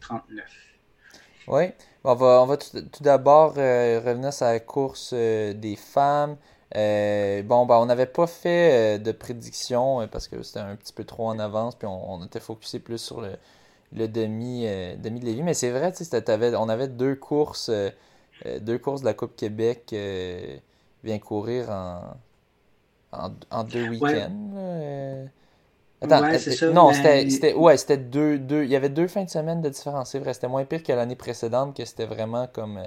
Oui, 1.49 1.65
on 2.05 2.15
va, 2.15 2.57
tout, 2.57 3.03
d'abord 3.03 3.55
revenir 3.55 4.33
sur 4.33 4.47
la 4.47 4.61
course 4.61 5.15
des 5.15 5.77
femmes. 5.77 6.37
bon, 6.75 7.67
ben, 7.67 7.77
on 7.77 7.87
n'avait 7.87 8.07
pas 8.07 8.27
fait 8.27 8.99
de 8.99 9.13
prédiction 9.13 10.07
parce 10.09 10.29
que 10.29 10.43
c'était 10.43 10.61
un 10.61 10.77
petit 10.77 10.93
peu 10.93 11.05
trop 11.05 11.29
en 11.29 11.39
avance, 11.39 11.75
puis 11.77 11.87
on, 11.89 12.13
on 12.13 12.25
était 12.25 12.41
focusé 12.41 12.79
plus 12.79 12.99
sur 12.99 13.21
le, 13.23 13.31
le 13.93 14.09
demi, 14.09 14.65
euh, 14.67 14.95
demi 14.97 15.21
de 15.21 15.27
Lévis. 15.27 15.43
Mais 15.43 15.55
c'est 15.55 15.71
vrai, 15.71 15.93
on 16.57 16.69
avait 16.69 16.89
deux 16.89 17.15
courses, 17.17 17.69
euh, 17.69 17.91
euh, 18.47 18.59
deux 18.61 18.79
courses 18.79 19.01
de 19.01 19.07
la 19.07 19.15
Coupe 19.15 19.37
Québec 19.37 19.95
vient 21.03 21.19
courir 21.19 21.71
en, 21.71 23.31
en, 23.51 23.65
deux 23.65 23.89
week-ends. 23.89 25.29
Attends, 26.03 26.23
non, 26.73 26.93
c'était 26.93 27.53
ouais, 27.55 27.77
c'était 27.77 27.99
deux, 27.99 28.39
deux. 28.39 28.65
Il 28.65 28.71
y 28.71 28.77
avait 28.77 28.89
deux 28.89 29.07
fins 29.07 29.25
de 29.25 29.31
semaine 29.31 29.61
de 29.61 29.69
différence. 29.69 30.11
C'est 30.11 30.19
vrai, 30.19 30.33
c'était 30.33 30.49
moins 30.49 30.65
pire 30.65 30.83
que 30.83 30.93
l'année 30.93 31.17
précédente, 31.17 31.77
que 31.77 31.85
c'était 31.85 32.07
vraiment 32.07 32.47
comme 32.47 32.81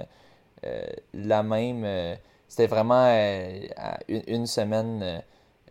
la 1.12 1.42
même. 1.42 2.16
C'était 2.48 2.66
vraiment 2.66 3.06
une, 4.08 4.46
semaine 4.46 5.22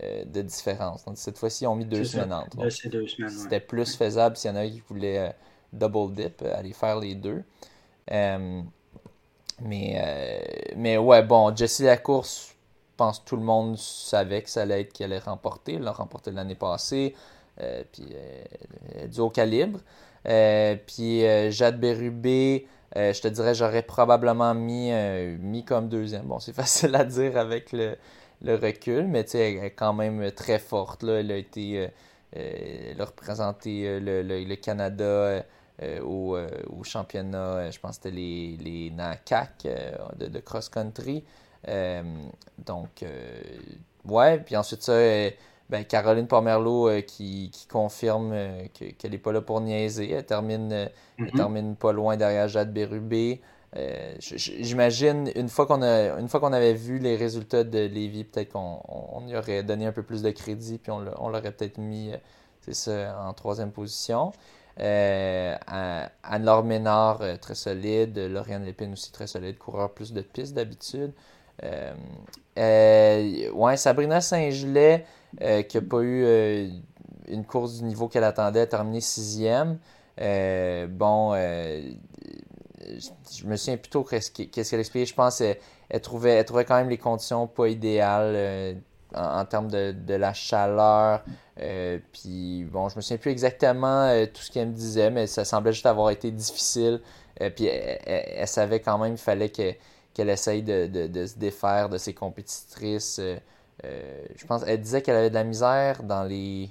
de 0.01 0.41
différence. 0.41 1.05
Donc 1.05 1.17
cette 1.17 1.37
fois-ci, 1.37 1.63
ils 1.65 1.67
ont 1.67 1.75
mis 1.75 1.85
deux 1.85 2.03
semaines 2.03 2.33
entre. 2.33 2.57
C'était 2.69 3.59
plus 3.59 3.95
faisable 3.95 4.35
s'il 4.37 4.51
y 4.51 4.53
en 4.53 4.57
a 4.57 4.67
qui 4.67 4.81
voulaient 4.89 5.35
double 5.71 6.13
dip, 6.13 6.41
aller 6.41 6.73
faire 6.73 6.99
les 6.99 7.15
deux. 7.15 7.43
mais, 8.09 8.41
mais 10.75 10.97
ouais, 10.97 11.23
bon, 11.23 11.55
Jesse 11.55 11.81
la 11.81 11.97
course, 11.97 12.49
je 12.49 12.97
pense 12.97 13.19
que 13.19 13.25
tout 13.25 13.37
le 13.37 13.43
monde 13.43 13.77
savait 13.77 14.41
que 14.41 14.49
ça 14.49 14.63
allait 14.63 14.81
être 14.81 14.93
qu'elle 14.93 15.13
allait 15.13 15.21
remporter. 15.21 15.75
Elle 15.75 15.83
l'a 15.83 15.91
remporté 15.91 16.31
l'année 16.31 16.55
passée. 16.55 17.15
Euh, 17.61 17.83
puis 17.91 18.07
euh, 18.13 19.07
du 19.07 19.19
haut 19.19 19.29
calibre. 19.29 19.79
Euh, 20.27 20.75
puis 20.87 21.21
Jade 21.51 21.79
Bérubé, 21.79 22.67
je 22.95 23.21
te 23.21 23.27
dirais, 23.27 23.53
j'aurais 23.53 23.83
probablement 23.83 24.53
mis, 24.53 24.91
mis 25.39 25.63
comme 25.63 25.89
deuxième. 25.89 26.23
Bon, 26.23 26.39
c'est 26.39 26.53
facile 26.55 26.95
à 26.95 27.03
dire 27.03 27.37
avec 27.37 27.71
le, 27.71 27.95
recul, 28.51 29.07
mais 29.07 29.23
tu 29.23 29.31
sais, 29.31 29.53
elle 29.53 29.63
est 29.65 29.71
quand 29.71 29.93
même 29.93 30.31
très 30.31 30.59
forte. 30.59 31.03
Là. 31.03 31.19
Elle 31.19 31.31
a 31.31 31.37
été. 31.37 31.89
elle 32.31 32.99
a 32.99 33.05
représenté 33.05 33.99
le, 33.99 34.55
Canada. 34.55 35.43
au, 36.03 36.37
championnat, 36.83 37.71
je 37.71 37.79
pense 37.79 37.97
que 37.97 38.03
c'était 38.03 38.15
les, 38.15 38.57
les 38.57 38.91
NACAC 38.91 39.67
de, 40.17 40.39
cross-country. 40.39 41.23
donc, 42.65 43.05
ouais, 44.05 44.39
puis 44.39 44.55
ensuite 44.55 44.83
ça, 44.83 44.93
ben, 45.73 45.85
Caroline 45.85 46.27
Pomerleau 46.27 46.87
euh, 46.87 47.01
qui, 47.01 47.51
confirme 47.67 48.31
euh, 48.33 48.65
qu'elle 48.71 49.09
n'est 49.11 49.17
pas 49.17 49.31
là 49.31 49.41
pour 49.41 49.61
niaiser. 49.61 50.11
Elle 50.11 50.25
termine, 50.25 50.71
euh, 50.71 50.85
mm-hmm. 51.17 51.35
termine 51.35 51.75
pas 51.75 51.91
loin 51.91 52.17
derrière 52.17 52.47
Jade 52.47 52.73
Bérubé. 52.73 53.41
J'imagine, 54.19 55.31
une 55.35 55.49
fois 55.49 55.65
qu'on 55.65 55.81
avait 55.81 56.73
vu 56.73 56.99
les 56.99 57.15
résultats 57.15 57.63
de 57.63 57.79
Lévis, 57.79 58.23
peut-être 58.23 58.51
qu'on 58.51 59.23
y 59.27 59.35
aurait 59.35 59.63
donné 59.63 59.85
un 59.85 59.91
peu 59.91 60.03
plus 60.03 60.21
de 60.21 60.31
crédit, 60.31 60.77
puis 60.77 60.91
on 60.91 61.29
l'aurait 61.29 61.51
peut-être 61.51 61.79
mis 61.79 62.11
c'est 62.61 62.75
ça, 62.75 63.19
en 63.27 63.33
troisième 63.33 63.71
position. 63.71 64.31
Anne-Laure 64.77 66.63
Ménard, 66.63 67.21
très 67.41 67.55
solide. 67.55 68.17
Lauriane 68.17 68.63
Lépine 68.63 68.93
aussi 68.93 69.11
très 69.11 69.27
solide. 69.27 69.57
Coureur 69.57 69.91
plus 69.91 70.13
de 70.13 70.21
pistes 70.21 70.53
d'habitude. 70.53 71.11
ouais, 71.61 73.77
Sabrina 73.77 74.21
Saint-Gelais, 74.21 75.05
euh, 75.41 75.63
qui 75.63 75.77
n'a 75.77 75.83
pas 75.83 76.01
eu 76.01 76.23
euh, 76.25 76.67
une 77.27 77.43
course 77.43 77.79
du 77.79 77.85
niveau 77.85 78.07
qu'elle 78.07 78.23
attendait, 78.23 78.61
a 78.61 78.67
terminé 78.67 79.01
sixième. 79.01 79.79
Euh, 80.21 80.85
bon, 80.87 81.33
je 83.31 83.45
me 83.45 83.55
souviens 83.55 83.77
plutôt 83.77 84.03
qu'est-ce 84.03 84.31
qu'elle 84.31 84.79
expliquait. 84.79 85.05
Je 85.05 85.13
pense 85.13 85.37
qu'elle 85.39 85.57
elle 85.89 86.01
trouvait, 86.01 86.31
elle 86.31 86.45
trouvait 86.45 86.65
quand 86.65 86.77
même 86.77 86.89
les 86.89 86.97
conditions 86.97 87.47
pas 87.47 87.67
idéales 87.67 88.77
en, 89.15 89.45
termes 89.45 89.69
de, 89.69 90.13
la 90.13 90.33
chaleur. 90.33 91.23
puis 92.11 92.65
bon, 92.65 92.89
je 92.89 92.95
me 92.95 93.01
souviens 93.01 93.17
plus 93.17 93.31
exactement 93.31 94.25
tout 94.33 94.41
ce 94.41 94.51
qu'elle 94.51 94.69
me 94.69 94.73
disait, 94.73 95.11
mais 95.11 95.27
ça 95.27 95.45
semblait 95.45 95.73
juste 95.73 95.85
avoir 95.85 96.09
été 96.09 96.31
difficile. 96.31 97.01
puis 97.55 97.65
elle, 97.65 98.47
savait 98.47 98.79
quand 98.79 98.97
même 98.97 99.13
qu'il 99.13 99.23
fallait 99.23 99.49
qu'elle 99.49 100.29
essaye 100.29 100.63
de, 100.63 100.87
de, 100.87 101.25
se 101.25 101.37
défaire 101.37 101.89
de 101.89 101.97
ses 101.97 102.13
compétitrices. 102.13 103.21
Euh, 103.83 104.25
je 104.35 104.45
pense, 104.45 104.63
elle 104.65 104.81
disait 104.81 105.01
qu'elle 105.01 105.15
avait 105.15 105.29
de 105.29 105.35
la 105.35 105.43
misère 105.43 106.03
dans 106.03 106.23
les 106.23 106.69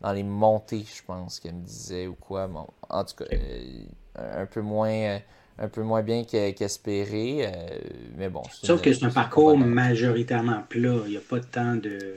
dans 0.00 0.12
les 0.12 0.22
montées, 0.22 0.84
je 0.84 1.02
pense 1.02 1.40
qu'elle 1.40 1.54
me 1.54 1.64
disait 1.64 2.06
ou 2.06 2.14
quoi. 2.14 2.48
en 2.90 3.04
tout 3.04 3.14
cas, 3.16 3.24
euh, 3.32 4.42
un 4.42 4.44
peu 4.44 4.60
moins 4.60 5.18
un 5.58 5.68
peu 5.68 5.82
moins 5.82 6.02
bien 6.02 6.24
qu'espéré, 6.24 7.46
euh, 7.46 7.78
mais 8.16 8.28
bon. 8.28 8.42
Sauf 8.62 8.82
que 8.82 8.92
c'est 8.92 9.04
un 9.04 9.10
parcours 9.10 9.56
majoritairement 9.56 10.62
plat, 10.68 10.96
il 11.04 11.12
n'y 11.12 11.16
a 11.16 11.20
pas 11.20 11.38
de 11.38 11.44
temps 11.44 11.76
de. 11.76 12.16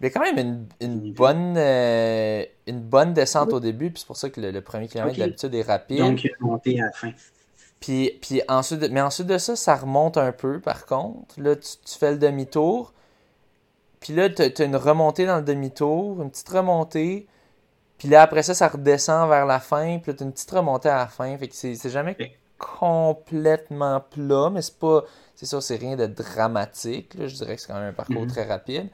Il 0.00 0.04
y 0.04 0.06
a 0.06 0.10
quand 0.10 0.20
même 0.20 0.66
une, 0.80 1.12
bonne, 1.12 1.56
une 1.56 2.80
bonne 2.80 3.14
descente 3.14 3.52
au 3.52 3.60
début, 3.60 3.90
puis 3.90 4.00
c'est 4.00 4.06
pour 4.06 4.16
ça 4.16 4.30
que 4.30 4.40
le, 4.40 4.60
premier 4.60 4.88
kilomètre 4.88 5.16
d'habitude 5.16 5.54
est 5.54 5.62
rapide. 5.62 5.98
Donc, 5.98 6.24
il 6.24 6.30
a 6.30 6.34
monté 6.40 6.80
à 6.80 6.86
la 6.86 6.92
fin. 6.92 7.12
Puis, 7.78 8.18
puis 8.20 8.42
ensuite, 8.48 8.88
mais 8.90 9.00
ensuite 9.00 9.28
de 9.28 9.38
ça, 9.38 9.54
ça 9.54 9.76
remonte 9.76 10.16
un 10.16 10.32
peu 10.32 10.60
par 10.60 10.86
contre. 10.86 11.40
Là, 11.40 11.54
tu, 11.54 11.68
tu 11.84 11.98
fais 11.98 12.12
le 12.12 12.18
demi-tour. 12.18 12.92
Puis 14.00 14.12
là, 14.12 14.28
tu 14.28 14.42
as 14.42 14.64
une 14.64 14.76
remontée 14.76 15.26
dans 15.26 15.36
le 15.36 15.44
demi-tour, 15.44 16.20
une 16.22 16.30
petite 16.30 16.48
remontée. 16.48 17.28
Puis 17.98 18.08
là, 18.08 18.22
après 18.22 18.42
ça, 18.42 18.54
ça 18.54 18.66
redescend 18.66 19.28
vers 19.28 19.46
la 19.46 19.60
fin. 19.60 19.98
Puis 19.98 20.10
là, 20.10 20.16
tu 20.16 20.24
as 20.24 20.26
une 20.26 20.32
petite 20.32 20.50
remontée 20.50 20.88
à 20.88 20.96
la 20.96 21.06
fin. 21.06 21.36
Fait 21.38 21.46
que 21.46 21.54
c'est 21.54 21.90
jamais 21.90 22.16
complètement 22.62 24.00
plat, 24.00 24.50
mais 24.50 24.62
c'est 24.62 24.78
pas. 24.78 25.04
C'est 25.34 25.46
ça, 25.46 25.60
c'est 25.60 25.76
rien 25.76 25.96
de 25.96 26.06
dramatique. 26.06 27.14
Je 27.18 27.34
dirais 27.34 27.56
que 27.56 27.60
c'est 27.60 27.66
quand 27.66 27.78
même 27.78 27.88
un 27.88 27.92
parcours 27.92 28.24
mm-hmm. 28.24 28.28
très 28.28 28.44
rapide. 28.44 28.88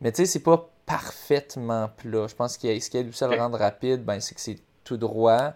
Mais 0.00 0.10
tu 0.10 0.16
sais, 0.16 0.26
c'est 0.26 0.42
pas 0.42 0.70
parfaitement 0.86 1.88
plat. 1.88 2.26
Je 2.26 2.34
pense 2.34 2.56
que 2.56 2.80
ce 2.80 2.90
qui 2.90 2.96
aide 2.96 3.08
aussi 3.08 3.22
à 3.22 3.28
le 3.28 3.36
rendre 3.36 3.58
rapide, 3.58 4.04
ben, 4.04 4.18
c'est 4.20 4.34
que 4.34 4.40
c'est 4.40 4.58
tout 4.84 4.96
droit. 4.96 5.52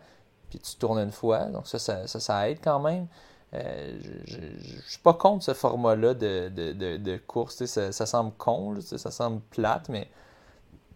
Puis 0.50 0.60
tu 0.60 0.76
tournes 0.76 0.98
une 0.98 1.12
fois. 1.12 1.46
Donc 1.46 1.66
ça, 1.66 1.78
ça, 1.78 2.06
ça 2.06 2.50
aide 2.50 2.58
quand 2.62 2.80
même. 2.80 3.06
Euh, 3.54 3.98
je 4.26 4.36
ne 4.36 4.82
suis 4.86 4.98
pas 5.02 5.14
contre 5.14 5.44
ce 5.44 5.54
format-là 5.54 6.14
de, 6.14 6.50
de, 6.50 6.96
de, 6.96 7.16
course. 7.16 7.64
Ça, 7.64 7.92
ça, 7.92 8.06
semble 8.06 8.32
con, 8.32 8.78
ça 8.80 9.10
semble 9.10 9.40
plate, 9.50 9.88
mais 9.88 10.08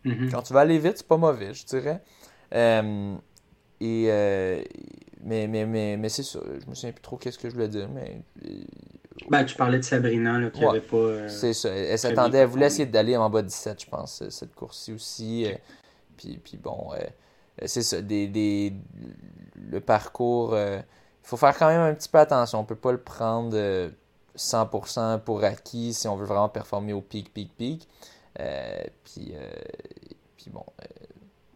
mm-hmm. 0.04 0.30
quand 0.30 0.42
tu 0.42 0.52
vas 0.52 0.60
aller 0.60 0.78
vite, 0.78 0.98
c'est 0.98 1.08
pas 1.08 1.16
mauvais, 1.16 1.54
je 1.54 1.64
dirais. 1.64 2.02
Euh, 2.54 3.16
et, 3.80 4.06
euh, 4.08 4.62
mais 5.30 5.46
mais, 5.46 5.66
mais, 5.66 5.96
mais 5.96 6.08
c'est 6.08 6.22
ça. 6.22 6.40
Je 6.44 6.68
me 6.68 6.74
souviens 6.74 6.92
plus 6.92 7.02
trop 7.02 7.16
qu'est-ce 7.16 7.38
que 7.38 7.48
je 7.48 7.54
voulais 7.54 7.68
dire, 7.68 7.88
mais. 7.88 8.20
Ben, 9.28 9.44
tu 9.44 9.56
parlais 9.56 9.78
de 9.78 9.84
Sabrina, 9.84 10.38
là, 10.38 10.50
qui 10.50 10.64
avait 10.64 10.80
pas. 10.80 11.28
c'est 11.28 11.52
ça. 11.52 11.70
Elle 11.70 11.98
s'attendait, 11.98 12.38
elle 12.38 12.48
voulait 12.48 12.66
essayer 12.66 12.86
d'aller 12.86 13.16
en 13.16 13.30
bas 13.30 13.42
de 13.42 13.48
17, 13.48 13.82
je 13.82 13.86
pense, 13.88 14.28
cette 14.28 14.54
course-ci 14.54 14.92
aussi. 14.92 15.46
puis, 16.16 16.38
puis 16.42 16.56
bon, 16.56 16.90
c'est 17.64 17.82
ça. 17.82 18.00
Des, 18.00 18.26
des, 18.26 18.72
le 19.70 19.80
parcours 19.80 20.56
il 20.56 21.28
faut 21.28 21.36
faire 21.36 21.56
quand 21.56 21.68
même 21.68 21.82
un 21.82 21.94
petit 21.94 22.08
peu 22.08 22.18
attention. 22.18 22.58
On 22.58 22.62
ne 22.62 22.66
peut 22.66 22.74
pas 22.74 22.92
le 22.92 23.00
prendre 23.00 23.56
100% 24.36 25.20
pour 25.20 25.44
acquis 25.44 25.92
si 25.94 26.08
on 26.08 26.16
veut 26.16 26.26
vraiment 26.26 26.48
performer 26.48 26.92
au 26.92 27.00
pic, 27.00 27.32
pic, 27.32 27.56
pic. 27.56 27.88
Euh, 28.38 28.82
puis, 29.04 29.32
euh, 29.34 29.50
puis 30.36 30.50
bon, 30.50 30.64
euh, 30.82 30.99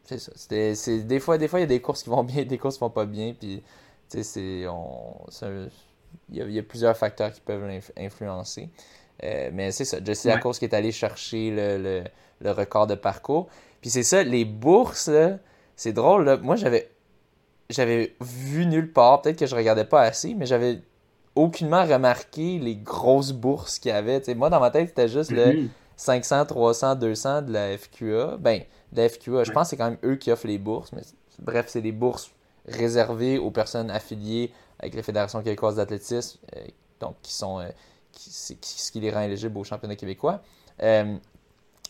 c'est 0.05 0.19
ça. 0.19 0.33
des, 0.49 1.21
fois, 1.21 1.39
des 1.39 1.49
fois, 1.49 1.61
il 1.61 1.63
y 1.63 1.65
a 1.65 1.69
des 1.69 1.81
courses 1.81 2.03
qui 2.03 2.11
vont 2.11 2.25
bien, 2.25 2.45
des 2.45 2.59
courses 2.59 2.77
qui 2.77 2.81
vont 2.81 2.91
pas 2.91 3.07
bien. 3.07 3.35
Puis, 3.39 3.63
c'est, 4.09 4.67
on, 4.69 5.17
il, 6.31 6.53
y 6.53 6.59
a, 6.59 6.63
plusieurs 6.63 6.97
facteurs 6.97 7.33
qui 7.33 7.41
peuvent 7.41 7.65
influencer. 7.97 8.69
mais 9.23 9.73
c'est 9.73 9.85
ça. 9.85 9.99
Jesse 10.05 10.25
la 10.25 10.39
course 10.39 10.59
qui 10.59 10.67
est 10.67 10.75
allé 10.75 10.93
chercher 10.93 11.51
le, 11.51 12.05
le, 12.41 12.51
record 12.51 12.87
de 12.87 12.95
parcours. 12.95 13.49
Puis 13.81 13.91
c'est 13.91 14.03
ça, 14.03 14.23
les 14.23 14.45
bourses, 14.45 15.11
c'est 15.77 15.93
drôle. 15.93 16.25
Là. 16.25 16.37
Moi, 16.37 16.57
j'avais 16.57 16.91
j'avais 17.71 18.15
vu 18.21 18.67
nulle 18.67 18.93
part, 18.93 19.23
peut-être 19.23 19.39
que 19.39 19.47
je 19.47 19.57
regardais 19.57 19.85
pas 19.85 20.03
assez, 20.03 20.35
mais 20.35 20.47
j'avais 20.47 20.81
aucunement 21.35 21.85
remarqué 21.85 22.59
les 22.59 22.77
grosses 22.77 23.33
bourses 23.33 23.79
qu'il 23.79 23.91
y 23.91 23.95
avait. 23.95 24.23
moi, 24.35 24.51
dans 24.51 24.61
ma 24.61 24.71
tête, 24.71 24.89
c'était 24.89 25.09
juste 25.09 25.31
le 25.31 25.69
500, 25.97 26.47
300, 26.47 26.95
200 26.97 27.43
de 27.43 27.53
la 27.53 27.77
FQA. 27.77 28.37
Ben, 28.39 28.63
de 28.95 29.03
la 29.03 29.09
FQA, 29.09 29.45
je 29.45 29.53
pense 29.53 29.65
que 29.65 29.71
c'est 29.71 29.77
quand 29.77 29.91
même 29.91 29.99
eux 30.05 30.17
qui 30.17 30.31
offrent 30.31 30.47
les 30.47 30.59
bourses, 30.59 30.93
mais 30.93 31.03
bref, 31.41 31.67
c'est 31.69 31.83
des 31.83 31.93
bourses 31.93 32.31
réservées 32.67 33.39
aux 33.39 33.51
personnes 33.51 33.91
affiliées 33.91 34.53
avec 34.79 34.95
la 34.95 35.03
Fédération 35.03 35.43
québécoise 35.43 35.77
d'athlétisme, 35.77 36.39
euh, 36.57 36.61
donc 37.01 37.17
qui 37.23 37.33
sont 37.33 37.61
euh, 37.61 37.69
ce 38.13 38.93
qui 38.93 39.01
les 39.01 39.11
rend 39.11 39.23
éligibles 39.23 39.59
au 39.59 39.65
championnat 39.65 39.97
québécois. 39.97 40.41
Euh, 40.83 41.17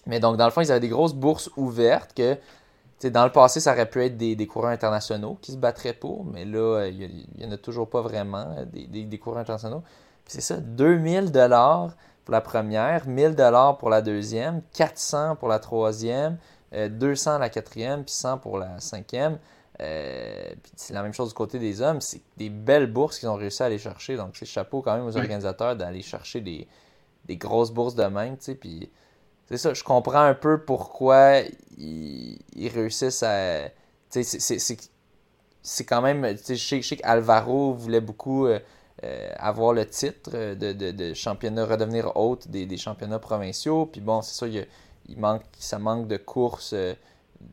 mais 0.06 0.20
donc, 0.20 0.36
dans 0.36 0.44
le 0.44 0.50
fond, 0.50 0.60
ils 0.60 0.70
avaient 0.70 0.80
des 0.80 0.88
grosses 0.88 1.14
bourses 1.14 1.50
ouvertes 1.56 2.14
que 2.14 2.36
dans 3.10 3.24
le 3.24 3.32
passé, 3.32 3.60
ça 3.60 3.72
aurait 3.72 3.88
pu 3.88 4.02
être 4.02 4.16
des, 4.16 4.34
des, 4.34 4.46
coureurs 4.46 4.70
internationaux 4.70 5.36
qui 5.42 5.52
se 5.52 5.58
battraient 5.58 5.92
pour, 5.92 6.24
mais 6.24 6.46
là, 6.46 6.86
il 6.86 7.26
n'y 7.36 7.44
en 7.44 7.52
a 7.52 7.58
toujours 7.58 7.88
pas 7.88 8.00
vraiment, 8.00 8.56
des, 8.72 8.86
des, 8.86 9.18
coureurs 9.18 9.40
internationaux. 9.40 9.82
C'est 10.26 10.40
ça, 10.40 10.56
2000 10.56 11.30
dollars 11.30 11.94
pour 12.24 12.32
la 12.32 12.40
première, 12.40 13.06
1000 13.06 13.34
dollars 13.34 13.76
pour 13.76 13.90
la 13.90 14.00
deuxième, 14.00 14.62
400 14.72 15.36
pour 15.36 15.48
la 15.48 15.58
troisième, 15.58 16.38
200 16.74 17.30
euh, 17.34 17.38
la 17.38 17.48
quatrième, 17.48 18.04
puis 18.04 18.14
100 18.14 18.38
pour 18.38 18.58
la 18.58 18.80
cinquième. 18.80 19.38
Euh, 19.80 20.54
c'est 20.76 20.94
la 20.94 21.02
même 21.02 21.12
chose 21.12 21.28
du 21.28 21.34
côté 21.34 21.58
des 21.58 21.80
hommes. 21.80 22.00
C'est 22.00 22.20
des 22.36 22.50
belles 22.50 22.86
bourses 22.86 23.18
qu'ils 23.18 23.28
ont 23.28 23.34
réussi 23.34 23.62
à 23.62 23.66
aller 23.66 23.78
chercher. 23.78 24.16
Donc, 24.16 24.36
c'est 24.36 24.46
chapeau 24.46 24.82
quand 24.82 24.94
même 24.96 25.06
aux 25.06 25.16
organisateurs 25.16 25.76
d'aller 25.76 26.02
chercher 26.02 26.40
des, 26.40 26.68
des, 27.24 27.36
grosses 27.36 27.72
bourses 27.72 27.94
de 27.94 28.04
même. 28.04 28.36
Puis 28.36 28.90
c'est 29.48 29.56
ça, 29.56 29.74
je 29.74 29.82
comprends 29.82 30.22
un 30.22 30.34
peu 30.34 30.62
pourquoi 30.62 31.40
ils, 31.76 32.68
réussissent 32.72 33.22
à. 33.22 33.68
C'est 34.10 35.84
quand 35.84 36.02
même. 36.02 36.36
Je 36.36 36.54
sais, 36.54 36.80
je 36.82 36.88
sais 36.88 36.96
qu'Alvaro 36.96 37.72
voulait 37.72 38.00
beaucoup 38.00 38.46
euh, 38.46 38.60
euh, 39.02 39.32
avoir 39.38 39.72
le 39.72 39.86
titre 39.86 40.30
de, 40.30 40.72
de, 40.72 40.90
de, 40.92 41.14
championnat, 41.14 41.66
redevenir 41.66 42.16
hôte 42.16 42.46
des, 42.48 42.64
des 42.64 42.76
championnats 42.76 43.18
provinciaux. 43.18 43.86
Puis 43.86 44.00
bon, 44.00 44.22
c'est 44.22 44.34
ça, 44.34 44.46
il, 44.46 44.66
il, 45.08 45.18
manque, 45.18 45.42
ça 45.58 45.78
manque 45.78 46.06
de 46.08 46.16
courses, 46.16 46.72
euh, 46.74 46.94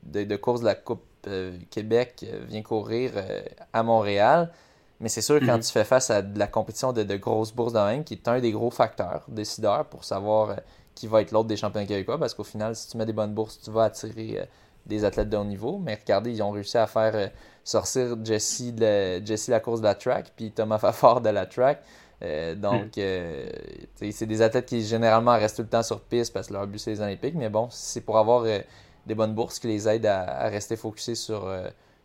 de, 0.04 0.24
de 0.24 0.36
courses 0.36 0.62
de 0.62 0.66
la 0.66 0.76
Coupe 0.76 1.04
Québec 1.70 2.26
vient 2.48 2.64
courir 2.64 3.12
à 3.74 3.84
Montréal. 3.84 4.52
Mais 5.00 5.10
c'est 5.10 5.22
sûr, 5.22 5.40
quand 5.46 5.58
Mhm. 5.58 5.62
tu 5.62 5.72
fais 5.72 5.84
face 5.84 6.10
à 6.10 6.22
de 6.22 6.38
la 6.40 6.48
compétition 6.48 6.94
de, 6.94 7.04
de 7.04 7.16
grosses 7.16 7.54
bourses 7.54 7.74
de 7.74 7.80
même, 7.80 8.04
qui 8.04 8.16
est 8.16 8.28
un 8.28 8.40
des 8.40 8.52
gros 8.52 8.72
facteurs 8.72 9.24
décideurs 9.28 9.86
pour 9.86 10.04
savoir 10.04 10.52
euh, 10.52 10.56
qui 10.96 11.08
va 11.08 11.22
être 11.22 11.32
l'autre 11.32 11.48
des 11.48 11.58
champions 11.58 11.86
québécois, 11.86 12.18
parce 12.20 12.34
qu'au 12.34 12.44
final, 12.44 12.76
si 12.76 12.88
tu 12.90 12.98
mets 12.98 13.06
des 13.06 13.14
bonnes 13.14 13.34
bourses, 13.34 13.60
tu 13.62 13.70
vas 13.72 13.84
attirer 13.86 14.40
euh, 14.40 14.46
des 14.88 15.04
athlètes 15.06 15.30
de 15.30 15.38
haut 15.38 15.44
niveau. 15.44 15.78
Mais 15.80 15.96
regardez, 15.96 16.32
ils 16.32 16.42
ont 16.44 16.52
réussi 16.52 16.78
à 16.78 16.88
faire 16.88 17.16
euh, 17.16 17.28
sortir 17.64 18.16
Jesse, 18.24 18.74
de, 18.74 19.24
Jesse 19.26 19.48
la 19.50 19.60
course 19.60 19.82
de 19.82 19.86
la 19.86 19.96
track, 19.96 20.34
puis 20.36 20.52
Thomas 20.52 20.78
Fafard 20.80 21.22
de 21.22 21.30
la 21.30 21.46
track. 21.46 21.84
Euh, 22.24 22.56
donc, 22.56 22.98
euh, 22.98 23.50
c'est 24.12 24.26
des 24.28 24.42
athlètes 24.42 24.68
qui 24.68 24.84
généralement 24.84 25.32
restent 25.34 25.58
tout 25.58 25.62
le 25.64 25.68
temps 25.70 25.84
sur 25.84 26.02
piste 26.02 26.34
parce 26.34 26.48
que 26.48 26.54
leur 26.54 26.68
but 26.68 26.78
c'est 26.80 26.92
les 26.92 27.02
Olympiques. 27.02 27.36
Mais 27.36 27.50
bon, 27.50 27.68
si 27.70 27.94
c'est 27.94 28.02
pour 28.02 28.18
avoir 28.18 28.44
euh, 28.46 28.60
des 29.06 29.16
bonnes 29.16 29.34
bourses 29.34 29.60
qui 29.60 29.68
les 29.68 29.88
aident 29.88 30.06
à, 30.06 30.22
à 30.42 30.48
rester 30.50 30.76
focusés 30.76 31.16
sur, 31.16 31.52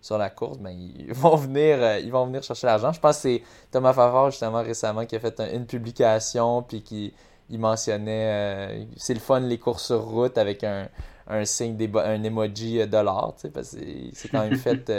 sur 0.01 0.17
la 0.19 0.31
course, 0.31 0.59
ben, 0.59 0.71
ils 0.71 1.13
vont 1.13 1.37
venir, 1.37 1.99
ils 1.99 2.11
vont 2.11 2.27
venir 2.27 2.43
chercher 2.43 2.67
l'argent. 2.67 2.93
Je 2.93 3.01
pense 3.01 3.17
que 3.17 3.23
c'est 3.23 3.43
Thomas 3.71 3.93
Favard, 3.93 4.31
justement, 4.31 4.63
récemment, 4.63 5.05
qui 5.05 5.17
a 5.17 5.21
fait 5.21 5.39
un- 5.41 5.53
une 5.53 5.67
publication, 5.67 6.63
puis 6.63 6.83
qui 6.83 7.13
il 7.49 7.61
mentionnait 7.61 8.89
c'est 8.97 9.15
le 9.15 9.21
fun 9.21 9.39
les 9.41 9.59
courses 9.59 9.85
sur 9.87 10.03
route 10.03 10.37
avec 10.37 10.65
un, 10.65 10.89
un 11.29 11.45
signe, 11.45 11.77
un 11.95 12.23
emoji 12.25 12.85
dollar, 12.89 13.35
parce 13.55 13.71
que 13.73 13.79
c'est 14.15 14.29
quand 14.29 14.43
même 14.43 14.57
fait 14.57 14.91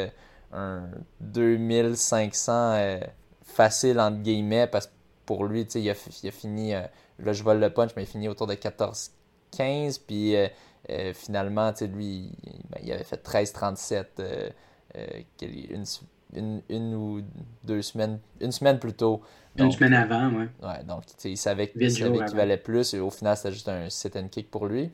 un 0.54 0.84
2500 1.20 2.52
euh, 2.54 3.00
facile, 3.44 4.00
entre 4.00 4.18
guillemets, 4.18 4.68
parce 4.68 4.88
que 4.88 4.92
pour 5.28 5.46
lui, 5.46 5.66
tu 5.68 5.74
sais, 5.74 5.82
il 5.84 5.92
a, 5.92 5.96
fi- 5.96 6.20
il 6.24 6.30
a 6.30 6.34
fini, 6.34 6.74
euh, 6.76 6.82
là 7.20 7.34
je 7.34 7.44
vole 7.44 7.60
le 7.60 7.70
punch, 7.72 7.92
mais 7.98 8.04
il 8.04 8.08
a 8.08 8.12
fini 8.12 8.30
autour 8.30 8.48
de 8.48 8.56
14-15, 8.56 10.00
puis 10.00 10.36
euh, 10.36 10.48
euh, 10.90 11.14
finalement, 11.14 11.72
tu 11.74 11.80
sais, 11.80 11.88
lui, 11.88 12.32
il, 12.46 12.54
ben, 12.72 12.80
il 12.84 12.92
avait 12.94 13.04
fait 13.06 13.18
13-37 13.18 14.20
euh, 14.20 14.50
euh, 14.98 15.08
quel- 15.38 15.72
une, 15.72 15.86
une, 16.34 16.62
une 16.70 16.96
ou 16.96 17.22
deux 17.64 17.84
semaines, 17.84 18.20
une 18.42 18.52
semaine 18.54 18.80
plus 18.80 18.94
tôt. 18.94 19.22
Une 19.58 19.72
semaine 19.72 19.94
avant, 19.94 20.30
ouais. 20.38 20.50
Ouais, 20.64 20.84
donc 20.86 21.06
tu 21.06 21.14
sais, 21.18 21.32
il 21.32 21.38
savait, 21.38 21.68
qu'il 21.70 22.36
valait 22.38 22.58
plus. 22.58 22.94
Et 22.96 23.00
au 23.00 23.12
final, 23.12 23.38
c'était 23.38 23.52
juste 23.52 23.70
un 23.70 23.90
sit 23.90 24.16
and 24.16 24.30
kick 24.30 24.50
pour 24.50 24.68
lui. 24.68 24.92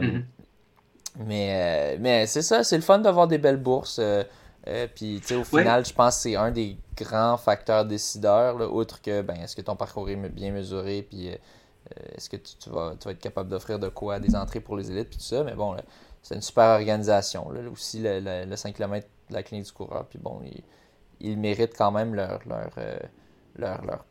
Mhm. 0.00 0.24
Mais, 1.26 1.96
mais 2.00 2.26
c'est 2.26 2.42
ça, 2.42 2.62
c'est 2.62 2.76
le 2.76 2.82
fun 2.82 2.98
d'avoir 2.98 3.26
des 3.26 3.38
belles 3.38 3.56
bourses. 3.56 3.98
euh, 3.98 4.24
puis, 4.94 5.20
tu 5.20 5.28
sais, 5.28 5.34
au 5.34 5.44
Ouais. 5.52 5.62
final, 5.62 5.84
je 5.86 5.92
pense 5.92 6.16
que 6.16 6.22
c'est 6.22 6.36
un 6.36 6.50
des 6.50 6.76
grands 7.04 7.36
facteurs 7.36 7.84
décideurs, 7.84 8.58
là, 8.58 8.68
outre 8.68 9.00
que, 9.02 9.22
ben, 9.22 9.36
est-ce 9.36 9.56
que 9.56 9.62
ton 9.62 9.76
parcours 9.76 10.08
est 10.10 10.16
bien 10.16 10.52
mesuré, 10.52 11.02
puis 11.02 11.28
euh, 11.30 11.32
euh, 11.98 12.04
est-ce 12.16 12.28
que 12.30 12.36
tu, 12.36 12.70
vas, 12.70 12.94
être 12.94 13.18
capable 13.20 13.48
d'offrir 13.50 13.78
de 13.78 13.88
quoi, 13.88 14.18
des 14.20 14.36
entrées 14.36 14.60
pour 14.60 14.76
les 14.76 14.90
élites, 14.90 15.08
puis 15.10 15.18
tout 15.18 15.24
ça. 15.24 15.44
Mais 15.44 15.54
bon, 15.54 15.76
c'est 16.22 16.34
une 16.34 16.42
super 16.42 16.66
organisation. 16.70 17.50
Là, 17.50 17.60
aussi, 17.70 18.00
le, 18.00 18.20
le- 18.20 18.44
le 18.46 18.56
5 18.56 18.74
km 18.74 19.06
de 19.30 19.34
la 19.34 19.42
clinique 19.42 19.66
du 19.66 19.72
coureur, 19.72 20.06
puis 20.06 20.18
bon, 20.18 20.40
ils, 21.20 21.36
méritent 21.38 21.76
quand 21.76 21.90
même 21.92 22.14
leur, 22.14 22.40
euh, 22.78 22.98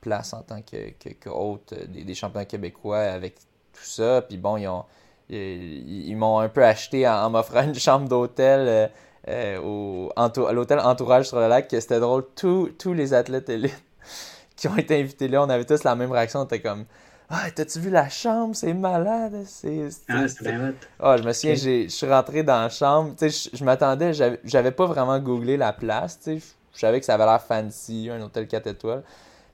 place 0.02 0.34
en 0.34 0.42
tant 0.44 0.62
que, 0.62 1.30
hôte 1.30 1.74
des, 1.90 2.04
des 2.04 2.16
champions 2.16 2.46
québécois 2.46 3.00
avec 3.00 3.36
tout 3.74 3.84
ça. 3.84 4.22
Puis 4.22 4.38
bon, 4.38 4.58
ils 4.58 4.68
ont 4.68 4.84
ils, 5.30 6.08
ils 6.10 6.16
m'ont 6.16 6.40
un 6.40 6.50
peu 6.50 6.64
acheté 6.64 7.08
en, 7.08 7.30
m'offrant 7.30 7.64
une 7.64 7.76
chambre 7.76 8.08
d'hôtel 8.08 8.90
euh, 9.28 9.60
au, 9.62 10.12
à 10.16 10.32
l'hôtel 10.54 10.80
Entourage 10.80 11.28
sur 11.28 11.40
le 11.40 11.48
lac. 11.48 11.68
que 11.68 11.80
C'était 11.80 12.00
drôle, 12.00 12.26
tous 12.36 12.70
tous 12.78 12.94
les 12.94 13.14
athlètes 13.14 13.50
élites 13.50 13.84
qui 14.56 14.68
ont 14.68 14.78
été 14.78 15.00
invités 15.00 15.28
là, 15.28 15.44
on 15.44 15.50
avait 15.50 15.66
tous 15.66 15.84
la 15.84 15.96
même 15.96 16.12
réaction. 16.12 16.42
On 16.42 16.46
était 16.46 16.62
comme 16.62 16.86
Ah, 17.30 17.52
t'as-tu 17.54 17.80
vu 17.80 17.90
la 17.90 18.10
chambre? 18.10 18.56
C'est 18.56 18.74
malade. 18.74 19.44
C'est, 19.46 19.90
Ah, 20.10 20.28
c'est 20.28 20.44
bien 20.44 20.74
ah, 21.00 21.18
je 21.18 21.24
me 21.24 21.34
souviens, 21.34 21.56
je 21.56 21.88
suis 21.90 22.08
rentré 22.10 22.44
dans 22.44 22.62
la 22.62 22.70
chambre. 22.70 23.14
Tu 23.18 23.30
sais, 23.30 23.50
je, 23.52 23.58
je 23.58 23.64
m'attendais, 23.64 24.12
j'avais 24.44 24.72
pas 24.72 24.86
vraiment 24.86 25.20
googlé 25.20 25.58
la 25.58 25.74
place. 25.74 26.20
Tu 26.20 26.40
sais, 26.40 26.46
je, 26.74 26.80
savais 26.80 27.00
que 27.00 27.06
ça 27.06 27.16
avait 27.16 27.26
l'air 27.26 27.42
fancy, 27.42 28.10
un 28.12 28.22
hôtel 28.22 28.48
4 28.48 28.68
étoiles. 28.68 29.04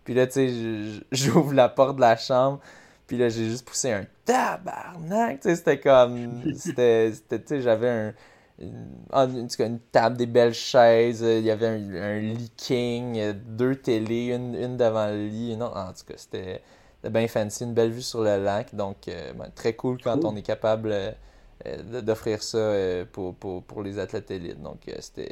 Puis 0.03 0.13
là, 0.13 0.27
tu 0.27 0.33
sais, 0.33 1.01
j'ouvre 1.11 1.53
la 1.53 1.69
porte 1.69 1.95
de 1.95 2.01
la 2.01 2.15
chambre. 2.17 2.59
Puis 3.07 3.17
là, 3.17 3.27
j'ai 3.29 3.45
juste 3.45 3.65
poussé 3.67 3.91
un 3.91 4.05
tabarnak. 4.25 5.41
Tu 5.41 5.49
sais, 5.49 5.55
c'était 5.55 5.79
comme. 5.79 6.43
C'était- 6.55 7.11
Tu 7.29 7.37
sais, 7.45 7.61
j'avais 7.61 7.89
un. 7.89 8.13
Une, 8.63 8.87
en- 9.11 9.23
en 9.43 9.47
tout 9.47 9.55
cas, 9.57 9.67
une 9.67 9.79
table, 9.79 10.17
des 10.17 10.25
belles 10.27 10.53
chaises. 10.53 11.23
euh, 11.23 11.39
Il 11.39 11.45
y 11.45 11.51
avait 11.51 11.67
un, 11.67 11.93
un 11.95 12.19
lit 12.19 12.51
king, 12.57 13.19
euh, 13.19 13.33
deux 13.33 13.75
télés, 13.75 14.27
une, 14.35 14.55
une 14.55 14.77
devant 14.77 15.07
le 15.07 15.27
lit. 15.27 15.55
Non, 15.57 15.67
en 15.75 15.93
tout 15.93 16.05
cas, 16.07 16.15
c'était. 16.17 16.61
Bien 17.03 17.27
fancy, 17.27 17.65
une 17.65 17.73
belle 17.73 17.91
vue 17.91 18.01
sur 18.01 18.21
le 18.23 18.41
lac. 18.43 18.73
Donc, 18.75 19.07
euh, 19.09 19.33
ben, 19.33 19.49
très 19.53 19.73
cool 19.73 19.99
quand 20.01 20.23
Cool. 20.23 20.25
on 20.25 20.35
est 20.37 20.41
capable 20.41 20.89
euh, 20.91 21.11
euh, 21.11 21.13
d'offrir 22.01 22.43
ça 22.43 22.57
euh, 22.57 23.05
pour, 23.11 23.35
pour, 23.35 23.63
pour 23.63 23.81
les 23.83 23.97
athlètes 23.99 24.29
élites. 24.31 24.61
Donc, 24.61 24.81
euh, 24.89 24.93
c'était 24.99 25.29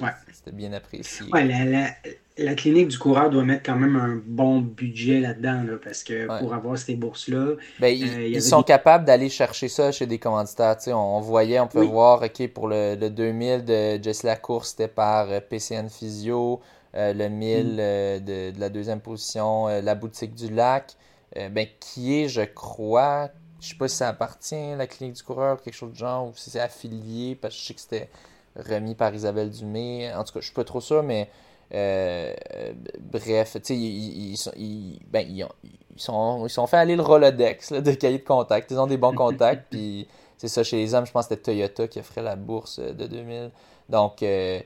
Ouais. 0.00 0.10
bien 0.52 0.72
apprécié. 0.72 1.26
Ouais, 1.32 1.44
la, 1.44 1.64
la, 1.64 1.90
la 2.38 2.54
clinique 2.54 2.88
du 2.88 2.98
coureur 2.98 3.28
doit 3.30 3.44
mettre 3.44 3.64
quand 3.64 3.76
même 3.76 3.96
un 3.96 4.20
bon 4.24 4.60
budget 4.60 5.20
là-dedans, 5.20 5.62
là, 5.64 5.78
parce 5.82 6.04
que 6.04 6.28
Ouais. 6.28 6.38
pour 6.38 6.54
avoir 6.54 6.78
ces 6.78 6.94
bourses-là, 6.94 7.54
Ben, 7.80 7.88
ils, 7.88 8.36
Euh, 8.36 8.40
sont 8.40 8.58
des- 8.60 8.64
capables 8.64 9.04
d'aller 9.04 9.28
chercher 9.28 9.68
ça 9.68 9.90
chez 9.92 10.06
des 10.06 10.18
commanditaires. 10.18 10.76
On, 10.88 10.92
on 10.92 11.20
voyait, 11.20 11.60
on 11.60 11.68
Oui. 11.74 11.86
voir, 11.88 12.22
OK, 12.22 12.48
pour 12.48 12.68
le, 12.68 12.94
le 12.94 13.10
2000 13.10 13.64
de 13.64 14.02
Jess 14.02 14.22
Lacour, 14.22 14.64
c'était 14.64 14.88
par 14.88 15.30
euh, 15.30 15.40
PCN 15.40 15.88
Physio. 15.88 16.60
Euh, 16.94 17.12
le 17.14 17.28
1000 17.28 17.66
Mm. 17.74 17.76
euh, 17.80 18.18
de, 18.20 18.54
de 18.54 18.60
la 18.60 18.68
deuxième 18.68 19.00
position, 19.00 19.66
euh, 19.68 19.80
la 19.80 19.94
boutique 19.94 20.34
du 20.34 20.52
lac, 20.52 20.92
euh, 21.38 21.48
ben, 21.48 21.66
qui 21.80 22.20
est, 22.20 22.28
je 22.28 22.42
crois, 22.42 23.30
je 23.62 23.68
sais 23.70 23.76
pas 23.76 23.88
si 23.88 23.96
ça 23.96 24.08
appartient 24.08 24.54
à 24.56 24.76
la 24.76 24.86
clinique 24.86 25.16
du 25.16 25.22
coureur 25.22 25.58
ou 25.58 25.62
quelque 25.64 25.74
chose 25.74 25.92
de 25.92 25.96
genre, 25.98 26.28
ou 26.28 26.32
si 26.36 26.50
c'est 26.50 26.60
affilié, 26.60 27.36
parce 27.36 27.54
que 27.54 27.60
je 27.60 27.66
sais 27.66 27.74
que 27.74 27.80
c'était 27.80 28.10
remis 28.56 28.94
par 28.94 29.14
Isabelle 29.14 29.50
Dumais. 29.50 30.12
En 30.14 30.24
tout 30.24 30.34
cas, 30.34 30.40
je 30.40 30.46
suis 30.46 30.54
pas 30.54 30.64
trop 30.64 30.80
sûr, 30.80 31.02
mais 31.02 31.30
euh, 31.74 32.34
euh, 32.54 32.72
bref, 33.00 33.54
tu 33.54 33.60
sais, 33.64 33.76
ils, 33.76 34.34
ils 34.56 35.00
ben, 35.10 35.26
ils, 35.28 35.44
ont- 35.44 35.48
ils 35.96 36.00
sont, 36.02 36.46
ils 36.46 36.50
sont 36.50 36.66
fait 36.66 36.76
aller 36.78 36.96
le 36.96 37.02
Rolodex 37.02 37.70
là, 37.70 37.80
de 37.80 37.92
cahiers 37.92 38.18
de 38.18 38.24
contact. 38.24 38.70
Ils 38.70 38.78
ont 38.80 38.86
des 38.86 38.98
bons 38.98 39.14
contacts, 39.14 39.66
puis 39.70 40.06
c'est 40.38 40.48
ça, 40.48 40.64
chez 40.64 40.76
les 40.78 40.94
hommes, 40.94 41.06
je 41.06 41.12
pense 41.12 41.26
que 41.26 41.34
c'était 41.34 41.42
Toyota 41.52 41.88
qui 41.88 42.00
offrait 42.00 42.22
la 42.22 42.36
bourse 42.36 42.78
euh, 42.80 42.92
de 42.92 43.06
2000. 43.06 43.50
Donc, 43.88 44.22
euh, 44.22 44.60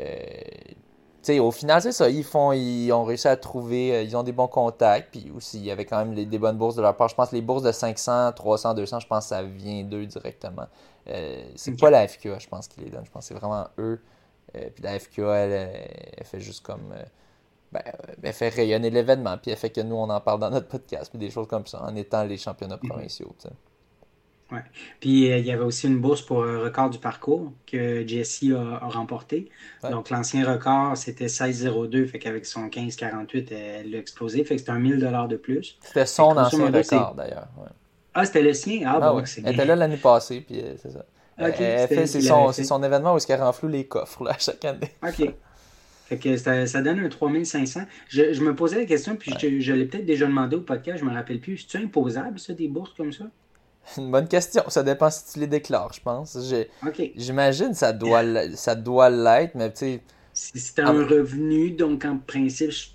euh, 0.00 0.04
sais, 1.32 1.38
au 1.38 1.50
final, 1.50 1.80
c'est 1.82 1.92
ça. 1.92 2.08
Ils 2.10 2.24
font, 2.24 2.52
ils 2.52 2.90
ont 2.92 3.04
réussi 3.04 3.28
à 3.28 3.36
trouver, 3.36 3.94
euh, 3.94 4.02
ils 4.02 4.16
ont 4.16 4.22
des 4.22 4.32
bons 4.32 4.48
contacts, 4.48 5.10
puis 5.10 5.30
aussi, 5.36 5.58
il 5.58 5.64
y 5.64 5.70
avait 5.70 5.84
quand 5.84 5.98
même 5.98 6.12
les- 6.12 6.26
des 6.26 6.38
bonnes 6.38 6.56
bourses 6.58 6.74
de 6.76 6.82
leur 6.82 6.96
part. 6.96 7.08
Je 7.08 7.14
pense 7.14 7.30
que 7.30 7.34
les 7.36 7.42
bourses 7.42 7.62
de 7.62 7.72
500, 7.72 8.32
300, 8.32 8.74
200, 8.74 9.00
je 9.00 9.06
pense 9.06 9.24
que 9.24 9.28
ça 9.30 9.42
vient 9.42 9.82
d'eux 9.84 10.06
directement. 10.06 10.66
Euh, 11.08 11.42
c'est 11.56 11.78
pas 11.78 11.90
la 11.90 12.06
FQA, 12.06 12.38
je 12.38 12.48
pense, 12.48 12.68
qui 12.68 12.80
les 12.80 12.90
donne. 12.90 13.04
Je 13.04 13.10
pense 13.10 13.22
que 13.28 13.34
c'est 13.34 13.40
vraiment 13.40 13.66
eux. 13.78 14.00
Euh, 14.56 14.68
puis 14.74 14.82
la 14.82 14.98
FQA, 14.98 15.34
elle, 15.36 15.52
elle, 16.16 16.24
fait 16.26 16.40
juste 16.40 16.64
comme. 16.64 16.92
euh, 16.92 17.02
ben, 17.70 17.82
elle 18.22 18.32
fait 18.32 18.48
rayonner 18.48 18.88
l'événement, 18.90 19.36
puis 19.36 19.50
elle 19.50 19.56
fait 19.58 19.68
que 19.70 19.82
nous, 19.82 19.96
on 19.96 20.08
en 20.08 20.20
parle 20.20 20.40
dans 20.40 20.48
notre 20.50 20.68
podcast, 20.68 21.10
puis 21.10 21.18
des 21.18 21.30
choses 21.30 21.46
comme 21.48 21.66
ça, 21.66 21.82
en 21.82 21.94
étant 21.96 22.24
les 22.24 22.38
championnats 22.38 22.78
Mhm. 22.82 22.88
provinciaux. 22.90 23.34
tu 23.38 23.48
sais. 24.56 24.62
Puis 25.00 25.30
euh, 25.30 25.38
il 25.38 25.46
y 25.46 25.50
avait 25.50 25.64
aussi 25.64 25.86
une 25.86 25.98
bourse 26.00 26.22
pour 26.22 26.44
un 26.44 26.58
record 26.58 26.90
du 26.90 26.98
parcours 26.98 27.52
que 27.66 28.06
Jesse 28.06 28.44
a, 28.54 28.84
a 28.84 28.88
remporté. 28.88 29.50
Ouais. 29.82 29.90
Donc 29.90 30.10
l'ancien 30.10 30.50
record, 30.50 30.96
c'était 30.96 31.26
16,02. 31.26 32.06
Fait 32.06 32.18
qu'avec 32.18 32.46
son 32.46 32.68
15,48, 32.68 33.46
elle 33.52 33.90
l'a 33.90 33.98
explosé. 33.98 34.44
Fait 34.44 34.54
que 34.54 34.60
c'était 34.60 34.72
un 34.72 34.78
1000 34.78 34.98
de 35.28 35.36
plus. 35.36 35.76
C'était 35.82 36.06
son 36.06 36.32
Fait 36.34 36.40
ancien 36.40 36.58
modo, 36.60 36.78
record, 36.78 37.14
d'ailleurs. 37.14 37.48
ouais. 37.58 37.68
Ah, 38.14 38.24
c'était 38.24 38.42
le 38.42 38.52
sien? 38.54 38.82
Ah, 38.86 38.98
Ah 39.02 39.10
bon, 39.12 39.16
ouais. 39.18 39.26
c'est 39.26 39.42
Elle 39.44 39.54
était 39.54 39.64
là 39.64 39.76
l'année 39.76 39.96
passée, 39.96 40.40
puis 40.40 40.60
euh, 40.60 40.74
c'est 40.82 40.90
ça. 40.90 41.00
Ok, 41.00 41.04
Elle- 41.38 41.44
elle 41.62 41.80
c'était 41.80 41.94
fait- 41.94 42.00
elle 42.00 42.08
c'est 42.08 42.20
son, 42.22 42.52
son 42.52 42.82
événement 42.82 43.14
où 43.14 43.18
elle 43.28 43.40
renfloue 43.42 43.68
les 43.68 43.86
coffres 43.86 44.24
là, 44.24 44.34
chaque 44.40 44.64
année. 44.64 44.90
OK. 45.06 45.30
Fait 46.06 46.16
que 46.16 46.36
ça, 46.38 46.66
ça 46.66 46.80
donne 46.80 47.00
un 47.00 47.08
3500. 47.10 47.82
Je, 48.08 48.32
je 48.32 48.40
me 48.42 48.56
posais 48.56 48.76
la 48.78 48.86
question, 48.86 49.14
puis 49.14 49.32
je, 49.38 49.60
je 49.60 49.72
l'ai 49.74 49.84
peut-être 49.84 50.06
déjà 50.06 50.26
demandé 50.26 50.56
au 50.56 50.62
podcast, 50.62 51.00
je 51.00 51.04
me 51.04 51.12
rappelle 51.12 51.38
plus. 51.38 51.58
C'est-tu 51.58 51.76
imposable, 51.84 52.38
ça, 52.38 52.54
des 52.54 52.66
bourses 52.66 52.94
comme 52.96 53.12
ça? 53.12 53.24
Une 53.96 54.10
bonne 54.10 54.28
question. 54.28 54.62
Ça 54.68 54.82
dépend 54.82 55.10
si 55.10 55.32
tu 55.32 55.40
les 55.40 55.46
déclares, 55.46 55.92
je 55.92 56.00
pense. 56.00 56.36
J'imagine 57.16 57.74
ça 57.74 57.92
doit 57.92 58.22
ça 58.54 58.74
doit 58.74 59.10
l'être, 59.10 59.54
mais 59.54 59.70
tu 59.72 59.78
sais. 59.78 60.02
Si 60.32 60.58
c'était 60.60 60.82
Ah, 60.82 60.90
un 60.90 61.04
revenu, 61.06 61.72
donc 61.72 62.04
en 62.04 62.18
principe, 62.18 62.70
je, 62.70 62.88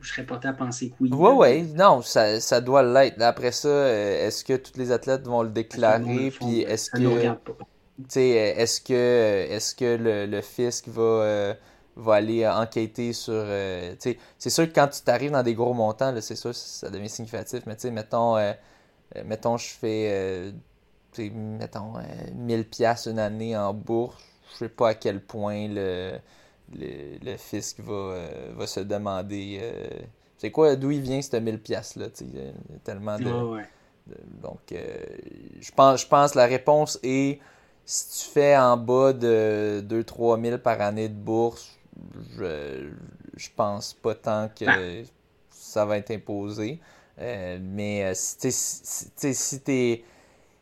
je 0.00 0.08
serais 0.12 0.24
porté 0.26 0.48
à 0.48 0.52
penser 0.52 0.90
que 0.90 0.94
oui. 1.00 1.10
Ouais, 1.10 1.32
ouais, 1.32 1.62
non, 1.62 2.02
ça, 2.02 2.40
ça 2.40 2.60
doit 2.60 2.82
l'être. 2.82 3.20
Après 3.22 3.52
ça, 3.52 3.68
euh, 3.68 4.26
est-ce 4.26 4.44
que 4.44 4.56
tous 4.56 4.76
les 4.76 4.92
athlètes 4.92 5.26
vont 5.26 5.42
le 5.42 5.50
déclarer? 5.50 6.30
Puis 6.30 6.60
est-ce 6.62 6.90
que, 6.90 7.32
est-ce 8.08 8.80
que, 8.80 9.46
est-ce 9.50 9.74
que 9.74 9.96
le, 9.96 10.26
le 10.26 10.40
fisc 10.42 10.88
va, 10.88 11.02
euh, 11.02 11.54
va 11.96 12.14
aller 12.14 12.46
enquêter 12.46 13.12
sur. 13.12 13.32
euh, 13.34 13.94
c'est 14.38 14.50
sûr 14.50 14.66
que 14.68 14.74
quand 14.74 14.88
tu 14.88 15.02
t'arrives 15.02 15.32
dans 15.32 15.42
des 15.42 15.54
gros 15.54 15.74
montants, 15.74 16.14
c'est 16.20 16.36
sûr, 16.36 16.54
ça 16.54 16.90
devient 16.90 17.08
significatif. 17.08 17.62
Mais 17.66 17.74
tu 17.76 17.82
sais, 17.82 17.90
mettons, 17.90 18.36
euh, 18.36 18.52
mettons, 19.24 19.56
je 19.56 19.68
fais, 19.68 20.08
euh, 20.12 20.52
mettons, 21.18 21.96
euh, 21.98 22.02
1000 22.34 22.68
pièces 22.68 23.06
une 23.06 23.18
année 23.18 23.56
en 23.56 23.74
bourse. 23.74 24.22
Je 24.52 24.58
sais 24.58 24.68
pas 24.68 24.90
à 24.90 24.94
quel 24.94 25.20
point 25.22 25.68
le, 25.68 26.18
le, 26.74 27.18
le 27.22 27.36
fisc 27.36 27.80
va, 27.80 27.92
euh, 27.94 28.52
va 28.56 28.66
se 28.66 28.80
demander. 28.80 29.58
euh, 29.62 29.88
c'est 30.38 30.50
quoi, 30.50 30.74
d'où 30.76 30.90
il 30.90 31.00
vient 31.02 31.20
ce 31.22 31.36
1000 31.36 31.60
pièces 31.60 31.96
là, 31.96 32.08
tu 32.10 32.24
sais, 32.24 32.24
il 32.32 32.36
y 32.36 32.40
a 32.48 32.52
tellement 32.84 33.18
de, 33.20 33.30
Ouais, 33.30 33.42
ouais. 33.42 33.68
de- 34.06 34.16
donc 34.42 34.72
euh, 34.72 34.96
je 35.60 35.70
pense 35.72 36.02
je 36.02 36.06
pense 36.06 36.34
la 36.34 36.46
réponse 36.46 36.98
est 37.02 37.40
si 37.84 38.24
tu 38.26 38.32
fais 38.32 38.56
en 38.56 38.76
bas 38.76 39.12
de 39.12 39.82
2 39.84 40.04
3 40.04 40.38
000 40.38 40.58
par 40.60 40.80
année 40.80 41.08
de 41.08 41.14
bourse, 41.14 41.78
je, 42.38 42.90
je 43.36 43.48
pense 43.56 43.94
pas 43.94 44.14
tant 44.14 44.48
que 44.54 44.64
Ben. 44.64 44.80
ça 45.50 45.84
va 45.84 45.98
être 45.98 46.10
imposé. 46.10 46.80
Euh, 47.20 47.58
mais 47.62 48.04
euh, 48.06 48.12
si 48.14 48.38
t'es. 48.38 48.50
Si, 48.52 49.60
t'es- 49.62 50.04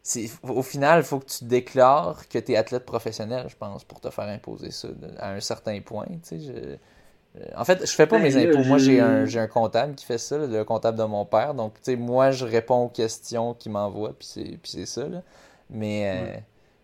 si- 0.03 0.33
au 0.45 0.63
final, 0.63 1.01
il 1.01 1.05
faut 1.05 1.21
que 1.21 1.27
tu 1.27 1.45
déclares 1.45 2.29
que 2.29 2.39
tu 2.39 2.53
es 2.53 2.57
athlète 2.57 2.87
professionnel, 2.87 3.47
je 3.49 3.57
pense, 3.57 3.85
pour 3.85 4.01
te 4.01 4.11
faire 4.11 4.29
imposer 4.29 4.71
ça 4.73 4.89
à 5.19 5.33
un 5.33 5.41
certain 5.41 5.81
point. 5.83 6.07
tu 6.07 6.19
sais, 6.25 6.41
je- 6.41 6.53
euh, 6.53 7.47
en 7.57 7.65
fait, 7.65 7.87
je 7.87 7.93
fais 7.93 8.07
pas 8.07 8.19
Ben, 8.19 8.23
mes 8.23 8.37
impôts. 8.37 8.65
Moi, 8.65 8.79
j'ai 8.79 9.01
un, 9.01 9.27
j'ai 9.27 9.41
un 9.41 9.47
comptable 9.49 9.95
qui 9.97 10.05
fait 10.07 10.19
ça, 10.19 10.39
le 10.39 10.65
comptable 10.65 10.99
de 10.99 11.05
mon 11.05 11.25
père. 11.27 11.55
Donc, 11.55 11.75
tu 11.77 11.81
sais, 11.93 11.97
moi, 11.97 12.31
je 12.33 12.45
réponds 12.47 12.85
aux 12.87 12.89
questions 12.89 13.55
qu'il 13.55 13.73
m'envoie, 13.73 14.15
puis 14.15 14.59
c'est 14.65 14.87
ça. 14.87 15.09
là. 15.09 15.23
Mais 15.71 16.37
euh, 16.39 16.41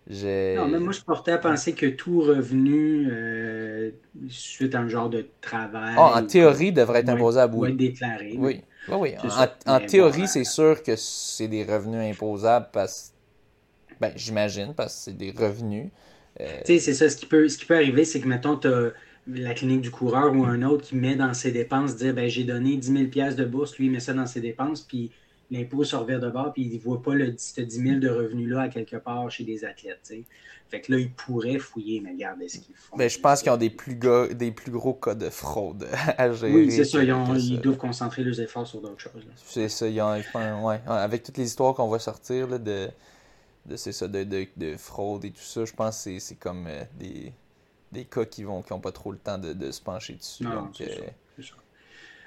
j'ai. 0.08 0.56
Non, 0.58 0.68
mais 0.68 0.78
moi, 0.78 0.92
je 0.92 1.00
portais 1.00 1.32
à 1.32 1.38
penser 1.38 1.74
que 1.74 1.86
tout 1.86 2.20
revenu 2.20 3.08
euh, 3.10 3.90
suite 4.28 4.74
à 4.76 4.80
un 4.80 4.88
genre 4.88 5.10
de 5.10 5.26
travail. 5.40 5.96
Ah, 5.96 6.18
en 6.18 6.22
théorie, 6.22 6.72
devrait 6.72 7.00
être 7.00 7.08
imposé 7.08 7.40
à 7.40 7.46
bout. 7.46 7.66
déclaré. 7.76 8.32
Oui, 8.36 8.62
oui, 8.88 8.96
oui. 8.98 9.14
En, 9.22 9.30
ça. 9.30 9.56
en 9.66 9.78
Mais 9.78 9.86
théorie, 9.86 10.20
bon, 10.22 10.26
c'est 10.26 10.44
sûr 10.44 10.82
que 10.82 10.96
c'est 10.96 11.48
des 11.48 11.64
revenus 11.64 12.10
imposables 12.12 12.68
parce 12.72 13.14
ben, 14.00 14.12
j'imagine, 14.16 14.74
parce 14.74 14.94
que 14.94 15.00
c'est 15.02 15.16
des 15.16 15.30
revenus. 15.30 15.90
Euh, 16.40 16.60
Tu 16.64 16.74
sais, 16.74 16.78
c'est 16.80 16.94
ça. 16.94 17.08
Ce 17.08 17.16
qui 17.16 17.26
peut, 17.26 17.48
ce 17.48 17.58
qui 17.58 17.64
peut 17.64 17.76
arriver, 17.76 18.04
c'est 18.04 18.20
que, 18.20 18.28
mettons, 18.28 18.56
tu 18.56 18.68
la 19.26 19.54
clinique 19.54 19.80
du 19.80 19.90
coureur 19.90 20.34
ou 20.34 20.44
un 20.44 20.62
autre 20.62 20.84
qui 20.84 20.96
met 20.96 21.16
dans 21.16 21.32
ses 21.32 21.50
dépenses, 21.50 21.96
dire, 21.96 22.12
ben, 22.12 22.28
j'ai 22.28 22.44
donné 22.44 22.76
10 22.76 22.92
000 22.92 23.04
piastres 23.06 23.40
de 23.40 23.46
bourse, 23.46 23.78
lui, 23.78 23.86
il 23.86 23.92
met 23.92 24.00
ça 24.00 24.12
dans 24.12 24.26
ses 24.26 24.40
dépenses, 24.40 24.82
puis 24.82 25.12
l'impôt 25.50 25.84
se 25.84 25.94
revient 25.96 26.18
de 26.20 26.30
bord, 26.30 26.52
puis 26.52 26.62
il 26.62 26.74
ne 26.74 26.80
voit 26.82 27.02
pas 27.02 27.14
le, 27.14 27.34
ce 27.36 27.60
10 27.60 27.76
000 27.76 27.98
de 28.00 28.08
revenus-là 28.08 28.62
à 28.62 28.68
quelque 28.68 28.96
part 28.96 29.30
chez 29.30 29.44
des 29.44 29.64
athlètes. 29.64 30.12
Fait 30.68 30.80
que 30.80 30.92
là, 30.92 30.98
il 30.98 31.12
pourrait 31.12 31.58
fouiller, 31.58 32.00
mais 32.00 32.12
regardez 32.12 32.48
ce 32.48 32.58
qu'ils 32.58 32.74
font. 32.74 32.96
ben, 32.96 33.08
je 33.08 33.18
pense 33.20 33.42
qu'ils 33.42 33.52
ont 33.52 33.56
des 33.56 33.70
plus, 33.70 33.94
gros, 33.96 34.26
des 34.26 34.50
plus 34.50 34.72
gros 34.72 34.94
cas 34.94 35.14
de 35.14 35.28
fraude 35.30 35.86
à 36.18 36.32
gérer. 36.32 36.52
Oui, 36.52 36.72
c'est 36.72 36.84
ça. 36.84 37.02
Ils, 37.04 37.12
ont- 37.12 37.34
ils 37.36 37.60
doivent 37.60 37.76
concentrer 37.76 38.24
leurs 38.24 38.40
efforts 38.40 38.66
sur 38.66 38.80
d'autres 38.80 39.00
choses. 39.00 39.24
C'est 39.44 39.68
ça, 39.68 39.86
ils 39.86 40.00
ont- 40.00 40.66
ouais, 40.66 40.80
avec 40.86 41.22
toutes 41.22 41.36
les 41.36 41.44
histoires 41.46 41.74
qu'on 41.74 41.88
va 41.88 41.98
sortir 41.98 42.48
là, 42.48 42.58
de, 42.58 42.88
de, 43.66 43.76
ça, 43.76 44.08
de, 44.08 44.24
de, 44.24 44.46
de 44.56 44.76
fraude 44.76 45.24
et 45.26 45.30
tout 45.30 45.42
ça, 45.42 45.64
je 45.64 45.72
pense 45.72 46.02
que 46.04 46.18
c'est- 46.18 46.34
comme 46.36 46.66
euh, 46.66 46.82
des, 46.98 47.32
des 47.92 48.04
cas 48.06 48.24
qui 48.24 48.42
vont 48.42 48.62
qui 48.62 48.72
ont 48.72 48.80
pas 48.80 48.92
trop 48.92 49.12
le 49.12 49.18
temps 49.18 49.38
de, 49.38 49.52
de 49.52 49.70
se 49.70 49.80
pencher 49.82 50.14
dessus. 50.14 50.42
Non, 50.44 50.62
donc, 50.62 50.70
c'est 50.76 50.90
euh, 50.90 50.96
ça. 50.96 51.02
c'est 51.36 51.42
ça. 51.44 51.54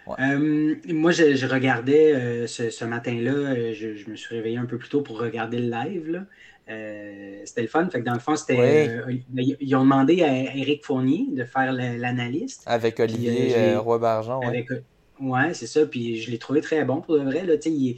Ouais. 0.08 0.16
Euh, 0.20 0.76
moi, 0.94 1.12
je, 1.12 1.36
je 1.36 1.46
regardais 1.46 2.14
euh, 2.14 2.48
ce, 2.48 2.70
ce 2.70 2.86
matin-là, 2.86 3.32
euh, 3.32 3.74
je, 3.74 3.96
je 3.96 4.10
me 4.10 4.16
suis 4.16 4.36
réveillé 4.36 4.58
un 4.58 4.66
peu 4.66 4.78
plus 4.78 4.90
tôt 4.90 5.02
pour 5.02 5.20
regarder 5.20 5.60
le 5.60 5.70
live. 5.70 6.10
là. 6.10 6.26
Euh, 6.70 7.42
c'était 7.46 7.62
le 7.62 7.68
fun. 7.68 7.88
Fait 7.90 8.00
que 8.00 8.06
dans 8.06 8.14
le 8.14 8.20
fond, 8.20 8.36
c'était. 8.36 8.58
Ouais. 8.58 8.90
euh, 8.90 9.14
ils 9.62 9.76
ont 9.76 9.84
demandé 9.84 10.22
à 10.24 10.34
Eric 10.56 10.84
Fournier 10.86 11.28
de 11.32 11.44
faire 11.46 11.72
l'analyste. 11.74 12.64
avec 12.66 13.00
Olivier 13.00 13.54
Puis, 13.54 13.76
Roy-Barjon, 13.76 14.40
ouais. 14.40 14.48
Avec, 14.48 14.70
ouais, 15.22 15.54
c'est 15.54 15.68
ça. 15.68 15.86
Puis 15.86 16.18
je 16.22 16.30
l'ai 16.32 16.38
trouvé 16.38 16.60
très 16.62 16.84
bon 16.84 17.02
pour 17.02 17.18
de 17.18 17.24
vrai. 17.24 17.46
Là, 17.46 17.54
il- 17.66 17.98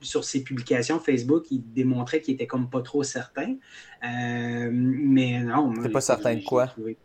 sur 0.00 0.24
ses 0.24 0.42
publications 0.42 0.98
Facebook, 0.98 1.44
il 1.50 1.60
démontrait 1.74 2.22
qu'il 2.22 2.32
était 2.34 2.46
comme 2.46 2.70
pas 2.70 2.80
trop 2.80 3.02
certain. 3.02 3.56
Mais 4.02 5.40
non. 5.40 5.74
T'es 5.82 5.88
pas 5.90 6.00
certain 6.00 6.34
de 6.34 6.42
quoi? 6.44 6.68
trouvé- 6.68 6.96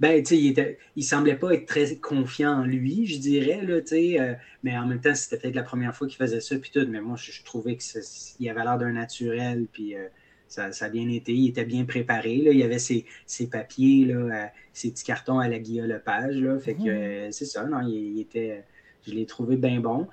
Ben, 0.00 0.20
tu 0.22 0.30
sais, 0.34 0.38
il, 0.38 0.48
était, 0.48 0.78
il 0.96 1.04
semblait 1.04 1.36
pas 1.36 1.52
être 1.52 1.66
très 1.66 1.96
confiant 1.96 2.60
en 2.60 2.64
lui, 2.64 3.06
je 3.06 3.18
dirais, 3.18 3.62
là, 3.64 3.80
tu 3.80 3.88
sais. 3.88 4.20
euh, 4.20 4.34
mais 4.64 4.76
en 4.76 4.86
même 4.86 5.00
temps, 5.00 5.14
c'était 5.14 5.38
peut-être 5.38 5.54
la 5.54 5.62
première 5.62 5.94
fois 5.94 6.08
qu'il 6.08 6.16
faisait 6.16 6.40
ça, 6.40 6.56
puis 6.58 6.70
tout. 6.74 6.84
Mais 6.88 7.00
moi, 7.00 7.16
je, 7.16 7.30
je 7.30 7.44
trouvais 7.44 7.76
qu'il 7.76 8.50
avait 8.50 8.64
l'air 8.64 8.76
d'un 8.76 8.92
naturel, 8.92 9.66
puis 9.72 9.94
euh, 9.94 10.08
ça, 10.48 10.72
ça 10.72 10.86
a 10.86 10.88
bien 10.88 11.08
été. 11.08 11.32
Il 11.32 11.48
était 11.48 11.64
bien 11.64 11.84
préparé, 11.84 12.38
là. 12.38 12.50
Il 12.50 12.62
avait 12.62 12.80
ses, 12.80 13.04
ses 13.26 13.48
papiers, 13.48 14.06
là, 14.06 14.14
euh, 14.14 14.46
ses 14.72 14.90
petits 14.90 15.04
cartons 15.04 15.38
à 15.38 15.48
la 15.48 15.60
Guillaume 15.60 15.86
Lepage, 15.86 16.36
là. 16.36 16.58
Fait 16.58 16.74
que, 16.74 16.88
euh, 16.88 17.30
c'est 17.30 17.46
ça, 17.46 17.64
non, 17.64 17.80
il, 17.86 18.16
il 18.16 18.20
était... 18.20 18.64
Je 19.06 19.12
l'ai 19.12 19.26
trouvé 19.26 19.56
bien 19.56 19.80
bon. 19.80 20.08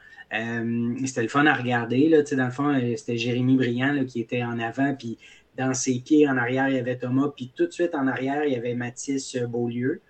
C'était 1.05 1.21
le 1.23 1.27
fun 1.29 1.45
à 1.45 1.53
regarder, 1.53 2.09
là, 2.09 2.23
tu 2.23 2.29
sais, 2.29 2.35
dans 2.35 2.45
le 2.45 2.51
fond, 2.51 2.77
c'était 2.97 3.17
Jérémy 3.17 3.55
Briand, 3.55 3.93
là, 3.93 4.03
qui 4.03 4.19
était 4.19 4.43
en 4.43 4.59
avant, 4.59 4.93
puis 4.95 5.17
dans 5.57 5.73
ses 5.73 5.99
pieds, 5.99 6.27
en 6.27 6.37
arrière, 6.37 6.69
il 6.69 6.75
y 6.75 6.79
avait 6.79 6.97
Thomas, 6.97 7.31
puis 7.35 7.51
tout 7.55 7.65
de 7.67 7.71
suite 7.71 7.95
en 7.95 8.07
arrière, 8.07 8.45
il 8.45 8.53
y 8.53 8.55
avait 8.55 8.73
Mathis 8.75 9.35
euh, 9.35 9.47
Beaulieu. 9.47 10.01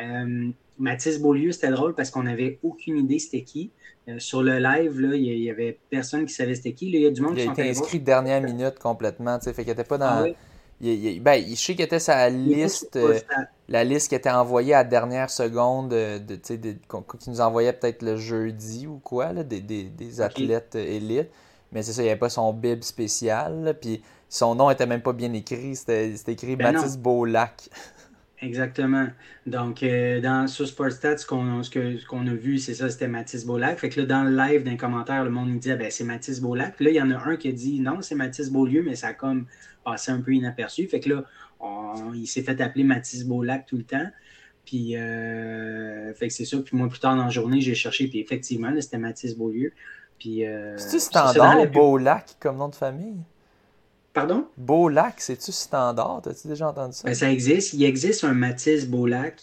Euh, 0.00 0.48
Mathis 0.78 1.20
Beaulieu, 1.20 1.52
c'était 1.52 1.70
drôle 1.70 1.94
parce 1.94 2.10
qu'on 2.10 2.24
n'avait 2.24 2.58
aucune 2.62 2.98
idée 2.98 3.18
c'était 3.18 3.42
qui. 3.42 3.70
Euh, 4.08 4.18
sur 4.18 4.42
le 4.42 4.58
live, 4.58 5.00
là, 5.00 5.14
il 5.16 5.22
y- 5.22 5.26
il 5.30 5.42
y 5.44 5.50
avait 5.50 5.78
personne 5.90 6.26
qui 6.26 6.34
savait 6.34 6.54
c'était 6.54 6.72
qui. 6.72 6.90
Là, 6.90 6.98
il 6.98 7.02
y 7.02 7.06
a 7.06 7.10
du 7.10 7.22
monde 7.22 7.32
Il 7.38 7.42
qui 7.42 7.48
a 7.48 7.52
été 7.52 7.62
inscrit 7.70 8.00
dernière 8.00 8.40
minute 8.42 8.78
complètement, 8.78 9.38
tu 9.38 9.44
sais, 9.44 9.54
fait 9.54 9.62
qu'il 9.64 9.72
était 9.72 9.84
pas 9.84 9.98
dans... 9.98 10.24
Ah 10.24 10.26
il, 10.80 10.88
il- 11.06 11.20
ben, 11.22 11.42
je 11.48 11.54
sais 11.54 11.74
qu'il 11.74 11.84
était 11.84 11.96
était 11.96 12.30
liste, 12.30 12.96
euh, 12.96 13.18
la 13.68 13.84
liste 13.84 14.08
qui 14.08 14.14
était 14.16 14.30
envoyée 14.30 14.74
à 14.74 14.78
la 14.78 14.84
dernière 14.84 15.30
seconde, 15.30 15.92
euh, 15.92 16.18
de, 16.18 16.34
de- 16.56 16.76
qui 17.18 17.30
nous 17.30 17.40
envoyait 17.40 17.72
peut-être 17.72 18.02
le 18.02 18.16
jeudi 18.16 18.86
ou 18.86 18.98
quoi, 18.98 19.32
là, 19.32 19.44
des, 19.44 19.60
des, 19.60 19.84
des 19.84 20.20
athlètes 20.20 20.74
élites. 20.74 21.30
Mais 21.74 21.82
c'est 21.82 21.92
ça, 21.92 22.02
il 22.02 22.06
n'y 22.06 22.10
avait 22.10 22.18
pas 22.20 22.30
son 22.30 22.52
bib 22.54 22.82
spécial, 22.84 23.76
puis 23.80 24.02
son 24.30 24.54
nom 24.54 24.70
était 24.70 24.86
même 24.86 25.02
pas 25.02 25.12
bien 25.12 25.32
écrit, 25.34 25.76
c'était 25.76 26.14
écrit 26.28 26.56
Ben 26.56 26.72
non. 26.72 26.82
Mathis 26.82 26.96
Beaulac. 26.98 27.68
Exactement. 28.40 29.08
Donc, 29.46 29.82
euh, 29.82 30.20
dans, 30.20 30.46
sur 30.48 30.66
Sportstats, 30.68 31.18
ce 31.18 31.26
qu'on 31.26 32.26
a 32.26 32.34
vu, 32.34 32.58
c'est 32.58 32.74
ça, 32.74 32.90
c'était 32.90 33.08
Mathis 33.08 33.46
Beaulac. 33.46 33.78
Fait 33.78 33.88
que 33.88 34.00
là, 34.00 34.06
dans 34.06 34.24
le 34.24 34.36
live 34.36 34.64
d'un 34.64 34.76
commentaire, 34.76 35.24
le 35.24 35.30
monde 35.30 35.50
nous 35.50 35.58
dit, 35.58 35.70
ah, 35.70 35.76
ben, 35.76 35.90
c'est 35.90 36.04
Mathis 36.04 36.40
Beaulac. 36.40 36.76
Puis 36.76 36.84
là, 36.86 36.90
il 36.90 36.96
y 36.96 37.00
en 37.02 37.10
a 37.10 37.16
un 37.28 37.36
qui 37.36 37.48
a 37.48 37.52
dit, 37.52 37.80
non, 37.80 38.02
c'est 38.02 38.14
Mathis 38.16 38.50
Beaulieu, 38.50 38.82
mais 38.82 38.96
ça 38.96 39.08
a 39.08 39.14
comme 39.14 39.46
passé 39.84 40.10
un 40.12 40.20
peu 40.20 40.32
inaperçu. 40.34 40.86
Fait 40.88 41.00
que 41.00 41.08
là, 41.10 41.24
on- 41.60 42.12
il 42.14 42.26
s'est 42.26 42.42
fait 42.42 42.60
appeler 42.60 42.84
Mathis 42.84 43.24
Beaulac 43.24 43.66
tout 43.66 43.76
le 43.76 43.84
temps. 43.84 44.06
Puis, 44.66 44.96
euh, 44.96 46.12
fait 46.14 46.28
que 46.28 46.34
c'est 46.34 46.44
ça. 46.44 46.58
Puis 46.60 46.76
moi, 46.76 46.88
plus 46.88 47.00
tard 47.00 47.16
dans 47.16 47.24
la 47.24 47.30
journée, 47.30 47.60
j'ai 47.60 47.74
cherché, 47.74 48.08
puis 48.08 48.20
effectivement, 48.20 48.70
là, 48.70 48.80
c'était 48.80 48.98
Mathis 48.98 49.36
Beaulieu. 49.36 49.72
Puis, 50.18 50.46
euh, 50.46 50.76
C'est-tu 50.78 51.00
standard, 51.00 51.58
pub- 51.62 51.72
Beaulac, 51.72 52.36
comme 52.40 52.56
nom 52.56 52.68
de 52.68 52.74
famille? 52.74 53.16
Pardon? 54.12 54.46
Beaulac, 54.56 55.14
c'est-tu 55.20 55.50
standard? 55.52 56.20
T'as-tu 56.22 56.46
déjà 56.48 56.68
entendu 56.68 56.94
ça? 56.94 57.02
Ben, 57.04 57.14
ça 57.14 57.30
existe. 57.32 57.72
Il 57.74 57.82
existe 57.84 58.22
un 58.24 58.32
Mathis 58.32 58.86
Beaulac 58.86 59.42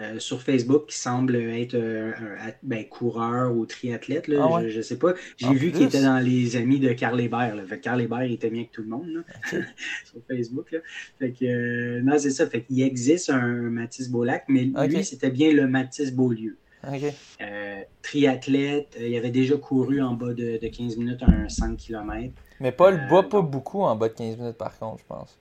euh, 0.00 0.18
sur 0.20 0.40
Facebook 0.40 0.86
qui 0.86 0.96
semble 0.96 1.34
être 1.34 1.74
euh, 1.74 2.12
un 2.40 2.52
ben, 2.62 2.84
coureur 2.88 3.52
ou 3.54 3.66
triathlète. 3.66 4.28
Là, 4.28 4.42
Ah 4.44 4.54
ouais? 4.54 4.70
Je 4.70 4.78
ne 4.78 4.82
sais 4.82 4.96
pas. 4.96 5.14
J'ai 5.38 5.46
En 5.46 5.52
vu 5.52 5.70
plus? 5.70 5.72
qu'il 5.78 5.86
était 5.88 6.02
dans 6.02 6.20
les 6.20 6.54
amis 6.56 6.78
de 6.78 6.92
Carl 6.92 7.20
Hébert. 7.20 7.56
Là. 7.56 7.64
Fait 7.66 7.78
que 7.78 7.82
Carl 7.82 8.00
Hébert 8.00 8.22
il 8.22 8.32
était 8.34 8.48
bien 8.50 8.64
que 8.64 8.70
tout 8.70 8.82
le 8.82 8.88
monde 8.88 9.08
là, 9.08 9.20
sur 10.04 10.20
Facebook. 10.30 10.70
Là. 10.70 10.78
Fait 11.18 11.32
que, 11.32 11.44
euh, 11.44 12.00
non, 12.02 12.16
c'est 12.16 12.30
ça. 12.30 12.46
Fait 12.46 12.62
qu'il 12.62 12.80
existe 12.80 13.28
un 13.28 13.40
Mathis 13.44 14.08
Beaulac, 14.08 14.44
mais 14.48 14.64
lui, 14.88 15.04
c'était 15.04 15.30
bien 15.30 15.52
le 15.52 15.66
Mathis 15.66 16.12
Beaulieu. 16.12 16.56
Euh, 16.84 17.82
triathlète, 18.02 18.96
euh, 19.00 19.06
il 19.08 19.16
avait 19.16 19.30
déjà 19.30 19.56
couru 19.56 20.02
en 20.02 20.14
bas 20.14 20.34
de, 20.34 20.58
de 20.60 20.68
15 20.68 20.96
minutes 20.96 21.22
un 21.22 21.48
5 21.48 21.76
km. 21.76 22.32
Mais 22.60 22.72
Paul 22.72 22.94
Euh, 22.94 23.08
bat 23.08 23.22
pas 23.22 23.42
beaucoup 23.42 23.82
en 23.82 23.94
bas 23.96 24.08
de 24.08 24.14
15 24.14 24.36
minutes, 24.38 24.56
par 24.58 24.76
contre, 24.78 25.00
je 25.00 25.06
pense. 25.06 25.38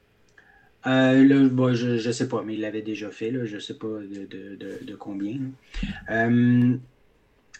Euh, 0.87 1.23
là, 1.23 1.47
bon, 1.49 1.73
je 1.73 2.07
ne 2.07 2.11
sais 2.11 2.27
pas, 2.27 2.41
mais 2.43 2.55
il 2.55 2.61
l'avait 2.61 2.81
déjà 2.81 3.09
fait. 3.11 3.31
Là, 3.31 3.45
je 3.45 3.55
ne 3.55 3.59
sais 3.59 3.75
pas 3.75 3.87
de, 3.87 4.25
de, 4.25 4.55
de, 4.55 4.79
de 4.83 4.95
combien. 4.95 5.37
Euh, 6.09 6.75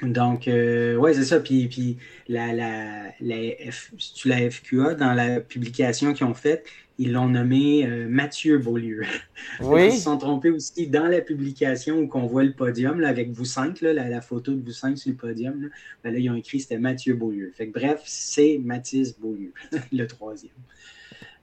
donc, 0.02 0.48
euh, 0.48 0.96
ouais, 0.96 1.14
c'est 1.14 1.26
ça. 1.26 1.40
Puis, 1.40 1.68
puis 1.68 1.98
la, 2.28 2.54
la, 2.54 3.12
la, 3.20 3.36
F, 3.72 3.92
la 4.26 4.50
FQA, 4.50 4.96
dans 4.96 5.14
la 5.14 5.40
publication 5.40 6.14
qu'ils 6.14 6.26
ont 6.26 6.34
faite, 6.34 6.66
ils 7.02 7.12
l'ont 7.14 7.30
nommé 7.30 7.86
euh, 7.88 8.08
Mathieu 8.10 8.58
Beaulieu. 8.60 9.04
Ils 9.84 9.92
se 9.92 10.04
sont 10.04 10.18
trompés 10.18 10.52
aussi 10.52 10.88
dans 10.88 11.08
la 11.08 11.22
publication 11.22 12.00
où 12.00 12.10
on 12.14 12.28
voit 12.28 12.44
le 12.44 12.54
podium 12.54 13.00
là, 13.00 13.10
avec 13.10 13.32
vous 13.32 13.46
cinq, 13.46 13.82
là, 13.82 13.94
la, 13.94 14.10
la 14.10 14.22
photo 14.22 14.54
de 14.54 14.62
vous 14.64 14.72
cinq 14.72 14.98
sur 14.98 15.12
le 15.12 15.18
podium. 15.18 15.64
Là, 15.64 15.70
Ben 16.04 16.14
là, 16.14 16.20
ils 16.20 16.30
ont 16.30 16.36
écrit 16.36 16.60
c'était 16.60 16.78
Mathieu 16.80 17.16
Beaulieu. 17.16 17.52
Fait 17.56 17.68
que, 17.70 17.74
bref, 17.80 18.02
c'est 18.06 18.60
Mathis 18.64 19.20
Beaulieu, 19.20 19.54
le 19.92 20.08
troisième. 20.08 20.54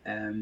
Euh, 0.07 0.33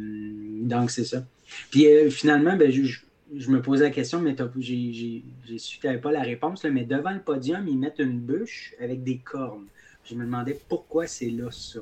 donc, 0.62 0.90
c'est 0.90 1.04
ça. 1.04 1.26
Puis 1.70 1.86
euh, 1.86 2.10
finalement, 2.10 2.56
ben, 2.56 2.70
je, 2.70 2.82
je- 2.84 3.00
je 3.34 3.50
me 3.50 3.60
posais 3.60 3.84
la 3.84 3.90
question, 3.90 4.20
mais 4.20 4.36
j'ai 4.58 5.24
su 5.58 5.78
que 5.80 5.88
tu 5.92 6.00
pas 6.00 6.12
la 6.12 6.22
réponse, 6.22 6.64
mais 6.64 6.84
devant 6.84 7.10
le 7.10 7.22
podium, 7.22 7.66
ils 7.66 7.78
mettent 7.78 7.98
une 7.98 8.20
bûche 8.20 8.74
avec 8.80 9.02
des 9.02 9.18
cornes. 9.20 9.66
Je 10.04 10.14
me 10.14 10.24
demandais 10.24 10.62
pourquoi 10.68 11.06
c'est 11.08 11.30
là 11.30 11.50
ça. 11.50 11.80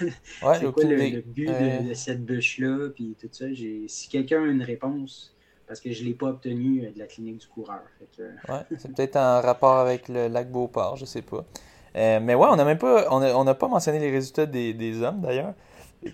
Ouais, 0.42 0.58
c'est 0.58 0.70
quoi 0.70 0.84
le, 0.84 1.20
but 1.22 1.54
de, 1.54 1.88
de 1.88 1.94
cette 1.94 2.24
bûche-là, 2.24 2.90
puis 2.94 3.16
tout 3.20 3.28
ça? 3.32 3.52
j'ai- 3.52 3.88
Si 3.88 4.08
quelqu'un 4.08 4.42
a 4.44 4.46
une 4.46 4.62
réponse, 4.62 5.34
parce 5.66 5.80
que 5.80 5.92
je 5.92 6.02
ne 6.02 6.08
l'ai 6.08 6.14
pas 6.14 6.28
obtenue 6.28 6.86
euh, 6.86 6.92
de 6.92 6.98
la 6.98 7.06
clinique 7.06 7.38
du 7.38 7.46
coureur. 7.48 7.82
Que, 8.16 8.22
euh, 8.22 8.32
Ouais, 8.48 8.60
c'est 8.76 8.92
peut-être 8.92 9.16
en 9.16 9.40
rapport 9.40 9.78
avec 9.78 10.08
le 10.08 10.26
lac 10.28 10.50
Beauport, 10.50 10.96
je 10.96 11.04
sais 11.04 11.22
pas. 11.22 11.44
Euh, 11.96 12.18
mais 12.20 12.34
ouais, 12.34 12.48
on 12.50 12.56
n'a 12.56 12.64
même 12.64 12.78
pas, 12.78 13.06
on 13.10 13.22
a, 13.22 13.32
on 13.34 13.44
n'a 13.44 13.54
pas 13.54 13.68
mentionné 13.68 14.00
les 14.00 14.10
résultats 14.10 14.46
des, 14.46 14.74
des 14.74 15.02
hommes 15.02 15.20
d'ailleurs. 15.20 15.54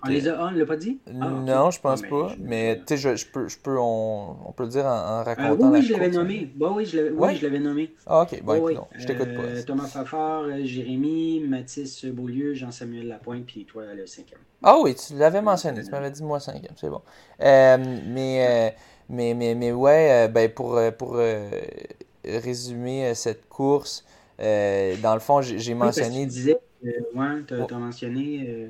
On 0.03 0.07
les 0.07 0.27
a, 0.27 0.43
on 0.45 0.51
ne 0.51 0.59
l'a 0.59 0.65
pas 0.65 0.77
dit? 0.77 0.99
Ah, 1.07 1.29
non, 1.29 1.71
je 1.71 1.79
pense 1.81 2.01
Ah, 2.05 2.09
pas. 2.09 2.35
Mais 2.39 2.77
tu 2.85 2.95
sais, 2.95 2.97
je, 2.97 3.15
je 3.15 3.25
peux, 3.25 3.47
je 3.47 3.57
peux, 3.57 3.77
on, 3.79 4.35
on 4.47 4.51
peut 4.51 4.63
le 4.63 4.69
dire 4.69 4.85
en, 4.85 4.89
en 4.89 5.19
Euh, 5.21 5.23
racontant 5.23 5.53
oui, 5.55 5.63
la 5.63 5.69
oui, 5.79 5.81
je 5.85 5.93
l'avais 5.93 6.09
nommé. 6.09 6.51
Bah, 6.55 6.71
oui, 6.75 6.85
je 6.85 6.97
l'avais 6.97 7.09
oui, 7.09 7.35
je 7.35 7.43
l'avais 7.43 7.59
nommé. 7.59 7.93
Ah 8.05 8.21
ok, 8.21 8.43
bon, 8.43 8.53
Oui, 8.53 8.59
oui. 8.75 8.77
je 8.97 9.05
t'écoute 9.07 9.27
Euh, 9.29 9.57
pas. 9.57 9.63
Thomas 9.63 9.87
Fafard, 9.87 10.43
euh, 10.43 10.63
Jérémy, 10.63 11.41
Mathis 11.41 12.05
Beaulieu, 12.05 12.53
Jean-Samuel 12.53 13.07
Lapointe, 13.07 13.45
puis 13.45 13.65
toi, 13.65 13.83
le 13.95 14.05
cinquième. 14.05 14.39
Ah 14.61 14.77
oui, 14.79 14.93
tu 14.95 15.15
l'avais 15.15 15.41
mentionné, 15.41 15.83
tu 15.83 15.89
m'avais 15.91 16.11
dit 16.11 16.23
moi 16.23 16.39
cinquième, 16.39 16.73
c'est 16.75 16.89
bon. 16.89 17.01
Euh, 17.41 17.77
mais, 18.07 18.47
euh, 18.47 18.69
Mais, 19.09 19.33
mais, 19.33 19.55
mais 19.55 19.71
ouais, 19.71 20.27
ben 20.27 20.51
pour, 20.51 20.79
pour 20.99 21.17
résumer 22.25 23.15
cette 23.15 23.49
course, 23.49 24.05
dans 24.37 25.13
le 25.13 25.19
fond, 25.19 25.41
j'ai 25.41 25.73
mentionné. 25.73 26.21
tu 26.21 26.27
disais, 26.27 26.57
ouais, 26.83 27.43
tu 27.47 27.53
as, 27.55 27.77
mentionné 27.79 28.69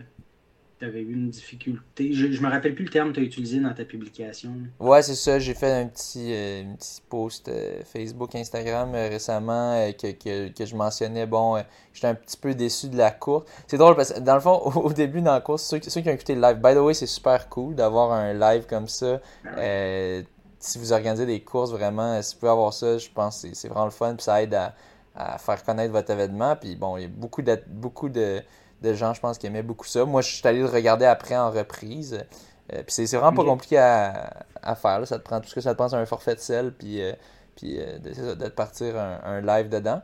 tu 0.80 0.86
avais 0.86 1.02
eu 1.02 1.14
une 1.14 1.30
difficulté. 1.30 2.14
Je, 2.14 2.32
je 2.32 2.42
me 2.42 2.50
rappelle 2.50 2.74
plus 2.74 2.86
le 2.86 2.90
terme 2.90 3.10
que 3.10 3.16
tu 3.16 3.20
as 3.20 3.24
utilisé 3.24 3.60
dans 3.60 3.74
ta 3.74 3.84
publication. 3.84 4.52
Ouais, 4.80 5.02
c'est 5.02 5.16
ça. 5.16 5.38
J'ai 5.38 5.54
fait 5.54 5.72
un 5.72 5.88
petit, 5.88 6.34
euh, 6.34 6.64
petit 6.76 7.02
post 7.10 7.50
euh, 7.50 7.82
Facebook, 7.84 8.34
Instagram 8.34 8.96
euh, 8.96 9.10
récemment 9.10 9.92
que, 9.92 10.12
que, 10.12 10.48
que, 10.50 10.66
je 10.66 10.76
mentionnais. 10.76 11.26
Bon, 11.26 11.62
j'étais 11.94 12.08
un 12.08 12.16
petit 12.16 12.38
peu 12.38 12.56
déçu 12.56 12.88
de 12.88 12.98
la 12.98 13.12
course. 13.12 13.46
C'est 13.68 13.78
drôle 13.78 13.96
parce 13.96 14.14
que 14.14 14.20
dans 14.20 14.36
le 14.36 14.40
fond, 14.40 14.56
au, 14.76 14.94
début 14.94 15.22
dans 15.22 15.34
la 15.34 15.42
course, 15.42 15.64
ceux, 15.64 15.82
ceux, 15.82 16.02
qui 16.02 16.10
ont 16.10 16.14
écouté 16.14 16.36
le 16.36 16.42
live, 16.42 16.58
by 16.58 16.74
the 16.74 16.78
way, 16.78 16.94
c'est 16.94 17.08
super 17.08 17.50
cool 17.50 17.76
d'avoir 17.76 18.14
un 18.14 18.34
live 18.34 18.66
comme 18.66 18.88
ça. 18.88 19.20
Ben 19.44 20.26
si 20.62 20.78
vous 20.78 20.92
organisez 20.92 21.26
des 21.26 21.40
courses, 21.40 21.72
vraiment, 21.72 22.22
si 22.22 22.34
vous 22.34 22.42
pouvez 22.42 22.52
avoir 22.52 22.74
ça, 22.74 22.98
je 22.98 23.10
pense 23.10 23.44
que 23.44 23.54
c'est 23.54 23.70
vraiment 23.70 23.86
le 23.86 23.92
fun. 23.92 24.14
Puis 24.16 24.26
ça 24.26 24.44
aide 24.44 24.54
à, 24.54 24.76
à, 25.16 25.38
faire 25.38 25.64
connaître 25.64 25.94
votre 25.94 26.12
événement. 26.12 26.56
Puis 26.56 26.76
bon, 26.76 26.98
il 26.98 27.04
y 27.04 27.06
a 27.06 27.10
beaucoup 27.10 27.42
de, 27.42 27.58
beaucoup 27.68 28.10
de 28.10 28.42
de 28.82 28.94
gens, 28.94 29.14
je 29.14 29.20
pense, 29.20 29.38
qui 29.38 29.48
aimaient 29.48 29.64
beaucoup 29.64 29.88
ça. 29.88 30.06
Moi, 30.06 30.22
je 30.22 30.36
suis 30.36 30.48
allé 30.48 30.60
le 30.60 30.68
regarder 30.68 31.06
après 31.06 31.38
en 31.38 31.52
reprise. 31.52 32.26
Euh, 32.74 32.84
puis 32.86 33.08
c'est 33.08 33.18
vraiment 33.18 33.34
pas 33.34 33.44
compliqué 33.44 33.78
à, 33.78 34.76
faire. 34.76 35.06
Ça 35.08 35.18
te 35.18 35.24
prend 35.24 35.40
tout 35.40 35.50
ce 35.50 35.56
que 35.56 35.62
ça 35.62 35.72
te 35.72 35.78
prend, 35.78 35.90
c'est 35.90 35.96
un 35.96 36.06
forfait 36.06 36.36
de 36.36 36.40
sel, 36.40 36.74
puis, 36.74 37.02
euh, 37.02 37.14
puis 37.56 37.78
euh, 37.80 37.98
de, 37.98 38.36
de, 38.36 38.50
partir 38.50 38.96
un, 38.98 39.42
live 39.42 39.70
dedans. 39.70 40.02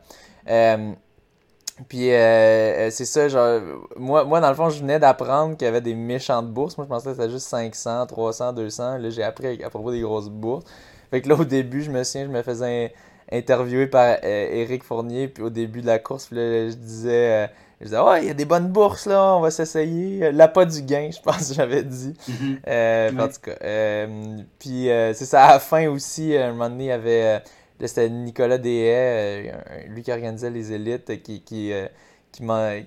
puis 1.88 2.08
c'est 2.08 3.04
ça, 3.04 3.28
genre, 3.28 3.60
moi, 3.96 4.24
moi, 4.24 4.40
dans 4.40 4.48
le 4.48 4.54
fond, 4.54 4.70
je 4.70 4.80
venais 4.80 4.98
d'apprendre 4.98 5.56
qu'il 5.56 5.66
y 5.66 5.68
avait 5.68 5.80
des 5.80 5.94
méchantes 5.94 6.48
bourses. 6.48 6.76
Moi, 6.76 6.86
je 6.86 6.88
pensais 6.88 7.10
que 7.10 7.16
c'était 7.16 7.30
juste 7.30 7.46
500, 7.46 8.06
300, 8.06 8.52
200. 8.52 8.98
Là, 8.98 9.10
j'ai 9.10 9.22
appris 9.22 9.62
à 9.62 9.70
propos 9.70 9.92
des 9.92 10.00
grosses 10.00 10.28
bourses. 10.28 10.64
Fait 11.10 11.20
que 11.22 11.28
là, 11.28 11.36
au 11.36 11.44
début, 11.44 11.82
je 11.82 11.90
me 11.90 12.02
souviens, 12.02 12.26
je 12.26 12.32
me 12.32 12.42
faisais 12.42 12.92
interviewer 13.30 13.86
par 13.86 14.16
Eric 14.24 14.82
Fournier, 14.82 15.28
puis 15.28 15.44
au 15.44 15.50
début 15.50 15.82
de 15.82 15.86
la 15.86 15.98
course, 15.98 16.26
puis 16.26 16.36
là, 16.36 16.68
je 16.68 16.74
disais 16.74 17.50
je 17.80 17.84
disais, 17.84 18.00
ouais, 18.00 18.22
il 18.22 18.28
y 18.28 18.30
a 18.30 18.34
des 18.34 18.46
bonnes 18.46 18.68
bourses 18.68 19.06
là, 19.06 19.34
on 19.36 19.40
va 19.40 19.50
s'essayer. 19.50 20.32
Là, 20.32 20.48
pas 20.48 20.64
du 20.64 20.82
gain, 20.82 21.10
je 21.12 21.20
pense 21.20 21.48
que 21.48 21.54
j'avais 21.54 21.82
dit. 21.82 22.14
Mm-hmm. 22.28 22.58
Euh, 22.68 23.18
en 23.18 23.28
tout 23.28 23.40
cas. 23.42 23.56
Euh, 23.62 24.38
puis 24.58 24.88
euh, 24.90 25.12
c'est 25.12 25.26
ça, 25.26 25.44
à 25.44 25.52
la 25.54 25.58
fin 25.58 25.86
aussi, 25.88 26.34
à 26.36 26.48
un 26.48 26.52
moment 26.52 26.70
donné, 26.70 26.84
il 26.84 26.88
y 26.88 26.92
avait. 26.92 27.42
là, 27.78 27.86
c'était 27.86 28.08
Nicolas 28.08 28.56
Deshaies, 28.58 29.52
lui 29.88 30.02
qui 30.02 30.10
organisait 30.10 30.50
les 30.50 30.72
élites, 30.72 31.22
qui. 31.22 31.42
qui 31.42 31.72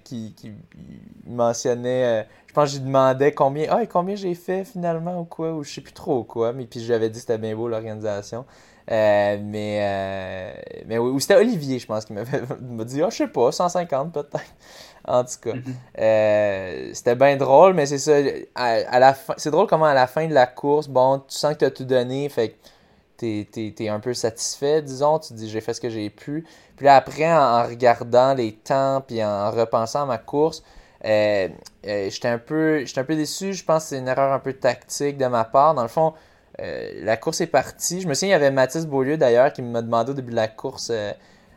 qui, 0.04 0.36
qui, 0.36 0.52
mentionnait, 1.26 2.28
je 2.46 2.54
pense 2.54 2.66
que 2.66 2.76
je 2.76 2.78
lui 2.78 2.86
demandais 2.86 3.32
combien, 3.32 3.66
ah, 3.72 3.84
combien 3.88 4.16
j'ai 4.16 4.36
fait 4.36 4.64
finalement 4.64 5.22
ou 5.22 5.26
quoi, 5.26 5.54
ou 5.54 5.64
je 5.64 5.72
sais 5.74 5.82
plus 5.82 5.94
trop 5.94 6.24
quoi, 6.24 6.54
mais 6.54 6.66
puis 6.66 6.82
j'avais 6.82 7.10
dit 7.10 7.16
que 7.16 7.22
c'était 7.22 7.40
bien 7.40 7.56
beau 7.56 7.68
l'organisation. 7.68 8.46
Mais, 8.90 10.54
mais 10.88 10.98
oui, 10.98 11.12
ou 11.12 11.20
c'était 11.20 11.36
Olivier, 11.36 11.80
je 11.80 11.86
pense, 11.86 12.06
qui 12.06 12.14
m'a 12.14 12.24
dit, 12.84 13.02
ah, 13.02 13.10
je 13.10 13.18
sais 13.18 13.28
pas, 13.28 13.52
150 13.52 14.14
peut-être. 14.14 14.40
En 15.08 15.24
tout 15.24 15.40
cas, 15.42 15.54
mhm. 15.54 15.64
euh, 16.00 16.90
c'était 16.94 17.16
bien 17.16 17.36
drôle, 17.38 17.74
mais 17.74 17.86
c'est 17.86 17.98
ça. 17.98 18.18
À, 18.54 19.00
la 19.00 19.14
fin, 19.14 19.34
c'est 19.38 19.50
drôle 19.50 19.66
comment 19.66 19.86
à 19.86 19.94
la 19.94 20.08
fin 20.08 20.28
de 20.28 20.34
la 20.34 20.46
course, 20.46 20.88
bon, 20.88 21.20
tu 21.28 21.36
sens 21.36 21.54
que 21.54 21.60
tu 21.60 21.66
as 21.66 21.72
tout 21.72 21.86
donné, 21.86 22.30
fait 22.30 22.50
que 22.50 22.56
t'es, 23.18 23.74
es, 23.80 23.90
un 23.90 24.00
peu 24.00 24.14
satisfait, 24.14 24.82
disons. 24.82 25.20
Tu 25.20 25.34
dis 25.34 25.50
j'ai 25.50 25.62
fait 25.62 25.74
ce 25.74 25.82
que 25.82 25.90
j'ai 25.90 26.10
pu. 26.10 26.46
Puis 26.76 26.86
là, 26.86 26.96
après, 26.96 27.32
en, 27.32 27.64
regardant 27.64 28.34
les 28.34 28.54
temps, 28.54 29.02
puis 29.06 29.24
en 29.24 29.52
repensant 29.52 30.04
à 30.04 30.06
ma 30.06 30.18
course, 30.18 30.64
euh, 31.06 31.48
euh, 31.88 32.10
j'étais 32.10 32.28
un 32.28 32.38
peu 32.38 32.86
j'étais 32.86 33.00
un 33.00 33.06
peu 33.06 33.16
déçu. 33.16 33.54
Je 33.54 33.64
pense 33.64 33.84
que 33.84 33.90
c'est 33.90 33.98
une 33.98 34.08
erreur 34.08 34.34
un 34.34 34.40
peu 34.40 34.54
tactique 34.54 35.18
de 35.18 35.26
ma 35.26 35.46
part. 35.46 35.74
Dans 35.74 35.82
le 35.82 35.88
fond, 35.88 36.14
la 37.02 37.18
course 37.18 37.42
est 37.42 37.48
partie. 37.48 38.02
Je 38.02 38.08
me 38.08 38.14
souviens, 38.14 38.30
il 38.30 38.32
y 38.32 38.36
avait 38.36 38.52
Mathis 38.52 38.86
Beaulieu 38.86 39.18
d'ailleurs 39.18 39.54
qui 39.54 39.62
m'a 39.62 39.82
demandé 39.82 40.12
au 40.12 40.14
début 40.14 40.32
de 40.32 40.36
la 40.36 40.48
course 40.48 40.92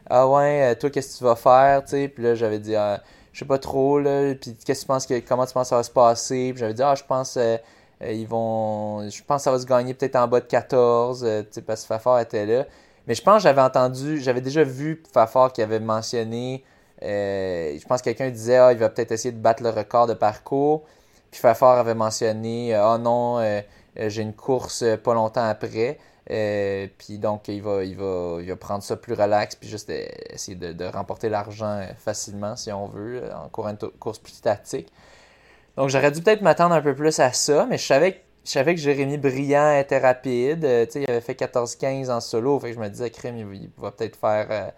Ah 0.09 0.29
ouais, 0.29 0.77
toi, 0.77 0.91
qu'est-ce 0.91 1.15
que 1.15 1.19
tu 1.19 1.25
vas 1.25 1.37
faire? 1.37 1.83
Puis 1.85 2.23
là, 2.23 2.35
j'avais 2.35 2.59
dit 2.59 2.77
ah, 2.77 3.03
je 3.33 3.39
sais 3.39 3.45
pas 3.45 3.59
trop, 3.59 3.99
là, 3.99 4.35
puis 4.35 4.55
qu'est-ce 4.55 4.81
que 4.81 4.85
tu 4.85 4.87
penses 4.87 5.07
que, 5.07 5.19
comment 5.21 5.47
tu 5.47 5.55
penses 5.55 5.67
que 5.67 5.71
ça 5.71 5.77
va 5.77 5.83
se 5.83 5.91
passer? 5.91 6.51
Puis 6.53 6.61
j'avais 6.61 6.75
dit, 6.75 6.83
ah, 6.83 6.95
je 6.95 7.05
pense, 7.05 7.37
euh, 7.37 7.57
euh, 8.03 8.13
ils 8.13 8.27
vont, 8.27 9.09
je 9.09 9.23
pense 9.25 9.39
que 9.39 9.45
ça 9.45 9.53
va 9.53 9.59
se 9.59 9.67
gagner 9.67 9.95
peut-être 9.95 10.17
en 10.17 10.29
bas 10.29 10.41
de 10.41 10.47
14, 10.47 11.25
euh, 11.25 11.43
tu 11.43 11.49
sais, 11.53 11.63
parce 11.63 11.83
que 11.83 11.87
Fafard 11.89 12.21
était 12.21 12.47
là. 12.47 12.67
Mais 13.07 13.15
je 13.15 13.23
pense 13.23 13.39
que 13.39 13.43
j'avais 13.45 13.63
entendu, 13.63 14.21
j'avais 14.21 14.41
déjà 14.41 14.65
vu 14.65 15.03
Fafard 15.13 15.53
qui 15.53 15.63
avait 15.63 15.81
mentionné, 15.81 16.65
je 17.01 17.85
pense 17.87 18.01
que 18.01 18.05
quelqu'un 18.05 18.31
disait, 18.31 18.59
ah, 18.59 18.73
il 18.73 18.79
va 18.79 18.89
peut-être 18.91 19.13
essayer 19.13 19.33
de 19.33 19.41
battre 19.41 19.63
le 19.63 19.71
record 19.71 20.07
de 20.07 20.15
parcours. 20.15 20.85
Puis 21.31 21.41
Fafard 21.41 21.79
avait 21.79 21.95
mentionné, 21.95 22.75
ah 22.75 22.99
non, 22.99 23.41
j'ai 23.97 24.23
une 24.23 24.35
course 24.35 24.85
pas 25.03 25.15
longtemps 25.15 25.45
après. 25.45 25.99
Euh, 26.31 26.87
puis 26.99 27.19
donc, 27.19 27.49
il 27.49 27.63
va, 27.63 27.85
il, 27.85 27.97
va, 27.97 28.39
il 28.41 28.49
va 28.49 28.57
prendre 28.57 28.83
ça 28.83 28.97
plus 28.97 29.15
relax, 29.15 29.57
puis 29.57 29.69
juste 29.69 29.91
essayer 29.91 30.57
de, 30.57 30.85
remporter 30.85 31.29
l'argent 31.29 31.79
euh, 31.79 31.87
facilement, 31.99 32.57
si 32.57 32.71
on 32.73 32.87
veut, 32.87 33.23
en 33.35 33.49
courant 33.49 33.71
une 33.71 33.91
course 33.99 34.19
plus 34.19 34.33
statique. 34.33 34.89
Donc, 35.77 35.89
j'aurais 35.89 36.13
dû 36.13 36.23
peut-être 36.23 36.43
m'attendre 36.43 36.75
un 36.75 36.83
peu 36.83 36.95
plus 36.95 37.19
à 37.19 37.33
ça, 37.33 37.67
mais 37.69 37.79
je 37.79 37.87
savais, 37.87 38.23
je 38.45 38.51
savais 38.51 38.75
que 38.75 38.81
Jérémy 38.81 39.19
Brillant 39.19 39.79
était 39.79 39.99
rapide. 39.99 40.65
Euh, 40.65 40.87
il 40.95 41.11
avait 41.11 41.21
fait 41.21 41.39
14-15 41.39 42.11
en 42.11 42.21
solo, 42.21 42.61
fait 42.61 42.69
que 42.69 42.77
je 42.77 42.81
me 42.81 42.89
disais, 42.89 43.11
crème, 43.11 43.39
il, 43.53 43.71
va 43.79 43.91
peut-être 43.91 44.17
faire, 44.17 44.73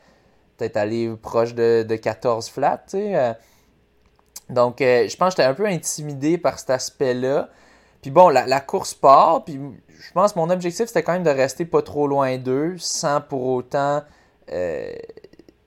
peut-être 0.56 0.76
aller 0.76 1.14
proche 1.20 1.54
de, 1.54 1.84
de 1.86 1.96
14 1.96 2.48
flat, 2.48 2.82
tu 2.88 2.98
sais. 2.98 3.36
donc, 4.48 4.76
je 4.80 5.16
pense 5.16 5.34
que 5.34 5.42
j'étais 5.42 5.50
un 5.50 5.54
peu 5.54 5.66
intimidé 5.66 6.38
par 6.38 6.58
cet 6.58 6.70
aspect-là. 6.70 7.50
Puis 8.04 8.10
bon, 8.10 8.28
la, 8.28 8.60
course 8.60 8.92
part, 8.92 9.46
puis 9.46 9.58
je 9.88 10.12
pense 10.12 10.34
que 10.34 10.38
mon 10.38 10.50
objectif, 10.50 10.88
c'était 10.88 11.02
quand 11.02 11.14
même 11.14 11.22
de 11.22 11.30
rester 11.30 11.64
pas 11.64 11.80
trop 11.80 12.06
loin 12.06 12.36
d'eux, 12.36 12.74
sans 12.76 13.22
pour 13.22 13.46
autant 13.46 14.02
euh, 14.52 14.92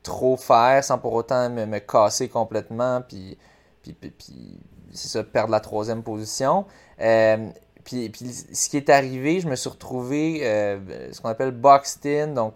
trop 0.03 0.37
faire, 0.37 0.83
sans 0.83 0.99
pour 0.99 1.13
autant 1.13 1.49
me, 1.49 1.79
casser 1.79 2.29
complètement, 2.29 3.01
puis, 3.01 3.39
puis, 3.81 3.93
puis, 3.93 4.59
c'est 4.93 5.07
ça, 5.07 5.23
perdre 5.23 5.49
la 5.49 5.59
troisième 5.59 6.03
position. 6.03 6.67
Euh, 7.01 7.47
puis, 7.83 8.11
ce 8.53 8.69
qui 8.69 8.77
est 8.77 8.91
arrivé, 8.91 9.39
je 9.39 9.47
me 9.47 9.55
suis 9.55 9.71
retrouvé 9.71 10.41
euh, 10.43 11.11
ce 11.11 11.19
qu'on 11.19 11.29
appelle 11.29 11.49
boxed 11.49 12.05
in, 12.05 12.27
donc 12.27 12.53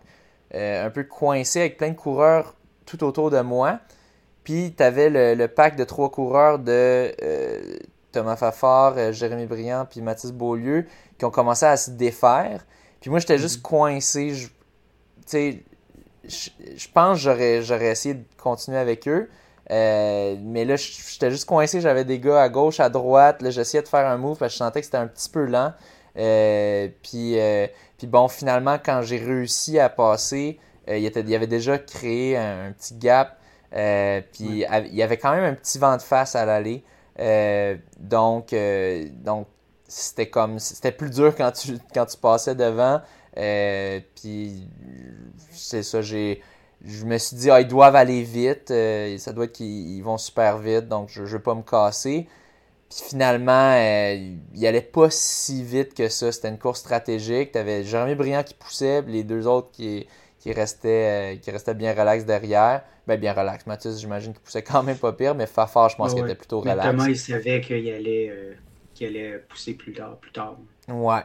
un 0.54 0.92
peu 0.92 1.06
coincé 1.06 1.60
avec 1.62 1.78
plein 1.78 1.90
de 1.90 1.96
coureurs 1.96 2.54
tout 2.86 3.04
autour 3.04 3.32
de 3.32 3.42
moi. 3.42 3.80
Puis 4.44 4.76
tu 4.78 4.84
avais 4.84 5.10
le, 5.10 5.48
pack 5.48 5.76
de 5.76 5.86
trois 5.86 6.12
coureurs 6.12 6.60
de 6.60 7.16
Thomas 8.12 8.36
Fafard, 8.36 9.14
Jérémy 9.14 9.46
Briand, 9.46 9.86
puis 9.90 10.02
Mathis 10.02 10.32
Beaulieu, 10.32 10.86
qui 11.18 11.26
ont 11.26 11.32
commencé 11.32 11.66
à 11.66 11.78
se 11.78 11.92
défaire. 11.92 12.66
Puis 13.00 13.10
moi, 13.10 13.20
j'étais 13.20 13.38
juste 13.38 13.58
mhm. 13.58 13.64
coincé. 13.64 14.34
Tu 14.34 14.50
sais, 15.26 15.64
je 16.24 16.88
pense 16.94 17.18
que 17.18 17.24
j'aurais, 17.24 17.62
j'aurais 17.62 17.92
essayé 17.92 18.16
de 18.16 18.24
continuer 18.38 18.78
avec 18.78 19.08
eux. 19.08 19.30
Euh, 19.72 20.36
mais 20.42 20.66
là, 20.66 20.76
j'étais 20.76 21.32
juste 21.32 21.46
coincé. 21.46 21.82
J'avais 21.82 22.06
des 22.06 22.20
gars 22.20 22.42
à 22.42 22.50
gauche, 22.50 22.80
à 22.80 22.90
droite. 22.90 23.42
Là, 23.42 23.50
j'essayais 23.50 23.84
de 23.84 23.88
faire 23.88 24.08
un 24.08 24.18
move 24.18 24.38
parce 24.38 24.54
que 24.54 24.54
je 24.54 24.58
sentais 24.58 24.80
que 24.82 24.86
c'était 24.86 24.98
un 24.98 25.08
petit 25.08 25.30
peu 25.30 25.46
lent. 25.46 25.74
Euh, 26.18 26.90
puis, 27.02 27.40
euh, 27.40 27.68
puis 27.98 28.08
bon, 28.08 28.28
finalement, 28.28 28.78
quand 28.84 29.02
j'ai 29.02 29.18
réussi 29.18 29.80
à 29.80 29.90
passer, 29.90 30.60
il, 30.88 30.98
il 30.98 31.36
avait 31.36 31.48
déjà 31.48 31.78
créé 31.78 32.38
un, 32.38 32.72
petit 32.74 32.96
gap. 32.96 33.38
puis 33.72 34.66
il 34.66 34.96
y 34.96 35.04
avait 35.04 35.18
quand 35.18 35.34
même 35.34 35.46
un 35.46 35.54
petit 35.54 35.80
vent 35.80 35.96
de 35.96 36.02
face 36.02 36.36
à 36.36 36.46
l'aller. 36.46 36.84
Donc, 37.18 38.56
donc 39.24 39.48
c'était 39.92 40.30
comme 40.30 40.58
c'était 40.58 40.94
plus 40.94 41.10
dur 41.10 41.36
quand 41.36 41.52
tu 41.52 41.78
quand 41.94 42.06
tu 42.06 42.18
passais 42.18 42.56
devant. 42.56 43.02
Euh, 43.38 44.00
puis 44.16 44.68
c'est 45.52 45.84
ça 45.84 46.02
j'ai 46.02 46.42
je 46.84 47.06
me 47.06 47.18
suis 47.18 47.38
dit 47.38 47.50
ah, 47.50 47.62
ils 47.62 47.68
doivent 47.68 47.96
aller 47.96 48.24
vite 48.24 48.72
euh, 48.72 49.18
ça 49.18 49.32
doit 49.32 49.46
être 49.46 49.54
qu'ils 49.54 50.04
vont 50.04 50.18
super 50.18 50.58
vite 50.58 50.88
donc 50.90 51.10
je, 51.10 51.26
je 51.26 51.38
veux 51.38 51.44
pas 51.44 51.56
me 51.56 51.62
casser. 51.62 52.28
Puis 52.90 53.00
finalement 53.10 53.74
euh, 53.76 54.36
il 54.54 54.68
allait 54.68 54.82
pas 54.82 55.10
si 55.10 55.64
vite 55.64 55.94
que 55.94 56.08
ça. 56.10 56.32
C'était 56.32 56.50
une 56.50 56.58
course 56.58 56.80
stratégique. 56.80 57.52
Tu 57.52 57.58
avais 57.58 57.84
Jérémy 57.84 58.16
Briand 58.16 58.44
qui 58.44 58.54
poussait 58.54 59.02
les 59.04 59.24
deux 59.24 59.48
autres 59.48 59.72
qui 59.72 60.08
qui 60.42 60.52
restaient 60.52 61.40
qui 61.42 61.52
restaient 61.52 61.74
bien 61.74 61.94
relax 61.94 62.26
derrière 62.26 62.82
ben 63.08 63.18
bien 63.18 63.32
relax 63.32 63.66
Mathis 63.66 64.00
j'imagine 64.00 64.34
qu'il 64.34 64.42
poussait 64.42 64.64
quand 64.64 64.84
même 64.84 64.98
pas 64.98 65.14
pire 65.14 65.36
mais 65.36 65.46
Fafard 65.46 65.88
je 65.90 65.96
pense 65.96 66.14
qu'il 66.14 66.24
était 66.26 66.36
plutôt 66.36 66.60
relax 66.60 66.84
Thomas 66.84 67.08
il 67.08 67.18
savait 67.18 67.62
qu'il 67.62 67.90
allait 67.90 68.58
allait 69.06 69.44
pousser 69.50 69.74
plus 69.74 69.94
tard. 69.94 70.18
Plus 70.18 70.32
tard. 70.32 70.58
Ouais. 70.88 71.22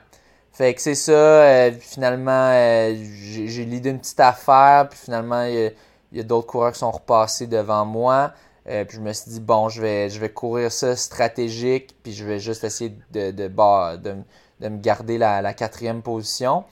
Fait 0.53 0.75
que 0.75 0.81
c'est 0.81 0.95
ça. 0.95 1.13
Euh, 1.13 1.73
finalement, 1.79 2.51
euh, 2.53 2.95
j'ai 2.97 3.65
l'idée 3.65 3.91
d'une 3.91 4.01
petite 4.01 4.21
affaire. 4.21 4.89
Puis 4.89 4.99
finalement, 4.99 5.45
il 5.45 5.73
y 6.13 6.21
a, 6.21 6.23
d'autres 6.23 6.47
coureurs 6.47 6.73
qui 6.73 6.79
sont 6.79 6.91
repassés 6.91 7.47
devant 7.47 7.85
moi. 7.85 8.33
Euh, 8.69 8.85
puis 8.85 8.97
je 8.97 9.03
me 9.03 9.13
suis 9.13 9.31
dit, 9.31 9.41
bon, 9.41 9.69
je 9.69 9.81
vais, 9.81 10.09
je 10.09 10.19
vais 10.19 10.31
courir 10.31 10.73
ça 10.73 10.97
stratégique. 10.97 11.95
Puis 12.03 12.13
je 12.13 12.25
vais 12.25 12.39
juste 12.39 12.65
essayer 12.65 12.95
de, 13.13 13.31
de, 13.31 13.49
de, 13.49 14.69
me 14.69 14.79
garder 14.79 15.19
la, 15.19 15.43
la 15.43 15.55
quatrième 15.55 16.03
position. 16.03 16.65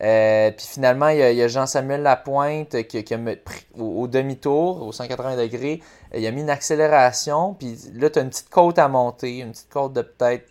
Puis 0.00 0.66
finalement, 0.66 1.08
il 1.08 1.18
y 1.18 1.42
a, 1.42 1.48
Jean-Samuel 1.48 2.02
Lapointe 2.02 2.82
qui, 2.84 3.04
qui 3.04 3.14
a 3.14 3.18
pris 3.18 3.66
au, 3.78 4.08
demi-tour, 4.08 4.82
au 4.82 4.92
180 4.92 5.36
degrés. 5.36 5.82
Il 6.14 6.26
a 6.26 6.30
mis 6.30 6.40
une 6.40 6.50
accélération. 6.50 7.54
Puis 7.54 7.76
là, 7.94 8.08
tu 8.10 8.18
as 8.18 8.22
une 8.22 8.30
petite 8.30 8.48
côte 8.48 8.78
à 8.78 8.88
monter, 8.88 9.38
une 9.38 9.52
petite 9.52 9.70
côte 9.70 9.92
de 9.92 10.02
peut-être 10.02 10.46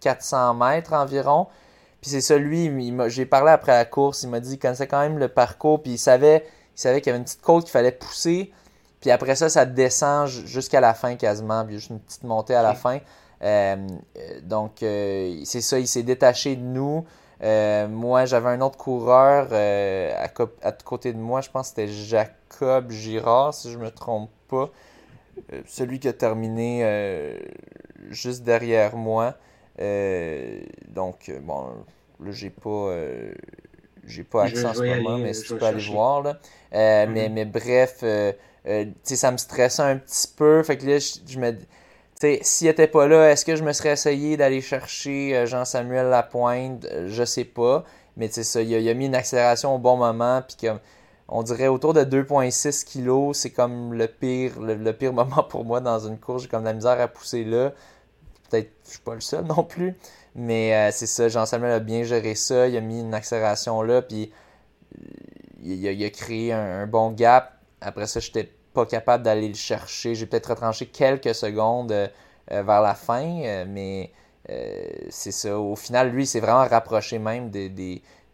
400 0.00 0.54
mètres 0.54 0.92
environ. 0.92 1.48
Puis 2.04 2.10
c'est 2.10 2.20
ça, 2.20 2.36
lui, 2.36 2.70
j'ai 3.08 3.24
parlé 3.24 3.50
après 3.50 3.72
la 3.72 3.86
course, 3.86 4.24
il 4.24 4.28
m'a 4.28 4.38
dit 4.38 4.50
qu'il 4.50 4.58
connaissait 4.58 4.86
quand 4.86 5.00
même 5.00 5.18
le 5.18 5.28
parcours, 5.28 5.82
puis 5.82 5.92
il 5.92 5.98
savait, 5.98 6.44
il 6.76 6.78
savait 6.78 7.00
qu'il 7.00 7.06
y 7.06 7.10
avait 7.10 7.18
une 7.18 7.24
petite 7.24 7.40
côte 7.40 7.64
qu'il 7.64 7.72
fallait 7.72 7.92
pousser. 7.92 8.52
Puis 9.00 9.10
après 9.10 9.34
ça, 9.36 9.48
ça 9.48 9.64
descend 9.64 10.28
jusqu'à 10.28 10.82
la 10.82 10.92
fin 10.92 11.16
quasiment, 11.16 11.64
puis 11.64 11.76
juste 11.76 11.88
une 11.88 12.00
petite 12.00 12.24
montée 12.24 12.54
à 12.54 12.62
la 12.62 12.74
fin. 12.74 12.98
Euh, 13.42 13.76
donc, 14.42 14.82
euh, 14.82 15.40
c'est 15.44 15.62
ça, 15.62 15.78
il 15.78 15.88
s'est 15.88 16.02
détaché 16.02 16.56
de 16.56 16.62
nous. 16.62 17.06
Euh, 17.44 17.88
moi, 17.88 18.24
j'avais 18.24 18.48
un 18.48 18.60
autre 18.60 18.78
coureur 18.78 19.52
à, 19.52 20.24
à, 20.62 20.72
côté 20.72 21.12
de 21.12 21.18
moi, 21.18 21.40
je 21.40 21.50
pense 21.50 21.70
que 21.70 21.82
c'était 21.82 21.92
Jacob 21.92 22.90
Girard, 22.90 23.54
si 23.54 23.70
je 23.70 23.78
me 23.78 23.90
trompe 23.90 24.30
pas. 24.48 24.70
celui 25.66 25.98
qui 25.98 26.08
a 26.08 26.12
terminé 26.12 27.38
juste 28.08 28.42
derrière 28.44 28.96
moi. 28.96 29.34
donc, 30.88 31.30
bon, 31.42 31.66
là, 32.20 32.30
j'ai 32.30 32.50
pas 32.50 32.94
j'ai 34.06 34.24
pas 34.24 34.44
accès 34.44 34.64
en 34.64 34.74
ce 34.74 34.82
moment, 34.82 35.18
mais 35.18 35.32
si 35.34 35.44
tu 35.44 35.56
peux 35.56 35.64
aller 35.66 35.84
voir. 35.90 36.22
Là. 36.22 36.38
mais, 36.72 37.06
mm-hmm. 37.06 37.32
mais 37.32 37.44
bref, 37.44 38.04
euh, 38.66 38.86
ça 39.02 39.30
me 39.30 39.36
stressait 39.36 39.82
un 39.82 39.98
petit 39.98 40.28
peu. 40.28 40.62
Fait 40.62 40.78
que 40.78 40.86
là, 40.86 40.98
je, 40.98 41.38
me 41.38 41.52
s'il 42.42 42.68
était 42.68 42.86
pas 42.86 43.06
là, 43.06 43.30
est-ce 43.30 43.44
que 43.44 43.56
je 43.56 43.64
me 43.64 43.72
serais 43.72 43.92
essayé 43.92 44.36
d'aller 44.36 44.60
chercher 44.60 45.36
euh, 45.36 45.46
Jean-Samuel 45.46 46.08
Lapointe? 46.08 46.84
Euh, 46.86 47.08
je 47.08 47.24
sais 47.24 47.44
pas. 47.44 47.84
Mais 48.16 48.28
tu 48.28 48.44
ça, 48.44 48.62
il 48.62 48.88
a, 48.88 48.94
mis 48.94 49.06
une 49.06 49.14
accélération 49.14 49.74
au 49.74 49.78
bon 49.78 49.96
moment. 49.96 50.42
On 51.28 51.42
dirait 51.42 51.68
autour 51.68 51.94
de 51.94 52.04
2.6 52.04 52.84
kg, 52.84 53.34
c'est 53.34 53.50
comme 53.50 53.94
le 53.94 54.06
pire, 54.06 54.60
moment 55.12 55.42
pour 55.42 55.64
moi 55.64 55.80
dans 55.80 55.98
une 55.98 56.18
course. 56.18 56.44
J'ai 56.44 56.48
comme 56.48 56.62
de 56.62 56.68
la 56.68 56.74
misère 56.74 57.00
à 57.00 57.08
pousser 57.08 57.44
là. 57.44 57.72
Peut-être 58.50 58.70
je 58.84 58.90
suis 58.90 59.00
pas 59.00 59.14
le 59.14 59.20
seul 59.20 59.44
non 59.44 59.64
plus. 59.64 59.96
Mais 60.36 60.90
c'est 60.92 61.06
ça, 61.06 61.28
Jean-Samuel 61.28 61.72
a 61.72 61.80
bien 61.80 62.02
géré 62.02 62.34
ça. 62.34 62.68
Il 62.68 62.76
a 62.76 62.80
mis 62.80 63.00
une 63.00 63.14
accélération 63.14 63.82
là. 63.82 64.02
Puis 64.02 64.32
il, 65.62 66.04
a, 66.04 66.10
créé 66.10 66.52
un 66.52 66.86
bon 66.86 67.10
gap. 67.10 67.58
Après 67.80 68.06
ça, 68.06 68.20
j'étais 68.20 68.50
pas 68.74 68.84
capable 68.84 69.22
d'aller 69.22 69.48
le 69.48 69.54
chercher. 69.54 70.14
J'ai 70.14 70.26
peut-être 70.26 70.50
retranché 70.50 70.86
quelques 70.86 71.34
secondes 71.34 71.92
euh, 71.92 72.08
euh, 72.50 72.62
vers 72.62 72.82
la 72.82 72.94
fin, 72.94 73.40
euh, 73.42 73.64
mais 73.66 74.12
c'est 75.08 75.32
ça. 75.32 75.58
Au 75.58 75.74
final, 75.74 76.10
lui, 76.10 76.24
il 76.24 76.26
s'est 76.26 76.40
vraiment 76.40 76.68
rapproché 76.68 77.18
même 77.18 77.48
des, 77.48 77.70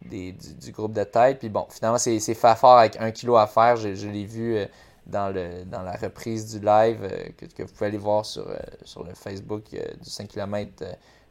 du, 0.01 0.71
groupe 0.73 0.91
de 0.91 1.05
tête. 1.05 1.39
Puis 1.39 1.47
bon, 1.47 1.65
finalement, 1.69 1.97
c'est 1.97 2.19
Fafard 2.33 2.79
avec 2.79 2.97
un 2.99 3.11
kilo 3.11 3.37
à 3.37 3.47
faire. 3.47 3.77
Je, 3.77 4.07
l'ai 4.09 4.25
vu 4.25 4.57
dans, 5.05 5.29
le, 5.33 5.63
dans 5.63 5.83
la 5.83 5.93
reprise 5.93 6.53
du 6.53 6.59
live 6.65 7.09
que, 7.37 7.63
vous 7.63 7.71
pouvez 7.71 7.85
aller 7.85 7.97
voir 7.97 8.25
sur, 8.25 8.45
sur 8.83 9.05
le 9.05 9.13
Facebook 9.13 9.63
du 9.71 10.09
5 10.09 10.27
km 10.27 10.83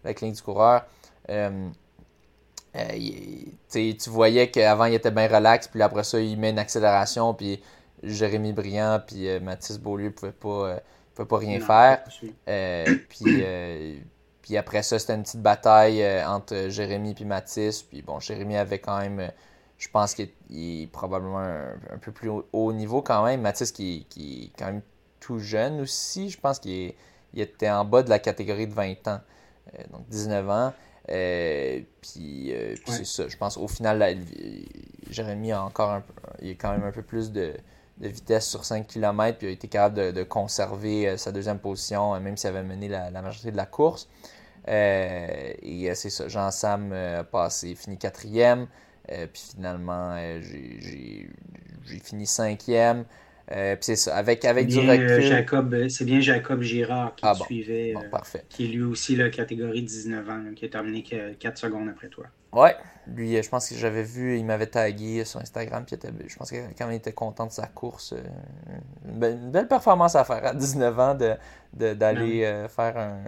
la 0.02 0.14
clinique 0.14 0.36
du 0.36 0.42
coureur. 0.42 0.86
tu 3.68 4.08
voyais 4.08 4.50
qu'avant 4.50 4.86
il 4.86 4.94
était 4.94 5.10
bien 5.10 5.28
relax, 5.28 5.68
puis 5.68 5.82
après 5.82 6.04
ça 6.04 6.18
il 6.20 6.38
met 6.38 6.48
une 6.48 6.58
accélération, 6.58 7.34
puis 7.34 7.60
Jérémy 8.02 8.52
Briand 8.52 9.00
puis 9.06 9.28
euh, 9.28 9.40
Mathis 9.40 9.78
Beaulieu 9.78 10.10
pouvaient 10.10 10.32
pas, 10.32 10.48
euh, 10.48 10.78
pouvaient 11.14 11.28
pas 11.28 11.38
rien 11.38 11.60
faire. 11.60 12.02
Euh, 12.48 12.84
puis, 13.08 13.44
puis 14.42 14.56
après 14.56 14.82
ça, 14.82 14.98
c'était 14.98 15.14
une 15.14 15.22
petite 15.22 15.42
bataille 15.42 16.04
entre 16.24 16.68
Jérémy 16.68 17.14
et 17.18 17.24
Mathis. 17.24 17.82
Puis 17.82 18.02
bon, 18.02 18.20
Jérémy 18.20 18.56
avait 18.56 18.78
quand 18.78 18.98
même, 18.98 19.30
je 19.78 19.88
pense 19.88 20.14
qu'il 20.14 20.30
est 20.50 20.90
probablement 20.90 21.38
un, 21.38 21.98
peu 22.00 22.12
plus 22.12 22.30
haut, 22.52 22.72
niveau 22.72 23.02
quand 23.02 23.24
même. 23.24 23.42
Mathis 23.42 23.72
qui, 23.72 24.06
qui 24.08 24.44
est 24.44 24.58
quand 24.58 24.66
même 24.66 24.82
tout 25.20 25.38
jeune 25.38 25.80
aussi. 25.80 26.30
Je 26.30 26.40
pense 26.40 26.58
qu'il 26.58 26.94
était 27.34 27.70
en 27.70 27.84
bas 27.84 28.02
de 28.02 28.10
la 28.10 28.18
catégorie 28.18 28.66
de 28.66 28.74
20 28.74 29.08
ans. 29.08 29.20
donc 29.92 30.08
19 30.08 30.50
ans. 30.50 30.72
puis, 31.06 32.54
c'est 32.86 33.04
ça. 33.04 33.28
Je 33.28 33.36
pense 33.36 33.58
au 33.58 33.68
final, 33.68 34.16
Jérémy 35.10 35.52
a 35.52 35.62
encore 35.62 35.90
un, 35.90 36.02
il 36.40 36.52
a 36.52 36.54
quand 36.54 36.72
même 36.72 36.84
un 36.84 36.92
peu 36.92 37.02
plus 37.02 37.30
de, 37.30 37.54
de 38.00 38.08
vitesse 38.08 38.48
sur 38.48 38.64
5 38.64 38.86
km, 38.86 39.38
puis 39.38 39.46
il 39.46 39.50
a 39.50 39.52
été 39.52 39.68
capable 39.68 40.12
de, 40.12 40.22
conserver 40.22 41.08
euh, 41.08 41.16
sa 41.16 41.32
deuxième 41.32 41.58
position, 41.58 42.14
euh, 42.14 42.20
même 42.20 42.36
s'il 42.36 42.48
avait 42.48 42.62
mené 42.62 42.88
la, 42.88 43.10
majorité 43.10 43.52
de 43.52 43.56
la 43.56 43.66
course. 43.66 44.08
Euh, 44.68 45.52
et 45.62 45.94
c'est 45.94 46.10
ça, 46.10 46.28
Jean-Sam 46.28 46.92
a 46.92 47.24
passé, 47.24 47.74
fini 47.74 47.98
quatrième, 47.98 48.66
puis 49.06 49.42
finalement, 49.54 50.16
j'ai 50.40 51.28
fini 52.02 52.26
cinquième. 52.26 53.04
puis 53.48 53.56
c'est 53.80 53.96
ça, 53.96 54.16
avec, 54.16 54.44
avec 54.44 54.68
du 54.68 54.78
recul. 54.78 55.22
Jacob, 55.22 55.88
c'est 55.88 56.04
bien 56.04 56.20
Jacob 56.20 56.62
Girard 56.62 57.14
qui 57.16 57.24
ah 57.26 57.34
suivait, 57.34 57.94
qui 58.48 58.66
est 58.66 58.68
lui 58.68 58.82
aussi 58.82 59.16
la 59.16 59.30
catégorie 59.30 59.82
19 59.82 60.28
ans, 60.28 60.44
qui 60.54 60.66
a 60.66 60.68
terminé 60.68 61.02
4 61.02 61.58
secondes 61.58 61.88
après 61.88 62.08
toi. 62.08 62.26
Ouais, 62.52 62.76
lui, 63.06 63.36
euh, 63.36 63.42
je 63.42 63.48
pense 63.48 63.68
que 63.68 63.74
j'avais 63.74 64.02
vu, 64.02 64.38
il 64.38 64.44
m'avait 64.44 64.66
tagué 64.66 65.24
sur 65.24 65.40
Instagram, 65.40 65.84
puis 65.86 65.96
je 66.26 66.36
pense 66.36 66.50
que 66.50 66.56
quand 66.76 66.88
il 66.90 66.96
était 66.96 67.12
content 67.12 67.46
de 67.46 67.52
sa 67.52 67.66
course, 67.66 68.12
euh, 68.12 68.22
une, 69.08 69.50
belle, 69.50 69.68
performance 69.68 70.16
à 70.16 70.24
faire 70.24 70.44
à 70.44 70.54
19 70.54 70.98
ans 70.98 71.14
d'aller 71.14 71.36
de, 71.74 71.94
d'aller 71.94 72.44
euh, 72.44 72.68
faire 72.68 72.96
un 72.96 73.18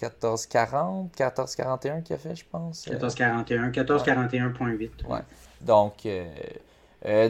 14-40, 0.00 1.10
14-41 1.16 2.02
qu'il 2.02 2.16
a 2.16 2.18
fait, 2.18 2.34
je 2.34 2.44
pense. 2.50 2.86
14-41, 2.86 3.72
14-41.8. 3.72 5.06
Ouais. 5.08 5.18
Donc, 5.60 6.08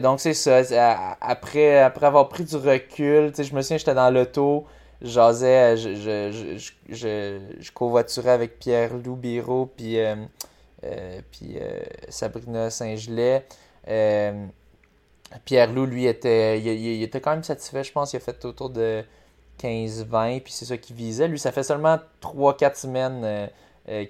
donc 0.01 0.19
c'est 0.19 0.33
ça. 0.33 1.17
Après, 1.21 1.79
après 1.79 2.05
avoir 2.05 2.29
pris 2.29 2.45
du 2.45 2.55
recul, 2.55 3.31
je 3.37 3.55
me 3.55 3.61
souviens, 3.61 3.77
j'étais 3.77 3.93
dans 3.93 4.09
l'auto, 4.09 4.65
j'osais, 5.03 5.77
je, 5.77 5.95
je, 5.95 6.57
je, 6.57 6.71
je, 6.89 7.39
je 7.59 7.71
covoiturais 7.71 8.31
avec 8.31 8.57
Pierre-Loup 8.57 9.15
Biro, 9.15 9.69
puis 9.77 9.99
euh, 9.99 10.15
puis 11.31 11.57
euh, 11.59 11.79
Sabrina 12.09 12.69
Saint-Gelais. 12.69 13.45
Euh, 13.87 14.45
Pierre-Loup, 15.45 15.85
lui, 15.85 16.05
était, 16.05 16.59
il, 16.59 17.01
était 17.01 17.19
quand 17.19 17.31
même 17.31 17.43
satisfait, 17.43 17.83
je 17.83 17.91
pense. 17.91 18.13
Il 18.13 18.17
a 18.17 18.19
fait 18.19 18.45
autour 18.45 18.69
de 18.69 19.03
15-20, 19.61 20.41
puis 20.41 20.53
c'est 20.53 20.65
ça 20.65 20.77
qu'il 20.77 20.95
visait. 20.95 21.27
Lui, 21.27 21.39
ça 21.39 21.51
fait 21.51 21.63
seulement 21.63 21.97
3-4 22.21 22.75
semaines 22.75 23.49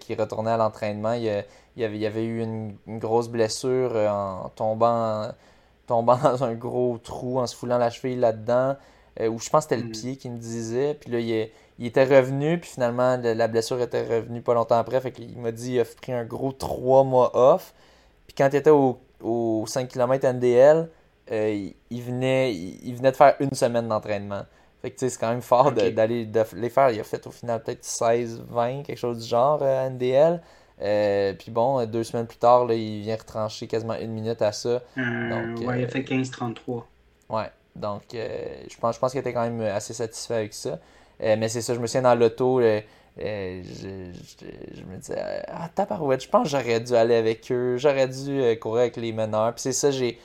qu'il 0.01 0.19
retournait 0.19 0.51
à 0.51 0.57
l'entraînement. 0.57 1.13
Il, 1.13 1.45
il, 1.77 1.83
avait, 1.85 2.05
avait 2.05 2.25
eu 2.25 2.41
une, 2.41 2.75
grosse 2.99 3.29
blessure 3.29 3.95
en 3.95 4.49
tombant, 4.49 5.29
tombant 5.87 6.17
dans 6.23 6.43
un 6.43 6.55
gros 6.55 6.97
trou, 6.97 7.39
en 7.39 7.47
se 7.47 7.55
foulant 7.55 7.77
la 7.77 7.89
cheville 7.89 8.19
là-dedans. 8.19 8.75
ou 9.21 9.39
je 9.39 9.49
pense 9.49 9.65
que 9.65 9.75
c'était 9.75 9.77
le 9.77 9.87
mm. 9.87 9.91
pied 9.93 10.17
qu'il 10.17 10.31
me 10.31 10.39
disait. 10.39 10.93
Puis 10.95 11.09
là, 11.09 11.19
il, 11.19 11.49
il 11.79 11.87
était 11.87 12.03
revenu, 12.03 12.59
puis 12.59 12.69
finalement, 12.69 13.17
la 13.17 13.47
blessure 13.47 13.81
était 13.81 14.03
revenue 14.03 14.41
pas 14.41 14.53
longtemps 14.53 14.77
après. 14.77 15.01
Fait 15.01 15.11
qu'il 15.11 15.37
m'a 15.39 15.51
dit 15.51 15.71
qu'il 15.71 15.79
a 15.79 15.85
pris 15.85 16.13
un 16.13 16.23
gros 16.23 16.51
3 16.51 17.03
mois 17.03 17.31
off. 17.33 17.73
Puis 18.27 18.35
quand 18.37 18.49
il 18.51 18.57
était 18.57 18.69
au, 18.69 19.65
5 19.65 19.87
km 19.87 20.27
NDL, 20.27 20.89
il, 21.31 22.01
venait, 22.01 22.53
il, 22.53 22.95
venait 22.95 23.11
de 23.11 23.15
faire 23.15 23.35
une 23.39 23.53
semaine 23.53 23.87
d'entraînement. 23.87 24.43
Fait 24.81 24.91
que 24.91 24.99
c'est 24.99 25.19
quand 25.19 25.29
même 25.29 25.41
fort 25.41 25.71
d'aller 25.71 26.29
les 26.55 26.69
faire. 26.69 26.91
Il 26.91 26.99
a 26.99 27.03
fait 27.03 27.25
au 27.25 27.31
final 27.31 27.63
peut-être 27.63 27.83
16, 27.83 28.43
20, 28.49 28.83
quelque 28.83 28.97
chose 28.97 29.23
du 29.23 29.27
genre 29.27 29.63
à 29.63 29.89
NDL. 29.89 30.41
Euh, 30.81 31.33
puis 31.33 31.51
bon, 31.51 31.85
deux 31.85 32.03
semaines 32.03 32.27
plus 32.27 32.37
tard, 32.37 32.65
là, 32.65 32.73
il 32.73 33.01
vient 33.01 33.15
retrancher 33.15 33.67
quasiment 33.67 33.95
une 33.95 34.11
minute 34.11 34.41
à 34.41 34.51
ça. 34.51 34.81
Euh, 34.97 35.55
ouais, 35.57 35.79
il 35.79 35.85
a 35.85 35.87
fait 35.87 36.01
15-33. 36.01 36.83
Ouais, 37.29 37.51
donc 37.75 38.01
euh, 38.13 38.63
je 38.69 38.77
pense, 38.77 38.95
je 38.95 38.99
pense 38.99 39.11
qu'il 39.11 39.19
était 39.19 39.33
quand 39.33 39.49
même 39.49 39.61
assez 39.61 39.93
satisfait 39.93 40.35
avec 40.35 40.53
ça. 40.53 40.79
Euh, 41.21 41.35
mais 41.37 41.49
c'est 41.49 41.61
ça, 41.61 41.73
je 41.73 41.79
me 41.79 41.87
souviens 41.87 42.01
dans 42.01 42.15
l'auto, 42.15 42.59
euh, 42.59 42.81
euh, 43.21 43.61
je, 43.81 44.83
me 44.83 44.97
disais, 44.97 45.21
ah, 45.47 45.69
tabarouette, 45.73 46.23
je 46.23 46.29
pense 46.29 46.43
que 46.43 46.49
j'aurais 46.49 46.79
dû 46.79 46.95
aller 46.95 47.15
avec 47.15 47.51
eux, 47.51 47.77
j'aurais 47.77 48.07
dû 48.07 48.57
courir 48.59 48.81
avec 48.81 48.97
les 48.97 49.11
meneurs. 49.13 49.53
Puis 49.53 49.63
c'est 49.63 49.73
ça, 49.73 49.91
j'ai 49.91 50.19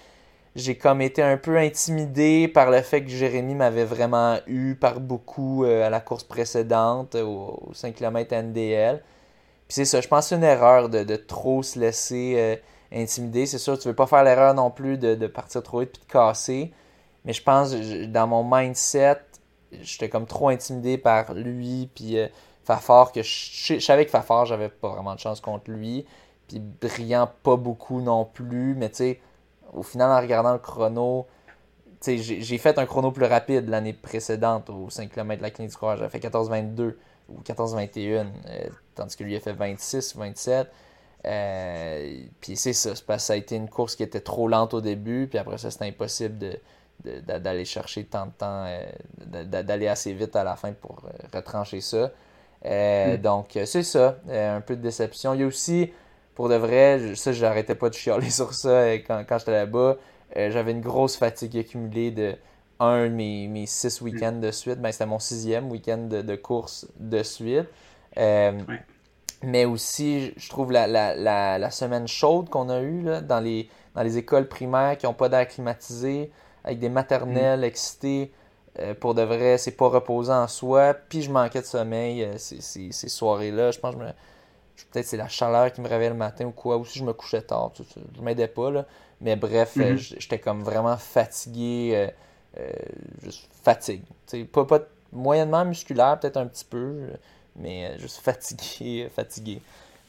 j'ai 0.57 0.77
comme 0.77 1.01
été 1.03 1.23
un 1.23 1.37
peu 1.37 1.57
intimidé 1.57 2.49
par 2.49 2.71
le 2.71 2.81
fait 2.83 3.05
que 3.05 3.11
Jérémy 3.11 3.55
m'avait 3.55 3.85
vraiment 3.85 4.39
eu 4.49 4.75
par 4.75 4.99
beaucoup 4.99 5.65
à 5.65 5.89
la 5.89 6.01
course 6.01 6.25
précédente, 6.25 7.15
au, 7.15 7.71
5 7.75 7.95
km 7.95 8.35
NDL. 8.35 8.97
Puis 9.69 9.75
c'est 9.75 9.85
ça, 9.85 10.01
je 10.01 10.09
pense 10.09 10.25
que 10.25 10.29
c'est 10.31 10.35
une 10.37 10.43
erreur 10.43 10.89
de, 10.89 11.17
trop 11.17 11.63
se 11.63 11.79
laisser 11.79 12.59
intimider. 12.93 13.47
C'est 13.47 13.59
sûr, 13.59 13.79
tu 13.79 13.87
veux 13.89 13.95
pas 13.95 14.09
faire 14.09 14.25
l'erreur 14.25 14.55
non 14.55 14.71
plus 14.71 14.99
de, 14.99 15.15
de, 15.15 15.27
partir 15.29 15.63
trop 15.63 15.81
vite 15.81 15.93
puis 15.93 16.03
de 16.05 16.13
casser. 16.13 16.73
Mais 17.25 17.33
je 17.33 17.43
pense, 17.43 17.73
dans 17.73 18.27
mon 18.27 18.43
mindset, 18.43 19.19
j'étais 19.73 20.09
comme 20.09 20.27
trop 20.27 20.49
intimidé 20.49 20.99
par 20.99 21.35
lui, 21.35 21.89
puis 21.95 22.19
euh, 22.19 22.29
Fafard, 22.65 23.13
que 23.13 23.23
je, 23.23 23.79
savais 23.79 24.05
que 24.05 24.11
Fafard, 24.11 24.47
j'avais 24.47 24.69
pas 24.69 24.89
vraiment 24.89 25.15
de 25.15 25.21
chance 25.21 25.41
contre 25.41 25.71
lui, 25.71 26.07
puis 26.47 26.61
Brillant, 26.61 27.31
pas 27.43 27.57
beaucoup 27.57 28.01
non 28.01 28.25
plus, 28.25 28.75
mais 28.75 28.89
tu 28.91 28.97
sais, 28.97 29.21
au 29.73 29.83
final, 29.83 30.11
en 30.11 30.21
regardant 30.21 30.53
le 30.53 30.59
chrono, 30.59 31.27
j'ai 32.07 32.59
fait 32.59 32.79
un 32.79 32.87
chrono 32.87 33.11
plus 33.11 33.25
rapide 33.25 33.69
l'année 33.69 33.93
précédente 33.93 34.71
au 34.71 34.89
5 34.89 35.11
km 35.11 35.39
de 35.39 35.43
la 35.43 35.51
clinique 35.51 35.73
du 35.73 35.77
courage. 35.77 35.99
J'avais 35.99 36.11
fait 36.11 36.27
14-22 36.27 36.95
ou 37.29 37.41
14-21, 37.43 38.27
euh, 38.47 38.69
tandis 38.95 39.17
que 39.17 39.25
lui 39.25 39.37
a 39.37 39.41
fait 39.41 39.53
26 39.53 40.15
ou 40.15 40.19
27. 40.21 40.71
Euh, 41.27 42.21
puis 42.41 42.57
c'est 42.57 42.73
ça, 42.73 42.91
parce 43.07 43.23
que 43.23 43.27
ça 43.27 43.33
a 43.33 43.37
été 43.37 43.57
une 43.57 43.69
course 43.69 43.97
qui 43.97 44.05
était 44.05 44.21
trop 44.21 44.47
lente 44.47 44.75
au 44.75 44.81
début, 44.81 45.27
puis 45.27 45.39
après 45.39 45.59
ça, 45.59 45.71
c'était 45.71 45.87
impossible 45.87 46.39
de, 46.39 46.59
d'aller 47.05 47.65
chercher 47.65 48.05
tant 48.05 48.27
de 48.27 48.33
temps, 48.33 48.65
euh, 48.67 49.45
d'aller 49.45 49.89
assez 49.89 50.13
vite 50.13 50.35
à 50.37 50.45
la 50.45 50.57
fin 50.57 50.73
pour 50.73 51.03
euh, 51.05 51.27
retrancher 51.33 51.81
ça. 51.81 52.11
Euh, 52.65 53.17
mm. 53.17 53.21
Donc, 53.21 53.59
c'est 53.65 53.83
ça, 53.83 54.19
un 54.31 54.61
peu 54.61 54.77
de 54.77 54.83
déception. 54.83 55.35
Il 55.35 55.41
y 55.41 55.45
a 55.45 55.47
aussi, 55.47 55.93
pour 56.35 56.49
de 56.49 56.57
vrai, 56.57 57.15
ça, 57.15 57.33
j'arrêtais 57.33 57.75
pas 57.75 57.89
de 57.89 57.95
chialer 57.95 58.31
sur 58.31 58.55
ça 58.55 58.95
quand, 58.95 59.25
quand 59.29 59.39
j'étais 59.39 59.53
là-bas. 59.53 59.97
J'avais 60.37 60.73
une 60.73 60.83
grosse 60.83 61.17
fatigue 61.17 61.57
accumulée 61.57 62.11
de 62.11 62.37
un 62.81 63.09
de 63.09 63.15
mes, 63.15 63.49
mes 63.49 63.67
six 63.67 64.01
week-ends 64.01 64.39
de 64.41 64.51
suite. 64.51 64.81
Ben, 64.81 64.93
c'était 64.93 65.07
mon 65.07 65.19
sixième 65.19 65.71
week-end 65.71 65.99
de, 65.99 66.37
course 66.37 66.87
de 66.99 67.23
suite. 67.23 67.67
Mais 69.43 69.65
aussi, 69.65 70.33
je 70.37 70.49
trouve 70.49 70.73
la, 70.73 70.87
la, 70.87 71.59
la, 71.59 71.71
semaine 71.71 72.09
chaude 72.09 72.49
qu'on 72.49 72.69
a 72.69 72.81
eue 72.81 73.03
là, 73.03 73.21
dans, 73.21 73.39
les, 73.39 73.69
dans 73.95 74.03
les 74.03 74.19
écoles 74.19 74.49
primaires 74.49 74.99
qui 74.99 75.07
n'ont 75.07 75.15
pas 75.15 75.29
d'air 75.29 75.47
climatisé, 75.47 76.33
avec 76.65 76.79
des 76.79 76.89
maternelles 76.89 77.61
mm. 77.61 77.65
excités. 77.65 78.33
Euh, 78.79 78.95
pour 78.95 79.15
de 79.15 79.23
vrai, 79.23 79.59
c'est 79.59 79.73
pas 79.73 79.89
reposant 79.89 80.43
en 80.43 80.49
soi. 80.49 80.95
Puis 80.95 81.23
je 81.23 81.31
manquais 81.31 81.61
de 81.61 81.67
sommeil 81.67 82.23
euh, 82.23 82.39
ces, 82.39 82.61
ces, 82.61 82.93
ces 82.93 83.09
soirées-là. 83.09 83.71
Je 83.71 83.79
pense 83.79 83.95
que 83.95 84.01
peut-être 84.91 85.07
c'est 85.07 85.17
la 85.17 85.29
chaleur 85.29 85.73
qui 85.73 85.81
me 85.81 85.89
réveillait 85.89 86.11
le 86.11 86.17
matin 86.17 86.47
ou 86.47 86.53
quoi. 86.53 86.77
Ou 86.77 86.85
si 86.85 86.99
je 86.99 87.05
me 87.05 87.13
couchais 87.13 87.43
tard. 87.43 87.73
Tout 87.75 87.85
ça. 87.85 88.01
Je 88.17 88.23
m'aidais 88.23 88.49
pas. 88.49 88.71
Là. 88.71 88.85
Mais 89.21 89.37
bref, 89.37 89.75
euh, 89.77 89.95
mm-hmm. 89.95 90.21
j'étais 90.21 90.39
comme 90.39 90.63
vraiment 90.63 90.97
fatigué. 90.97 92.11
juste 93.23 93.49
fatigue. 93.63 94.03
pas, 94.53 94.65
pas 94.65 94.81
moyennement 95.13 95.65
musculaire, 95.65 96.19
peut-être 96.21 96.37
un 96.37 96.47
petit 96.47 96.65
peu 96.65 97.09
mais 97.57 97.99
juste 97.99 98.19
fatigué, 98.19 99.09
fatigué. 99.09 99.61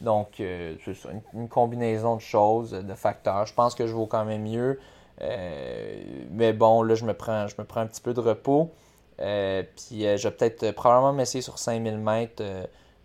Donc, 0.02 0.34
c'est 0.38 0.94
ça, 0.94 1.10
une, 1.34 1.50
combinaison 1.50 2.16
de 2.16 2.22
choses, 2.22 2.72
de 2.72 2.94
facteurs. 2.94 3.48
Je 3.48 3.54
pense 3.54 3.74
que 3.74 3.88
je 3.88 3.94
vaux 3.94 4.06
quand 4.06 4.24
même 4.24 4.44
mieux. 4.44 4.80
Euh, 5.22 6.02
mais 6.32 6.54
bon, 6.54 6.84
là, 6.84 6.96
je 6.96 7.06
me 7.06 7.14
prends, 7.14 7.48
je 7.48 7.56
me 7.58 7.66
prends 7.66 7.82
un 7.82 7.88
petit 7.88 8.02
peu 8.02 8.14
de 8.14 8.20
repos. 8.20 8.72
puis, 9.18 10.02
je 10.02 10.24
vais 10.28 10.32
peut-être 10.32 10.72
probablement 10.72 11.14
m'essayer 11.14 11.42
sur 11.42 11.60
5000 11.60 11.98
mètres 11.98 12.44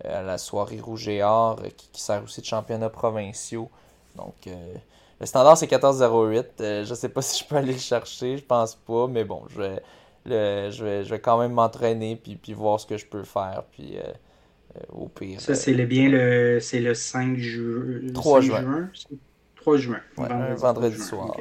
à 0.04 0.22
la 0.22 0.38
soirée 0.38 0.80
Rouge 0.80 1.08
et 1.08 1.22
Or, 1.22 1.60
qui, 1.76 2.00
sert 2.00 2.22
aussi 2.22 2.40
de 2.40 2.46
championnat 2.46 2.90
provinciaux. 2.90 3.68
Donc, 4.16 4.34
le 4.46 5.26
standard, 5.26 5.56
c'est 5.56 5.66
14,08. 5.66 6.44
je 6.58 6.88
ne 6.88 6.94
sais 6.94 7.08
pas 7.08 7.22
si 7.22 7.42
je 7.42 7.48
peux 7.48 7.56
aller 7.56 7.72
le 7.72 7.78
chercher, 7.78 8.36
je 8.38 8.44
pense 8.44 8.74
pas, 8.74 9.06
mais 9.08 9.24
bon, 9.24 9.42
je 9.50 9.60
vais, 9.60 9.82
je 10.26 10.84
vais, 10.84 11.04
je 11.04 11.10
vais 11.10 11.20
quand 11.20 11.38
même 11.38 11.52
m'entraîner 11.52 12.16
puis, 12.16 12.36
puis 12.36 12.52
voir 12.52 12.78
ce 12.78 12.86
que 12.86 12.96
je 12.96 13.06
peux 13.06 13.24
faire. 13.24 13.64
Puis, 13.72 13.98
euh, 13.98 14.80
au 14.92 15.08
pire. 15.08 15.40
Ça, 15.40 15.54
c'est 15.54 15.74
le 15.74 15.86
bien 15.86 16.08
le, 16.08 16.58
c'est 16.60 16.80
le 16.80 16.94
5, 16.94 17.36
ju 17.36 18.10
3 18.12 18.40
juin. 18.40 18.90
3 19.56 19.76
juin. 19.76 20.00
vendredi, 20.16 20.60
vendredi 20.60 20.98
soir. 20.98 21.36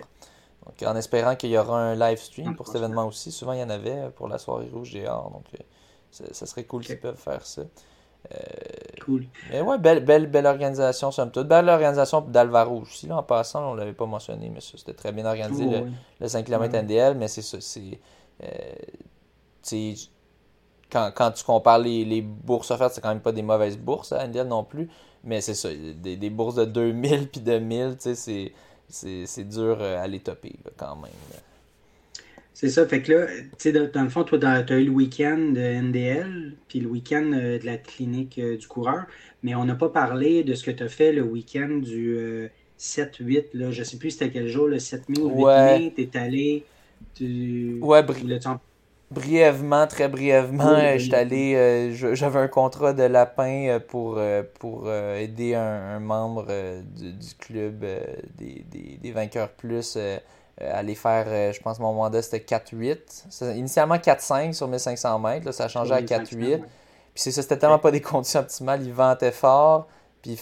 Donc, 0.66 0.82
en 0.90 0.96
espérant 0.96 1.36
qu'il 1.36 1.50
y 1.50 1.58
aura 1.58 1.80
un 1.80 1.96
live 1.96 2.20
stream 2.20 2.56
pour 2.56 2.68
cet 2.68 2.78
événement 2.78 3.08
aussi. 3.08 3.32
Souvent, 3.32 3.54
il 3.54 3.60
y 3.60 3.64
en 3.64 3.70
avait 3.70 4.10
pour 4.16 4.28
la 4.28 4.38
soirée 4.38 4.70
rouge 4.72 4.94
GR. 4.94 5.30
Donc, 5.32 5.46
euh, 5.54 6.26
ça, 6.32 6.46
serait 6.46 6.64
cool 6.64 6.84
qu'ils 6.84 7.00
peuvent 7.00 7.18
faire 7.18 7.46
ça. 7.46 7.64
Euh, 8.32 8.38
cool. 9.04 9.26
Mais 9.52 9.62
ouais, 9.62 9.78
belle, 9.78 10.06
belle, 10.06 10.28
belle 10.28 10.46
organisation, 10.46 11.12
somme 11.12 11.32
toute. 11.32 11.48
Belle 11.48 11.68
organisation 11.68 12.22
d'Alvaro 12.22 12.82
aussi. 12.82 13.08
Là, 13.08 13.18
en 13.18 13.24
passant, 13.24 13.72
on 13.72 13.74
ne 13.74 13.80
l'avait 13.80 13.94
pas 13.94 14.06
mentionné, 14.06 14.50
mais 14.50 14.62
c'était 14.62 14.94
très 14.94 15.12
bien 15.12 15.26
organisé, 15.26 15.66
le, 15.66 15.88
le, 16.20 16.28
5 16.28 16.46
km 16.46 16.74
NDL. 16.74 17.18
Mais 17.18 17.28
c'est 17.28 17.42
ça, 17.42 17.58
c'est 17.60 18.00
quand, 20.90 21.32
tu 21.32 21.44
compares 21.44 21.80
les, 21.80 22.22
bourses 22.22 22.72
offertes, 22.72 22.94
c'est 22.94 23.02
quand 23.02 23.10
même 23.10 23.22
pas 23.22 23.32
des 23.32 23.42
mauvaises 23.42 23.78
bourses 23.78 24.12
à 24.12 24.28
NDL 24.28 24.48
non 24.48 24.64
plus. 24.64 24.90
Mais 25.24 25.42
c'est 25.42 25.54
ça, 25.54 25.70
des, 25.74 26.30
bourses 26.30 26.56
de 26.56 26.66
2000 26.66 27.30
puis 27.30 27.42
de 27.42 27.58
1000, 27.58 27.96
c'est 28.00 28.52
dur 29.44 29.78
euh, 29.82 30.04
à 30.04 30.08
les 30.08 30.20
topper 30.20 30.56
quand 30.78 30.96
même. 30.96 31.12
C'est 32.54 32.70
ça, 32.70 32.86
fait 32.86 33.02
que 33.02 33.12
là, 33.12 33.28
tu 33.58 33.72
sais, 33.72 33.72
dans 33.72 34.04
le 34.04 34.10
fond, 34.10 34.24
toi, 34.24 34.38
tu 34.38 34.46
as 34.46 34.80
eu 34.80 34.86
le 34.86 34.92
week-end 34.92 35.38
de 35.38 35.60
NDL, 35.60 36.54
puis 36.68 36.80
le 36.80 36.88
week-end 36.88 37.32
euh, 37.34 37.58
de 37.58 37.66
la 37.66 37.78
clinique 37.78 38.38
euh, 38.38 38.58
du 38.58 38.68
coureur, 38.68 39.06
mais 39.42 39.56
on 39.56 39.66
n'a 39.66 39.76
pas 39.76 39.90
parlé 39.90 40.44
de 40.44 40.54
ce 40.54 40.64
que 40.64 40.72
tu 40.72 40.84
as 40.84 40.90
fait 40.90 41.12
le 41.12 41.24
week-end 41.24 41.80
du 41.82 42.50
7-8, 42.80 43.46
là, 43.54 43.72
je 43.72 43.84
sais 43.84 43.98
plus 43.98 44.12
c'était 44.12 44.30
quel 44.30 44.48
jour, 44.48 44.68
le 44.68 44.80
7 44.80 45.10
mai 45.10 45.20
ou 45.20 45.40
8 45.40 45.46
mai, 45.46 45.94
tu 45.96 46.02
es 46.04 46.18
allé. 46.18 46.64
Tu... 47.16 47.80
Ouais, 47.82 48.04
brièvement, 49.14 49.88
très 49.88 50.08
brièvement, 50.08 50.98
j'étais 50.98 51.16
allé, 51.16 51.56
euh, 51.56 52.16
j'avais 52.16 52.40
un 52.40 52.48
contrat 52.48 52.94
de 52.94 53.04
lapin 53.04 53.68
euh, 53.68 53.80
pour, 53.80 54.16
euh, 54.18 54.44
pour 54.60 54.92
aider 54.92 55.56
un, 55.56 56.00
membre 56.00 56.48
du, 56.96 57.36
club 57.40 57.86
des, 58.38 58.66
des, 59.02 59.12
vainqueurs 59.12 59.50
plus 59.50 59.98
à 60.60 60.78
aller 60.78 60.96
faire, 60.96 61.54
je 61.54 61.62
pense 61.62 61.80
mon 61.80 61.94
mandat 61.94 62.22
c'était 62.22 62.56
4-8. 62.56 63.56
Initialement 63.56 63.96
4-5 63.96 64.54
sur 64.54 64.68
1500 64.68 65.20
mètres, 65.20 65.46
là, 65.46 65.52
ça 65.52 65.66
a 65.66 65.68
changé 65.68 65.94
à 65.94 66.02
4-8. 66.02 66.60
Puis 66.60 67.22
c'est 67.22 67.32
ça, 67.32 67.42
c'était 67.42 67.58
tellement 67.58 67.80
pas 67.80 67.92
des 67.92 68.02
conditions 68.02 68.40
optimales, 68.40 68.84
il 68.84 68.94
ventait 68.94 69.32
fort, 69.32 69.88
puis 70.22 70.40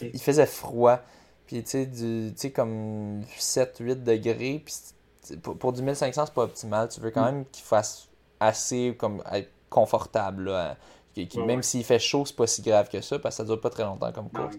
il 0.00 0.20
faisait 0.20 0.46
froid. 0.46 1.00
Puis 1.46 1.62
tu 1.64 1.86
sais, 2.36 2.50
comme 2.50 3.22
7-8 3.38 4.02
degrés, 4.02 4.62
puis 4.64 4.74
pour, 5.42 5.56
pour 5.56 5.72
du 5.72 5.82
1500, 5.82 6.26
c'est 6.26 6.34
pas 6.34 6.42
optimal. 6.42 6.88
Tu 6.88 7.00
veux 7.00 7.10
quand 7.10 7.22
mm. 7.22 7.34
même 7.34 7.44
qu'il 7.46 7.64
fasse 7.64 8.08
assez 8.46 8.94
comme 8.98 9.22
confortable. 9.70 10.44
Là, 10.44 10.76
même 11.46 11.62
s'il 11.62 11.84
fait 11.84 11.98
chaud, 11.98 12.24
c'est 12.26 12.36
pas 12.36 12.46
si 12.46 12.62
grave 12.62 12.88
que 12.88 13.00
ça, 13.00 13.18
parce 13.18 13.36
que 13.36 13.42
ça 13.42 13.44
dure 13.44 13.60
pas 13.60 13.70
très 13.70 13.84
longtemps 13.84 14.12
comme 14.12 14.30
course. 14.30 14.56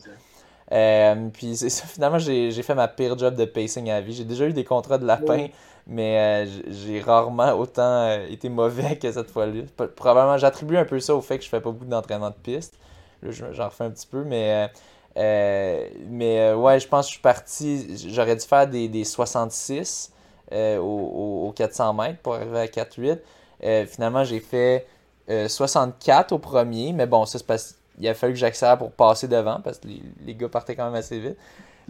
Euh, 0.72 1.30
puis 1.34 1.56
finalement, 1.72 2.20
j'ai 2.20 2.64
fait 2.64 2.76
ma 2.76 2.88
pire 2.88 3.18
job 3.18 3.36
de 3.36 3.46
pacing 3.46 3.90
à 3.90 4.02
vie. 4.02 4.14
J'ai 4.14 4.24
déjà 4.24 4.46
eu 4.46 4.54
des 4.54 4.64
contrats 4.64 4.98
de 4.98 5.06
lapin, 5.06 5.48
mais 5.88 6.46
euh, 6.46 6.62
j'ai 6.68 7.02
rarement 7.02 7.52
autant 7.54 7.82
euh, 7.82 8.28
été 8.30 8.50
mauvais 8.50 8.98
que 8.98 9.12
cette 9.12 9.30
fois-là. 9.30 9.64
Probablement, 9.96 10.38
j'attribue 10.38 10.78
un 10.78 10.86
peu 10.86 11.00
ça 11.00 11.16
au 11.16 11.22
fait 11.22 11.38
que 11.38 11.44
je 11.44 11.50
fais 11.50 11.62
pas 11.62 11.72
beaucoup 11.72 11.86
d'entraînement 11.86 12.30
de 12.30 12.36
piste. 12.36 12.78
Là, 13.22 13.32
j'en 13.32 13.66
refais 13.66 13.86
un 13.86 13.92
petit 13.92 14.08
peu, 14.08 14.24
mais, 14.24 14.70
mais 15.16 16.54
ouais, 16.54 16.80
je 16.80 16.88
pense 16.88 17.06
que 17.06 17.10
je 17.10 17.14
suis 17.14 17.22
parti. 17.22 18.10
J'aurais 18.10 18.36
dû 18.36 18.46
faire 18.46 18.68
des, 18.68 18.88
des 18.88 19.04
66 19.04 20.12
au, 20.52 21.54
400 21.56 21.94
mètres 21.94 22.20
pour 22.20 22.36
arriver 22.36 22.60
à 22.60 22.66
4-8. 22.66 23.20
Euh, 23.64 23.86
finalement, 23.86 24.24
j'ai 24.24 24.40
fait 24.40 24.88
64 25.28 26.32
euh, 26.32 26.36
au 26.36 26.40
premier, 26.40 26.94
mais 26.94 27.06
bon, 27.06 27.26
ça 27.26 27.38
c'est 27.38 27.48
parce 27.48 27.76
qu'il 27.96 28.08
a 28.08 28.14
fallu 28.14 28.34
que 28.34 28.40
j'accélère 28.40 28.78
pour 28.78 28.92
passer 28.92 29.28
devant 29.28 29.60
parce 29.64 29.80
que 29.80 29.88
les, 30.26 30.36
gars 30.36 30.50
partaient 30.50 30.76
quand 30.76 30.86
même 30.86 30.96
assez 30.96 31.20
vite. 31.20 31.38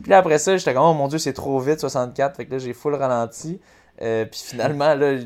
Puis 0.02 0.10
là, 0.10 0.20
après 0.20 0.38
ça, 0.38 0.56
j'étais 0.58 0.74
comme, 0.74 0.84
oh 0.84 0.94
mon 0.94 1.08
dieu, 1.08 1.18
c'est 1.18 1.34
trop 1.34 1.60
vite, 1.60 1.80
64. 1.80 2.36
Fait 2.36 2.46
que 2.46 2.52
là, 2.52 2.58
j'ai 2.58 2.74
full 2.74 2.96
ralenti. 2.96 3.60
Euh, 4.02 4.26
puis 4.26 4.40
finalement, 4.44 4.94
là, 4.96 5.18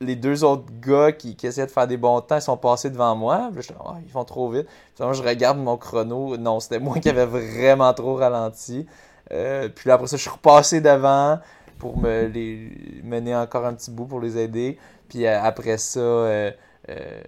les 0.00 0.16
deux 0.16 0.44
autres 0.44 0.66
gars 0.80 1.12
qui, 1.12 1.36
essayaient 1.42 1.66
de 1.66 1.72
faire 1.72 1.86
des 1.86 1.96
bons 1.96 2.20
temps, 2.20 2.36
ils 2.36 2.42
sont 2.42 2.56
passés 2.56 2.90
devant 2.90 3.14
moi. 3.16 3.50
Puis 3.52 3.68
là, 3.70 3.76
oh, 3.84 3.92
ils 4.04 4.10
font 4.10 4.24
trop 4.24 4.48
vite. 4.50 4.66
Finalement, 4.94 5.14
je 5.14 5.22
regarde 5.22 5.58
mon 5.58 5.76
chrono. 5.76 6.36
Non, 6.36 6.60
c'était 6.60 6.78
moi 6.78 6.98
qui 6.98 7.08
avais 7.08 7.26
vraiment 7.26 7.92
trop 7.94 8.14
ralenti. 8.14 8.86
puis 9.28 9.88
là, 9.88 9.94
après 9.94 10.06
ça, 10.06 10.16
je 10.16 10.22
suis 10.22 10.30
repassé 10.30 10.80
devant 10.80 11.38
pour 11.78 11.96
me 11.96 12.26
les 12.26 13.00
mener 13.04 13.34
encore 13.36 13.64
un 13.64 13.74
petit 13.74 13.90
bout 13.90 14.06
pour 14.06 14.20
les 14.20 14.36
aider. 14.36 14.78
Puis 15.08 15.26
euh, 15.26 15.42
après 15.42 15.78
ça, 15.78 16.00
euh, 16.00 16.50
euh, 16.88 17.20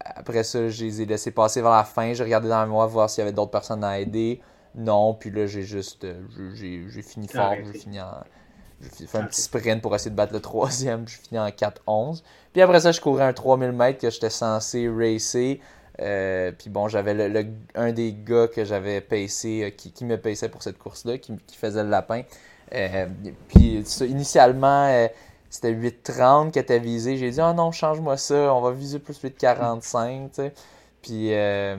après 0.00 0.42
ça, 0.42 0.68
je 0.68 0.84
les 0.84 1.02
ai 1.02 1.06
laissés 1.06 1.30
passer 1.30 1.60
vers 1.60 1.70
la 1.70 1.84
fin. 1.84 2.12
J'ai 2.12 2.24
regardé 2.24 2.48
dans 2.48 2.66
moi 2.66 2.86
voir 2.86 3.08
s'il 3.08 3.20
y 3.20 3.22
avait 3.22 3.32
d'autres 3.32 3.50
personnes 3.50 3.84
à 3.84 4.00
aider. 4.00 4.40
Non, 4.74 5.14
puis 5.14 5.30
là, 5.30 5.46
j'ai 5.46 5.62
juste. 5.62 6.06
j'ai 6.54 7.02
fini 7.02 7.28
fort. 7.28 7.54
J'ai 7.72 7.78
fini 7.78 8.00
en. 8.00 8.12
J'ai 8.98 9.06
fait 9.06 9.18
un 9.18 9.26
petit 9.26 9.42
sprint 9.42 9.80
pour 9.80 9.94
essayer 9.94 10.10
de 10.10 10.16
battre 10.16 10.32
le 10.32 10.40
troisième. 10.40 11.06
J'ai 11.06 11.18
fini 11.18 11.38
en 11.38 11.46
4-11. 11.46 12.22
Puis 12.52 12.62
après 12.62 12.80
ça, 12.80 12.90
je 12.90 13.00
courais 13.00 13.24
un 13.24 13.32
3000 13.32 13.70
mètres 13.70 14.00
que 14.00 14.10
j'étais 14.10 14.30
censé 14.30 14.88
racer. 14.88 15.60
puis 16.58 16.70
bon, 16.70 16.88
j'avais 16.88 17.28
le, 17.28 17.46
un 17.76 17.92
des 17.92 18.12
gars 18.12 18.48
que 18.48 18.64
j'avais 18.64 19.00
pacé, 19.00 19.72
qui, 19.76 19.92
qui, 19.92 20.04
me 20.04 20.16
paissait 20.16 20.48
pour 20.48 20.64
cette 20.64 20.78
course-là, 20.78 21.18
qui, 21.18 21.36
qui, 21.46 21.56
faisait 21.56 21.84
le 21.84 21.90
lapin. 21.90 22.22
puis 23.48 23.84
initialement, 24.00 25.06
c'était 25.52 25.74
8,30 25.74 26.50
qui 26.50 26.58
était 26.58 26.78
visé. 26.78 27.18
J'ai 27.18 27.30
dit, 27.30 27.40
oh 27.42 27.52
non, 27.52 27.72
change-moi 27.72 28.16
ça, 28.16 28.54
on 28.54 28.62
va 28.62 28.70
viser 28.70 28.98
plus 28.98 29.22
8,45, 29.22 30.30
tu 30.30 30.36
sais. 30.36 30.54
Puis, 31.02 31.34
euh, 31.34 31.76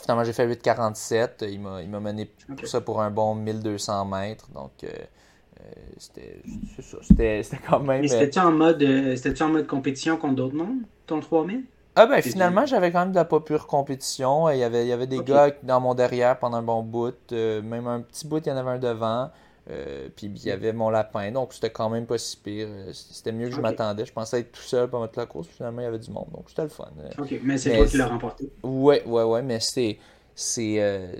finalement, 0.00 0.24
j'ai 0.24 0.32
fait 0.32 0.46
8,47. 0.46 1.50
Il 1.50 1.60
m'a 1.60 2.00
mené 2.00 2.30
tout 2.56 2.64
ça 2.64 2.80
pour 2.80 3.02
un 3.02 3.10
bon 3.10 3.34
1200 3.34 4.06
mètres. 4.06 4.48
Donc, 4.54 4.70
euh, 4.84 4.88
euh, 4.88 5.64
c'était 5.98 6.40
ça. 6.80 6.96
C'était 7.02 7.42
quand 7.68 7.80
même. 7.80 8.00
Mais 8.00 8.08
c'était-tu 8.08 8.38
en, 8.38 8.52
mode, 8.52 8.82
en 8.82 9.48
mode 9.48 9.66
compétition 9.66 10.16
contre 10.16 10.36
d'autres 10.36 10.56
mondes, 10.56 10.80
ton 11.06 11.20
3000 11.20 11.62
ah 11.98 12.04
ben 12.04 12.20
finalement 12.20 12.66
j'avais 12.66 12.92
quand 12.92 13.00
même 13.00 13.12
de 13.12 13.16
la 13.16 13.24
pas 13.24 13.40
pure 13.40 13.66
compétition. 13.66 14.50
Il 14.50 14.58
y 14.58 14.64
avait, 14.64 14.84
il 14.84 14.88
y 14.88 14.92
avait 14.92 15.06
des 15.06 15.20
gars 15.20 15.50
dans 15.62 15.80
mon 15.80 15.94
derrière 15.94 16.38
pendant 16.38 16.58
un 16.58 16.62
bon 16.62 16.82
bout. 16.82 17.32
même 17.32 17.86
un 17.86 18.02
petit 18.02 18.26
bout, 18.26 18.44
il 18.44 18.50
y 18.50 18.52
en 18.52 18.56
avait 18.58 18.72
un 18.72 18.78
devant. 18.78 19.30
Euh, 19.68 20.08
puis 20.14 20.26
il 20.26 20.44
y 20.44 20.50
avait 20.52 20.72
mon 20.72 20.90
lapin, 20.90 21.32
donc 21.32 21.52
c'était 21.52 21.70
quand 21.70 21.90
même 21.90 22.06
pas 22.06 22.18
si 22.18 22.36
pire. 22.36 22.68
Euh, 22.70 22.92
c'était 22.92 23.32
mieux 23.32 23.48
que 23.48 23.56
je 23.56 23.60
m'attendais. 23.60 24.06
Je 24.06 24.12
pensais 24.12 24.40
être 24.40 24.52
tout 24.52 24.62
seul 24.62 24.88
pour 24.88 25.00
mettre 25.00 25.18
la 25.18 25.26
course, 25.26 25.48
finalement 25.48 25.80
il 25.80 25.84
y 25.84 25.88
avait 25.88 25.98
du 25.98 26.10
monde, 26.10 26.28
donc 26.32 26.44
c'était 26.48 26.62
le 26.62 26.68
fun. 26.68 26.88
Euh. 27.00 27.10
Ok, 27.18 27.34
mais 27.42 27.58
c'est 27.58 27.76
toi 27.76 27.86
qui 27.86 27.96
l'as 27.96 28.06
remporté. 28.06 28.48
Ouais, 28.62 29.02
ouais, 29.04 29.24
ouais, 29.24 29.42
mais 29.42 29.58
c'est. 29.60 29.98
C'est 30.34 31.18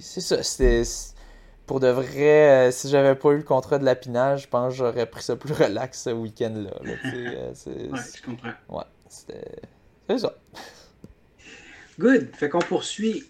ça. 0.00 0.42
C'était. 0.42 0.82
Pour 1.66 1.80
de 1.80 1.88
vrai, 1.88 2.70
si 2.72 2.88
j'avais 2.88 3.14
pas 3.14 3.32
eu 3.32 3.36
le 3.36 3.42
contrat 3.42 3.78
de 3.78 3.84
lapinage, 3.84 4.44
je 4.44 4.48
pense 4.48 4.72
que 4.72 4.78
j'aurais 4.78 5.04
pris 5.04 5.22
ça 5.22 5.36
plus 5.36 5.52
relax 5.52 6.02
ce 6.04 6.10
week-end-là. 6.10 6.70
ouais, 6.82 7.52
je 7.54 8.22
comprends. 8.24 8.52
Ouais, 8.70 8.84
c'était. 9.08 9.60
C'est 10.08 10.18
ça. 10.18 10.34
Good. 11.98 12.30
Fait 12.34 12.48
qu'on 12.48 12.60
poursuit. 12.60 13.24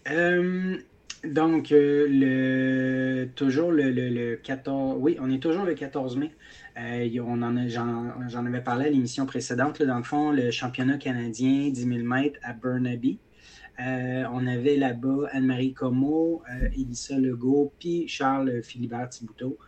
Donc, 1.24 1.72
euh, 1.72 2.06
le, 2.08 3.28
toujours 3.34 3.72
le, 3.72 4.36
14... 4.36 4.98
Oui, 5.00 5.16
on 5.20 5.30
est 5.30 5.42
toujours 5.42 5.64
le 5.64 5.74
14 5.74 6.16
mai. 6.16 6.30
Euh, 6.78 7.08
on 7.26 7.42
en 7.42 7.68
j'en, 7.68 8.46
avais 8.46 8.60
parlé 8.60 8.86
à 8.86 8.90
l'émission 8.90 9.26
précédente. 9.26 9.82
dans 9.82 9.98
le 9.98 10.04
fond, 10.04 10.30
le 10.30 10.50
championnat 10.52 10.96
canadien 10.96 11.70
10 11.70 11.74
000 11.74 12.04
mètres 12.04 12.38
à 12.42 12.52
Burnaby. 12.52 13.18
on 13.78 14.46
avait 14.46 14.76
là-bas 14.76 15.28
Anne-Marie 15.32 15.74
Como, 15.74 16.42
Elissa 16.76 17.18
Legault, 17.18 17.72
puis 17.80 18.06
Charles 18.06 18.62
Philibert 18.62 19.08
Thibouteau 19.08 19.58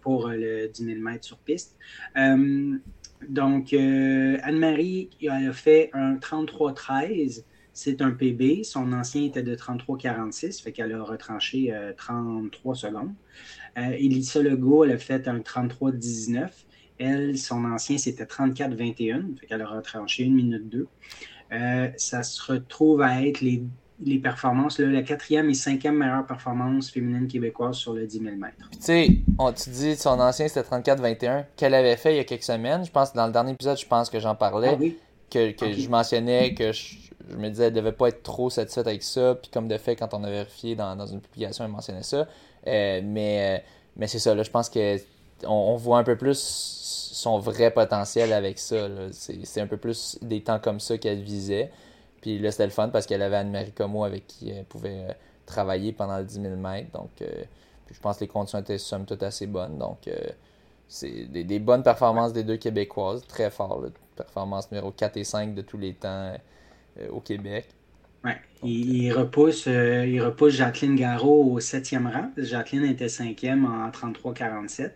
pour 0.00 0.28
le 0.28 0.68
10 0.68 0.84
000 0.84 1.00
mètres 1.00 1.24
sur 1.24 1.36
piste. 1.38 1.76
donc, 2.16 3.74
Anne-Marie 3.74 5.10
a 5.28 5.52
fait 5.52 5.90
un 5.92 6.14
33-13 6.14 7.44
c'est 7.78 8.02
un 8.02 8.10
PB. 8.10 8.64
Son 8.64 8.92
ancien 8.92 9.22
était 9.22 9.44
de 9.44 9.54
33,46, 9.54 10.62
fait 10.62 10.72
qu'elle 10.72 10.92
a 10.92 11.04
retranché 11.04 11.72
33 11.96 12.72
euh, 12.72 12.74
secondes. 12.74 13.12
Euh, 13.78 13.90
Elissa 13.92 14.42
Legault, 14.42 14.82
elle 14.82 14.90
a 14.90 14.98
fait 14.98 15.28
un 15.28 15.38
33,19. 15.38 16.48
Elle, 16.98 17.38
son 17.38 17.64
ancien, 17.64 17.96
c'était 17.96 18.24
34,21, 18.24 19.38
fait 19.38 19.46
qu'elle 19.46 19.62
a 19.62 19.68
retranché 19.68 20.26
1 20.26 20.30
minute 20.30 20.68
2. 20.68 20.88
Euh, 21.52 21.88
ça 21.96 22.24
se 22.24 22.52
retrouve 22.52 23.00
à 23.00 23.24
être 23.24 23.42
les, 23.42 23.62
les 24.02 24.18
performances, 24.18 24.80
la 24.80 25.02
quatrième 25.02 25.48
et 25.48 25.54
cinquième 25.54 25.98
meilleure 25.98 26.26
performance 26.26 26.90
féminine 26.90 27.28
québécoise 27.28 27.76
sur 27.76 27.92
le 27.94 28.08
10 28.08 28.18
000 28.18 28.34
mètres. 28.34 28.56
Tu 28.72 28.78
sais, 28.80 29.06
tu 29.06 29.70
dis 29.70 29.94
son 29.94 30.18
ancien 30.18 30.48
c'était 30.48 30.68
34-21, 30.68 31.44
qu'elle 31.54 31.74
avait 31.74 31.96
fait 31.96 32.14
il 32.14 32.16
y 32.16 32.20
a 32.20 32.24
quelques 32.24 32.42
semaines. 32.42 32.84
Je 32.84 32.90
pense 32.90 33.12
dans 33.12 33.26
le 33.28 33.32
dernier 33.32 33.52
épisode, 33.52 33.78
je 33.78 33.86
pense 33.86 34.10
que 34.10 34.18
j'en 34.18 34.34
parlais, 34.34 34.76
ah 34.76 34.84
que, 35.30 35.52
que 35.52 35.72
je 35.72 35.88
mentionnais 35.88 36.54
que 36.54 36.72
je, 36.72 37.07
je 37.30 37.36
me 37.36 37.48
disais, 37.48 37.66
elle 37.66 37.72
devait 37.72 37.92
pas 37.92 38.08
être 38.08 38.22
trop 38.22 38.50
satisfaite 38.50 38.86
avec 38.86 39.02
ça. 39.02 39.34
Puis 39.34 39.50
comme 39.50 39.68
de 39.68 39.76
fait, 39.78 39.96
quand 39.96 40.14
on 40.14 40.24
a 40.24 40.30
vérifié 40.30 40.74
dans, 40.74 41.06
une 41.06 41.20
publication, 41.20 41.64
elle 41.64 41.70
mentionnait 41.70 42.02
ça. 42.02 42.26
Euh, 42.66 43.00
mais 43.04 43.58
euh, 43.58 43.62
mais 43.96 44.06
c'est 44.06 44.18
ça, 44.18 44.40
je 44.40 44.50
pense 44.50 44.68
que 44.68 44.96
on, 45.44 45.76
voit 45.76 45.98
un 45.98 46.04
peu 46.04 46.16
plus 46.16 46.38
son 46.38 47.38
vrai 47.38 47.70
potentiel 47.70 48.32
avec 48.32 48.58
ça. 48.58 48.88
C'est 49.12 49.60
un 49.60 49.66
peu 49.66 49.76
plus 49.76 50.18
des 50.22 50.42
temps 50.42 50.58
comme 50.58 50.80
ça 50.80 50.98
qu'elle 50.98 51.22
visait. 51.22 51.70
Puis 52.20 52.38
là, 52.38 52.50
c'était 52.50 52.66
le 52.66 52.72
fun 52.72 52.88
parce 52.88 53.06
qu'elle 53.06 53.22
avait 53.22 53.36
Anne-Marie 53.36 53.72
Como 53.72 54.04
avec 54.04 54.26
qui 54.26 54.50
elle 54.50 54.64
pouvait 54.64 55.06
euh, 55.08 55.12
travailler 55.46 55.92
pendant 55.92 56.18
le 56.18 56.24
10 56.24 56.42
000 56.42 56.56
mètres. 56.56 56.90
Donc, 56.92 57.10
je 57.20 58.00
pense 58.00 58.16
que 58.16 58.22
les 58.22 58.28
conditions 58.28 58.58
étaient 58.58 58.78
somme 58.78 59.06
toute 59.06 59.22
assez 59.22 59.46
bonnes. 59.46 59.78
Donc, 59.78 60.08
c'est 60.88 61.26
des, 61.26 61.58
bonnes 61.58 61.82
performances 61.82 62.32
des 62.32 62.44
deux 62.44 62.56
Québécoises, 62.56 63.22
très 63.26 63.50
fort. 63.50 63.84
Performance 64.16 64.70
numéro 64.72 64.90
4 64.90 65.18
et 65.18 65.24
5 65.24 65.54
de 65.54 65.62
tous 65.62 65.76
les 65.76 65.94
temps 65.94 66.08
euh, 66.08 66.36
au 67.10 67.20
Québec. 67.20 67.66
Ouais. 68.24 68.36
Il, 68.64 69.12
repousse, 69.12 69.68
euh, 69.68 70.04
il 70.06 70.20
repousse 70.20 70.54
Jacqueline 70.54 70.96
Garot 70.96 71.52
au 71.52 71.60
septième 71.60 72.08
rang. 72.08 72.32
Jacqueline 72.36 72.84
était 72.84 73.08
cinquième 73.08 73.64
en 73.64 73.88
33-47. 73.90 74.90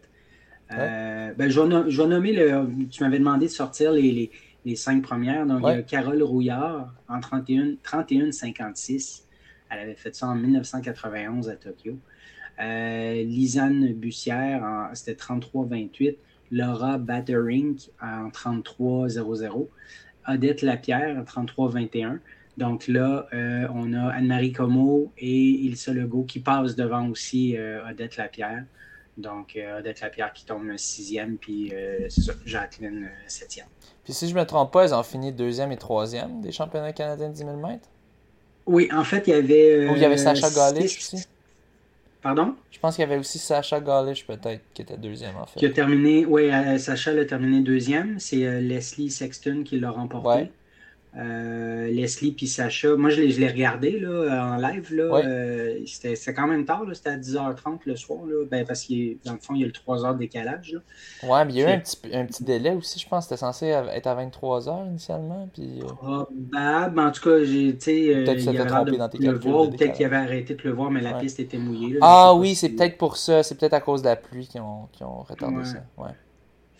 Euh, 0.72 1.32
ben, 1.34 1.50
je, 1.50 1.60
vais, 1.60 2.06
nommer 2.06 2.32
le. 2.32 2.66
Tu 2.90 3.04
m'avais 3.04 3.18
demandé 3.18 3.44
de 3.46 3.50
sortir 3.50 3.92
les, 3.92 4.30
cinq 4.74 5.02
premières. 5.02 5.46
Donc, 5.46 5.60
il 5.64 5.68
y 5.68 5.72
a 5.72 5.82
Carole 5.82 6.22
Rouillard 6.22 6.94
en 7.08 7.20
31-56. 7.20 9.24
Elle 9.70 9.78
avait 9.78 9.94
fait 9.94 10.14
ça 10.14 10.28
en 10.28 10.34
1991 10.34 11.48
à 11.48 11.56
Tokyo. 11.56 11.98
Lisanne 12.58 13.92
Bussière, 13.92 14.90
c'était 14.94 15.14
33-28. 15.14 16.16
Laura 16.50 16.98
Battering 16.98 17.78
en 18.00 18.28
33-00. 18.28 19.68
Odette 20.26 20.62
Lapierre, 20.62 21.22
33-21. 21.24 22.18
Donc 22.58 22.86
là, 22.86 23.26
euh, 23.32 23.66
on 23.74 23.92
a 23.94 24.12
Anne-Marie 24.12 24.52
Como 24.52 25.12
et 25.16 25.48
Ilsa 25.48 25.92
Legault 25.92 26.24
qui 26.24 26.40
passent 26.40 26.76
devant 26.76 27.08
aussi 27.08 27.56
euh, 27.56 27.88
Odette 27.88 28.16
Lapierre. 28.16 28.64
Donc, 29.16 29.56
euh, 29.56 29.78
Odette 29.78 30.00
Lapierre 30.00 30.32
qui 30.32 30.44
tombe 30.44 30.70
sixième, 30.76 31.36
puis 31.36 31.72
c'est 32.08 32.22
ça, 32.22 32.32
Jacqueline 32.44 33.10
septième. 33.26 33.66
Puis 34.04 34.12
si 34.12 34.28
je 34.28 34.34
ne 34.34 34.40
me 34.40 34.46
trompe 34.46 34.72
pas, 34.72 34.84
elles 34.84 34.94
ont 34.94 35.02
fini 35.02 35.32
deuxième 35.32 35.72
et 35.72 35.76
troisième 35.76 36.40
des 36.40 36.52
championnats 36.52 36.92
canadiens 36.92 37.28
de 37.28 37.34
10 37.34 37.38
000 37.40 37.56
mètres? 37.56 37.88
Oui, 38.64 38.88
en 38.92 39.04
fait, 39.04 39.26
il 39.26 39.30
y 39.30 39.34
avait... 39.34 39.88
Ou 39.88 39.96
il 39.96 40.00
y 40.00 40.04
avait 40.04 40.16
Sacha 40.16 40.48
Galish 40.50 40.98
aussi? 40.98 41.26
Pardon? 42.22 42.54
Je 42.70 42.78
pense 42.78 42.94
qu'il 42.94 43.02
y 43.02 43.04
avait 43.04 43.18
aussi 43.18 43.38
Sacha 43.38 43.80
Galish, 43.80 44.24
peut-être, 44.26 44.62
qui 44.74 44.82
était 44.82 44.96
deuxième, 44.96 45.36
en 45.36 45.46
fait. 45.46 45.58
Qui 45.58 45.66
a 45.66 45.70
terminé, 45.70 46.24
oui, 46.24 46.50
Sacha 46.78 47.12
l'a 47.12 47.24
terminé 47.24 47.60
deuxième. 47.60 48.18
C'est 48.20 48.60
Leslie 48.60 49.10
Sexton 49.10 49.62
qui 49.64 49.80
l'a 49.80 49.90
remporté. 49.90 50.50
Euh, 51.14 51.90
Leslie 51.90 52.32
puis 52.32 52.46
Sacha. 52.46 52.96
Moi, 52.96 53.10
je 53.10 53.20
l'ai 53.20 53.48
regardé 53.48 54.00
là, 54.00 54.54
en 54.54 54.56
live. 54.56 54.94
Là, 54.94 55.20
euh, 55.24 55.80
c'était 55.84 56.32
quand 56.32 56.46
même 56.46 56.64
tard. 56.64 56.84
C'était 56.94 57.10
à 57.10 57.18
10h30 57.18 57.80
le 57.84 57.96
soir. 57.96 58.20
Là, 58.24 58.46
ben, 58.50 58.64
parce 58.64 58.84
que 58.84 59.22
dans 59.24 59.34
le 59.34 59.38
fond, 59.38 59.54
il 59.54 59.60
y 59.60 59.64
a 59.64 59.66
le 59.66 59.72
3 59.72 59.98
h 59.98 60.14
de 60.14 60.18
décalage. 60.18 60.72
Là. 60.72 61.28
Ouais, 61.28 61.44
mais 61.44 61.52
il 61.52 61.58
y 61.58 61.64
a 61.64 61.70
eu 61.70 61.74
un 61.74 61.80
petit, 61.80 61.98
un 62.14 62.24
petit 62.24 62.44
délai 62.44 62.70
aussi. 62.70 62.98
Je 62.98 63.06
pense 63.06 63.24
c'était 63.24 63.36
censé 63.36 63.66
être 63.66 64.06
à 64.06 64.24
23h 64.24 64.88
initialement. 64.88 65.48
Puis, 65.52 65.80
euh... 65.82 65.86
Probable. 65.86 67.00
En 67.00 67.10
tout 67.10 67.22
cas, 67.22 67.44
j'ai. 67.44 67.72
Peut-être 67.74 68.66
trompé 68.66 68.96
dans 68.96 69.08
tes 69.08 69.18
le 69.18 69.32
voir, 69.32 69.68
Peut-être 69.68 69.92
qu'il 69.92 70.06
avait 70.06 70.16
arrêté 70.16 70.54
de 70.54 70.62
le 70.62 70.72
voir, 70.72 70.90
mais 70.90 71.00
la 71.00 71.14
piste 71.14 71.40
était 71.40 71.58
mouillée. 71.58 71.98
ah 72.00 72.34
oui, 72.34 72.54
c'est 72.54 72.70
peut-être 72.70 72.96
pour 72.96 73.18
ça. 73.18 73.42
C'est 73.42 73.56
peut-être 73.56 73.74
à 73.74 73.80
cause 73.80 74.00
de 74.00 74.08
la 74.08 74.16
pluie 74.16 74.46
qui 74.46 74.58
ont, 74.60 74.88
ont 75.02 75.22
retardé 75.22 75.64
ça. 75.64 75.84
Ouais. 75.98 76.10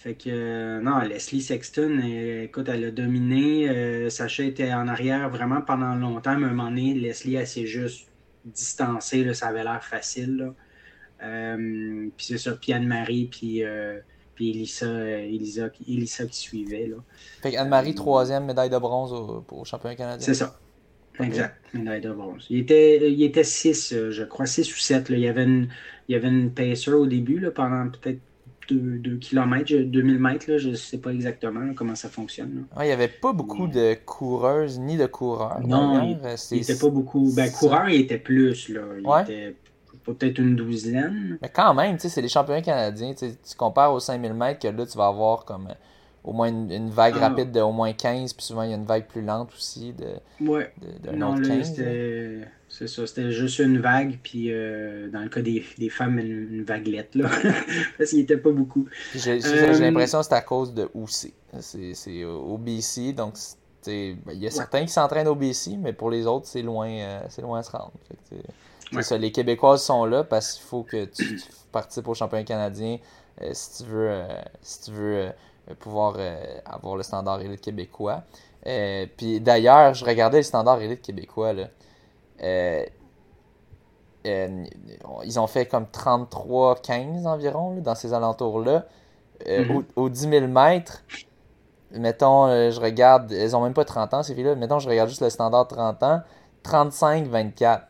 Fait 0.03 0.15
que, 0.15 0.31
euh, 0.31 0.81
non, 0.81 0.99
Leslie 0.99 1.41
Sexton, 1.41 2.01
écoute, 2.43 2.69
elle 2.69 2.87
a 2.87 2.91
dominé. 2.91 3.69
Euh, 3.69 4.11
Sacha 4.11 4.43
était 4.43 4.73
en 4.73 4.89
arrière 4.89 5.31
vraiment 5.31 5.61
pendant 5.61 5.95
longtemps, 5.95 6.37
mais 6.37 6.47
à 6.47 6.49
un 6.49 6.55
moment 6.55 6.71
donné, 6.71 6.95
Leslie, 6.95 7.37
elle 7.37 7.47
s'est 7.47 7.67
juste 7.67 8.09
distancée, 8.45 9.23
là, 9.23 9.33
ça 9.33 9.47
avait 9.47 9.63
l'air 9.63 9.85
facile. 9.85 10.55
Euh, 11.23 12.09
puis 12.17 12.27
c'est 12.27 12.39
ça, 12.39 12.51
puis 12.61 12.73
Anne-Marie, 12.73 13.29
puis, 13.31 13.63
puis 14.35 14.51
Elisa, 14.51 14.89
Elisa, 14.89 15.71
Elisa, 15.87 16.27
qui 16.27 16.37
suivait. 16.37 16.89
Là. 16.89 16.97
Fait 17.41 17.57
Anne-Marie, 17.57 17.95
troisième 17.95 18.47
médaille 18.47 18.71
de 18.71 18.79
bronze 18.79 19.13
au, 19.13 19.45
au 19.53 19.65
championnat 19.65 19.95
canadien. 19.95 20.27
C'est 20.27 20.35
ça. 20.35 20.59
Exact, 21.21 21.63
médaille 21.75 22.01
de 22.01 22.11
bronze. 22.11 22.49
Il 22.51 22.59
était, 22.59 23.09
il 23.09 23.23
était 23.23 23.45
6, 23.45 23.95
je 24.11 24.25
crois, 24.25 24.47
6 24.47 24.69
ou 24.75 24.79
7. 24.79 25.11
Il, 25.11 25.21
y 25.21 25.29
avait 25.29 25.45
une, 25.45 25.69
il 26.09 26.15
y 26.15 26.17
avait 26.17 26.27
une 26.27 26.51
pacer 26.51 26.91
au 26.91 27.07
début, 27.07 27.39
là, 27.39 27.53
pendant 27.53 27.89
peut-être 27.89 28.19
2 28.69 29.17
km, 29.17 29.73
2000 29.73 30.19
mètres, 30.19 30.51
là, 30.51 30.59
je 30.59 30.71
ne 30.71 30.75
sais 30.75 30.99
pas 30.99 31.11
exactement 31.11 31.75
comment 31.75 31.95
ça 31.95 32.09
fonctionne. 32.09 32.65
il 32.81 32.85
n'y 32.85 32.93
avait 32.93 33.09
pas 33.09 33.33
beaucoup 33.33 33.67
de 33.67 33.97
coureuses 34.07 34.79
ni 34.79 34.97
de 34.97 35.07
coureurs. 35.07 35.61
Non, 35.67 36.03
il 36.03 36.57
n'était 36.59 36.77
pas 36.77 36.91
beaucoup. 36.91 37.33
Ben, 37.35 37.51
coureurs, 37.51 37.89
il 37.89 38.01
était 38.01 38.19
plus. 38.19 38.69
Là. 38.69 38.83
Il 38.99 39.23
était 39.23 39.57
peut-être 40.05 40.39
une 40.39 40.57
douzaine. 40.57 41.39
Mais 41.41 41.49
quand 41.49 41.75
même, 41.75 41.99
c'est 41.99 42.21
les 42.21 42.29
championnats 42.29 42.63
canadiens. 42.63 43.15
Tu 43.15 43.57
compares 43.57 43.93
aux 43.93 44.01
5000 44.01 44.35
mètres 44.35 44.61
que 44.61 44.69
là, 44.69 44.87
tu 44.87 44.99
vas 44.99 45.07
avoir 45.07 45.45
comme 45.45 45.69
euh, 45.69 45.75
au 46.25 46.33
moins 46.33 46.49
une, 46.49 46.91
vague 46.91 47.15
ah. 47.17 47.29
rapide 47.29 47.53
de 47.53 47.61
au 47.61 47.73
moins 47.73 47.93
15, 47.93 48.33
puis 48.33 48.45
souvent 48.45 48.63
il 48.63 48.71
y 48.71 48.73
a 48.73 48.77
une 48.77 48.85
vague 48.85 49.07
plus 49.07 49.23
lente 49.23 49.53
aussi 49.55 49.93
de, 49.93 50.47
ouais. 50.47 50.73
non, 51.13 51.35
là, 51.35 51.55
C'est 52.73 52.89
ça, 52.89 53.07
c'était 53.07 53.31
juste 53.31 53.59
une 53.59 53.81
vague, 53.81 54.19
puis 54.23 54.47
euh, 54.51 55.11
dans 55.11 55.21
le 55.21 55.29
cas 55.29 55.43
des, 55.43 55.63
des 55.77 55.91
femmes, 55.91 56.19
une, 56.19 56.65
vaguelette, 56.65 57.15
là. 57.15 57.29
parce 57.99 58.11
qu'il 58.11 58.21
n'était 58.21 58.39
pas 58.39 58.51
beaucoup. 58.51 58.89
J'ai 59.15 59.39
euh, 59.45 59.79
l'impression 59.79 60.21
que 60.21 60.25
c'est 60.25 60.35
à 60.35 60.41
cause 60.41 60.73
de 60.73 60.89
OC. 60.95 61.33
C'est 61.61 62.25
au 62.25 62.57
BC, 62.57 63.13
donc 63.13 63.35
ben, 63.87 64.17
il 64.33 64.39
y 64.39 64.47
a 64.47 64.51
certains 64.51 64.87
qui 64.87 64.93
s'entraînent 64.93 65.29
au 65.29 65.35
BC, 65.35 65.77
mais 65.79 65.93
pour 65.93 66.11
les 66.11 66.27
autres, 66.27 66.47
c'est 66.47 66.63
loin, 66.63 66.89
euh, 66.89 67.21
c'est 67.29 67.43
loin 67.43 67.59
à 67.59 67.63
se 67.63 67.71
rendre. 67.73 67.93
ça, 69.03 69.19
les 69.19 69.33
Québécoises 69.33 69.85
sont 69.85 70.07
là 70.07 70.25
parce 70.25 70.55
qu'il 70.55 70.65
faut 70.65 70.83
que 70.83 71.05
tu, 71.05 71.41
participes 71.73 72.09
au 72.09 72.15
championnat 72.15 72.45
canadien 72.45 72.99
si 73.53 73.83
tu 73.83 73.91
veux, 73.91 74.23
si 74.63 74.83
tu 74.83 74.91
veux 74.93 75.33
euh, 75.71 75.75
pouvoir 75.79 76.17
euh, 76.19 76.59
avoir 76.65 76.97
le 76.97 77.05
standard 77.05 77.41
élite 77.41 77.61
québécois. 77.61 78.25
Euh, 78.67 79.07
puis 79.17 79.41
d'ailleurs, 79.41 79.95
je 79.95 80.05
regardais 80.05 80.39
le 80.39 80.43
standard 80.43 80.81
élite 80.81 81.03
québécois. 81.03 81.53
Là. 81.53 81.69
Ils 84.25 85.41
ont 85.41 85.47
fait 85.47 85.67
comme 85.67 85.85
33-15 85.85 87.27
environ 87.27 87.77
dans 87.77 87.95
ces 87.95 88.13
alentours-là. 88.13 88.87
Mm-hmm. 89.47 89.85
au, 89.97 90.09
10 90.09 90.21
000 90.29 90.47
mètres, 90.47 91.03
mettons, 91.91 92.47
je 92.71 92.81
regarde, 92.81 93.33
elles 93.33 93.57
ont 93.57 93.63
même 93.63 93.75
pas 93.75 93.85
30 93.85 94.15
ans 94.15 94.23
ces 94.23 94.37
filles-là, 94.37 94.55
mettons, 94.55 94.79
je 94.79 94.89
regarde 94.89 95.09
juste 95.09 95.23
le 95.23 95.31
standard 95.31 95.67
30 95.67 96.03
ans, 96.05 96.21
35-24. 96.65 97.81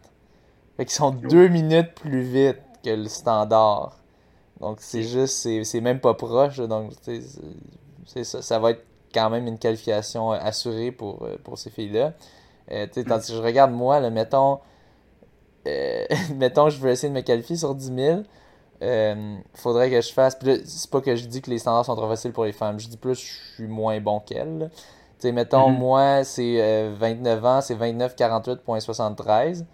Fait 0.76 0.84
qu'ils 0.86 0.94
sont 0.94 1.10
deux 1.10 1.48
minutes 1.48 1.94
plus 1.94 2.22
vite 2.22 2.58
que 2.82 2.90
le 2.90 3.08
standard. 3.08 3.98
Donc 4.60 4.78
c'est 4.80 5.02
juste, 5.02 5.48
c'est 5.64 5.80
même 5.80 6.00
pas 6.00 6.14
proche. 6.14 6.58
Donc 6.58 6.92
c'est 8.06 8.24
ça. 8.24 8.42
Ça 8.42 8.58
va 8.58 8.70
être 8.70 8.84
quand 9.12 9.28
même 9.28 9.46
une 9.46 9.58
qualification 9.58 10.30
assurée 10.30 10.92
pour, 10.92 11.24
euh, 11.24 11.36
pour 11.42 11.58
ces 11.58 11.70
filles-là. 11.70 12.12
Euh, 12.70 12.86
tandis 12.86 13.28
que 13.28 13.34
je 13.34 13.42
regarde 13.42 13.72
moi, 13.72 14.00
là, 14.00 14.10
mettons, 14.10 14.60
euh, 15.66 16.04
mettons 16.36 16.68
je 16.70 16.78
veux 16.78 16.90
essayer 16.90 17.08
de 17.08 17.14
me 17.14 17.22
qualifier 17.22 17.56
sur 17.56 17.74
10 17.74 17.92
000. 17.94 18.20
Euh, 18.82 19.36
faudrait 19.54 19.90
que 19.90 20.00
je 20.00 20.12
fasse. 20.12 20.36
C'est 20.64 20.90
pas 20.90 21.00
que 21.00 21.14
je 21.14 21.26
dis 21.26 21.40
que 21.40 21.50
les 21.50 21.58
standards 21.58 21.84
sont 21.84 21.94
trop 21.94 22.08
faciles 22.08 22.32
pour 22.32 22.44
les 22.44 22.52
femmes. 22.52 22.80
Je 22.80 22.88
dis 22.88 22.96
plus 22.96 23.14
je 23.14 23.54
suis 23.54 23.66
moins 23.68 24.00
bon 24.00 24.20
qu'elles. 24.20 24.70
Mettons, 25.24 25.70
mm-hmm. 25.70 25.78
moi, 25.78 26.24
c'est 26.24 26.88
29 26.98 27.44
ans, 27.44 27.60
c'est 27.60 27.76
29,48,73. 27.76 29.64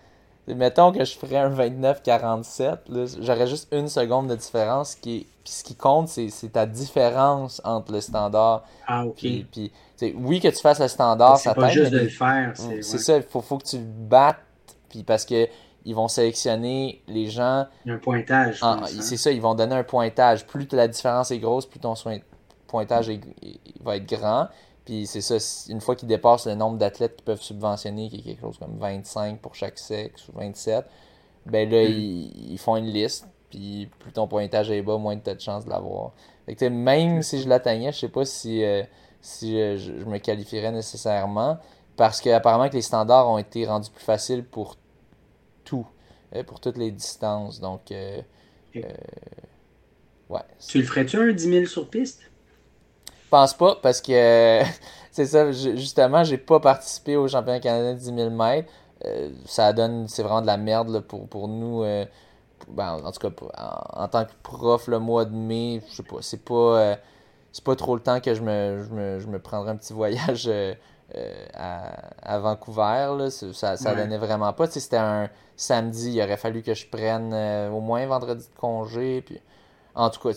Mettons 0.46 0.92
que 0.92 1.04
je 1.04 1.16
ferais 1.16 1.36
un 1.36 1.50
29-47, 1.50 3.22
j'aurais 3.22 3.46
juste 3.46 3.68
une 3.72 3.88
seconde 3.88 4.28
de 4.28 4.34
différence. 4.34 4.94
Qui 4.94 5.26
puis 5.48 5.52
ce 5.54 5.64
qui 5.64 5.74
compte, 5.74 6.08
c'est 6.08 6.52
ta 6.52 6.66
différence 6.66 7.62
entre 7.64 7.92
le 7.92 8.02
standard. 8.02 8.64
Ah, 8.86 9.06
ok. 9.06 9.14
Puis, 9.16 9.72
oui, 10.14 10.40
que 10.40 10.48
tu 10.48 10.60
fasses 10.60 10.80
le 10.80 10.88
standard, 10.88 11.38
ça 11.38 11.54
t'aide. 11.54 11.62
C'est 11.62 11.66
pas 11.66 11.72
juste 11.72 11.92
de 11.92 11.98
le 11.98 12.08
faire. 12.08 12.52
C'est 12.54 12.98
ça, 12.98 13.16
il 13.16 13.22
faut, 13.22 13.40
faut, 13.40 13.58
que 13.58 13.64
tu 13.64 13.78
le 13.78 13.84
battes. 13.84 14.38
Puis 14.88 15.02
parce 15.02 15.24
que 15.24 15.48
ils 15.84 15.94
vont 15.94 16.08
sélectionner 16.08 17.02
les 17.08 17.28
gens. 17.28 17.66
Il 17.84 17.88
y 17.88 17.92
a 17.92 17.94
un 17.94 17.98
pointage. 17.98 18.58
Hein. 18.62 18.80
C'est 18.86 19.16
ça, 19.16 19.30
ils 19.30 19.40
vont 19.40 19.54
donner 19.54 19.74
un 19.74 19.84
pointage. 19.84 20.46
Plus 20.46 20.66
la 20.72 20.88
différence 20.88 21.30
est 21.30 21.38
grosse, 21.38 21.66
plus 21.66 21.80
ton 21.80 21.94
pointage 22.66 23.10
va 23.82 23.96
être 23.96 24.06
grand. 24.06 24.48
Puis 24.84 25.06
c'est 25.06 25.20
ça, 25.20 25.36
une 25.70 25.80
fois 25.80 25.96
qu'ils 25.96 26.08
dépassent 26.08 26.46
le 26.46 26.54
nombre 26.54 26.78
d'athlètes 26.78 27.16
qui 27.16 27.22
peuvent 27.22 27.40
subventionner, 27.40 28.08
qui 28.08 28.16
est 28.16 28.22
quelque 28.22 28.40
chose 28.40 28.58
comme 28.58 28.78
25 28.78 29.38
pour 29.38 29.54
chaque 29.54 29.78
sexe 29.78 30.28
ou 30.28 30.38
27, 30.38 30.84
ben 31.46 31.68
là, 31.70 31.82
mm. 31.84 31.92
ils, 31.92 32.58
font 32.58 32.76
une 32.76 32.86
liste. 32.86 33.26
Puis 33.50 33.88
plus 33.98 34.12
ton 34.12 34.26
pointage 34.26 34.70
est 34.70 34.82
bas, 34.82 34.98
moins 34.98 35.16
tu 35.18 35.30
as 35.30 35.34
de 35.34 35.40
chances 35.40 35.64
de 35.64 35.70
l'avoir. 35.70 36.12
même 36.70 37.22
si 37.22 37.40
je 37.40 37.48
l'atteignais, 37.48 37.92
je 37.92 37.98
sais 37.98 38.08
pas 38.08 38.24
si, 38.24 38.62
euh, 38.62 38.82
si 39.20 39.54
je, 39.78 39.92
me 40.04 40.18
qualifierais 40.18 40.72
nécessairement. 40.72 41.58
Parce 41.96 42.20
qu'apparemment 42.20 42.68
que 42.68 42.74
les 42.74 42.82
standards 42.82 43.28
ont 43.28 43.38
été 43.38 43.66
rendus 43.66 43.90
plus 43.90 44.04
faciles 44.04 44.44
pour 44.44 44.76
tout, 45.64 45.86
euh, 46.34 46.44
pour 46.44 46.60
toutes 46.60 46.76
les 46.76 46.92
distances. 46.92 47.60
Donc, 47.60 47.90
euh, 47.90 48.20
ouais. 50.28 50.40
Tu 50.66 50.78
le 50.78 50.84
ferais-tu 50.84 51.16
un 51.18 51.32
10 51.32 51.42
000 51.42 51.66
sur 51.66 51.88
piste? 51.88 52.22
pense 53.28 53.54
pas 53.54 53.76
parce 53.76 54.00
que 54.00 54.62
c'est 55.12 55.26
ça, 55.26 55.50
justement, 55.52 56.24
j'ai 56.24 56.38
pas 56.38 56.60
participé 56.60 57.16
au 57.16 57.28
championnat 57.28 57.60
canadien 57.60 57.94
de 57.94 57.98
10 57.98 58.04
000 58.14 58.30
mètres. 58.30 58.70
Euh, 59.04 59.30
ça 59.44 59.72
donne, 59.72 60.08
c'est 60.08 60.22
vraiment 60.22 60.40
de 60.42 60.46
la 60.46 60.56
merde 60.56 61.00
pour, 61.00 61.28
pour 61.28 61.48
nous. 61.48 61.82
Euh, 61.84 62.04
ben, 62.68 63.00
en 63.04 63.12
tout 63.12 63.30
cas, 63.30 63.46
en, 63.94 64.08
tant 64.08 64.24
que 64.24 64.32
prof, 64.42 64.88
le 64.88 64.98
mois 64.98 65.24
de 65.24 65.34
mai, 65.34 65.80
je 65.88 65.96
sais 65.96 66.02
pas, 66.02 66.16
c'est 66.20 66.44
pas, 66.44 66.54
euh, 66.54 66.96
c'est 67.52 67.64
pas 67.64 67.76
trop 67.76 67.94
le 67.94 68.02
temps 68.02 68.20
que 68.20 68.34
je 68.34 68.42
me, 68.42 68.84
je 68.84 68.94
me, 68.94 69.18
je 69.20 69.26
me 69.26 69.38
prendrais 69.38 69.70
un 69.70 69.76
petit 69.76 69.92
voyage 69.92 70.50
à, 71.54 71.92
à, 72.22 72.38
Vancouver. 72.38 73.14
Là. 73.18 73.30
Ça, 73.30 73.76
ça 73.76 73.94
donnait 73.94 74.18
vraiment 74.18 74.52
pas. 74.52 74.66
c'était 74.66 74.96
un 74.96 75.28
samedi, 75.56 76.12
il 76.12 76.22
aurait 76.22 76.36
fallu 76.36 76.62
que 76.62 76.74
je 76.74 76.86
prenne 76.86 77.34
au 77.72 77.80
moins 77.80 78.06
vendredi 78.06 78.44
de 78.44 78.60
congé. 78.60 79.22
Puis, 79.22 79.40
en 79.94 80.10
tout 80.10 80.20
cas, 80.20 80.34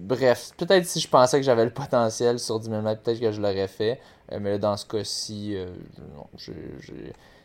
bref, 0.00 0.52
peut-être 0.56 0.86
si 0.86 1.00
je 1.00 1.08
pensais 1.08 1.38
que 1.38 1.44
j'avais 1.44 1.64
le 1.64 1.72
potentiel 1.72 2.38
sur 2.38 2.58
10 2.58 2.68
000 2.68 2.82
mètres, 2.82 3.02
peut-être 3.02 3.20
que 3.20 3.32
je 3.32 3.40
l'aurais 3.40 3.68
fait. 3.68 4.00
Euh, 4.30 4.38
mais 4.40 4.50
là, 4.52 4.58
dans 4.58 4.76
ce 4.76 4.86
cas-ci, 4.86 5.54
euh, 5.56 5.66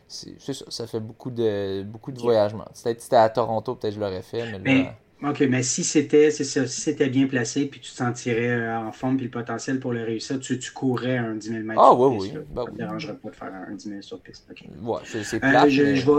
c'est 0.07 0.53
ça. 0.53 0.65
Ça 0.69 0.87
fait 0.87 0.99
beaucoup 0.99 1.31
de, 1.31 1.83
beaucoup 1.83 2.11
de 2.11 2.19
voyagements. 2.19 2.67
Peut-être 2.81 2.99
si 2.99 3.05
c'était 3.05 3.17
à 3.17 3.29
Toronto, 3.29 3.75
peut-être 3.75 3.93
que 3.93 3.99
je 3.99 4.05
l'aurais 4.05 4.21
fait. 4.21 4.51
Mais 4.51 4.59
là, 4.59 4.93
OK, 5.23 5.39
mais 5.49 5.63
si 5.63 5.83
c'était 5.83 6.29
si 6.29 6.45
c'était 6.45 7.09
bien 7.09 7.25
placé, 7.25 7.65
puis 7.65 7.79
tu 7.79 7.89
te 7.89 7.95
sentirais 7.95 8.51
euh, 8.51 8.77
en 8.77 8.91
forme, 8.91 9.17
puis 9.17 9.25
le 9.25 9.31
potentiel 9.31 9.79
pour 9.79 9.91
le 9.91 10.03
réussir, 10.03 10.39
tu, 10.39 10.59
tu 10.59 10.71
courrais 10.71 11.17
un 11.17 11.33
10 11.33 11.47
000 11.47 11.63
mètres 11.63 11.81
ah, 11.83 11.95
oui, 11.95 12.17
oui. 12.19 12.39
Ben 12.51 12.65
ça 12.65 12.71
ne 12.71 12.77
dérangerait 12.77 13.17
pas 13.17 13.29
de 13.31 13.35
faire 13.35 13.51
un 13.51 13.73
10 13.73 13.89
000 13.89 14.01
sur 14.03 14.19
piste. 14.19 14.47
Ouais, 14.79 14.99
c'est 15.05 15.43
euh, 15.43 15.69
je, 15.69 15.95
je, 15.95 16.11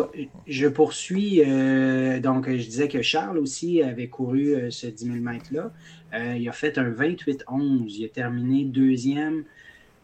je, 0.49 0.66
poursuis. 0.66 1.43
Euh, 1.47 2.19
donc, 2.19 2.49
je 2.49 2.65
disais 2.65 2.89
que 2.89 3.01
Charles 3.01 3.39
aussi 3.39 3.83
avait 3.85 4.09
couru 4.09 4.69
ce 4.73 4.89
10 4.89 5.05
000 5.05 5.16
mètres-là. 5.19 5.73
il 6.37 6.49
a 6.49 6.53
fait 6.53 6.77
un 6.77 6.91
28-11. 6.91 7.85
Il 7.87 8.05
a 8.05 8.09
terminé 8.09 8.65
deuxième, 8.65 9.45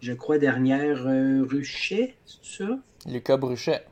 je 0.03 0.13
crois, 0.13 0.39
dernière 0.39 1.03
Ruchet, 1.03 2.15
c'est 2.27 2.63
ça? 2.63 2.79
Lucas 3.07 3.39
Bruchet. 3.39 3.83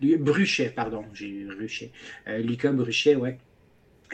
Bruchet, 0.00 0.70
pardon, 0.70 1.04
j'ai 1.12 1.46
Ruchet. 1.58 1.92
Lucas 2.26 2.72
Bruchet, 2.72 3.16
ouais. 3.16 3.38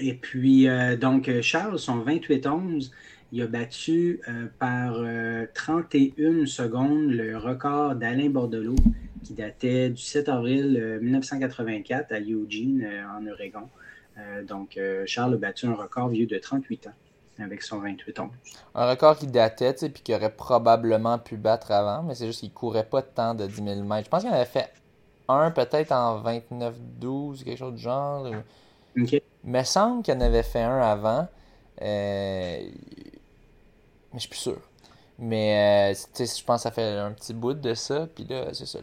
Et 0.01 0.15
puis, 0.15 0.69
euh, 0.69 0.97
donc, 0.97 1.31
Charles, 1.43 1.79
son 1.79 2.03
28-11, 2.03 2.91
il 3.33 3.43
a 3.43 3.47
battu 3.47 4.21
euh, 4.29 4.47
par 4.59 4.95
31 5.55 6.25
euh, 6.25 6.47
secondes 6.47 7.11
le 7.11 7.37
record 7.37 7.95
d'Alain 7.95 8.31
Bordelot, 8.31 8.77
qui 9.23 9.35
datait 9.35 9.91
du 9.91 10.01
7 10.01 10.29
avril 10.31 10.99
1984 11.03 12.13
à 12.13 12.21
Eugene, 12.21 12.89
en 13.17 13.27
Oregon. 13.27 13.69
donc, 14.49 14.81
Charles 15.05 15.35
a 15.35 15.37
battu 15.37 15.67
un 15.67 15.75
record 15.75 16.09
vieux 16.09 16.27
de 16.27 16.39
38 16.39 16.87
ans 16.87 16.95
avec 17.39 17.63
son 17.63 17.83
28-11. 17.83 18.29
Un 18.75 18.91
record 18.91 19.19
qui 19.19 19.27
datait, 19.27 19.75
tu 19.75 19.81
sais, 19.81 19.89
puis 19.91 20.03
qui 20.03 20.15
aurait 20.15 20.35
probablement 20.35 21.19
pu 21.19 21.37
battre 21.37 21.71
avant, 21.71 22.03
mais 22.03 22.15
c'est 22.15 22.27
juste 22.27 22.41
qu'il 22.41 22.53
courait 22.53 22.89
pas 22.89 23.03
tant 23.03 23.35
de 23.35 23.47
10 23.47 23.55
000 23.55 23.83
mètres. 23.83 24.07
Je 24.07 24.11
pense 24.11 24.23
qu'il 24.23 24.31
en 24.31 24.35
avait 24.35 24.45
fait 24.47 24.73
un 25.29 25.51
peut-être 25.51 25.93
en 25.93 26.23
29-12, 26.23 27.45
quelque 27.45 27.59
chose 27.59 27.75
du 27.75 27.83
genre. 27.83 28.27
Il 28.97 29.21
me 29.45 29.63
semble 29.63 30.03
qu'il 30.03 30.15
en 30.15 30.21
avait 30.21 30.43
fait 30.43 30.63
un 30.63 30.81
avant. 30.81 31.29
Euh, 31.83 32.61
mais 34.13 34.15
je 34.15 34.21
suis 34.21 34.29
plus 34.29 34.39
sûr. 34.39 34.61
Mais 35.19 35.93
euh, 35.93 35.95
je 36.19 36.45
pense 36.45 36.59
que 36.59 36.63
ça 36.63 36.71
fait 36.71 36.97
un 36.97 37.13
petit 37.13 37.35
bout 37.35 37.55
de 37.55 37.75
ça. 37.75 38.09
Puis 38.15 38.25
là, 38.29 38.53
c'est 38.53 38.67
ça. 38.67 38.79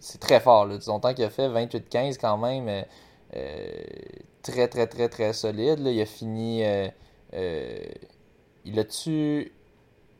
c'est 0.00 0.20
très 0.20 0.40
fort. 0.40 0.66
Là. 0.66 0.78
Longtemps 0.86 1.14
qu'il 1.14 1.24
a 1.24 1.30
fait 1.30 1.48
28-15 1.48 2.18
quand 2.18 2.36
même. 2.38 2.84
Euh, 3.34 3.66
très, 4.42 4.68
très, 4.68 4.86
très, 4.86 5.08
très 5.08 5.32
solide. 5.32 5.78
Là. 5.78 5.90
Il 5.90 6.00
a 6.00 6.06
fini. 6.06 6.62
il 7.32 8.78
a-tu. 8.78 9.52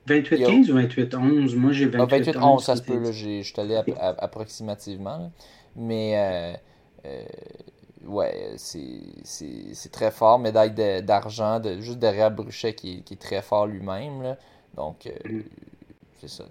28-15 0.09 0.70
ou 0.70 0.78
28-11 0.81 1.57
Moi, 1.57 1.73
j'ai 1.73 1.86
28-11. 1.86 2.36
Ah, 2.40 2.57
ça 2.61 2.77
se 2.77 2.82
peut. 2.82 3.12
Je 3.12 3.43
suis 3.43 3.55
allé 3.59 3.81
approximativement. 3.99 5.31
Mais 5.77 6.59
ouais, 8.07 8.55
c'est 8.57 9.91
très 9.91 10.11
fort. 10.11 10.39
Médaille 10.39 11.03
d'argent, 11.03 11.61
de, 11.61 11.81
juste 11.81 11.99
derrière 11.99 12.31
Bruchet 12.31 12.74
qui, 12.74 13.03
qui 13.03 13.15
est 13.15 13.20
très 13.20 13.43
fort 13.43 13.66
lui-même. 13.66 14.37
Donc, 14.74 15.07
euh, 15.07 15.43
c'est 16.20 16.29
ça. 16.29 16.45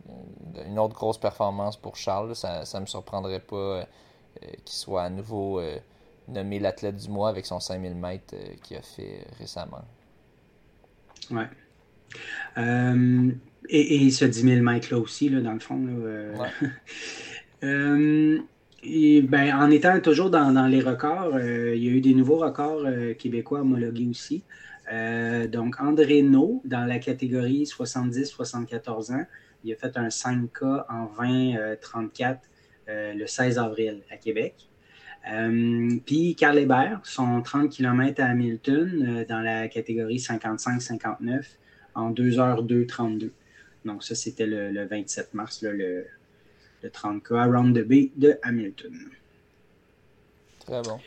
Une 0.67 0.79
autre 0.79 0.95
grosse 0.95 1.17
performance 1.17 1.77
pour 1.77 1.95
Charles. 1.95 2.35
Ça 2.35 2.63
ne 2.75 2.79
me 2.81 2.85
surprendrait 2.85 3.39
pas 3.39 3.55
euh, 3.55 3.83
qu'il 4.65 4.75
soit 4.75 5.03
à 5.03 5.09
nouveau 5.09 5.59
euh, 5.59 5.77
nommé 6.27 6.59
l'athlète 6.59 6.97
du 6.97 7.09
mois 7.09 7.29
avec 7.29 7.45
son 7.45 7.59
5000 7.59 7.95
mètres 7.95 8.35
qu'il 8.63 8.77
a 8.77 8.81
fait 8.81 9.25
récemment. 9.39 9.83
Ouais. 11.29 11.47
Et, 13.69 14.05
et, 14.05 14.11
ce 14.11 14.25
10 14.25 14.41
000 14.41 14.61
mètres-là 14.61 14.97
aussi, 14.97 15.29
là, 15.29 15.39
dans 15.39 15.53
le 15.53 15.59
fond. 15.59 15.79
Là, 15.85 16.49
ben, 18.83 19.53
en 19.53 19.69
étant 19.69 19.99
toujours 19.99 20.29
dans, 20.29 20.67
les 20.67 20.81
records, 20.81 21.35
euh, 21.35 21.75
il 21.75 21.83
y 21.83 21.87
a 21.87 21.91
eu 21.91 22.01
des 22.01 22.13
nouveaux 22.13 22.37
records 22.37 22.83
euh, 22.85 23.13
québécois 23.13 23.61
homologués 23.61 24.07
aussi. 24.07 24.43
Euh, 24.91 25.47
donc, 25.47 25.79
André 25.79 26.21
No, 26.21 26.61
dans 26.65 26.85
la 26.85 26.99
catégorie 26.99 27.63
70-74 27.63 29.13
ans, 29.13 29.25
il 29.63 29.71
a 29.71 29.75
fait 29.75 29.95
un 29.97 30.07
5K 30.07 30.85
en 30.89 31.05
20-34 31.23 32.39
le 32.87 33.25
16 33.25 33.57
avril 33.57 34.01
à 34.11 34.17
Québec. 34.17 34.67
puis 36.05 36.35
Carl 36.35 36.57
Hébert, 36.57 36.99
son 37.03 37.41
30 37.41 37.69
km 37.69 38.21
à 38.21 38.25
Hamilton 38.25 39.23
dans 39.29 39.39
la 39.39 39.67
catégorie 39.69 40.17
55-59 40.17 41.45
en 41.93 42.09
2 42.09 42.31
h 42.31 42.65
2-32. 42.65 43.29
Donc, 43.85 44.03
ça, 44.03 44.15
c'était 44.15 44.45
le, 44.45 44.85
27 44.85 45.33
mars, 45.33 45.61
le, 45.61 46.05
le 46.83 46.89
30K 46.89 47.35
Around 47.35 47.77
the 47.77 47.87
Bay 47.87 48.11
de 48.15 48.37
Hamilton. 48.43 48.93
Très 50.65 50.81
bon. 50.81 50.99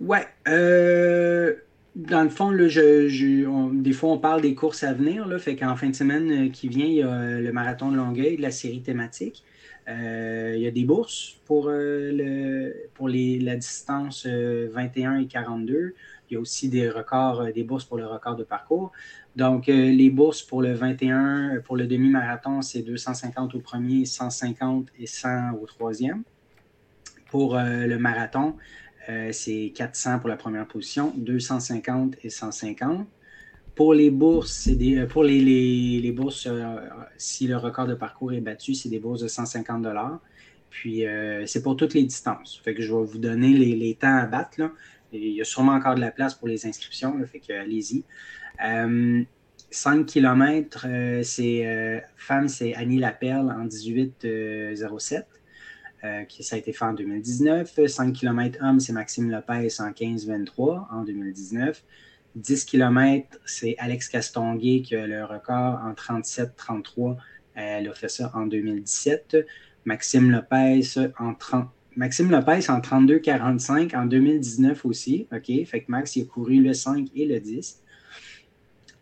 Ouais. 0.00 0.26
Euh, 0.46 1.54
dans 1.96 2.22
le 2.22 2.28
fond, 2.28 2.50
là, 2.50 2.68
je, 2.68 3.48
des 3.72 3.92
fois, 3.92 4.10
on 4.10 4.18
parle 4.18 4.42
des 4.42 4.54
courses 4.54 4.84
à 4.84 4.92
venir. 4.92 5.26
Là, 5.26 5.38
fait 5.38 5.56
qu'en 5.56 5.76
fin 5.76 5.88
de 5.88 5.94
semaine 5.94 6.46
euh, 6.46 6.50
qui 6.50 6.68
vient, 6.68 6.86
il 6.86 6.94
y 6.94 7.02
a 7.02 7.12
euh, 7.12 7.40
le 7.40 7.52
marathon 7.52 7.90
de 7.90 7.96
Longueuil 7.96 8.36
de 8.36 8.42
la 8.42 8.50
série 8.50 8.82
thématique. 8.82 9.44
il 9.88 10.58
y 10.60 10.66
a 10.66 10.70
des 10.70 10.84
bourses 10.84 11.36
pour, 11.46 11.70
le, 11.70 12.74
pour 12.94 13.08
les, 13.08 13.38
la 13.40 13.56
distance 13.56 14.26
21 14.26 15.20
et 15.20 15.26
42. 15.26 15.94
Il 16.30 16.34
y 16.34 16.36
a 16.36 16.40
aussi 16.40 16.68
des 16.68 16.88
records, 16.88 17.52
des 17.54 17.64
bourses 17.64 17.84
pour 17.84 17.96
le 17.96 18.06
record 18.06 18.36
de 18.36 18.44
parcours. 18.44 18.92
Donc, 19.38 19.68
euh, 19.68 19.92
les 19.92 20.10
bourses 20.10 20.42
pour 20.42 20.62
le 20.62 20.72
21, 20.72 21.54
euh, 21.54 21.60
pour 21.60 21.76
le 21.76 21.86
demi-marathon, 21.86 22.60
c'est 22.60 22.82
250 22.82 23.54
au 23.54 23.60
premier, 23.60 24.04
150 24.04 24.88
et 24.98 25.06
100 25.06 25.52
au 25.62 25.64
troisième. 25.64 26.24
Pour 27.30 27.56
euh, 27.56 27.86
le 27.86 27.98
marathon, 27.98 28.56
c'est 29.30 29.72
400 29.74 30.18
pour 30.18 30.28
la 30.28 30.36
première 30.36 30.66
position, 30.66 31.14
250 31.16 32.16
et 32.24 32.30
150. 32.30 33.06
Pour 33.76 33.94
les 33.94 34.10
bourses, 34.10 34.52
c'est 34.52 34.74
des, 34.74 35.06
pour 35.06 35.22
les, 35.22 35.40
les, 35.40 36.12
bourses, 36.12 36.46
si 37.16 37.46
le 37.46 37.56
record 37.56 37.86
de 37.86 37.94
parcours 37.94 38.34
est 38.34 38.42
battu, 38.42 38.74
c'est 38.74 38.90
des 38.90 38.98
bourses 38.98 39.22
de 39.22 39.28
150 39.28 39.86
Puis, 40.68 41.04
c'est 41.46 41.62
pour 41.62 41.76
toutes 41.76 41.94
les 41.94 42.02
distances. 42.02 42.60
Je 42.62 42.70
vais 42.70 42.86
vous 42.86 43.18
donner 43.18 43.54
les, 43.54 43.94
temps 43.94 44.14
à 44.14 44.26
battre. 44.26 44.60
Il 45.12 45.32
y 45.32 45.40
a 45.40 45.44
sûrement 45.44 45.72
encore 45.72 45.94
de 45.94 46.00
la 46.00 46.10
place 46.10 46.34
pour 46.34 46.48
les 46.48 46.66
inscriptions. 46.66 47.14
fait 47.26 47.40
que 47.40 47.52
allez-y. 47.52 48.04
5 49.70 50.06
km, 50.06 50.86
c'est 51.22 51.66
euh, 51.66 52.00
femme, 52.16 52.48
c'est 52.48 52.74
Annie 52.74 52.98
Laperle 52.98 53.50
en 53.50 53.66
18,07. 53.66 55.24
qui, 56.26 56.42
ça 56.42 56.56
a 56.56 56.58
été 56.58 56.72
fait 56.72 56.84
en 56.84 56.94
2019. 56.94 57.86
5 57.86 58.12
km 58.12 58.58
homme, 58.62 58.80
c'est 58.80 58.92
Maxime 58.92 59.30
Lopez 59.30 59.68
en 59.80 59.90
15-23 59.90 60.86
en 60.90 61.02
2019. 61.02 61.84
10 62.36 62.64
km, 62.64 63.38
c'est 63.44 63.74
Alex 63.78 64.08
Castonguay 64.08 64.82
qui 64.82 64.94
a 64.96 65.06
le 65.06 65.24
record 65.24 65.80
en 65.84 65.92
37-33. 65.92 67.16
Elle 67.54 67.88
a 67.88 67.94
fait 67.94 68.08
ça 68.08 68.30
en 68.34 68.46
2017. 68.46 69.36
Maxime 69.84 70.30
Lopez 70.30 70.82
en 71.18 71.34
30. 71.34 71.68
Maxime 71.98 72.30
Lopez 72.30 72.70
en 72.70 72.78
32-45 72.78 73.96
en 73.96 74.06
2019 74.06 74.84
aussi. 74.86 75.26
OK? 75.32 75.46
Fait 75.66 75.80
que 75.80 75.86
Max, 75.90 76.14
il 76.14 76.22
a 76.22 76.24
couru 76.26 76.62
le 76.62 76.72
5 76.72 77.08
et 77.16 77.26
le 77.26 77.40
10. 77.40 77.82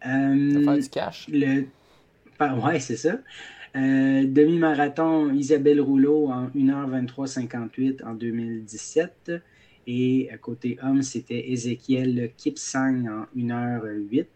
Euh, 0.06 0.80
du 0.80 0.88
cash. 0.88 1.28
Le... 1.30 1.66
Ouais, 2.40 2.80
c'est 2.80 2.96
ça. 2.96 3.18
Euh, 3.76 4.24
demi-marathon, 4.26 5.30
Isabelle 5.34 5.82
Rouleau 5.82 6.28
en 6.28 6.48
1h23-58 6.48 8.02
en 8.02 8.14
2017. 8.14 9.30
Et 9.86 10.30
à 10.32 10.38
côté 10.38 10.78
homme, 10.82 11.02
c'était 11.02 11.50
Ézéchiel 11.50 12.30
Kipsang 12.38 13.04
en 13.08 13.38
1h08 13.38 14.26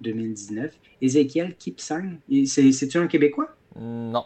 2019. 0.00 0.76
Ézéchiel 1.00 1.54
Kipsang, 1.54 2.16
c'est-tu 2.46 2.98
un 2.98 3.06
Québécois? 3.06 3.54
Non. 3.78 4.24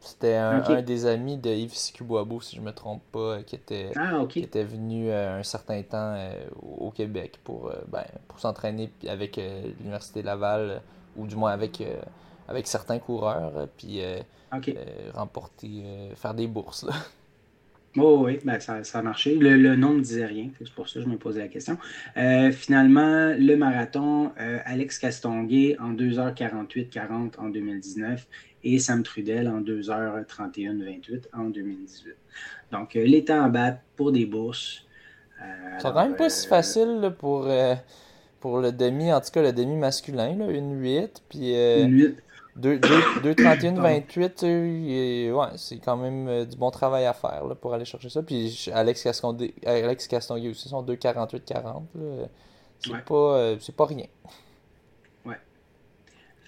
C'était 0.00 0.34
un, 0.36 0.82
des 0.82 1.06
amis 1.06 1.36
de 1.36 1.50
Yves 1.50 1.74
Sikuboabo, 1.74 2.40
si 2.40 2.56
je 2.56 2.60
ne 2.60 2.66
me 2.66 2.72
trompe 2.72 3.02
pas, 3.10 3.42
qui 3.42 3.56
était, 3.56 3.90
ah, 3.96 4.24
qui 4.28 4.40
était 4.40 4.62
venu 4.62 5.10
euh, 5.10 5.40
un 5.40 5.42
certain 5.42 5.82
temps 5.82 6.14
euh, 6.16 6.32
au 6.62 6.90
Québec 6.90 7.38
pour, 7.42 7.72
ben, 7.88 8.04
pour 8.28 8.38
s'entraîner 8.38 8.90
avec 9.08 9.40
l'Université 9.80 10.22
Laval, 10.22 10.82
ou 11.16 11.26
du 11.26 11.34
moins 11.34 11.50
avec, 11.50 11.82
avec 12.46 12.68
certains 12.68 13.00
coureurs, 13.00 13.68
puis 13.76 14.00
remporter, 15.14 15.82
faire 16.14 16.34
des 16.34 16.46
bourses. 16.46 16.86
Oh, 17.96 18.22
oui, 18.24 18.38
ben, 18.44 18.60
ça, 18.60 18.80
a 18.92 19.02
marché. 19.02 19.34
Le, 19.34 19.74
nom 19.74 19.94
ne 19.94 20.00
disait 20.00 20.26
rien, 20.26 20.50
c'est 20.58 20.72
pour 20.72 20.88
ça 20.88 21.00
que 21.00 21.04
je 21.04 21.10
me 21.10 21.16
posais 21.16 21.40
la 21.40 21.48
question. 21.48 21.78
Euh, 22.16 22.52
finalement, 22.52 23.34
le 23.36 23.56
marathon, 23.56 24.30
euh, 24.40 24.58
Alex 24.64 24.98
Castonguay 24.98 25.76
en 25.80 25.94
2h48-40 25.94 27.38
en 27.38 27.48
2019 27.48 28.26
et 28.64 28.78
Sam 28.78 29.02
Trudel 29.02 29.48
en 29.48 29.60
2h31-28 29.60 31.24
en 31.32 31.44
2018. 31.44 32.14
Donc, 32.72 32.96
euh, 32.96 33.04
les 33.04 33.24
temps 33.24 33.42
à 33.42 33.48
battre 33.48 33.78
pour 33.96 34.12
des 34.12 34.26
bourses. 34.26 34.84
c'est 35.78 35.82
quand 35.82 35.94
même 35.94 36.16
pas 36.16 36.30
si 36.30 36.46
facile 36.46 37.12
pour, 37.18 37.48
pour 38.40 38.58
le 38.58 38.72
demi, 38.72 39.12
en 39.12 39.20
tout 39.20 39.30
cas 39.30 39.42
le 39.42 39.52
demi 39.52 39.76
masculin, 39.76 40.36
là, 40.36 40.50
une 40.50 40.80
8. 40.80 41.22
Puis, 41.28 41.54
une 41.54 41.92
8. 41.92 42.22
2-31-28, 42.60 44.42
euh, 44.44 45.32
ouais, 45.32 45.46
c'est 45.56 45.78
quand 45.78 45.96
même 45.96 46.28
euh, 46.28 46.44
du 46.44 46.56
bon 46.56 46.70
travail 46.70 47.06
à 47.06 47.12
faire 47.12 47.44
pour 47.60 47.72
aller 47.72 47.84
chercher 47.84 48.08
ça. 48.08 48.22
Puis 48.22 48.68
Alex, 48.72 49.02
Castonguay, 49.02 49.54
Alex 49.64 50.08
Castonguay 50.08 50.48
aussi, 50.48 50.68
son 50.68 50.82
2-48-40. 50.82 51.82
C'est 52.80 53.04
pas, 53.04 53.14
euh, 53.14 53.56
pas 53.76 53.86
rien. 53.86 54.06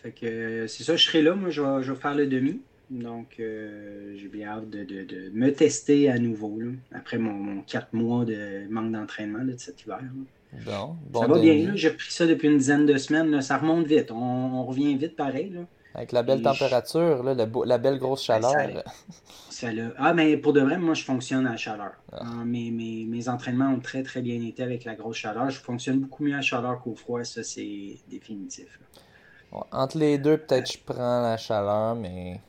Fait 0.02 0.12
que 0.12 0.66
c'est 0.66 0.85
ça, 0.85 0.97
je 0.97 1.05
serai 1.05 1.22
là. 1.22 1.35
Moi, 1.35 1.51
je 1.51 1.62
vais, 1.62 1.82
je 1.82 1.93
vais 1.93 1.98
faire 1.98 2.14
le 2.14 2.27
demi. 2.27 2.60
Donc, 2.90 3.36
j'ai 3.39 4.28
bien 4.32 4.48
hâte 4.48 4.68
de, 4.68 4.82
de, 4.85 5.05
de, 5.05 5.31
me 5.32 5.52
tester 5.52 6.10
à 6.10 6.18
nouveau 6.18 6.59
là, 6.59 6.72
après 6.93 7.18
mon, 7.18 7.35
mon 7.35 7.62
4 7.62 7.93
mois 7.93 8.24
de 8.24 8.68
manque 8.68 8.90
d'entraînement 8.90 9.44
de 9.44 9.55
cet 9.56 9.82
hiver. 9.82 10.01
Bon, 10.66 10.97
ça 11.20 11.27
va 11.28 11.39
bien. 11.39 11.72
J'ai 11.74 11.90
pris 11.90 12.10
ça 12.10 12.27
depuis 12.27 12.48
une 12.48 12.59
dizaine 12.59 12.86
de 12.86 12.97
semaines. 12.97 13.40
Ça 13.43 13.59
remonte 13.59 13.86
vite. 13.86 14.10
On, 14.10 14.16
on 14.16 14.64
revient 14.64 14.97
vite 14.97 15.14
pareil. 15.14 15.51
Là. 15.51 15.60
Avec 15.94 16.12
la 16.12 16.22
belle 16.22 16.43
température, 16.43 17.22
là, 17.24 17.35
la, 17.35 17.78
belle 17.78 17.98
grosse 17.98 18.22
chaleur. 18.22 18.52
Ça, 19.51 19.68
Ah, 19.98 20.14
mais 20.14 20.36
pour 20.36 20.52
de 20.52 20.60
vrai, 20.60 20.78
moi, 20.78 20.94
je 20.94 21.05
fonctionne 21.05 21.47
à 21.47 21.51
la 21.51 21.56
chaleur. 21.56 21.93
Ah. 22.12 22.20
Ah, 22.22 22.44
mes, 22.44 22.70
mes, 22.70 23.28
entraînements 23.28 23.70
ont 23.70 23.81
très, 23.81 24.02
très 24.02 24.22
bien 24.22 24.40
été 24.40 24.62
avec 24.62 24.85
la 24.85 24.94
grosse 24.94 25.16
chaleur. 25.16 25.51
Je 25.51 25.59
fonctionne 25.59 25.98
beaucoup 26.01 26.24
mieux 26.24 26.32
à 26.32 26.36
la 26.36 26.43
chaleur 26.43 26.81
qu'au 26.81 26.94
froid. 26.94 27.24
Ça, 27.24 27.43
c'est 27.43 27.98
définitif. 28.09 28.78
Entre 29.72 29.98
les 29.98 30.18
deux, 30.18 30.39
peut-être 30.39 30.72
je 30.72 30.78
prends 30.85 31.22
la 31.22 31.36
chaleur, 31.36 31.94
mais... 31.94 32.40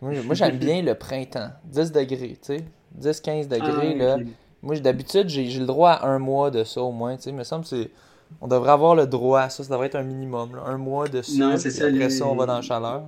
Moi, 0.00 0.34
j'aime 0.34 0.58
bien 0.58 0.82
le 0.82 0.94
printemps. 0.94 1.50
10 1.64 1.92
degrés, 1.92 2.38
tu 2.42 2.58
sais. 2.58 2.64
10-15 3.00 3.48
degrés, 3.48 3.96
ah, 4.00 4.16
là. 4.16 4.18
Moi, 4.60 4.78
d'habitude, 4.80 5.28
j'ai 5.28 5.46
le 5.58 5.66
droit 5.66 5.92
à 5.92 6.06
un 6.06 6.18
mois 6.18 6.50
de 6.50 6.64
ça 6.64 6.82
au 6.82 6.92
moins, 6.92 7.16
tu 7.16 7.22
sais. 7.22 7.30
Il 7.30 7.36
me 7.36 7.44
semble 7.44 7.62
que 7.62 7.70
c'est 7.70 7.90
on 8.40 8.48
devrait 8.48 8.72
avoir 8.72 8.94
le 8.94 9.06
droit 9.06 9.40
à 9.40 9.50
ça. 9.50 9.62
Ça 9.62 9.70
devrait 9.70 9.88
être 9.88 9.96
un 9.96 10.02
minimum. 10.02 10.60
Un 10.64 10.78
mois 10.78 11.08
de 11.08 11.22
ça. 11.22 11.32
Non, 11.36 11.56
c'est 11.56 11.70
ça. 11.70 11.86
Après 11.86 12.10
ça, 12.10 12.26
on 12.26 12.34
va 12.34 12.46
dans 12.46 12.56
la 12.56 12.62
chaleur. 12.62 13.04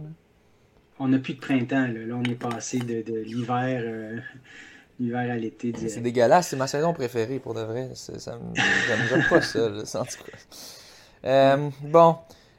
On 0.99 1.09
n'a 1.09 1.19
plus 1.19 1.35
de 1.35 1.41
printemps. 1.41 1.87
Là, 1.87 2.15
on 2.15 2.23
est 2.25 2.35
passé 2.35 2.79
de, 2.79 3.15
l'hiver 3.23 3.83
euh, 3.85 4.19
l'hiver 5.01 5.31
à 5.31 5.37
l'été. 5.37 5.73
C'est 5.89 6.01
dégueulasse. 6.01 6.49
C'est 6.49 6.57
ma 6.57 6.67
saison 6.67 6.93
préférée 6.93 7.39
pour 7.39 7.55
de 7.55 7.63
vrai. 7.63 7.91
Ça 7.95 8.39
J'aime 8.87 9.25
pas 9.29 9.41
ça, 9.41 9.69
en 10.01 10.05
tout 10.05 10.25
cas. 10.25 10.39
Euh, 11.25 11.71
bon. 11.83 12.17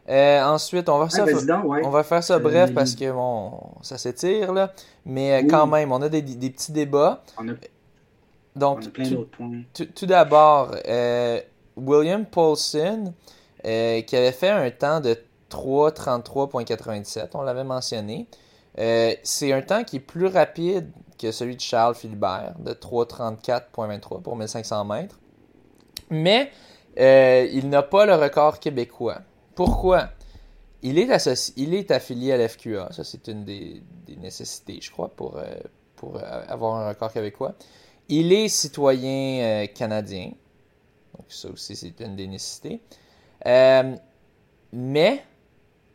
Euh, 0.07 0.43
ensuite, 0.43 0.87
on 0.87 0.99
va, 0.99 1.09
faire 1.09 1.27
ça, 1.27 1.63
on 1.83 1.89
va 1.89 2.03
faire 2.03 2.23
ça 2.23 2.37
bref 2.37 2.73
parce 2.73 2.93
que 2.93 3.11
bon, 3.11 3.51
ça 3.81 3.97
s'étire, 3.97 4.53
là. 4.53 4.71
Mais 5.05 5.45
quand 5.47 5.65
même, 5.65 5.91
on 5.91 6.01
a 6.01 6.09
des, 6.09 6.21
petits 6.21 6.71
débats. 6.71 7.23
On 7.39 7.49
a, 7.49 7.53
Donc, 8.55 8.87
plein 8.89 9.09
d'autres 9.09 9.31
points. 9.31 9.61
Tout, 9.73 10.05
d'abord, 10.05 10.75
William 11.75 12.25
Paulson, 12.25 13.13
euh, 13.65 14.01
qui 14.01 14.15
avait 14.15 14.31
fait 14.31 14.49
un 14.49 14.69
temps 14.71 14.99
de 14.99 15.17
3.33.97, 15.49 17.29
on 17.33 17.41
l'avait 17.41 17.63
mentionné. 17.63 18.27
Euh, 18.77 19.13
c'est 19.23 19.53
un 19.53 19.61
temps 19.61 19.83
qui 19.83 19.97
est 19.97 20.01
plus 20.01 20.27
rapide 20.27 20.91
que 21.17 21.31
celui 21.31 21.55
de 21.55 21.61
Charles 21.61 21.95
Philibert, 21.95 22.53
de 22.59 22.73
3.34.23 22.73 24.21
pour 24.21 24.35
1500 24.35 24.85
mètres. 24.85 25.17
Mais 26.09 26.51
euh, 26.99 27.47
il 27.51 27.69
n'a 27.69 27.81
pas 27.83 28.05
le 28.05 28.15
record 28.15 28.59
québécois. 28.59 29.21
Pourquoi? 29.55 30.09
Il 30.81 30.99
est, 30.99 31.53
il 31.55 31.73
est 31.73 31.89
affilié 31.89 32.33
à 32.33 32.37
l'FQA, 32.37 32.89
ça 32.91 33.03
c'est 33.03 33.27
une 33.27 33.43
des, 33.43 33.81
nécessités, 34.17 34.79
je 34.81 34.91
crois, 34.91 35.09
pour, 35.09 35.39
pour 35.95 36.19
avoir 36.23 36.75
un 36.75 36.89
record 36.89 37.11
québécois. 37.11 37.55
Il 38.07 38.31
est 38.33 38.49
citoyen 38.49 39.65
canadien, 39.73 40.31
donc 41.17 41.25
ça 41.29 41.49
aussi, 41.49 41.75
c'est 41.75 41.99
une 42.01 42.15
des 42.15 42.27
nécessités. 42.27 42.81
Euh, 43.45 43.95
mais 44.73 45.23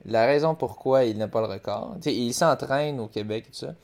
la 0.05 0.27
raison 0.27 0.55
pourquoi 0.55 1.05
il 1.05 1.19
n'a 1.19 1.28
pas 1.28 1.41
le 1.41 1.47
record, 1.47 1.97
il 2.07 2.32
s'entraîne 2.32 3.01
au 3.01 3.09
Québec 3.09 3.47
et 3.49 3.51
tout 3.51 3.59
ça. 3.66 3.74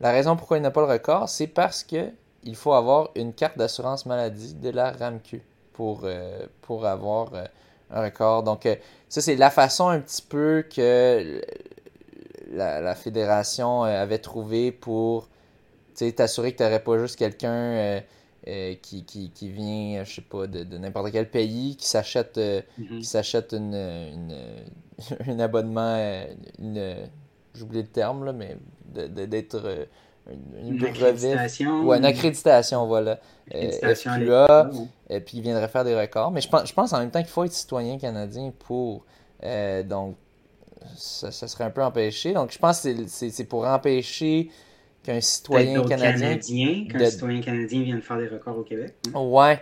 La 0.00 0.10
raison 0.10 0.36
pourquoi 0.36 0.58
il 0.58 0.62
n'a 0.62 0.70
pas 0.70 0.82
le 0.82 0.92
record, 0.92 1.28
c'est 1.28 1.46
parce 1.46 1.82
que 1.82 2.10
il 2.42 2.54
faut 2.54 2.74
avoir 2.74 3.10
une 3.16 3.32
carte 3.32 3.58
d'assurance 3.58 4.06
maladie 4.06 4.54
de 4.54 4.70
la 4.70 4.92
RAMQ 4.92 5.42
pour, 5.72 6.02
euh, 6.04 6.46
pour 6.62 6.86
avoir 6.86 7.34
euh, 7.34 7.44
un 7.90 8.02
record. 8.02 8.42
Donc, 8.42 8.68
ça, 9.08 9.20
c'est 9.20 9.36
la 9.36 9.50
façon 9.50 9.88
un 9.88 10.00
petit 10.00 10.22
peu 10.22 10.64
que 10.74 11.40
la, 12.50 12.80
la 12.80 12.94
fédération 12.94 13.82
avait 13.82 14.18
trouvé 14.18 14.72
pour 14.72 15.28
t'assurer 16.16 16.52
que 16.52 16.58
tu 16.58 16.62
n'aurais 16.62 16.82
pas 16.82 16.98
juste 16.98 17.16
quelqu'un 17.16 18.02
euh, 18.48 18.74
qui, 18.80 19.04
qui, 19.04 19.30
qui, 19.30 19.48
vient, 19.48 20.04
je 20.04 20.14
sais 20.14 20.22
pas, 20.22 20.46
de, 20.46 20.62
de 20.62 20.78
n'importe 20.78 21.10
quel 21.10 21.28
pays, 21.28 21.74
qui 21.74 21.88
s'achète 21.88 22.38
euh, 22.38 22.62
mhm. 22.78 23.00
qui 23.00 23.04
s'achète 23.04 23.52
une, 23.52 23.74
une, 23.74 24.36
un 25.26 25.40
abonnement, 25.40 25.96
euh, 25.98 26.26
une, 26.60 27.08
j'oublie 27.54 27.82
le 27.82 27.88
terme, 27.88 28.24
là, 28.24 28.32
mais 28.32 28.56
d'être 28.94 29.88
une, 30.30 30.76
une, 30.76 30.84
accréditation. 30.84 31.84
Ouais, 31.84 31.98
une 31.98 32.04
accréditation, 32.04 32.86
voilà. 32.86 33.20
Accréditation 33.50 34.12
FQA, 34.12 34.70
et 35.10 35.20
puis 35.20 35.38
il 35.38 35.42
viendrait 35.42 35.68
faire 35.68 35.84
des 35.84 35.94
records. 35.94 36.32
Mais 36.32 36.40
je 36.40 36.48
pense, 36.48 36.68
je 36.68 36.74
pense 36.74 36.92
en 36.92 36.98
même 36.98 37.10
temps 37.10 37.20
qu'il 37.20 37.30
faut 37.30 37.44
être 37.44 37.52
citoyen 37.52 37.98
canadien 37.98 38.52
pour. 38.58 39.04
donc, 39.84 40.16
ça, 40.96 41.30
ça, 41.30 41.48
serait 41.48 41.64
un 41.64 41.70
peu 41.70 41.82
empêché. 41.82 42.32
Donc, 42.32 42.52
je 42.52 42.58
pense 42.58 42.82
que 42.82 43.06
c'est 43.06 43.44
pour 43.44 43.66
empêcher 43.66 44.50
qu'un 45.02 45.20
citoyen 45.20 45.82
canadien. 45.84 46.38
qu'un 46.88 47.10
citoyen 47.10 47.40
canadien 47.40 47.82
vienne 47.82 48.02
faire 48.02 48.18
des 48.18 48.28
records 48.28 48.58
au 48.58 48.62
Québec. 48.62 48.94
Hein? 49.14 49.20
Ouais. 49.20 49.60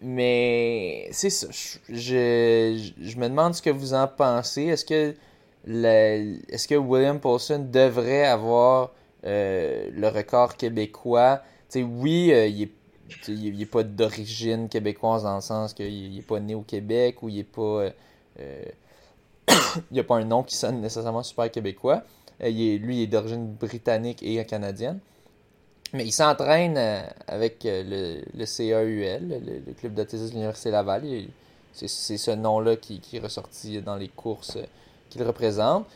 Mais 0.00 1.08
c'est 1.12 1.30
ça. 1.30 1.48
Je, 1.50 2.90
je, 3.00 3.16
me 3.18 3.28
demande 3.28 3.54
ce 3.54 3.60
que 3.60 3.70
vous 3.70 3.92
en 3.92 4.06
pensez. 4.06 4.62
Est-ce 4.62 4.84
que, 4.84 5.14
est-ce 5.66 6.66
que 6.66 6.74
William 6.74 7.20
Paulson 7.20 7.66
devrait 7.70 8.24
avoir 8.24 8.84
euh, 8.84 8.99
le 9.22 10.08
record 10.08 10.56
québécois? 10.56 11.42
sais 11.68 11.82
oui, 11.82 12.32
euh, 12.32 12.46
il 12.46 12.62
est 12.62 12.70
n'est 13.28 13.66
pas 13.66 13.82
d'origine 13.82 14.68
québécoise 14.68 15.24
dans 15.24 15.34
le 15.34 15.40
sens 15.40 15.74
qu'il 15.74 16.14
n'est 16.14 16.22
pas 16.22 16.40
né 16.40 16.54
au 16.54 16.62
Québec 16.62 17.22
ou 17.22 17.28
il 17.28 17.36
n'est 17.36 17.44
pas. 17.44 17.90
Euh, 18.40 18.64
il 19.90 19.96
n'a 19.96 20.04
pas 20.04 20.16
un 20.16 20.24
nom 20.24 20.42
qui 20.42 20.54
sonne 20.54 20.80
nécessairement 20.80 21.22
super 21.22 21.50
québécois. 21.50 22.04
Euh, 22.42 22.48
lui, 22.48 22.98
il 22.98 23.02
est 23.02 23.06
d'origine 23.06 23.52
britannique 23.54 24.22
et 24.22 24.44
canadienne. 24.44 24.98
Mais 25.92 26.04
il 26.06 26.12
s'entraîne 26.12 26.76
euh, 26.78 27.02
avec 27.26 27.66
euh, 27.66 27.82
le, 27.84 28.38
le 28.38 28.44
CAUL, 28.46 29.40
le, 29.66 29.72
club 29.74 29.94
d'athlétisme 29.94 30.28
de 30.28 30.34
l'Université 30.34 30.70
Laval. 30.70 31.04
C'est 31.72 31.88
ce 31.88 32.30
nom-là 32.30 32.76
qui, 32.76 33.00
est 33.12 33.18
ressorti 33.18 33.80
dans 33.80 33.96
les 33.96 34.08
courses 34.08 34.58
qu'il 35.08 35.22
représente. 35.22 35.86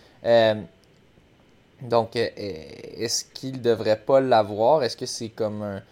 Donc, 1.84 2.16
est-ce 2.16 3.24
qu'il 3.32 3.52
ne 3.52 3.58
devrait 3.58 4.00
pas 4.00 4.20
l'avoir? 4.20 4.82
Est-ce 4.82 4.96
que 4.96 5.06
c'est 5.06 5.28
comme 5.28 5.62
un, 5.62 5.82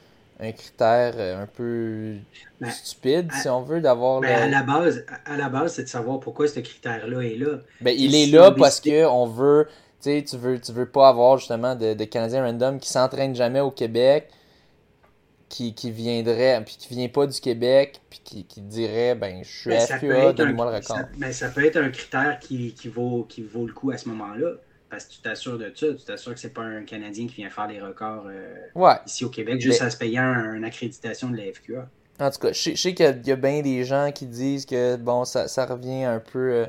un 0.41 0.53
critère 0.53 1.15
un 1.19 1.47
peu 1.47 2.17
ben, 2.61 2.71
stupide, 2.71 3.31
si 3.33 3.49
on 3.49 3.63
veut, 3.63 3.81
d'avoir 3.81 4.21
ben, 4.21 4.43
à 4.43 4.49
la 4.49 4.63
base, 4.63 5.05
à 5.25 5.37
la 5.37 5.49
base, 5.49 5.75
c'est 5.75 5.85
de 5.85 5.89
savoir 5.89 6.21
pourquoi 6.21 6.49
ce 6.49 6.61
critère-là 6.61 7.21
est 7.23 7.37
là. 7.37 7.59
Ben, 7.81 7.95
il 7.97 8.15
est 8.15 8.27
là 8.27 8.51
parce 8.51 8.81
que 8.81 9.07
on 9.07 9.27
veut, 9.27 9.69
tu 10.03 10.11
sais, 10.11 10.25
tu 10.29 10.37
veux, 10.37 10.61
tu 10.61 10.73
veux 10.73 10.87
pas 10.87 11.09
avoir 11.09 11.39
justement 11.39 11.77
de, 11.77 11.95
de 11.95 12.05
Canadiens 12.05 12.45
random 12.45 12.81
qui 12.81 12.89
s'entraînent 12.89 13.37
jamais 13.37 13.61
au 13.61 13.71
Québec, 13.71 14.29
qui, 15.49 15.75
qui 15.75 15.91
viendrait, 15.91 16.61
puis 16.65 16.77
qui 16.79 16.89
vient 16.95 17.09
pas 17.09 17.27
du 17.27 17.39
Québec, 17.39 18.01
puis 18.11 18.21
qui, 18.25 18.45
qui 18.45 18.63
dirait, 18.63 19.15
ben, 19.15 19.45
je 19.45 19.49
suis 19.49 19.71
ben, 19.71 19.81
FQA, 19.81 20.33
donne-moi 20.33 20.71
le 20.71 20.77
record. 20.77 20.97
Ça, 20.97 21.09
ben, 21.17 21.33
ça 21.33 21.49
peut 21.51 21.65
être 21.65 21.77
un 21.77 21.91
critère 21.91 22.39
qui, 22.41 22.73
qui, 22.73 22.89
vaut, 22.89 23.27
qui 23.29 23.43
vaut 23.43 23.67
le 23.67 23.73
coup 23.73 23.91
à 23.91 23.99
ce 23.99 24.09
moment-là. 24.09 24.53
Parce 24.93 25.07
que 25.07 25.13
tu 25.15 25.21
t'assures 25.21 25.57
de 25.57 25.73
ça, 25.75 25.87
tu 25.95 26.05
t'assures 26.05 26.35
que 26.35 26.39
c'est 26.39 26.53
pas 26.53 26.61
un 26.61 26.83
Canadien 26.83 27.27
qui 27.27 27.37
vient 27.37 27.49
faire 27.49 27.67
les 27.67 27.81
records 27.81 28.27
euh, 28.27 28.95
ici 29.07 29.25
au 29.25 29.31
Québec 29.31 29.59
juste 29.59 29.81
à 29.81 29.89
se 29.89 29.97
payer 29.97 30.19
une 30.19 30.65
accréditation 30.65 31.31
de 31.31 31.39
la 31.39 31.45
FQA. 31.45 31.89
En 32.21 32.31
tout 32.31 32.39
cas, 32.39 32.53
je 32.53 32.75
sais, 32.75 32.93
qu'il 32.93 33.23
y, 33.25 33.31
a 33.31 33.37
bien 33.37 33.63
des 33.63 33.85
gens 33.85 34.13
qui 34.15 34.27
disent 34.27 34.67
que 34.67 34.97
bon, 34.97 35.25
ça, 35.25 35.49
ça 35.49 35.65
revient 35.65 36.05
un 36.05 36.21
peu 36.21 36.53
euh, 36.53 36.67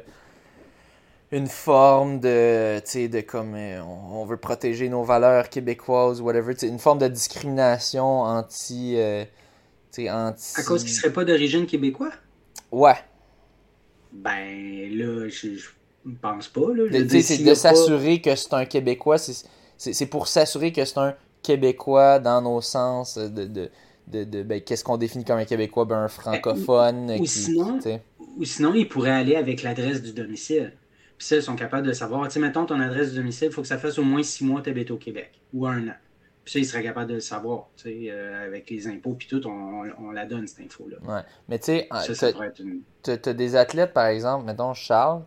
une 1.34 1.48
forme 1.48 2.22
de, 2.22 2.80
tu 2.86 2.92
sais, 2.92 3.08
de 3.10 3.20
comme 3.20 3.56
euh, 3.56 3.82
on, 3.84 4.24
veut 4.24 4.38
protéger 4.38 4.88
nos 4.88 5.04
valeurs 5.04 5.50
québécoises, 5.50 6.22
whatever, 6.22 6.56
une 6.62 6.80
forme 6.80 7.00
de 7.00 7.10
discrimination 7.10 8.22
anti, 8.22 8.94
euh, 8.96 9.26
anti. 10.10 10.54
À 10.56 10.64
cause 10.64 10.84
qu'il 10.86 10.94
serait 10.94 11.12
pas 11.12 11.26
d'origine 11.26 11.66
québécois. 11.66 12.14
Ouais. 12.72 12.96
Ben 14.14 14.90
là, 14.98 15.28
je, 15.28 15.56
je 15.56 15.70
pense 16.12 16.48
pas 16.48 16.74
là. 16.74 16.84
C'est 17.22 17.44
de 17.44 17.54
s'assurer 17.54 18.22
que 18.22 18.36
c'est 18.36 18.54
un 18.54 18.66
Québécois, 18.66 19.18
c'est 19.78 20.06
pour 20.08 20.28
s'assurer 20.28 20.72
que 20.72 20.84
c'est 20.86 21.00
un 21.00 21.16
Québécois 21.42 22.20
dans 22.20 22.42
nos 22.42 22.62
sens 22.62 23.18
de 23.18 23.70
de, 24.08 24.44
ben, 24.44 24.62
qu'est-ce 24.62 24.84
qu'on 24.84 24.98
définit 24.98 25.26
comme 25.26 25.40
un 25.40 25.46
Québécois, 25.46 25.86
ben, 25.86 25.98
un 25.98 26.08
francophone. 26.08 27.12
Ou, 27.20 27.26
sinon, 27.26 27.80
ou 28.38 28.44
sinon, 28.44 28.74
il 28.74 28.88
pourrait 28.88 29.12
aller 29.12 29.36
avec 29.36 29.64
l'adresse 29.64 30.02
du 30.02 30.14
domicile. 30.14 30.74
Puis 31.18 31.28
ça, 31.28 31.36
ils 31.38 31.44
sont 31.44 31.56
capables 31.56 31.88
de 31.88 31.94
savoir, 31.94 32.28
tu 32.28 32.34
sais, 32.34 32.40
mettons 32.40 32.66
ton 32.66 32.80
adresse 32.80 33.12
du 33.12 33.18
domicile, 33.18 33.48
il 33.48 33.54
faut 33.54 33.62
que 33.62 33.68
ça 33.68 33.78
fasse 33.78 33.98
au 34.00 34.04
moins 34.04 34.24
six 34.24 34.44
mois 34.44 34.62
que 34.62 34.92
au 34.92 34.98
Québec, 34.98 35.32
ou 35.54 35.68
un 35.68 35.88
an. 35.88 35.96
Puis 36.44 36.54
ça, 36.54 36.60
ils 36.60 36.66
seraient 36.66 36.84
capables 36.84 37.10
de 37.10 37.16
le 37.16 37.20
savoir, 37.22 37.70
tu 37.78 37.84
sais, 37.84 38.08
euh, 38.10 38.46
avec 38.46 38.70
les 38.70 38.88
impôts, 38.88 39.14
puis 39.14 39.28
tout, 39.28 39.46
on, 39.48 39.84
on, 39.98 40.12
la 40.12 40.26
donne, 40.26 40.46
cette 40.48 40.66
info-là. 40.66 40.98
Ouais, 41.08 41.22
mais 41.48 41.60
tu 41.60 41.66
sais, 41.66 41.88
tu 43.04 43.12
as, 43.12 43.34
des 43.34 43.56
athlètes, 43.56 43.94
par 43.94 44.08
exemple, 44.08 44.46
mettons 44.46 44.74
Charles, 44.74 45.24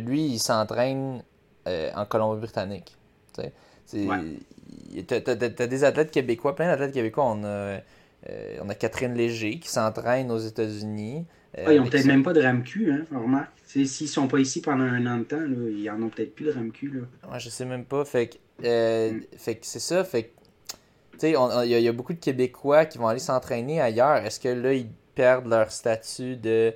que 0.00 0.08
lui, 0.08 0.26
il 0.26 0.38
s'entraîne 0.38 1.22
euh, 1.66 1.90
en 1.94 2.04
Colombie-Britannique, 2.04 2.96
tu 3.34 3.42
as, 5.14 5.66
des 5.66 5.84
athlètes 5.84 6.10
québécois, 6.10 6.54
plein 6.54 6.66
d'athlètes 6.66 6.92
québécois. 6.92 7.24
On 7.24 7.44
a 7.44 7.80
euh, 8.28 8.58
on 8.62 8.68
a 8.68 8.74
Catherine 8.74 9.14
Léger 9.14 9.58
qui 9.58 9.68
s'entraîne 9.68 10.30
aux 10.30 10.38
États-Unis. 10.38 11.26
Euh, 11.58 11.64
ah, 11.66 11.72
ils 11.72 11.80
n'ont 11.80 11.86
peut-être 11.86 12.06
même 12.06 12.22
pas 12.22 12.32
de 12.32 12.42
RAMQ, 12.42 12.90
hein, 12.90 13.04
remarque. 13.14 13.52
S'ils 13.64 14.08
sont 14.08 14.26
pas 14.26 14.38
ici 14.38 14.60
pendant 14.60 14.84
un 14.84 15.06
an 15.06 15.18
de 15.18 15.24
temps, 15.24 15.42
ils 15.44 15.88
en 15.90 16.02
ont 16.02 16.08
peut-être 16.08 16.34
plus 16.34 16.46
de 16.46 16.52
RAMQ. 16.52 16.88
Là. 16.88 17.32
Ouais, 17.32 17.40
je 17.40 17.48
sais 17.48 17.64
même 17.64 17.84
pas. 17.84 18.04
Fait 18.04 18.28
que, 18.28 18.36
euh, 18.64 19.12
mm. 19.12 19.22
fait 19.36 19.58
c'est 19.62 19.80
ça. 19.80 20.04
Fait 20.04 20.32
il 21.22 21.30
y, 21.30 21.88
a 21.88 21.92
beaucoup 21.92 22.12
de 22.12 22.18
Québécois 22.18 22.84
qui 22.84 22.98
vont 22.98 23.08
aller 23.08 23.20
s'entraîner 23.20 23.80
ailleurs. 23.80 24.16
Est-ce 24.16 24.38
que 24.38 24.48
là, 24.48 24.74
ils 24.74 24.90
perdent 25.14 25.46
leur 25.46 25.72
statut 25.72 26.36
de 26.36 26.74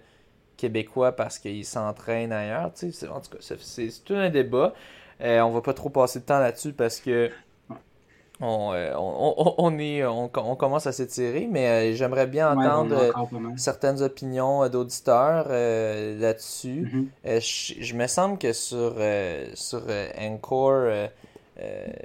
Québécois 0.60 1.12
parce 1.12 1.38
qu'ils 1.38 1.64
s'entraînent 1.64 2.32
ailleurs? 2.32 2.66
en 2.66 3.20
tout 3.20 3.30
cas, 3.30 3.54
c'est 3.60 4.04
tout 4.04 4.14
un 4.14 4.30
débat. 4.30 4.74
On 5.20 5.42
on 5.42 5.50
va 5.50 5.60
pas 5.60 5.74
trop 5.74 5.90
passer 5.90 6.20
de 6.20 6.24
temps 6.24 6.38
là-dessus 6.38 6.72
parce 6.72 7.00
que 7.00 7.30
euh, 8.42 8.94
on, 8.96 9.54
on, 9.58 9.78
est, 9.78 10.04
on, 10.06 10.28
commence 10.28 10.86
à 10.86 10.92
s'étirer, 10.92 11.46
mais 11.50 11.68
euh, 11.68 11.94
j'aimerais 11.94 12.26
bien 12.26 12.56
entendre 12.56 12.96
euh, 12.96 13.38
certaines 13.56 14.00
opinions 14.02 14.66
d'auditeurs 14.68 15.48
là-dessus. 15.48 17.10
Mm-hmm. 17.24 17.80
je, 17.82 17.94
me 17.94 18.06
semble 18.06 18.38
que 18.38 18.52
sur, 18.54 18.94
sur 19.54 19.82
Encore, 20.18 20.90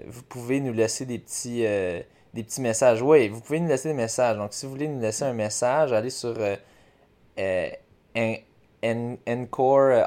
vous 0.08 0.24
pouvez 0.28 0.60
nous 0.60 0.74
laisser 0.74 1.06
des 1.06 1.20
petits, 1.20 1.62
des 1.62 2.44
petits 2.44 2.62
messages. 2.62 3.02
Oui, 3.02 3.30
vous 3.30 3.40
pouvez 3.40 3.62
nous 3.62 3.70
laisser 3.70 3.90
des 3.90 3.96
messages. 3.96 4.38
Donc, 4.38 4.50
si 4.52 4.66
vous 4.66 4.74
voulez 4.74 4.90
nous 4.90 5.00
laisser 5.00 5.24
un 5.24 5.34
message, 5.34 5.94
allez 5.94 6.10
sur 6.10 6.36
anchor.fm, 9.28 10.02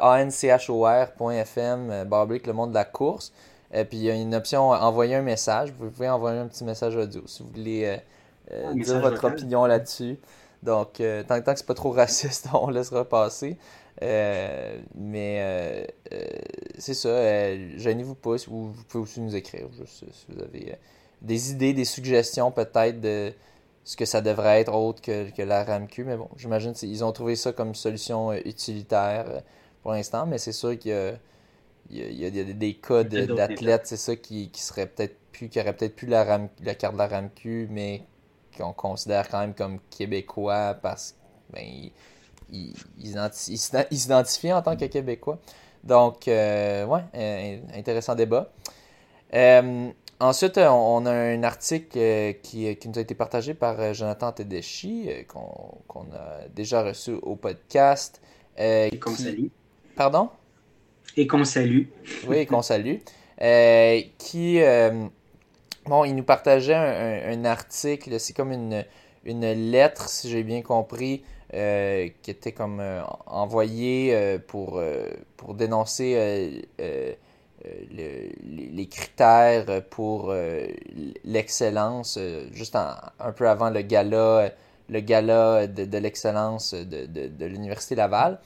barbrick, 2.05 2.47
le 2.47 2.53
monde 2.53 2.71
de 2.71 2.75
la 2.75 2.85
course. 2.85 3.33
Et 3.73 3.79
euh, 3.79 3.85
puis 3.85 3.99
il 3.99 4.05
y 4.05 4.11
a 4.11 4.15
une 4.15 4.35
option 4.35 4.71
envoyer 4.71 5.17
un 5.17 5.23
message. 5.23 5.73
Vous 5.79 5.91
pouvez 5.91 6.09
envoyer 6.09 6.39
un 6.39 6.47
petit 6.47 6.65
message 6.65 6.97
audio 6.97 7.23
si 7.27 7.43
vous 7.43 7.51
voulez 7.51 7.85
euh, 7.85 7.97
euh, 8.53 8.75
dire 8.75 9.01
votre 9.01 9.25
opinion 9.25 9.67
là-dessus. 9.67 10.19
Donc, 10.63 10.95
tant, 11.29 11.41
tant, 11.41 11.53
que 11.53 11.59
c'est 11.59 11.67
pas 11.67 11.75
trop 11.75 11.93
raciste, 11.93 12.49
on 12.53 12.69
laissera 12.69 13.05
passer. 13.05 13.57
mais 14.01 15.87
c'est 16.79 16.95
ça, 16.95 17.11
gênez-vous 17.77 18.17
pas. 18.17 18.37
Vous, 18.49 18.73
vous 18.73 18.85
pouvez 18.89 19.03
aussi 19.03 19.21
nous 19.21 19.37
écrire 19.37 19.69
juste 19.79 20.05
si 20.13 20.27
vous 20.29 20.43
avez 20.43 20.77
des 21.23 21.53
idées, 21.53 21.73
des 21.75 21.85
suggestions 21.85 22.51
peut-être 22.51 23.01
de 23.01 23.33
ce 23.89 23.97
que 23.97 24.05
ça 24.05 24.21
devrait 24.21 24.61
être 24.61 24.75
autre 24.75 25.01
que, 25.01 25.31
que 25.31 25.41
la 25.41 25.65
RAMQ. 25.65 26.05
Mais 26.05 26.19
bon, 26.19 26.29
j'imagine 26.37 26.75
qu'ils 26.75 27.03
ont 27.03 27.13
trouvé 27.13 27.37
ça 27.37 27.55
comme 27.55 27.75
solution 27.75 28.35
utilitaire 28.35 29.43
pour 29.83 29.93
l'instant, 29.93 30.27
mais 30.27 30.37
c'est 30.37 30.53
sûr 30.53 30.79
que 30.79 31.15
il 31.89 32.21
y, 32.21 32.27
a, 32.27 32.31
des 32.31 32.75
cas 32.75 33.03
d'athlètes, 33.03 33.87
c'est 33.87 33.97
ça, 33.97 34.15
qui, 34.15 34.51
qui 34.51 34.61
seraient 34.61 34.89
peut-être 34.89 35.17
plus, 35.33 35.49
qui 35.49 35.59
auraient 35.59 35.73
peut-être 35.73 35.97
plus 35.97 36.07
la, 36.07 36.39
la 36.63 36.75
carte 36.75 36.93
de 36.93 36.99
la 36.99 37.07
RAMQ, 37.07 37.69
mais 37.71 38.03
qu'on 38.59 38.75
considère 38.75 39.27
quand 39.27 39.41
même 39.41 39.55
comme 39.55 39.79
québécois 39.89 40.77
parce 40.83 41.17
qu'ils 41.55 41.93
ben, 42.51 43.31
s'identifient 43.91 44.53
en 44.53 44.61
tant 44.61 44.77
que 44.77 44.85
québécois. 44.85 45.39
Donc, 45.83 46.29
euh, 46.29 46.85
ouais, 46.85 47.05
euh, 47.15 47.59
intéressant 47.75 48.15
débat. 48.15 48.51
Euh, 49.33 49.91
ensuite, 50.21 50.59
on, 50.59 51.07
a 51.07 51.13
un 51.13 51.43
article 51.43 51.99
qui, 52.43 52.77
qui, 52.77 52.89
nous 52.89 52.99
a 52.99 53.03
été 53.03 53.15
partagé 53.15 53.55
par 53.55 53.95
Jonathan 53.95 54.33
Tedeschi, 54.33 55.09
qu'on 55.27 56.07
a 56.13 56.49
déjà 56.55 56.83
reçu 56.83 57.13
au 57.23 57.37
podcast. 57.37 58.21
Et 58.57 58.99
qu'on 58.99 59.15
salue. 59.15 59.47
Pardon? 59.97 60.31
Et 61.17 61.27
qu'on 61.27 61.45
salue. 61.45 61.87
oui, 62.29 62.47
qu'on 62.47 62.63
salue. 62.63 62.99
Euh, 63.41 64.01
qui, 64.19 64.61
euh, 64.61 65.07
bon, 65.87 66.05
il 66.05 66.15
nous 66.15 66.25
partageait 66.25 66.75
un, 66.75 67.45
article, 67.45 68.19
c'est 68.19 68.33
comme 68.33 68.53
une, 68.53 68.85
une 69.25 69.71
lettre, 69.71 70.09
si 70.09 70.29
j'ai 70.29 70.43
bien 70.43 70.63
compris, 70.63 71.23
euh, 71.55 72.09
qui 72.23 72.31
était 72.31 72.53
comme 72.53 72.83
envoyée 73.27 74.39
pour, 74.49 74.81
pour 75.37 75.55
dénoncer 75.55 76.69
les 77.65 78.89
critères 78.91 79.83
pour 79.91 80.33
l'excellence, 81.25 82.19
juste 82.53 82.77
un 82.77 83.33
peu 83.33 83.49
avant 83.49 83.71
le 83.71 83.83
gala, 83.83 84.53
le 84.89 85.01
gala 85.01 85.67
de, 85.67 85.99
l'excellence 85.99 86.75
de, 86.75 87.07
de, 87.07 87.47
l'Université 87.47 87.95
Laval. 87.95 88.39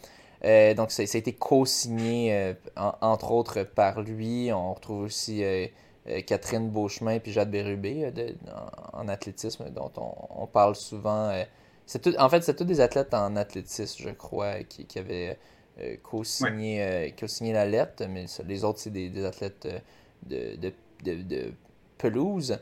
Euh, 0.44 0.74
donc, 0.74 0.90
ça, 0.90 1.02
a 1.02 1.04
été 1.04 1.32
co-signé, 1.32 2.34
euh, 2.34 2.54
entre 2.76 3.30
autres, 3.30 3.62
par 3.62 4.02
lui. 4.02 4.52
On 4.52 4.74
retrouve 4.74 5.02
aussi 5.02 5.44
euh, 5.44 5.66
Catherine 6.26 6.68
Beauchemin 6.68 7.18
et 7.24 7.30
Jade 7.30 7.50
Bérubé 7.50 8.12
en, 8.92 9.08
athlétisme, 9.08 9.70
dont 9.70 9.92
on, 9.96 10.46
parle 10.46 10.74
souvent. 10.74 11.32
Tout, 12.02 12.14
en 12.18 12.28
fait, 12.28 12.42
c'est 12.42 12.56
tous 12.56 12.64
des 12.64 12.80
athlètes 12.80 13.14
en 13.14 13.36
athlétisme, 13.36 14.02
je 14.02 14.10
crois, 14.10 14.62
qui, 14.64 14.84
qui 14.86 14.98
avaient 14.98 15.38
co-signé 16.02 17.52
la 17.52 17.66
lettre, 17.66 18.04
mais 18.08 18.26
les 18.46 18.64
autres, 18.64 18.78
c'est 18.80 18.90
des, 18.90 19.24
athlètes 19.24 19.68
de, 20.26 20.72
de, 21.04 21.52
pelouse. 21.98 22.58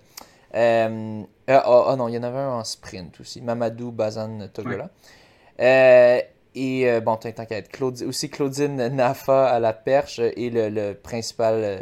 ah, 0.52 0.88
non, 0.88 2.08
il 2.08 2.14
y 2.14 2.18
en 2.18 2.22
avait 2.22 2.38
un 2.38 2.58
en 2.58 2.64
sprint 2.64 3.20
aussi, 3.20 3.40
Mamadou 3.40 3.90
Bazan 3.92 4.48
Togola. 4.52 4.90
Et 6.54 6.88
euh, 6.88 7.00
bon, 7.00 7.16
tant 7.16 7.30
qu'à 7.32 7.58
être 7.58 8.04
aussi 8.04 8.28
Claudine 8.28 8.88
Nafa 8.88 9.48
à 9.48 9.60
la 9.60 9.72
perche 9.72 10.18
et 10.18 10.50
le, 10.50 10.94
principal 10.94 11.54
euh, 11.56 11.78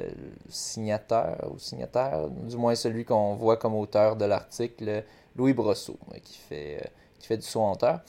signateur 0.51 1.51
ou 1.51 1.59
signataire, 1.59 2.29
du 2.29 2.57
moins 2.57 2.75
celui 2.75 3.05
qu'on 3.07 3.35
voit 3.35 3.57
comme 3.57 3.75
auteur 3.75 4.17
de 4.17 4.27
l'article, 4.27 5.05
Louis 5.37 5.55
Brosseau, 5.55 5.99
euh, 6.13 6.19
qui 6.23 6.39
fait, 6.39 6.91
qui 7.19 7.29
fait 7.29 7.39
du 7.39 7.47
saut 7.47 7.63
en 7.63 7.73
hauteur. 7.73 8.01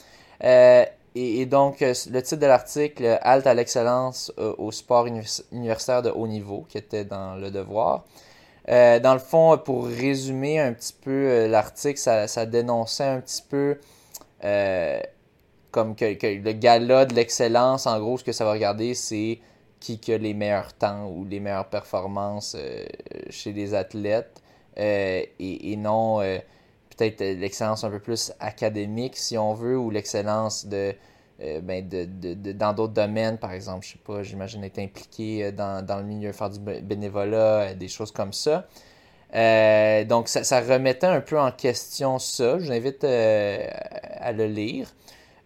Et, 1.14 1.44
donc, 1.46 1.80
le 1.80 2.20
titre 2.20 2.40
de 2.40 2.46
l'article, 2.46 3.18
Halte 3.22 3.46
à 3.46 3.54
l'excellence 3.54 4.32
au 4.36 4.70
sport 4.70 5.06
universitaire 5.06 6.02
de 6.02 6.10
haut 6.10 6.28
niveau, 6.28 6.66
qui 6.68 6.78
était 6.78 7.04
dans 7.04 7.34
le 7.34 7.50
devoir. 7.50 8.04
dans 8.68 9.12
le 9.12 9.18
fond, 9.18 9.58
pour 9.58 9.86
résumer 9.86 10.60
un 10.60 10.72
petit 10.72 10.92
peu 10.92 11.46
l'article, 11.48 11.98
ça, 11.98 12.28
ça, 12.28 12.46
dénonçait 12.46 13.04
un 13.04 13.20
petit 13.20 13.42
peu 13.48 13.78
comme 15.70 15.96
que, 15.96 16.04
le 16.04 16.52
gala 16.52 17.06
de 17.06 17.14
l'excellence, 17.14 17.86
en 17.86 17.98
gros, 17.98 18.18
ce 18.18 18.24
que 18.24 18.32
ça 18.32 18.44
va 18.44 18.52
regarder, 18.52 18.94
c'est 18.94 19.40
qui, 19.80 19.98
qui 19.98 20.12
a 20.12 20.18
les 20.18 20.34
meilleurs 20.34 20.72
temps 20.74 21.06
ou 21.08 21.24
les 21.24 21.40
meilleures 21.40 21.68
performances 21.70 22.56
chez 23.30 23.52
les 23.52 23.74
athlètes 23.74 24.40
et, 24.76 25.74
non 25.76 26.20
peut-être 27.00 27.40
l'excellence 27.40 27.84
un 27.84 27.90
peu 27.90 28.00
plus 28.00 28.32
académique, 28.40 29.16
si 29.16 29.38
on 29.38 29.54
veut, 29.54 29.78
ou 29.78 29.90
l'excellence 29.90 30.66
de, 30.66 30.94
ben 31.62 31.88
de, 31.88 32.04
de, 32.04 32.52
dans 32.52 32.72
d'autres 32.74 32.92
domaines, 32.92 33.38
par 33.38 33.52
exemple, 33.52 33.86
je 33.86 33.92
sais 33.92 34.00
pas, 34.04 34.22
j'imagine 34.22 34.62
être 34.64 34.78
impliqué 34.78 35.52
dans, 35.52 35.84
dans, 35.84 35.98
le 35.98 36.04
milieu, 36.04 36.32
faire 36.32 36.50
du 36.50 36.60
bénévolat, 36.60 37.74
des 37.74 37.88
choses 37.88 38.12
comme 38.12 38.32
ça. 38.32 38.66
Euh, 39.34 40.04
donc, 40.04 40.28
ça, 40.28 40.60
remettait 40.60 41.06
un 41.06 41.20
peu 41.20 41.38
en 41.38 41.52
question 41.52 42.18
ça. 42.18 42.58
Je 42.58 42.64
vous 42.64 42.72
invite 42.72 43.04
euh, 43.04 43.66
à 44.18 44.32
le 44.32 44.46
lire. 44.46 44.88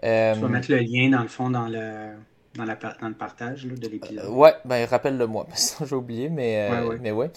Euh, 0.02 0.34
tu 0.34 0.40
vas 0.40 0.48
mettre 0.48 0.70
le 0.70 0.78
lien, 0.78 1.10
dans 1.10 1.22
le 1.22 1.28
fond, 1.28 1.50
dans 1.50 1.68
le, 1.68 2.12
dans, 2.56 2.64
la, 2.64 2.76
dans 2.76 3.08
le 3.08 3.14
partage 3.14 3.64
de 3.66 3.88
l'épisode? 3.88 4.28
ouais, 4.28 4.54
ben 4.64 4.86
rappelle-le 4.86 5.26
moi, 5.26 5.44
parce 5.48 5.72
que 5.72 5.86
j'ai 5.86 5.94
oublié, 5.94 6.28
mais, 6.28 6.68
ouais, 6.86 6.98
mais 7.00 7.12
ouais. 7.12 7.30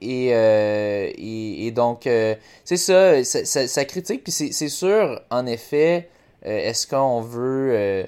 Et, 0.00 0.28
et, 1.66 1.70
donc, 1.70 2.08
c'est 2.64 2.76
ça, 2.76 3.24
ça, 3.24 3.84
critique, 3.84 4.24
puis 4.24 4.32
c'est 4.32 4.68
sûr, 4.68 5.20
en 5.30 5.46
effet, 5.46 6.08
est-ce 6.42 6.86
qu'on 6.86 7.20
veut... 7.20 8.06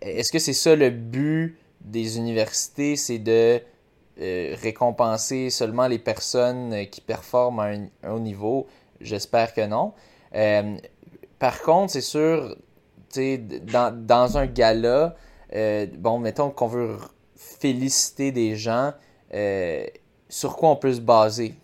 est-ce 0.00 0.32
que 0.32 0.38
c'est 0.38 0.52
ça 0.52 0.76
le 0.76 0.90
but 0.90 1.56
des 1.86 2.18
universités, 2.18 2.96
c'est 2.96 3.18
de 3.18 3.60
euh, 4.20 4.54
récompenser 4.60 5.50
seulement 5.50 5.86
les 5.86 5.98
personnes 5.98 6.72
euh, 6.72 6.84
qui 6.84 7.00
performent 7.00 7.60
à 7.60 7.66
un, 7.66 8.10
haut 8.10 8.18
niveau? 8.18 8.66
J'espère 9.00 9.54
que 9.54 9.66
non. 9.66 9.92
Euh, 10.34 10.76
par 11.38 11.62
contre, 11.62 11.92
c'est 11.92 12.00
sûr, 12.00 12.56
dans, 13.18 14.06
dans 14.06 14.38
un 14.38 14.46
gala, 14.46 15.14
bon, 15.98 16.18
mettons 16.18 16.50
qu'on 16.50 16.66
veut 16.66 16.96
féliciter 17.36 18.32
des 18.32 18.56
gens, 18.56 18.92
sur 20.28 20.56
quoi 20.56 20.70
on 20.70 20.76
peut 20.76 20.94
se 20.94 21.00
baser? 21.00 21.54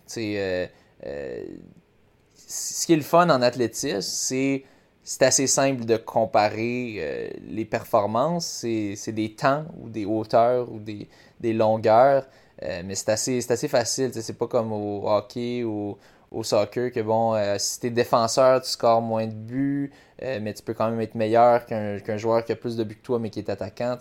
ce 2.45 2.85
qui 2.85 2.93
est 2.93 2.97
le 2.97 3.01
fun 3.01 3.29
en 3.29 3.41
athlétisme, 3.41 4.01
c'est 4.01 4.63
c'est 5.05 5.23
assez 5.23 5.47
simple 5.47 5.83
de 5.83 5.97
comparer 5.97 7.35
les 7.45 7.65
performances. 7.65 8.65
C'est 8.95 9.11
des 9.11 9.35
temps 9.35 9.65
ou 9.81 9.89
des 9.89 10.05
hauteurs 10.05 10.71
ou 10.71 10.79
des, 10.79 11.09
des 11.41 11.51
longueurs. 11.51 12.25
Euh, 12.61 12.81
mais 12.85 12.95
c'est 12.95 13.09
assez, 13.09 13.51
assez 13.51 13.67
facile. 13.67 14.11
C'est 14.13 14.37
pas 14.37 14.47
comme 14.47 14.71
au 14.71 15.07
hockey 15.07 15.63
ou 15.63 15.97
au 16.31 16.43
soccer 16.43 16.91
que 16.91 16.99
bon, 17.01 17.35
euh, 17.35 17.55
si 17.59 17.79
t'es 17.79 17.89
défenseur, 17.89 18.61
tu 18.61 18.69
scores 18.69 19.01
moins 19.01 19.27
de 19.27 19.33
buts, 19.33 19.91
euh, 20.23 20.39
mais 20.41 20.53
tu 20.53 20.63
peux 20.63 20.73
quand 20.73 20.89
même 20.89 21.01
être 21.01 21.15
meilleur 21.15 21.65
qu'un 21.65 22.17
joueur 22.17 22.45
qui 22.45 22.51
a 22.51 22.55
plus 22.55 22.77
de 22.77 22.83
buts 22.83 22.95
que 22.95 23.03
toi 23.03 23.19
mais 23.19 23.29
qui 23.29 23.39
est 23.39 23.49
attaquant. 23.49 23.97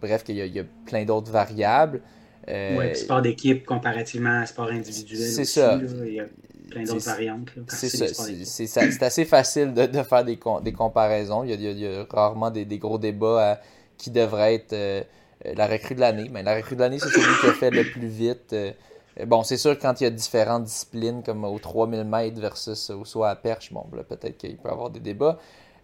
Bref, 0.00 0.24
il 0.28 0.36
y, 0.36 0.60
a 0.60 0.64
plein 0.86 1.04
d'autres 1.04 1.30
variables. 1.30 2.00
oui, 2.48 2.94
sport 2.94 3.20
d'équipe 3.20 3.66
comparativement 3.66 4.40
à 4.40 4.46
sport 4.46 4.68
individuel. 4.68 5.20
C'est 5.20 5.44
ça. 5.44 5.78
il 6.06 6.14
y 6.14 6.20
a 6.20 6.26
plein 6.70 6.84
d'autres 6.84 7.04
variantes. 7.04 7.48
C'est 7.68 7.88
ça. 7.88 8.82
C'est 8.90 9.02
assez 9.02 9.24
facile 9.24 9.74
de, 9.74 9.86
de 9.86 10.02
faire 10.02 10.24
des, 10.24 10.38
des 10.62 10.72
comparaisons. 10.72 11.44
Il 11.44 11.60
y, 11.60 11.86
a, 11.86 12.06
rarement 12.10 12.50
des, 12.50 12.64
des, 12.64 12.78
gros 12.78 12.98
débats 12.98 13.60
qui 13.96 14.10
devraient 14.10 14.54
être 14.54 14.72
euh, 14.72 15.02
la 15.44 15.66
recrue 15.66 15.94
de 15.94 16.00
l'année. 16.00 16.28
Mais 16.32 16.42
la 16.42 16.54
recrue 16.56 16.76
de 16.76 16.80
l'année, 16.80 16.98
c'est 16.98 17.08
celui 17.08 17.40
qui 17.40 17.46
a 17.46 17.52
fait 17.52 17.70
le 17.70 17.84
plus 17.84 18.06
vite. 18.06 18.54
Euh, 19.20 19.26
bon, 19.26 19.42
c'est 19.42 19.56
sûr, 19.56 19.78
quand 19.78 20.00
il 20.00 20.04
y 20.04 20.06
a 20.06 20.10
différentes 20.10 20.64
disciplines, 20.64 21.22
comme 21.22 21.44
au 21.44 21.58
3000 21.58 22.04
mètres 22.04 22.40
versus 22.40 22.90
au 22.90 23.04
soit 23.04 23.30
à 23.30 23.36
perche, 23.36 23.72
bon, 23.72 23.84
peut-être 24.08 24.36
qu'il 24.36 24.56
peut 24.56 24.68
y 24.68 24.72
avoir 24.72 24.90
des 24.90 25.00
débats. 25.00 25.38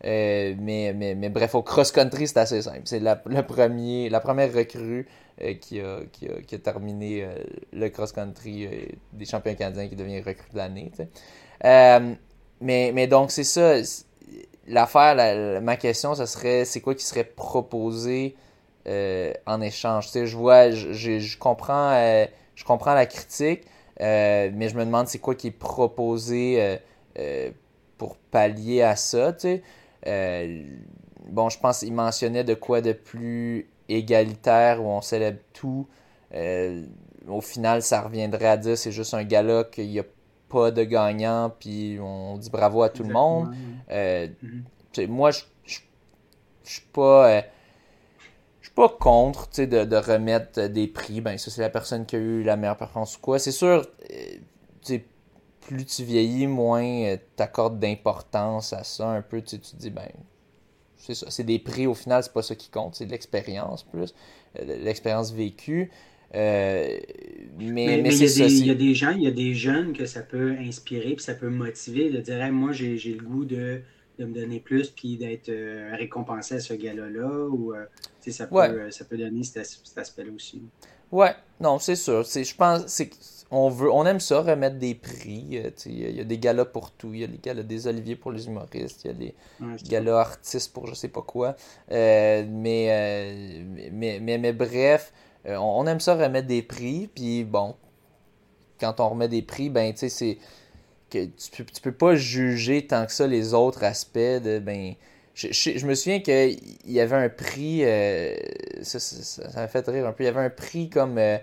Euh, 0.05 0.55
mais, 0.59 0.93
mais, 0.95 1.29
bref, 1.31 1.55
au 1.55 1.63
cross-country, 1.63 2.29
c'est 2.29 2.39
assez 2.39 2.63
simple. 2.63 2.83
C'est 2.85 3.01
la, 3.01 3.23
le 3.27 3.43
premier, 3.43 4.11
la 4.11 4.21
première 4.21 4.53
recrue 4.53 5.09
qui, 5.61 5.81
a, 5.81 6.01
qui, 6.13 6.29
a, 6.29 6.43
qui, 6.43 6.55
a, 6.55 6.59
terminé 6.59 7.27
le 7.73 7.89
cross-country 7.89 8.69
des 9.13 9.25
champions 9.25 9.55
canadiens 9.55 9.89
qui 9.89 9.97
devient 9.97 10.21
recrue 10.21 10.51
de 10.53 10.59
l'année. 10.59 10.93
mais, 11.63 12.93
mais 12.93 13.07
donc, 13.07 13.31
c'est 13.31 13.45
ça. 13.45 13.77
L'affaire, 14.67 15.61
ma 15.63 15.77
question, 15.77 16.15
ce 16.15 16.27
serait 16.27 16.65
c'est 16.65 16.81
quoi 16.81 16.95
qui 16.95 17.05
serait 17.05 17.25
proposé 17.25 18.35
euh, 18.87 19.33
en 19.47 19.61
échange? 19.61 20.11
Je 20.13 20.37
vois, 20.37 20.71
je, 20.71 20.93
je, 20.93 21.39
comprends, 21.39 21.93
euh, 21.93 22.27
je 22.55 22.65
comprends 22.65 22.95
la 22.95 23.07
critique, 23.07 23.63
euh, 24.01 24.51
mais 24.55 24.69
je 24.69 24.77
me 24.77 24.85
demande 24.85 25.07
c'est 25.07 25.19
quoi 25.19 25.35
qui 25.35 25.49
est 25.49 25.51
proposé 25.51 26.79
pour 27.99 28.17
pallier 28.17 28.83
à 28.83 28.97
ça. 28.97 29.33
Tu 29.33 29.63
sais. 30.05 30.67
bon, 31.29 31.49
je 31.49 31.59
pense 31.59 31.81
qu'il 31.81 31.93
mentionnait 31.93 32.45
de 32.45 32.55
quoi 32.55 32.81
de 32.81 32.93
plus 32.93 33.69
égalitaire 33.89 34.83
où 34.83 34.87
on 34.87 35.01
célèbre 35.01 35.41
tout. 35.53 35.87
au 37.29 37.41
final, 37.41 37.83
ça 37.83 38.03
reviendrait 38.03 38.49
à 38.49 38.57
dire 38.57 38.77
c'est 38.77 38.93
juste 38.93 39.15
un 39.15 39.25
gala 39.25 39.65
qu'il 39.65 39.89
n'y 39.89 40.01
a 40.01 40.05
pas 40.49 40.71
de 40.71 40.85
gagnant, 40.85 41.53
puis 41.59 41.99
on 42.01 42.37
dit 42.37 42.51
bravo 42.51 42.83
à 42.83 42.89
tout 42.89 43.03
le 43.03 43.13
monde. 43.13 43.55
Mm-hmm. 43.91 45.09
Moi, 45.09 45.31
je 45.33 45.41
ne 45.41 45.71
suis 46.65 46.87
pas 46.93 47.43
pas 48.75 48.89
contre 48.89 49.49
de, 49.57 49.85
de 49.85 49.97
remettre 49.97 50.67
des 50.67 50.89
prix. 50.89 51.21
Ben, 51.21 51.39
ça, 51.39 51.51
c'est 51.51 51.61
la 51.61 51.71
personne 51.71 52.07
qui 52.07 52.17
a 52.17 52.19
eu 52.19 52.43
la 52.43 52.57
meilleure 52.57 52.77
performance 52.77 53.17
ou 53.17 53.21
quoi. 53.21 53.39
C'est 53.39 53.53
sûr, 53.53 53.87
euh, 54.11 54.99
plus 55.61 55.87
tu 55.87 56.05
vieillis, 56.05 56.47
moins 56.47 56.85
euh, 56.85 57.17
tu 57.37 57.43
accordes 57.43 57.79
d'importance 57.79 58.73
à 58.73 58.85
ça 58.85 59.09
un 59.09 59.23
peu. 59.23 59.41
Tu 59.43 59.59
te 59.59 59.77
dis, 59.77 59.91
ben, 59.91 60.09
c'est 60.97 61.15
ça. 61.15 61.31
C'est 61.31 61.45
des 61.45 61.59
prix, 61.59 61.87
au 61.87 61.95
final, 61.95 62.23
c'est 62.23 62.33
pas 62.33 62.43
ça 62.43 62.55
qui 62.55 62.69
compte. 62.69 62.97
C'est 62.97 63.07
de 63.07 63.13
l'expérience 63.13 63.85
plus, 63.85 64.13
euh, 64.59 64.79
l'expérience 64.83 65.33
vécue. 65.33 65.91
mais, 66.33 67.01
mais, 67.59 68.03
mais, 68.03 68.17
il, 68.17 68.67
y 68.67 68.71
a 68.71 68.75
des 68.75 68.95
gens, 68.95 69.13
il 69.13 69.23
y 69.23 69.29
a 69.29 69.31
des 69.31 69.55
jeunes 69.55 69.93
que 69.93 70.05
ça 70.05 70.21
peut 70.21 70.57
inspirer, 70.59 71.15
puis 71.15 71.25
ça 71.25 71.35
peut 71.35 71.49
motiver 71.49 72.11
de 72.11 72.19
dire 72.19 72.53
moi 72.53 72.73
j'ai 72.73 72.97
le 72.97 73.23
goût 73.23 73.45
de 73.45 73.83
de 74.19 74.25
me 74.25 74.35
donner 74.35 74.61
plus 74.61 74.91
puis 74.91 75.17
d'être 75.17 75.49
euh, 75.49 75.95
récompensé 75.97 76.57
à 76.57 76.61
ce 76.61 76.75
gars-là. 76.75 77.47
Ou 77.49 77.75
euh, 77.75 77.85
ça, 78.29 78.47
peut, 78.47 78.57
euh, 78.57 78.91
ça 78.91 79.05
peut 79.05 79.17
donner 79.17 79.43
cet, 79.43 79.67
aspect-là 79.97 80.31
aussi. 80.35 80.63
Ouais, 81.11 81.35
non, 81.61 81.79
c'est 81.79 81.97
sûr. 81.97 82.25
Je 82.25 82.55
pense 82.57 82.87
c'est 82.87 83.11
on 83.51 83.69
veut 83.69 83.93
on 83.93 84.05
aime 84.07 84.21
ça, 84.21 84.41
remettre 84.41 84.79
des 84.79 84.95
prix. 84.95 85.63
Il 85.87 86.17
y 86.17 86.21
a 86.21 86.25
des 86.25 86.39
galas 86.39 86.65
pour 86.65 86.91
tout. 86.91 87.13
Il 87.15 87.21
y 87.21 87.25
a 87.25 87.29
des 87.29 87.39
galas 87.39 87.63
des 87.63 87.87
oliviers 87.87 88.17
pour 88.17 88.33
les 88.33 88.47
humoristes. 88.47 89.05
Il 89.05 89.09
y 89.09 89.11
a 89.11 89.13
des 89.15 89.35
galas 89.89 90.19
artistes 90.19 90.73
pour 90.73 90.87
je 90.87 90.95
sais 90.95 91.09
pas 91.09 91.23
quoi. 91.23 91.55
mais, 91.89 92.45
mais, 93.93 94.19
mais, 94.21 94.39
mais, 94.39 94.53
bref, 94.53 95.13
on, 95.45 95.87
aime 95.87 96.01
ça 96.01 96.15
remettre 96.17 96.49
des 96.49 96.63
prix. 96.63 97.09
Puis 97.15 97.45
bon, 97.45 97.77
quand 98.81 98.99
on 98.99 99.11
remet 99.11 99.29
des 99.29 99.43
prix, 99.43 99.71
ben 99.71 99.93
tu 99.93 100.01
sais, 100.01 100.09
c'est 100.09 100.39
tu, 101.19 101.51
peux, 101.57 101.65
peux 101.83 101.93
pas 101.93 102.15
juger 102.15 102.87
tant 102.87 103.07
que 103.07 103.13
ça 103.13 103.27
les 103.27 103.55
autres 103.55 103.85
aspects 103.85 104.19
de 104.19 104.59
ben 104.59 104.95
je, 105.35 105.85
me 105.85 105.95
souviens 105.95 106.21
qu'il 106.21 106.59
y 106.87 107.01
avait 107.01 107.17
un 107.17 107.29
prix 107.29 107.81
euh, 107.83 108.35
ça, 108.83 109.43
m'a 109.57 109.69
fait 109.69 109.87
rire 109.89 110.07
un 110.07 110.13
peu. 110.13 110.23
Il 110.23 110.27
y 110.27 110.29
avait 110.29 110.45
un 110.45 110.51
prix 110.51 110.89
comme 110.89 111.19
euh, 111.19 111.39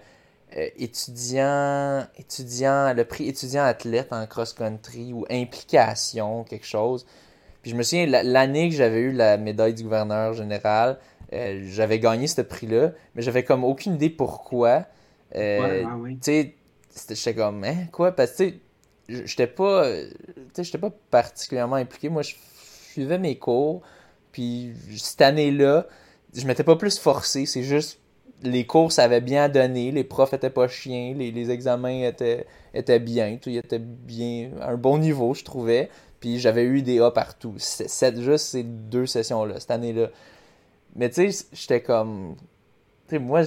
euh, 0.58 0.68
étudiant 0.78 2.06
étudiant 2.18 2.94
le 2.94 3.04
prix 3.04 3.28
étudiant 3.28 3.64
athlète 3.64 4.14
en 4.14 4.26
cross 4.28 4.54
country 4.54 5.12
ou 5.14 5.26
implication 5.30 6.44
quelque 6.46 6.66
chose. 6.66 7.06
Puis 7.62 7.72
je 7.72 7.76
me 7.76 7.84
souviens 7.84 8.06
l'année 8.24 8.70
que 8.70 8.76
j'avais 8.76 9.02
eu 9.02 9.12
la 9.12 9.38
médaille 9.38 9.74
du 9.74 9.84
gouverneur 9.84 10.34
général 10.34 10.98
j'avais 11.32 12.00
gagné 12.00 12.28
ce 12.28 12.42
prix 12.42 12.68
là 12.68 12.92
mais 13.16 13.22
j'avais 13.22 13.44
comme 13.44 13.64
aucune 13.64 13.96
idée 13.96 14.10
pourquoi. 14.10 14.86
Ouais, 15.36 15.84
tu 15.84 16.18
sais 16.22 16.56
j'étais 17.14 17.36
comme 17.36 17.64
hein 17.64 17.88
quoi? 17.92 18.12
Parce 18.12 18.34
que 18.34 18.54
j'étais 19.26 19.48
pas 19.48 19.86
j'étais 20.58 20.78
pas 20.78 20.92
particulièrement 21.10 21.76
impliqué. 21.76 22.10
Moi 22.10 22.22
je 22.22 22.36
suivais 22.92 23.18
mes 23.18 23.38
cours 23.38 23.82
puis 24.32 24.74
cette 24.98 25.22
année-là 25.22 25.88
je 26.34 26.46
m'étais 26.46 26.64
pas 26.64 26.76
plus 26.76 26.98
forcé. 26.98 27.46
C'est 27.46 27.64
juste 27.64 28.00
les 28.44 28.66
cours 28.66 28.92
ça 28.92 29.04
avait 29.04 29.22
bien 29.22 29.50
donné 29.50 29.92
les 29.92 30.04
profs 30.04 30.34
étaient 30.34 30.50
pas 30.50 30.68
chiens. 30.68 31.14
Les, 31.16 31.32
les 31.32 31.52
examens 31.52 32.08
étaient 32.08 32.46
étaient 32.74 33.00
bien. 33.00 33.38
Tout 33.42 33.50
était 33.50 33.80
bien 33.80 34.52
un 34.62 34.76
bon 34.76 34.98
niveau 34.98 35.34
je 35.34 35.44
trouvais. 35.44 35.90
Puis 36.20 36.40
j'avais 36.40 36.64
eu 36.64 36.84
des 36.84 37.00
A 37.00 37.10
partout. 37.12 37.56
C'est 37.58 38.22
juste 38.22 38.46
ces 38.48 38.64
deux 38.64 39.08
sessions 39.08 39.44
là 39.46 39.60
cette 39.60 39.72
année-là. 39.72 40.10
Mais 40.96 41.10
tu 41.10 41.32
sais 41.32 41.46
j'étais 41.54 41.82
comme 41.82 42.36
tu 43.08 43.16
sais 43.16 43.20
moi 43.20 43.44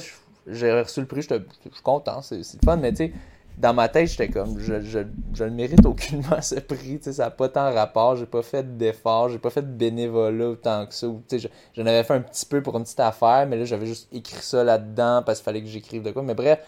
j'ai 0.46 0.72
reçu 0.72 1.00
le 1.00 1.06
prix 1.06 1.22
je 1.22 1.28
suis 1.72 1.82
content 1.82 2.20
c'est 2.22 2.42
fun. 2.64 2.76
Mais 2.76 2.90
tu 2.90 2.96
sais 2.96 3.12
dans 3.56 3.72
ma 3.72 3.88
tête, 3.88 4.08
j'étais 4.08 4.28
comme, 4.28 4.58
je, 4.58 4.80
je, 4.80 5.00
je 5.32 5.44
ne 5.44 5.50
mérite 5.50 5.86
aucunement 5.86 6.40
ce 6.42 6.56
prix, 6.56 6.98
tu 6.98 7.04
sais, 7.04 7.12
ça 7.14 7.24
n'a 7.24 7.30
pas 7.30 7.48
tant 7.48 7.72
rapport, 7.72 8.16
j'ai 8.16 8.26
pas 8.26 8.42
fait 8.42 8.76
d'efforts, 8.76 9.28
j'ai 9.28 9.38
pas 9.38 9.50
fait 9.50 9.62
de 9.62 9.72
bénévolat 9.72 10.48
autant 10.48 10.86
que 10.86 10.94
ça, 10.94 11.06
tu 11.28 11.38
sais, 11.38 11.50
j'en 11.74 11.86
avais 11.86 12.02
fait 12.02 12.14
un 12.14 12.20
petit 12.20 12.46
peu 12.46 12.62
pour 12.62 12.76
une 12.76 12.82
petite 12.82 13.00
affaire, 13.00 13.46
mais 13.48 13.56
là, 13.56 13.64
j'avais 13.64 13.86
juste 13.86 14.08
écrit 14.12 14.42
ça 14.42 14.64
là-dedans 14.64 15.22
parce 15.24 15.38
qu'il 15.38 15.44
fallait 15.44 15.62
que 15.62 15.68
j'écrive 15.68 16.02
de 16.02 16.10
quoi, 16.10 16.22
mais 16.22 16.34
bref, 16.34 16.60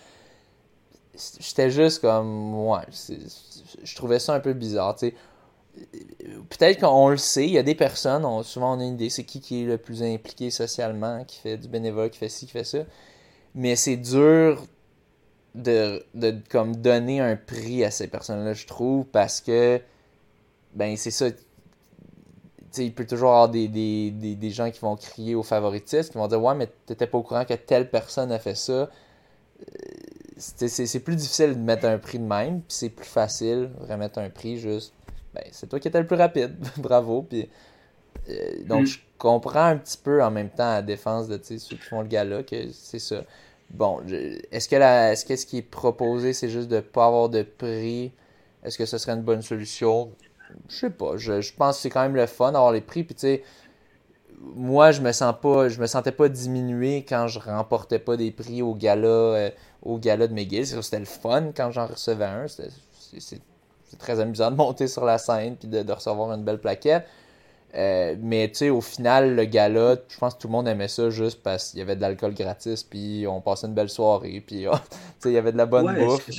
j'étais 1.40 1.70
juste 1.70 2.00
comme, 2.00 2.54
ouais, 2.68 2.82
je 3.82 3.96
trouvais 3.96 4.20
ça 4.20 4.34
un 4.34 4.40
peu 4.40 4.52
bizarre, 4.52 4.94
tu 4.94 5.08
sais. 5.08 5.14
peut-être 6.50 6.80
qu'on 6.80 7.08
le 7.08 7.16
sait, 7.16 7.46
il 7.46 7.52
y 7.52 7.58
a 7.58 7.64
des 7.64 7.74
personnes, 7.74 8.24
on, 8.24 8.44
souvent 8.44 8.76
on 8.76 8.80
a 8.80 8.84
une 8.84 8.94
idée, 8.94 9.10
c'est 9.10 9.24
qui 9.24 9.40
qui 9.40 9.62
est 9.62 9.66
le 9.66 9.78
plus 9.78 10.04
impliqué 10.04 10.50
socialement, 10.50 11.24
qui 11.24 11.40
fait 11.40 11.56
du 11.56 11.66
bénévolat, 11.66 12.10
qui 12.10 12.18
fait 12.18 12.28
ci, 12.28 12.46
qui 12.46 12.52
fait 12.52 12.64
ça. 12.64 12.78
Mais 13.56 13.74
c'est 13.74 13.96
dur 13.96 14.62
de, 15.56 16.04
de 16.14 16.36
comme 16.50 16.76
donner 16.76 17.20
un 17.20 17.36
prix 17.36 17.84
à 17.84 17.90
ces 17.90 18.08
personnes-là, 18.08 18.52
je 18.54 18.66
trouve, 18.66 19.04
parce 19.06 19.40
que 19.40 19.80
ben 20.74 20.96
c'est 20.96 21.10
ça. 21.10 21.26
il 22.78 22.94
peut 22.94 23.06
toujours 23.06 23.30
y 23.30 23.32
avoir 23.32 23.48
des, 23.48 23.68
des, 23.68 24.10
des, 24.10 24.50
gens 24.50 24.70
qui 24.70 24.80
vont 24.80 24.96
crier 24.96 25.34
au 25.34 25.42
favoritisme, 25.42 26.12
qui 26.12 26.18
vont 26.18 26.28
dire 26.28 26.42
Ouais, 26.42 26.54
mais 26.54 26.68
t'étais 26.86 27.06
pas 27.06 27.18
au 27.18 27.22
courant 27.22 27.44
que 27.44 27.54
telle 27.54 27.90
personne 27.90 28.30
a 28.32 28.38
fait 28.38 28.54
ça. 28.56 28.72
Euh, 28.72 28.88
c'est 30.36 31.00
plus 31.00 31.16
difficile 31.16 31.54
de 31.54 31.60
mettre 31.60 31.86
un 31.86 31.98
prix 31.98 32.18
de 32.18 32.24
même, 32.24 32.60
puis 32.60 32.76
c'est 32.76 32.90
plus 32.90 33.06
facile 33.06 33.70
de 33.80 33.92
remettre 33.92 34.18
un 34.18 34.28
prix 34.28 34.58
juste 34.58 34.92
ben, 35.36 35.44
c'est 35.52 35.68
toi 35.68 35.78
qui 35.78 35.88
étais 35.88 36.00
le 36.00 36.06
plus 36.06 36.16
rapide. 36.16 36.56
Bravo. 36.78 37.22
Puis, 37.22 37.48
euh, 38.30 38.64
donc, 38.64 38.82
mm. 38.82 38.86
je 38.86 38.98
comprends 39.18 39.66
un 39.66 39.76
petit 39.76 39.98
peu 39.98 40.22
en 40.24 40.30
même 40.30 40.48
temps 40.48 40.70
la 40.70 40.82
défense 40.82 41.28
de 41.28 41.38
ceux 41.42 41.56
qui 41.56 41.76
font 41.76 42.00
le 42.00 42.08
gala 42.08 42.42
que 42.42 42.70
c'est 42.72 42.98
ça. 42.98 43.22
Bon, 43.70 44.00
est-ce 44.52 44.68
que, 44.68 44.76
la, 44.76 45.12
est-ce 45.12 45.24
que 45.24 45.36
ce 45.36 45.44
qui 45.44 45.58
est 45.58 45.62
proposé, 45.62 46.32
c'est 46.32 46.48
juste 46.48 46.68
de 46.68 46.76
ne 46.76 46.80
pas 46.80 47.06
avoir 47.06 47.28
de 47.28 47.42
prix? 47.42 48.12
Est-ce 48.62 48.78
que 48.78 48.86
ce 48.86 48.98
serait 48.98 49.12
une 49.12 49.22
bonne 49.22 49.42
solution? 49.42 50.10
Je 50.68 50.76
sais 50.76 50.90
pas. 50.90 51.16
Je, 51.16 51.52
pense 51.52 51.76
que 51.76 51.82
c'est 51.82 51.90
quand 51.90 52.02
même 52.02 52.16
le 52.16 52.26
fun 52.26 52.52
d'avoir 52.52 52.72
les 52.72 52.80
prix. 52.80 53.04
Puis, 53.04 53.14
tu 53.14 53.20
sais, 53.22 53.42
moi, 54.40 54.92
je 54.92 55.00
me 55.00 55.12
sens 55.12 55.34
pas, 55.40 55.68
je 55.68 55.80
me 55.80 55.86
sentais 55.86 56.12
pas 56.12 56.28
diminué 56.28 57.04
quand 57.08 57.26
je 57.28 57.38
remportais 57.38 57.98
pas 57.98 58.16
des 58.16 58.30
prix 58.30 58.62
au 58.62 58.74
gala, 58.74 59.08
euh, 59.08 59.50
au 59.82 59.98
gala 59.98 60.26
de 60.26 60.32
McGill. 60.32 60.66
C'était 60.66 60.98
le 60.98 61.04
fun 61.04 61.52
quand 61.54 61.70
j'en 61.70 61.86
recevais 61.86 62.24
un. 62.24 62.46
c'est, 62.48 62.70
c'est 63.86 63.98
très 63.98 64.20
amusant 64.20 64.50
de 64.50 64.56
monter 64.56 64.88
sur 64.88 65.04
la 65.04 65.18
scène 65.18 65.56
puis 65.56 65.68
de, 65.68 65.92
recevoir 65.92 66.32
une 66.32 66.44
belle 66.44 66.60
plaquette. 66.60 67.06
Euh, 67.76 68.16
mais 68.20 68.48
tu 68.48 68.58
sais, 68.58 68.70
au 68.70 68.80
final, 68.80 69.36
le 69.36 69.44
gala, 69.44 69.96
je 70.08 70.18
pense 70.18 70.34
que 70.34 70.40
tout 70.40 70.48
le 70.48 70.52
monde 70.52 70.66
aimait 70.66 70.88
ça 70.88 71.10
juste 71.10 71.42
parce 71.42 71.70
qu'il 71.70 71.80
y 71.80 71.82
avait 71.82 71.96
de 71.96 72.00
l'alcool 72.00 72.32
gratis, 72.32 72.82
puis 72.82 73.26
on 73.28 73.40
passait 73.40 73.66
une 73.66 73.74
belle 73.74 73.90
soirée, 73.90 74.42
puis 74.46 74.64
il 75.24 75.30
y 75.30 75.36
avait 75.36 75.52
de 75.52 75.58
la 75.58 75.66
bonne 75.66 75.94
bouffe. 75.94 76.30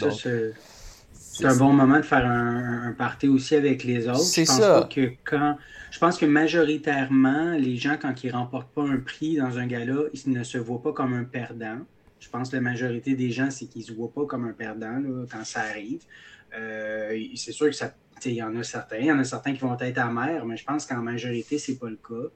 C'est 1.12 1.46
un 1.46 1.56
bon 1.56 1.72
moment 1.72 1.98
de 1.98 2.06
faire 2.06 2.26
un, 2.26 2.96
party 2.98 3.28
aussi 3.28 3.54
avec 3.56 3.84
les 3.84 4.08
autres. 4.08 4.20
C'est 4.20 4.46
ça. 4.46 4.90
que 4.92 5.12
quand, 5.24 5.56
je 5.92 6.00
pense 6.00 6.18
que 6.18 6.26
majoritairement, 6.26 7.52
les 7.52 7.76
gens, 7.76 7.98
quand 8.02 8.24
ils 8.24 8.32
remportent 8.32 8.74
pas 8.74 8.82
un 8.82 8.98
prix 8.98 9.38
dans 9.38 9.60
un 9.60 9.68
gala, 9.68 10.00
ils 10.14 10.32
ne 10.32 10.44
se 10.44 10.58
voient 10.58 10.82
pas 10.82 10.94
comme 10.94 11.14
un 11.14 11.24
perdant. 11.24 11.78
Je 12.20 12.30
pense 12.30 12.50
que 12.50 12.56
la 12.56 12.62
majorité 12.64 13.14
des 13.14 13.30
gens, 13.30 13.52
c'est 13.52 13.68
qu'ils 13.68 13.84
ne 13.84 13.88
se 13.88 13.94
voient 13.94 14.12
pas 14.12 14.26
comme 14.26 14.46
un 14.46 14.54
perdant 14.54 15.00
quand 15.32 15.46
ça 15.46 15.62
arrive. 15.62 16.02
Euh, 16.58 17.16
c'est 17.36 17.52
sûr 17.52 17.68
que 17.68 17.76
ça. 17.76 17.94
Il 18.26 18.34
y 18.34 18.44
en 18.44 18.56
a 18.56 18.64
certains. 18.64 18.98
Il 18.98 19.06
y 19.06 19.12
en 19.12 19.20
a 19.20 19.24
certains 19.24 19.54
qui 19.54 19.60
vont 19.60 19.78
être 19.80 19.98
amers, 19.98 20.46
mais 20.46 20.58
je 20.58 20.66
pense 20.66 20.86
qu'en 20.86 21.02
majorité, 21.02 21.58
ce 21.58 21.72
n'est 21.72 21.78
pas 21.78 21.90
le 21.90 21.98
cas. 21.98 22.30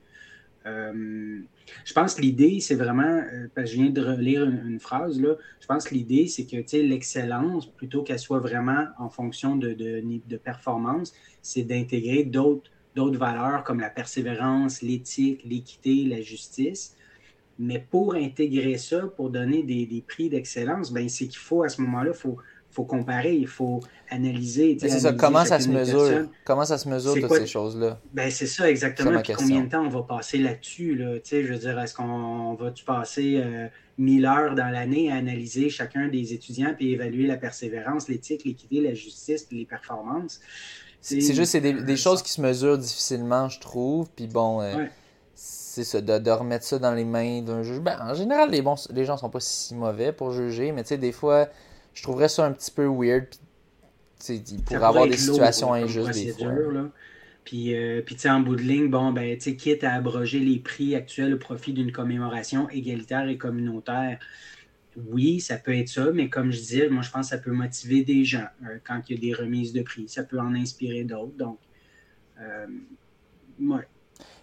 Euh, 0.67 1.41
je 1.85 1.93
pense 1.93 2.13
que 2.15 2.21
l'idée, 2.21 2.59
c'est 2.59 2.75
vraiment, 2.75 3.03
euh, 3.03 3.47
parce 3.55 3.71
que 3.71 3.77
je 3.77 3.81
viens 3.81 3.89
de 3.89 4.01
relire 4.01 4.43
une, 4.43 4.79
phrase, 4.79 5.19
là, 5.19 5.35
je 5.59 5.65
pense 5.65 5.85
que 5.85 5.95
l'idée, 5.95 6.27
c'est 6.27 6.45
que 6.45 6.77
l'excellence, 6.77 7.65
plutôt 7.65 8.03
qu'elle 8.03 8.19
soit 8.19 8.39
vraiment 8.39 8.85
en 8.99 9.09
fonction 9.09 9.55
de, 9.55 9.73
de, 9.73 10.03
de 10.27 10.37
performance, 10.37 11.13
c'est 11.41 11.63
d'intégrer 11.63 12.23
d'autres 12.23 12.69
valeurs 12.95 13.63
comme 13.63 13.79
la 13.79 13.89
persévérance, 13.89 14.81
l'éthique, 14.81 15.41
l'équité, 15.43 16.05
la 16.05 16.21
justice. 16.21 16.95
Mais 17.57 17.85
pour 17.89 18.15
intégrer 18.15 18.77
ça, 18.77 19.07
pour 19.07 19.29
donner 19.29 19.63
des, 19.63 19.85
des 19.85 20.01
prix 20.01 20.29
d'excellence, 20.29 20.91
ben, 20.91 21.09
c'est 21.09 21.27
qu'il 21.27 21.39
faut, 21.39 21.63
à 21.63 21.69
ce 21.69 21.81
moment-là, 21.81 22.11
il 22.13 22.17
faut, 22.17 22.37
faut 22.72 22.84
comparer, 22.84 23.35
il 23.35 23.48
faut 23.48 23.81
analyser. 24.10 24.77
C'est 24.80 24.89
ça, 24.89 25.14
comment 25.14 25.45
ça 25.45 25.60
se 25.60 25.69
mesure? 25.69 26.27
Comment 26.45 26.65
ça 26.65 26.77
se 26.77 26.88
mesure 26.88 27.15
toutes 27.15 27.34
ces 27.34 27.48
choses-là? 27.48 27.99
Ben, 28.14 28.31
c'est 28.31 28.48
ça, 28.48 28.69
exactement. 28.69 29.22
combien 29.38 29.61
de 29.61 29.69
temps 29.69 29.85
on 29.85 29.89
va 29.89 30.03
passer 30.03 30.38
là-dessus? 30.38 30.95
Là? 30.95 31.18
Je 31.23 31.38
veux 31.38 31.57
dire, 31.57 31.80
est-ce 31.80 31.93
qu'on 31.93 32.53
va-tu 32.56 32.84
passer 32.85 33.43
1000 33.98 34.26
euh, 34.26 34.30
heures 34.30 34.56
dans 34.56 34.69
l'année 34.69 35.11
à 35.11 35.15
analyser 35.15 35.69
chacun 35.69 36.07
des 36.07 36.34
étudiants 36.34 36.73
puis 36.76 36.93
évaluer 36.93 37.27
la 37.27 37.38
persévérance, 37.38 38.07
l'éthique, 38.07 38.43
l'équité, 38.45 38.81
la 38.81 38.93
justice 38.93 39.48
les 39.52 39.65
performances? 39.65 40.39
C'est 41.02 41.19
juste 41.34 41.52
c'est 41.52 41.61
des, 41.61 41.73
des, 41.73 41.98
choses 41.98 42.22
qui 42.22 42.31
se 42.31 42.39
mesurent 42.39 42.77
difficilement, 42.77 43.49
je 43.49 43.60
trouve. 43.60 44.07
Puis 44.15 44.27
bon, 44.27 44.61
euh, 44.61 44.85
c'est 45.34 45.84
ça, 45.84 45.99
de, 45.99 46.19
de, 46.19 46.31
remettre 46.31 46.64
ça 46.64 46.77
dans 46.77 46.93
les 46.93 47.06
mains 47.06 47.41
d'un 47.41 47.64
juge. 47.64 47.80
Ben, 47.80 47.98
en 47.99 48.14
général, 48.14 48.52
les, 48.52 48.61
bons, 48.61 48.76
les 48.93 49.06
gens 49.06 49.18
sont 49.18 49.30
pas 49.30 49.39
si 49.39 49.73
mauvais 49.73 50.11
pour 50.11 50.31
juger, 50.31 50.72
mais 50.72 50.84
tu 50.84 50.89
sais, 50.89 50.98
des 50.98 51.11
fois 51.11 51.48
je 51.93 52.03
trouverais 52.03 52.30
ça 52.30 52.45
un 52.45 52.51
petit 52.51 52.72
peu 52.72 52.85
weird. 52.85 53.26
Pour 54.68 54.84
avoir 54.84 55.07
des 55.07 55.18
situations 55.18 55.73
injustes 55.73 56.13
des 56.13 56.34
fois. 56.34 56.51
Puis, 57.43 57.76
euh, 57.76 58.01
puis 58.03 58.15
en 58.30 58.39
bout 58.39 58.55
de 58.55 58.61
ligne, 58.61 58.88
bon, 58.88 59.11
ben, 59.11 59.35
quitte 59.38 59.84
à 59.84 59.93
abroger 59.93 60.39
les 60.39 60.59
prix 60.59 60.95
actuels 60.95 61.34
au 61.34 61.38
profit 61.38 61.73
d'une 61.73 61.91
commémoration 61.91 62.69
égalitaire 62.69 63.27
et 63.27 63.38
communautaire, 63.38 64.19
oui, 65.07 65.39
ça 65.39 65.57
peut 65.57 65.76
être 65.76 65.89
ça, 65.89 66.11
mais 66.13 66.30
comme 66.30 66.51
je 66.51 66.59
disais, 66.59 66.89
moi, 66.89 67.01
je 67.01 67.09
pense 67.09 67.30
que 67.30 67.35
ça 67.35 67.41
peut 67.41 67.51
motiver 67.51 68.03
des 68.03 68.26
gens 68.26 68.47
euh, 68.65 68.77
quand 68.84 69.01
il 69.09 69.15
y 69.15 69.18
a 69.18 69.22
des 69.22 69.41
remises 69.41 69.73
de 69.73 69.81
prix. 69.81 70.07
Ça 70.07 70.23
peut 70.23 70.39
en 70.39 70.53
inspirer 70.53 71.03
d'autres. 71.03 71.35
Donc, 71.38 71.59
euh, 72.39 72.68
ouais. 73.59 73.88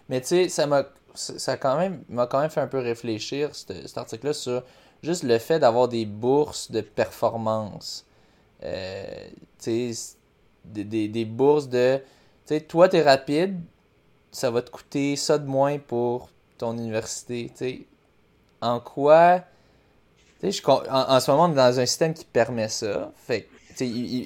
Mais 0.09 0.21
tu 0.21 0.27
sais, 0.27 0.49
ça 0.49 0.67
m'a 0.67 0.89
ça 1.13 1.57
quand 1.57 1.77
même 1.77 2.03
m'a 2.07 2.27
quand 2.27 2.39
même 2.39 2.49
fait 2.49 2.61
un 2.61 2.67
peu 2.67 2.79
réfléchir, 2.79 3.53
cet 3.55 3.97
article-là, 3.97 4.33
sur 4.33 4.63
juste 5.03 5.23
le 5.23 5.37
fait 5.37 5.59
d'avoir 5.59 5.87
des 5.87 6.05
bourses 6.05 6.71
de 6.71 6.81
performance. 6.81 8.05
Euh, 8.63 9.27
des, 9.65 9.93
des, 10.65 11.07
des, 11.07 11.25
bourses 11.25 11.69
de. 11.69 11.97
Tu 12.45 12.55
sais, 12.55 12.61
toi, 12.61 12.89
t'es 12.89 13.01
rapide, 13.01 13.59
ça 14.31 14.51
va 14.51 14.61
te 14.61 14.69
coûter 14.69 15.15
ça 15.15 15.37
de 15.37 15.47
moins 15.47 15.77
pour 15.77 16.29
ton 16.57 16.73
université. 16.73 17.51
sais 17.55 17.81
En 18.61 18.79
quoi. 18.79 19.41
En, 20.43 20.81
en, 20.89 21.19
ce 21.19 21.31
moment, 21.31 21.45
on 21.45 21.51
est 21.51 21.55
dans 21.55 21.79
un 21.79 21.85
système 21.85 22.13
qui 22.13 22.25
permet 22.25 22.69
ça. 22.69 23.11
Fait 23.15 23.47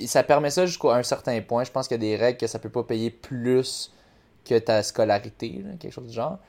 ça 0.07 0.23
permet 0.23 0.49
ça 0.49 0.65
jusqu'à 0.65 0.95
un 0.95 1.03
certain 1.03 1.39
point. 1.41 1.63
Je 1.63 1.71
pense 1.71 1.87
qu'il 1.87 1.95
y 1.95 1.99
a 1.99 2.09
des 2.09 2.15
règles 2.15 2.37
que 2.37 2.47
ça 2.47 2.59
peut 2.59 2.69
pas 2.69 2.83
payer 2.83 3.09
plus 3.09 3.91
que 4.45 4.57
ta 4.57 4.83
scolarité, 4.83 5.63
quelque 5.79 5.93
chose 5.93 6.07
du 6.07 6.13
genre, 6.13 6.39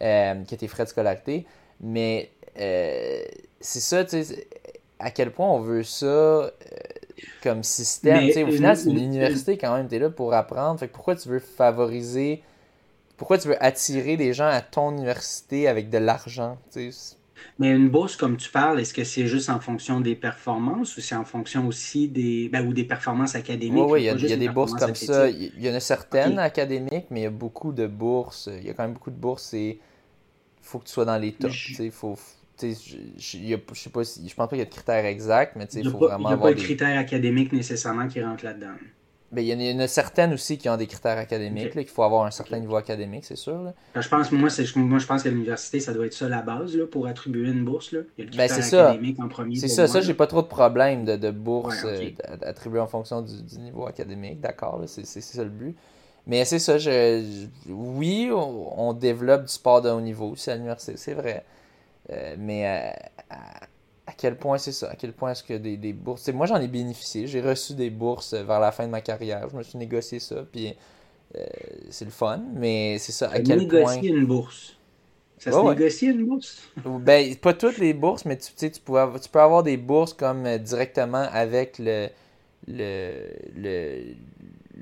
euh, 0.00 0.42
que 0.44 0.54
tes 0.54 0.68
frais 0.68 0.84
de 0.84 0.88
scolarité. 0.88 1.46
Mais 1.82 2.30
euh, 2.58 3.22
c'est 3.60 3.80
ça, 3.80 4.04
tu 4.04 4.22
sais, 4.22 4.46
à 4.98 5.10
quel 5.10 5.32
point 5.32 5.48
on 5.48 5.60
veut 5.60 5.82
ça 5.82 6.06
euh, 6.06 6.50
comme 7.42 7.62
système. 7.62 8.28
au 8.28 8.52
final, 8.52 8.76
c'est 8.76 8.90
une 8.90 8.98
université 8.98 9.58
quand 9.58 9.76
même, 9.76 9.88
tu 9.88 9.96
es 9.96 9.98
là 9.98 10.10
pour 10.10 10.32
apprendre. 10.34 10.78
Fait 10.78 10.88
pourquoi 10.88 11.16
tu 11.16 11.28
veux 11.28 11.40
favoriser, 11.40 12.42
pourquoi 13.16 13.38
tu 13.38 13.48
veux 13.48 13.62
attirer 13.62 14.16
des 14.16 14.32
gens 14.32 14.46
à 14.46 14.60
ton 14.60 14.92
université 14.92 15.68
avec 15.68 15.90
de 15.90 15.98
l'argent, 15.98 16.58
mais 17.58 17.70
une 17.70 17.88
bourse, 17.88 18.16
comme 18.16 18.36
tu 18.36 18.50
parles, 18.50 18.80
est-ce 18.80 18.94
que 18.94 19.04
c'est 19.04 19.26
juste 19.26 19.50
en 19.50 19.60
fonction 19.60 20.00
des 20.00 20.14
performances 20.14 20.96
ou 20.96 21.00
c'est 21.00 21.14
en 21.14 21.24
fonction 21.24 21.66
aussi 21.66 22.08
des, 22.08 22.48
ben, 22.48 22.66
ou 22.66 22.72
des 22.72 22.84
performances 22.84 23.34
académiques? 23.34 23.84
Oui, 23.86 24.02
il 24.02 24.04
y 24.04 24.32
a, 24.32 24.36
des 24.36 24.48
bourses 24.48 24.74
comme 24.74 24.94
ça. 24.94 25.28
Il 25.28 25.60
y 25.60 25.70
en 25.70 25.74
a 25.74 25.80
certaines 25.80 26.38
académiques, 26.38 27.06
mais 27.10 27.20
il 27.20 27.24
y 27.24 27.26
a 27.26 27.30
beaucoup 27.30 27.72
de 27.72 27.86
bourses. 27.86 28.48
Il 28.58 28.66
y 28.66 28.70
a 28.70 28.74
quand 28.74 28.84
même 28.84 28.94
beaucoup 28.94 29.10
de 29.10 29.16
bourses 29.16 29.54
et 29.54 29.80
faut 30.62 30.78
que 30.78 30.86
tu 30.86 30.92
sois 30.92 31.04
dans 31.04 31.18
les 31.18 31.32
tops. 31.32 31.78
Il 31.78 31.90
faut, 31.90 32.16
je, 32.60 32.96
je, 33.18 33.56
sais 33.74 33.90
pas 33.90 34.04
si, 34.04 34.28
je 34.28 34.34
pense 34.34 34.48
pas 34.48 34.48
qu'il 34.48 34.58
y 34.58 34.62
a 34.62 34.66
de 34.66 34.70
critères 34.70 35.04
exacts, 35.04 35.54
mais 35.56 35.66
il 35.74 35.90
faut 35.90 35.98
vraiment 35.98 36.30
Il 36.30 36.34
n'y 36.36 36.40
a 36.40 36.42
pas 36.42 36.54
de 36.54 36.60
critères 36.60 36.98
académiques 36.98 37.52
nécessairement 37.52 38.08
qui 38.08 38.22
rentrent 38.22 38.44
là-dedans. 38.44 38.74
Ben, 39.32 39.40
il, 39.40 39.62
y 39.62 39.74
en 39.74 39.78
a, 39.78 39.88
certaines 39.88 40.34
aussi 40.34 40.58
qui 40.58 40.68
ont 40.68 40.76
des 40.76 40.86
critères 40.86 41.16
académiques, 41.16 41.72
qu'il 41.72 41.86
faut 41.86 42.02
avoir 42.02 42.26
un 42.26 42.30
certain 42.30 42.60
niveau 42.60 42.76
académique, 42.76 43.24
c'est 43.24 43.36
sûr. 43.36 43.72
Ben, 43.94 44.02
je 44.02 44.06
pense, 44.06 44.30
moi, 44.30 44.50
moi, 44.76 44.98
je 44.98 45.06
pense 45.06 45.22
que 45.22 45.30
l'université, 45.30 45.80
ça 45.80 45.94
doit 45.94 46.04
être 46.04 46.12
ça 46.12 46.28
la 46.28 46.42
base 46.42 46.76
là, 46.76 46.86
pour 46.86 47.06
attribuer 47.06 47.48
une 47.48 47.64
bourse. 47.64 47.92
Là. 47.92 48.00
Il 48.18 48.24
y 48.24 48.28
a 48.28 48.30
le 48.30 48.36
ben, 48.36 48.46
critère 48.46 48.88
académique 48.88 49.18
en 49.20 49.28
premier. 49.28 49.56
C'est 49.56 49.68
ça, 49.68 49.88
ça, 49.88 50.02
j'ai 50.02 50.12
pas 50.12 50.26
trop 50.26 50.42
de 50.42 50.48
problème 50.48 51.06
de, 51.06 51.16
de 51.16 51.30
bourse 51.30 51.82
euh, 51.86 52.10
attribuée 52.42 52.80
en 52.80 52.86
fonction 52.86 53.22
du, 53.22 53.58
niveau 53.58 53.86
académique, 53.86 54.40
d'accord, 54.40 54.82
c'est 54.86 55.06
ça 55.06 55.44
le 55.44 55.50
but. 55.50 55.76
Mais 56.26 56.44
c'est 56.44 56.60
ça, 56.60 56.78
je, 56.78 57.46
oui, 57.68 58.30
on, 58.32 58.88
on, 58.88 58.92
développe 58.92 59.42
du 59.42 59.52
sport 59.52 59.82
de 59.82 59.90
haut 59.90 60.00
niveau 60.00 60.30
aussi 60.30 60.50
à 60.50 60.54
l'université, 60.54 60.96
c'est 60.96 61.14
vrai. 61.14 61.44
Euh, 62.10 62.36
mais 62.38 62.66
euh, 62.66 63.34
à, 64.06 64.12
quel 64.16 64.36
point 64.36 64.58
c'est 64.58 64.72
ça? 64.72 64.90
À 64.90 64.96
quel 64.96 65.12
point 65.12 65.32
est-ce 65.32 65.42
que 65.42 65.54
des, 65.54 65.76
des 65.76 65.92
bourses? 65.92 66.28
moi, 66.28 66.46
j'en 66.46 66.60
ai 66.60 66.68
bénéficié. 66.68 67.26
J'ai 67.26 67.40
reçu 67.40 67.74
des 67.74 67.90
bourses 67.90 68.34
vers 68.34 68.60
la 68.60 68.72
fin 68.72 68.86
de 68.86 68.90
ma 68.90 69.00
carrière. 69.00 69.48
Je 69.50 69.56
me 69.56 69.62
suis 69.62 69.78
négocié 69.78 70.20
ça. 70.20 70.44
Puis 70.50 70.74
euh, 71.36 71.44
c'est 71.90 72.04
le 72.04 72.10
fun. 72.10 72.42
Mais 72.54 72.98
c'est 72.98 73.12
ça. 73.12 73.30
À 73.30 73.40
quel 73.40 73.58
négocier 73.58 74.10
une 74.10 74.26
bourse. 74.26 74.76
Ça 75.38 75.50
se 75.50 75.58
négocie 75.58 76.06
une 76.06 76.26
bourse? 76.26 76.62
ben, 77.00 77.34
pas 77.36 77.52
toutes 77.52 77.78
les 77.78 77.94
bourses, 77.94 78.24
mais 78.24 78.38
tu, 78.38 78.52
tu, 78.54 78.80
peux 78.80 78.96
avoir, 78.96 79.20
tu 79.20 79.28
peux 79.28 79.40
avoir 79.40 79.64
des 79.64 79.76
bourses 79.76 80.12
comme 80.12 80.46
directement 80.58 81.26
avec 81.32 81.80
le, 81.80 82.08
le, 82.68 83.24
le, 83.56 84.14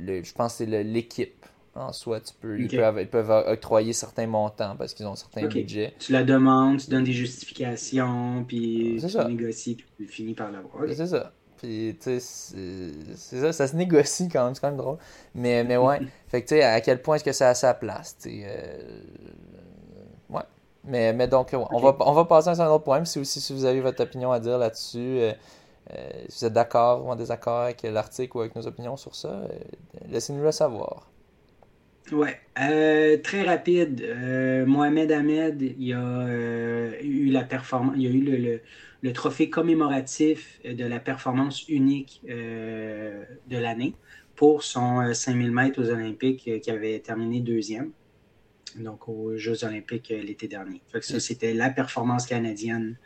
le 0.01 0.23
je 0.23 0.33
pense 0.33 0.59
que 0.59 0.65
c'est 0.65 0.83
l'équipe 0.85 1.41
en 1.75 1.93
soi, 1.93 2.21
tu 2.21 2.35
peux, 2.41 2.59
ils, 2.59 2.69
peuvent, 3.09 3.31
octroyer 3.47 3.93
certains 3.93 4.27
montants 4.27 4.75
parce 4.77 4.93
qu'ils 4.93 5.07
ont 5.07 5.15
certains 5.15 5.47
budgets. 5.47 5.95
Tu 5.99 6.13
la 6.13 6.25
demandes, 6.25 6.81
tu 6.81 6.91
donnes 6.91 7.05
des 7.05 7.13
justifications, 7.13 8.45
puis 8.47 9.01
tu 9.01 9.19
négocies, 9.29 9.77
puis 9.77 9.87
tu 9.97 10.07
finis 10.07 10.35
par 10.35 10.51
l'avoir. 10.51 10.85
C'est 10.95 11.07
ça. 11.07 11.33
Puis, 11.59 11.95
tu 12.01 12.19
sais, 12.19 12.21
c'est 12.21 13.41
ça, 13.41 13.53
ça 13.53 13.67
se 13.69 13.77
négocie 13.77 14.29
quand 14.29 14.47
même, 14.47 14.55
c'est 14.55 14.63
quand 14.63 14.69
même 14.69 14.79
drôle. 14.79 14.97
Mais, 15.35 15.63
mais 15.63 15.77
ouais, 15.77 16.01
fait 16.29 16.43
que, 16.43 16.49
tu 16.49 16.55
sais, 16.57 16.63
à 16.63 16.81
quel 16.81 17.03
point 17.03 17.17
est-ce 17.17 17.25
que 17.25 17.33
ça 17.33 17.51
a 17.51 17.55
sa 17.55 17.75
place, 17.75 18.17
tu 18.21 18.31
sais. 18.31 18.47
Euh, 18.47 19.03
ouais. 20.31 20.43
Mais, 20.85 21.13
mais 21.13 21.29
donc, 21.29 21.51
on, 21.53 21.81
va, 21.81 21.97
on 22.01 22.13
va 22.13 22.25
passer 22.25 22.49
à 22.49 22.53
un 22.53 22.71
autre 22.71 22.85
point. 22.85 23.05
Si 23.05 23.19
aussi, 23.19 23.41
si 23.41 23.53
vous 23.53 23.67
avez 23.67 23.83
votre 23.83 24.03
opinion 24.03 24.33
à 24.33 24.41
dire 24.41 24.57
là-dessus, 24.57 24.99
euh, 24.99 25.33
si 26.29 26.41
vous 26.41 26.45
êtes 26.47 26.53
d'accord 26.53 27.05
ou 27.05 27.11
en 27.11 27.17
désaccord 27.17 27.61
avec 27.61 27.83
l'article 27.83 28.37
ou 28.37 28.41
avec 28.41 28.55
nos 28.55 28.67
opinions 28.67 28.97
sur 28.97 29.15
ça, 29.15 29.43
laissez-nous 30.09 30.43
le 30.43 30.53
savoir. 30.53 31.11
Ouais, 32.13 32.41
très 32.55 33.43
rapide. 33.43 34.05
Mohamed 34.67 35.13
Ahmed, 35.13 35.63
il 35.63 35.93
a 35.93 37.03
eu 37.03 37.31
la 37.31 37.45
performance, 37.45 37.95
il 37.97 38.07
a 38.07 38.11
eu 38.11 38.21
le 38.21 38.61
le 39.03 39.13
trophée 39.13 39.51
commémoratif 39.51 40.61
de 40.65 40.85
la 40.85 41.01
performance 41.01 41.69
unique 41.69 42.21
euh, 42.29 43.25
de 43.49 43.57
l'année 43.57 43.95
pour 44.37 44.63
son 44.63 45.13
5000 45.13 45.49
euh, 45.49 45.53
mètres 45.53 45.83
aux 45.83 45.91
Olympiques 45.91 46.47
euh, 46.49 46.59
qui 46.59 46.71
avait 46.71 46.99
terminé 47.01 47.41
deuxième, 47.41 47.93
donc 48.77 49.09
aux 49.09 49.37
Jeux 49.37 49.65
Olympiques 49.65 50.09
l'été 50.11 50.49
dernier. 50.49 50.83
ça, 51.01 51.21
c'était 51.21 51.55
la 51.55 51.71
performance 51.71 52.27
canadienne. 52.27 52.97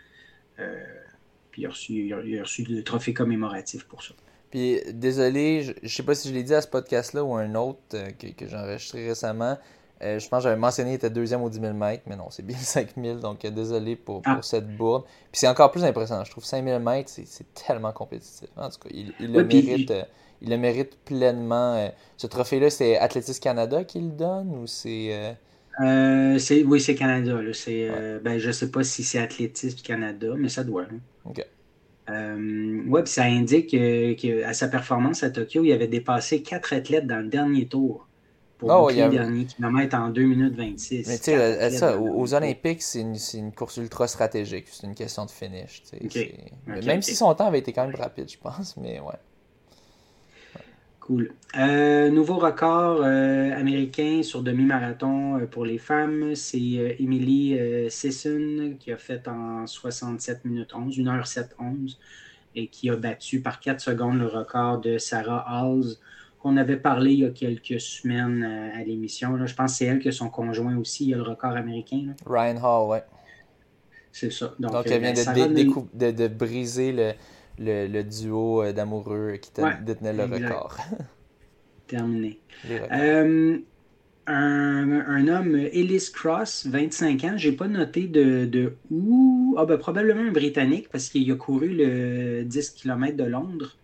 Puis 1.55 1.63
il 1.63 2.37
a, 2.37 2.41
reçu, 2.41 2.65
le 2.65 2.83
trophée 2.83 3.15
commémoratif 3.15 3.85
pour 3.85 4.03
ça. 4.03 4.13
Puis 4.51 4.81
désolé, 4.93 5.63
je 5.63 5.73
ne 5.81 5.89
sais 5.89 6.03
pas 6.03 6.17
si 6.17 6.29
je 6.29 6.35
l'ai 6.35 6.43
dit 6.43 6.55
à 6.55 6.61
ce 6.61 6.67
podcast-là 6.67 7.23
ou 7.23 7.37
à 7.37 7.43
un 7.43 7.55
autre 7.55 7.79
que, 7.91 8.27
que 8.33 8.49
j'ai 8.49 8.57
enregistré 8.57 9.07
récemment. 9.07 9.57
Euh, 10.03 10.19
je 10.19 10.29
pense 10.29 10.41
que 10.41 10.49
j'avais 10.49 10.61
mentionné 10.61 10.91
qu'il 10.91 10.97
était 10.97 11.11
deuxième 11.11 11.43
au 11.43 11.49
10 11.49 11.61
000 11.61 11.73
mètres, 11.75 12.03
mais 12.07 12.17
non, 12.17 12.27
c'est 12.31 12.45
bien 12.45 12.57
5 12.61 12.89
000, 13.01 13.19
donc 13.19 13.45
euh, 13.45 13.51
désolé 13.51 13.95
pour, 13.95 14.23
ah. 14.27 14.41
cette 14.43 14.77
bourde. 14.77 15.05
Puis 15.05 15.41
c'est 15.41 15.49
encore 15.49 15.71
plus 15.71 15.85
impressionnant. 15.85 16.25
Je 16.25 16.31
trouve 16.33 16.45
5 16.45 16.65
000 16.65 16.81
mètres, 16.81 17.11
c'est 17.11 17.55
tellement 17.55 17.93
compétitif. 17.93 18.49
En 18.57 18.69
tout 18.69 18.81
cas, 18.81 18.91
il, 18.93 19.15
le, 19.21 19.45
mérite, 19.45 19.93
euh, 19.93 20.03
il 20.43 20.51
le 20.51 20.59
mérite 20.59 20.99
pleinement. 21.05 21.89
ce 22.17 22.27
trophée-là, 22.27 22.71
c'est 22.71 22.99
Athlétisme 22.99 23.41
Canada 23.41 23.85
qui 23.85 24.01
le 24.01 24.11
donne 24.11 24.51
ou 24.51 24.67
c'est. 24.67 25.37
oui, 25.81 26.81
c'est 26.81 26.95
Canada. 26.97 27.41
Là. 27.41 27.53
ben, 28.23 28.39
je 28.39 28.49
ne 28.49 28.53
sais 28.53 28.71
pas 28.71 28.83
si 28.83 29.05
c'est 29.05 29.21
Athlétisme 29.21 29.81
Canada, 29.83 30.35
mais 30.37 30.49
ça 30.49 30.65
doit. 30.65 30.83
Hein. 30.83 30.99
OK. 31.25 31.45
oui, 32.09 33.03
puis 33.03 33.13
ça 33.13 33.25
indique 33.25 33.69
qu'à 33.69 34.53
sa 34.53 34.69
performance 34.69 35.23
à 35.23 35.31
Tokyo, 35.31 35.65
il 35.65 35.73
avait 35.73 35.89
dépassé 35.89 36.43
quatre 36.43 36.73
athlètes 36.73 37.07
dans 37.07 37.21
le 37.21 37.29
dernier 37.29 37.67
tour 37.67 38.09
pour 38.59 38.71
oh, 38.71 38.89
le 38.91 39.09
dernier 39.09 39.47
kilomètre 39.47 39.97
en 39.97 40.11
2 40.11 40.23
minutes 40.23 40.55
26. 40.55 41.09
Mais 41.09 41.19
tu 41.19 41.25
sais, 41.25 41.71
ça, 41.71 41.99
aux, 41.99 42.35
Olympiques, 42.35 42.83
c'est 42.83 43.01
une, 43.01 43.17
une, 43.35 43.53
course 43.53 43.79
ultra 43.79 44.07
stratégique. 44.07 44.67
C'est 44.71 44.87
une 44.87 44.95
question 44.95 45.27
de 45.27 45.31
finish. 45.31 45.83
même 46.67 47.03
si 47.03 47.15
son 47.15 47.35
temps 47.35 47.47
avait 47.47 47.59
été 47.59 47.73
quand 47.73 47.87
même 47.87 47.97
rapide, 47.97 48.31
je 48.31 48.39
pense, 48.39 48.77
mais 48.77 49.01
ouais. 49.01 49.15
Cool. 51.05 51.35
Euh, 51.59 52.09
nouveau 52.09 52.39
record 52.39 53.03
euh, 53.03 53.53
américain 53.55 54.23
sur 54.23 54.43
demi-marathon 54.43 55.39
euh, 55.39 55.47
pour 55.47 55.67
les 55.67 55.77
femmes, 55.77 56.35
c'est 56.35 56.97
Emily 56.99 57.61
Sisson 57.91 58.77
qui 58.81 58.91
a 58.91 58.97
fait 58.97 59.29
en 59.29 59.67
67 59.67 60.47
minutes 60.47 60.75
11, 60.75 60.97
1h07 60.97 61.49
11, 61.59 61.99
et 62.55 62.69
qui 62.69 62.89
a 62.89 62.97
battu 62.97 63.43
par 63.43 63.61
4 63.61 63.81
secondes 63.81 64.19
le 64.19 64.29
record 64.29 64.81
de 64.81 64.97
Sarah 64.97 65.45
Halls 65.47 65.97
on 66.43 66.57
avait 66.57 66.79
parlé 66.79 67.13
il 67.13 67.19
y 67.21 67.27
a 67.27 67.31
quelques 67.31 67.81
semaines 67.81 68.43
à, 68.75 68.83
l'émission. 68.83 69.35
Je 69.47 69.55
pense 69.55 69.73
que 69.73 69.79
c'est 69.79 69.85
elle 69.87 69.99
que 69.99 70.11
son 70.11 70.29
conjoint 70.29 70.77
aussi, 70.77 71.09
il 71.09 71.15
a 71.15 71.17
le 71.17 71.23
record 71.23 71.53
américain. 71.53 72.15
Ryan 72.27 72.57
Hall, 72.63 72.91
ouais. 72.91 73.05
C'est 74.13 74.31
ça. 74.31 74.55
Donc, 74.59 74.73
elle 74.87 75.01
vient 75.01 75.49
de, 75.49 76.11
de, 76.11 76.29
briser 76.29 76.93
le, 76.93 77.13
le, 77.59 78.03
duo 78.03 78.63
euh, 78.63 78.73
d'amoureux 78.73 79.37
qui 79.41 79.51
détenait 79.83 80.13
le 80.13 80.25
record. 80.25 80.77
Terminé. 81.87 82.41
Euh, 82.71 83.59
un, 84.27 85.29
homme, 85.29 85.55
Ellis 85.55 86.11
Cross, 86.13 86.67
25 86.67 87.25
ans, 87.25 87.35
j'ai 87.37 87.53
pas 87.53 87.69
noté 87.69 88.07
de, 88.07 88.47
de 88.47 88.77
où. 88.91 89.55
Ah, 89.59 89.67
ben, 89.67 89.77
probablement 89.77 90.23
un 90.23 90.33
Britannique 90.33 90.89
parce 90.91 91.09
qu'il 91.09 91.31
a 91.31 91.35
couru 91.35 91.75
le 91.75 92.45
10 92.45 92.71
km 92.71 93.17
de 93.17 93.25
Londres. 93.25 93.77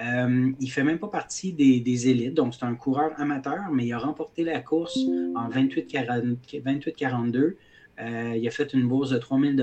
Euh, 0.00 0.52
il 0.60 0.66
ne 0.66 0.70
fait 0.70 0.84
même 0.84 0.98
pas 0.98 1.08
partie 1.08 1.52
des, 1.52 2.08
élites, 2.08 2.34
donc 2.34 2.54
c'est 2.54 2.64
un 2.64 2.76
coureur 2.76 3.10
amateur, 3.18 3.70
mais 3.72 3.86
il 3.86 3.92
a 3.92 3.98
remporté 3.98 4.44
la 4.44 4.60
course 4.60 4.96
en 5.34 5.48
28-42. 5.48 7.56
Euh, 8.00 8.34
il 8.36 8.46
a 8.46 8.50
fait 8.50 8.72
une 8.74 8.86
bourse 8.86 9.10
de 9.10 9.18
3000 9.18 9.56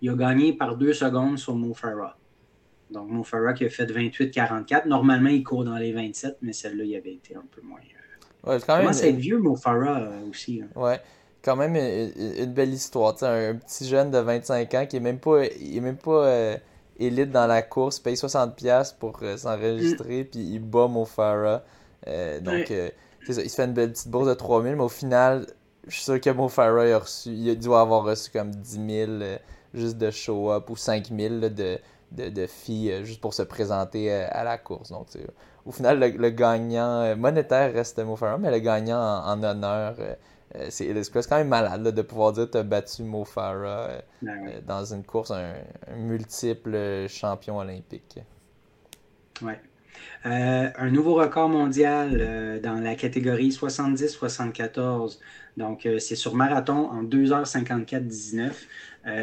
Il 0.00 0.08
a 0.08 0.14
gagné 0.14 0.54
par 0.54 0.76
deux 0.76 0.94
secondes 0.94 1.38
sur 1.38 1.56
Mo 1.56 1.74
Farah. 1.74 2.16
Donc 2.90 3.08
Mo 3.08 3.24
Farah 3.24 3.52
qui 3.52 3.64
a 3.64 3.70
fait 3.70 3.86
28-44. 3.86 4.86
Normalement, 4.86 5.30
il 5.30 5.42
court 5.42 5.64
dans 5.64 5.76
les 5.76 5.92
27, 5.92 6.38
mais 6.42 6.52
celle-là, 6.52 6.84
il 6.84 6.96
avait 6.96 7.14
été 7.14 7.36
un 7.36 7.44
peu 7.50 7.60
moins. 7.62 7.78
Euh, 7.78 8.52
ouais, 8.52 8.60
quand 8.66 8.74
même, 8.76 8.86
commence 8.86 9.02
à 9.02 9.08
être 9.08 9.16
vieux, 9.16 9.38
Mo 9.38 9.56
Farah 9.56 10.08
aussi. 10.28 10.62
Ouais 10.74 11.00
quand 11.42 11.56
même 11.56 11.74
une, 11.74 12.52
belle 12.52 12.74
histoire. 12.74 13.16
Un, 13.22 13.52
un, 13.52 13.54
petit 13.54 13.88
jeune 13.88 14.10
de 14.10 14.18
25 14.18 14.74
ans 14.74 14.84
qui 14.84 14.96
est 14.96 15.00
même 15.00 15.18
pas, 15.18 15.46
il 15.46 15.74
est 15.74 15.80
même 15.80 15.96
pas 15.96 16.58
élite 17.00 17.30
dans 17.30 17.46
la 17.46 17.62
course, 17.62 17.98
paye 17.98 18.14
60$ 18.14 18.94
pour 18.98 19.18
euh, 19.22 19.36
s'enregistrer, 19.36 20.24
puis 20.24 20.40
il 20.40 20.60
bat 20.60 20.86
Mo 20.86 21.04
Farah. 21.04 21.64
Euh, 22.06 22.40
donc, 22.40 22.70
euh, 22.70 22.90
ça, 23.28 23.42
il 23.42 23.50
se 23.50 23.56
fait 23.56 23.64
une 23.64 23.72
belle 23.72 23.92
petite 23.92 24.08
bourse 24.08 24.28
de 24.28 24.34
3000, 24.34 24.76
mais 24.76 24.82
au 24.82 24.88
final, 24.88 25.46
je 25.86 25.94
suis 25.94 26.04
sûr 26.04 26.20
que 26.20 26.30
Mo 26.30 26.48
Farah 26.48 26.82
a 26.82 26.98
reçu, 26.98 27.30
il 27.30 27.58
doit 27.58 27.80
avoir 27.80 28.04
reçu 28.04 28.30
comme 28.30 28.50
10 28.50 29.06
000 29.08 29.12
juste 29.72 29.98
de 29.98 30.10
show-up 30.10 30.68
ou 30.68 30.76
5000 30.76 31.40
de, 31.54 31.78
de, 32.12 32.28
de, 32.28 32.46
filles 32.46 33.04
juste 33.04 33.20
pour 33.20 33.34
se 33.34 33.42
présenter 33.42 34.12
à 34.12 34.44
la 34.44 34.58
course. 34.58 34.90
Donc, 34.90 35.06
au 35.66 35.72
final, 35.72 35.98
le, 35.98 36.30
gagnant 36.30 37.16
monétaire 37.16 37.72
reste 37.72 37.98
Mo 38.00 38.16
Farah, 38.16 38.38
mais 38.38 38.50
le 38.50 38.58
gagnant 38.58 39.00
en 39.24 39.42
honneur 39.42 39.94
euh, 40.56 40.66
c'est 40.68 40.92
quand 41.28 41.38
même 41.38 41.48
malade 41.48 41.82
de 41.84 42.02
pouvoir 42.02 42.32
dire 42.32 42.46
que 42.46 42.52
tu 42.52 42.58
as 42.58 42.64
battu 42.64 43.04
Mo 43.04 43.24
Farah 43.24 43.88
euh, 43.88 44.00
euh, 44.24 44.60
dans 44.66 44.84
une 44.92 45.04
course, 45.04 45.30
un, 45.30 45.54
multiple 45.96 47.06
champion 47.08 47.58
olympique. 47.58 48.18
Ouais. 49.42 49.60
un 50.24 50.90
nouveau 50.90 51.14
record 51.14 51.48
mondial 51.48 52.60
dans 52.62 52.80
la 52.80 52.94
catégorie 52.96 53.50
70-74. 53.50 55.18
Donc, 55.56 55.88
c'est 55.98 56.16
sur 56.16 56.34
marathon 56.34 56.90
en 56.90 57.04
2h54-19. 57.04 58.50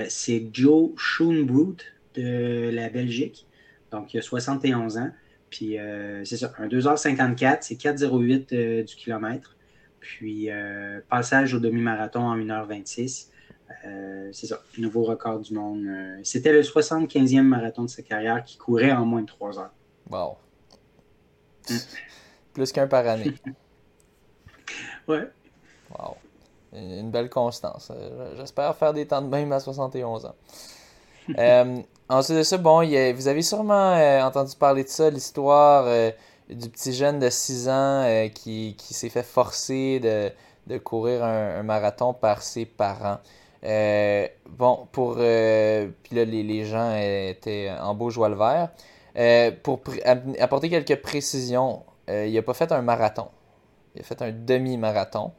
c'est 0.08 0.50
Joe 0.54 0.92
Schoenbrut 0.96 1.84
de 2.18 2.70
la 2.74 2.90
Belgique. 2.90 3.48
Donc, 3.92 4.14
il 4.14 4.20
a 4.20 4.22
71 4.22 4.98
ans. 4.98 5.12
Puis, 5.50 5.78
c'est 6.26 6.38
ça, 6.38 6.52
un 6.58 6.68
2h54, 6.68 7.60
c'est 7.62 7.76
4,08 7.76 8.84
du 8.84 8.96
kilomètre. 8.96 9.58
Puis, 10.08 10.50
euh, 10.50 11.02
passage 11.10 11.54
au 11.54 11.60
demi-marathon 11.60 12.22
en 12.22 12.38
1h26. 12.38 13.28
Euh, 13.86 14.30
c'est 14.32 14.48
ça, 14.48 14.62
nouveau 14.78 15.04
record 15.04 15.40
du 15.40 15.54
monde. 15.54 15.86
Euh, 15.86 16.20
c'était 16.24 16.54
le 16.54 16.62
75e 16.62 17.42
marathon 17.42 17.84
de 17.84 17.90
sa 17.90 18.02
carrière 18.04 18.42
qui 18.44 18.58
courait 18.58 18.94
en 18.94 19.06
moins 19.06 19.22
de 19.22 19.28
3 19.28 19.60
heures. 19.60 19.74
Wow. 20.10 20.38
Mm. 21.70 21.76
Plus 22.54 22.72
qu'un 22.72 22.88
par 22.88 23.06
année. 23.06 23.34
ouais. 25.10 25.28
Wow. 25.92 26.16
Une 26.74 27.12
belle 27.12 27.30
constance. 27.30 27.92
J'espère 28.38 28.76
faire 28.78 28.94
des 28.94 29.08
temps 29.08 29.22
de 29.22 29.28
même 29.28 29.52
à 29.52 29.60
71 29.60 30.26
ans. 30.26 30.36
Ensuite 32.10 32.38
de 32.38 32.44
ça, 32.44 32.58
bon, 32.58 32.84
vous 33.14 33.28
avez 33.28 33.42
sûrement 33.42 33.94
entendu 34.26 34.56
parler 34.56 34.84
de 34.84 34.90
ça, 34.90 35.10
l'histoire 35.10 35.86
du 36.50 36.70
petit 36.70 36.94
jeune 36.94 37.20
de 37.20 37.30
6 37.30 37.70
ans 37.70 38.04
euh, 38.04 38.28
qui, 38.30 38.76
s'est 38.80 39.10
fait 39.10 39.24
forcer 39.24 40.00
de, 40.00 40.78
courir 40.78 41.24
un, 41.24 41.64
marathon 41.64 42.14
par 42.14 42.42
ses 42.42 42.66
parents. 42.66 43.20
Euh, 43.64 44.28
bon, 44.50 44.88
pour. 44.92 45.16
Euh, 45.18 45.90
puis 46.04 46.16
là, 46.16 46.26
les, 46.26 46.66
gens 46.66 46.96
étaient 46.96 47.72
en 47.82 47.96
beau 47.96 48.10
joie 48.10 48.30
le 48.30 48.36
vert. 48.36 48.70
pour 49.64 49.82
apporter 50.40 50.70
quelques 50.70 51.02
précisions, 51.02 51.84
il 52.08 52.34
n'a 52.34 52.42
pas 52.42 52.54
fait 52.54 52.72
un 52.72 52.82
marathon. 52.82 53.28
Il 53.96 54.02
a 54.02 54.04
fait 54.04 54.22
un 54.22 54.32
demi-marathon. 54.32 55.32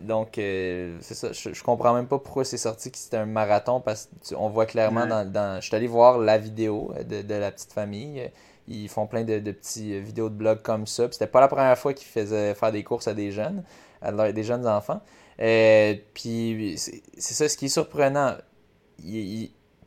Donc, 0.00 0.32
c'est 0.34 1.14
ça. 1.14 1.32
Je, 1.32 1.52
je, 1.52 1.62
comprends 1.62 1.94
même 1.94 2.06
pas 2.06 2.18
pourquoi 2.18 2.44
c'est 2.44 2.58
sorti 2.58 2.90
que 2.90 2.98
c'était 2.98 3.18
un 3.18 3.26
marathon 3.26 3.80
parce 3.80 4.08
qu'on 4.28 4.48
voit 4.48 4.66
clairement 4.66 5.06
dans, 5.06 5.60
Je 5.60 5.66
suis 5.66 5.76
allé 5.76 5.86
voir 5.86 6.18
la 6.18 6.38
vidéo 6.38 6.92
de, 7.08 7.22
de 7.22 7.34
la 7.34 7.50
petite 7.50 7.72
famille. 7.72 8.30
Ils 8.70 8.88
font 8.88 9.06
plein 9.06 9.24
de, 9.24 9.40
de 9.40 9.50
petits 9.50 9.94
euh, 9.94 10.00
vidéos 10.00 10.28
de 10.28 10.34
blog 10.34 10.62
comme 10.62 10.86
ça. 10.86 11.08
C'était 11.10 11.26
pas 11.26 11.40
la 11.40 11.48
première 11.48 11.76
fois 11.76 11.92
qu'ils 11.92 12.06
faisaient 12.06 12.54
faire 12.54 12.70
des 12.70 12.84
courses 12.84 13.08
à 13.08 13.14
des 13.14 13.32
jeunes, 13.32 13.64
à 14.00 14.32
des 14.32 14.44
jeunes 14.44 14.66
enfants. 14.66 15.00
Euh, 15.40 15.94
puis 16.14 16.74
c'est 16.76 17.34
ça, 17.34 17.48
ce 17.48 17.56
qui 17.56 17.66
est 17.66 17.68
surprenant. 17.68 18.36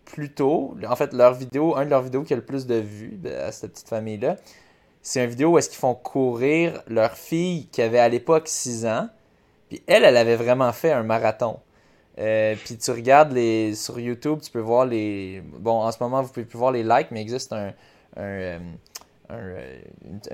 plutôt, 0.06 0.76
en 0.88 0.96
fait, 0.96 1.14
leur 1.14 1.34
vidéo, 1.34 1.76
un 1.78 1.86
de 1.86 1.90
leurs 1.90 2.02
vidéos 2.02 2.24
qui 2.24 2.34
a 2.34 2.36
le 2.36 2.46
plus 2.46 2.68
de 2.68 2.76
vues 2.76 3.20
à 3.26 3.52
cette 3.52 3.72
petite 3.72 3.88
famille-là, 3.88 4.36
c'est 5.02 5.24
une 5.24 5.30
vidéo 5.30 5.52
où 5.52 5.58
est-ce 5.58 5.70
qu'ils 5.70 5.80
font 5.80 5.96
courir 5.96 6.82
leur 6.88 7.14
fille 7.14 7.68
qui 7.68 7.82
avait 7.82 8.00
à 8.00 8.10
l'époque 8.10 8.48
6 8.48 8.86
ans. 8.86 9.10
Puis 9.74 9.82
elle, 9.88 10.04
elle 10.04 10.18
avait 10.18 10.36
vraiment 10.36 10.72
fait 10.72 10.92
un 10.92 11.02
marathon. 11.02 11.60
Euh, 12.20 12.56
puis 12.64 12.78
tu 12.78 12.92
regardes 12.92 13.32
les 13.32 13.74
sur 13.74 14.00
YouTube, 14.00 14.40
tu 14.44 14.52
peux 14.52 14.60
voir 14.60 14.86
les. 14.86 15.42
Bon, 15.42 15.82
en 15.82 15.92
ce 15.92 15.98
moment, 16.00 16.22
vous 16.22 16.32
pouvez 16.32 16.46
plus 16.46 16.60
voir 16.60 16.72
les 16.72 16.84
likes, 16.84 17.10
mais 17.10 17.22
il 17.22 17.24
existe 17.24 17.52
un, 17.54 17.74
une, 18.16 18.78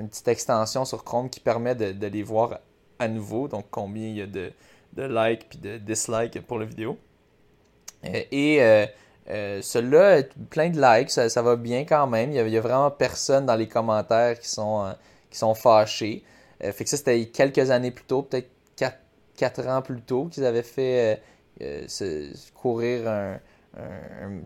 petite 0.09 0.27
extension 0.27 0.83
sur 0.83 1.05
Chrome 1.05 1.29
qui 1.29 1.39
permet 1.39 1.73
de, 1.73 2.07
les 2.07 2.21
voir 2.21 2.59
à 2.99 3.07
nouveau. 3.07 3.47
Donc, 3.47 3.67
combien 3.71 4.09
il 4.09 4.17
y 4.17 4.21
a 4.21 4.27
de, 4.27 4.51
de 4.91 5.03
likes 5.03 5.47
puis 5.47 5.59
de 5.59 5.77
dislikes 5.77 6.45
pour 6.45 6.59
la 6.59 6.65
vidéo. 6.65 6.97
et 8.03 8.59
euh, 9.29 9.61
celui-là, 9.61 10.23
plein 10.49 10.69
de 10.69 10.81
likes, 10.81 11.11
ça, 11.11 11.41
va 11.41 11.55
bien 11.55 11.85
quand 11.85 12.07
même. 12.07 12.31
Il 12.31 12.43
n'y 12.43 12.57
a, 12.57 12.61
vraiment 12.61 12.89
personne 12.91 13.45
dans 13.45 13.55
les 13.55 13.67
commentaires 13.67 14.39
qui 14.39 14.49
sont, 14.49 14.85
euh, 14.85 14.91
qui 15.29 15.37
sont 15.37 15.53
fâchés. 15.53 16.23
Euh, 16.63 16.71
fait 16.71 16.83
que 16.83 16.89
ça, 16.89 16.97
c'était 16.97 17.27
quelques 17.27 17.69
années 17.69 17.91
plus 17.91 18.05
tôt, 18.05 18.23
peut-être 18.23 18.49
4, 19.39 19.67
ans 19.67 19.81
plus 19.81 20.01
tôt, 20.01 20.25
qu'ils 20.25 20.45
avaient 20.45 20.63
fait 20.63 21.21
courir 22.53 23.07
un, 23.07 23.39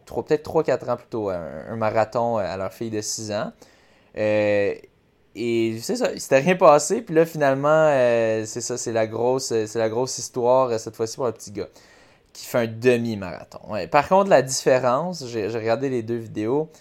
peut-être 0.06 0.50
3-4 0.50 0.92
ans 0.92 0.96
plus 0.96 1.08
tôt, 1.08 1.30
un, 1.30 1.76
marathon 1.76 2.38
à 2.38 2.56
leur 2.58 2.72
fille 2.72 2.92
de 2.92 3.02
6 3.02 3.32
ans. 3.32 3.52
et 4.16 4.90
c'est 5.82 5.96
ça, 5.96 6.12
il 6.14 6.22
s'était 6.22 6.40
rien 6.40 6.56
passé. 6.56 7.02
Puis 7.02 7.16
là, 7.16 7.26
finalement, 7.26 7.88
c'est 8.46 8.62
ça, 8.62 8.78
c'est 8.78 8.94
la 8.94 9.08
grosse, 9.08 9.48
c'est 9.48 9.80
la 9.80 9.90
grosse 9.90 10.18
histoire 10.18 10.80
cette 10.80 10.96
fois-ci 10.96 11.16
pour 11.16 11.26
le 11.26 11.32
petit 11.32 11.52
gars 11.52 11.70
qui 12.32 12.48
fait 12.48 12.58
un 12.58 12.68
demi-marathon. 12.68 13.60
Par 13.92 14.08
contre, 14.10 14.32
la 14.32 14.42
différence, 14.42 15.28
j'ai 15.28 15.48
regardé 15.48 15.90
les 15.90 16.02
deux 16.02 16.18
vidéos, 16.18 16.72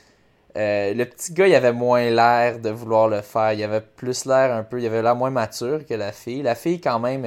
euh, 0.57 0.93
le 0.93 1.05
petit 1.07 1.33
gars, 1.33 1.47
il 1.47 1.55
avait 1.55 1.73
moins 1.73 2.11
l'air 2.11 2.59
de 2.59 2.71
vouloir 2.71 3.09
le 3.09 3.23
faire. 3.23 3.53
Il 3.53 3.63
avait 3.63 3.81
plus 3.81 4.27
l'air 4.27 4.55
un 4.55 4.63
peu, 4.63 4.81
il 4.81 4.87
avait 4.87 5.03
l'air 5.03 5.17
moins 5.17 5.31
mature 5.31 5.87
que 5.87 5.95
la 5.95 6.13
fille. 6.13 6.43
La 6.43 6.55
fille, 6.55 6.81
quand 6.81 6.99
même, 6.99 7.25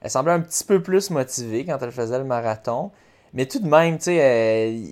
elle, 0.00 0.10
semblait 0.10 0.32
un 0.32 0.40
petit 0.40 0.64
peu 0.64 0.82
plus 0.82 1.10
motivée 1.10 1.64
quand 1.64 1.78
elle 1.80 1.92
faisait 1.92 2.18
le 2.18 2.24
marathon. 2.24 2.90
Mais 3.32 3.46
tout 3.46 3.58
de 3.58 3.68
même, 3.68 3.98
tu 3.98 4.04
sais, 4.04 4.82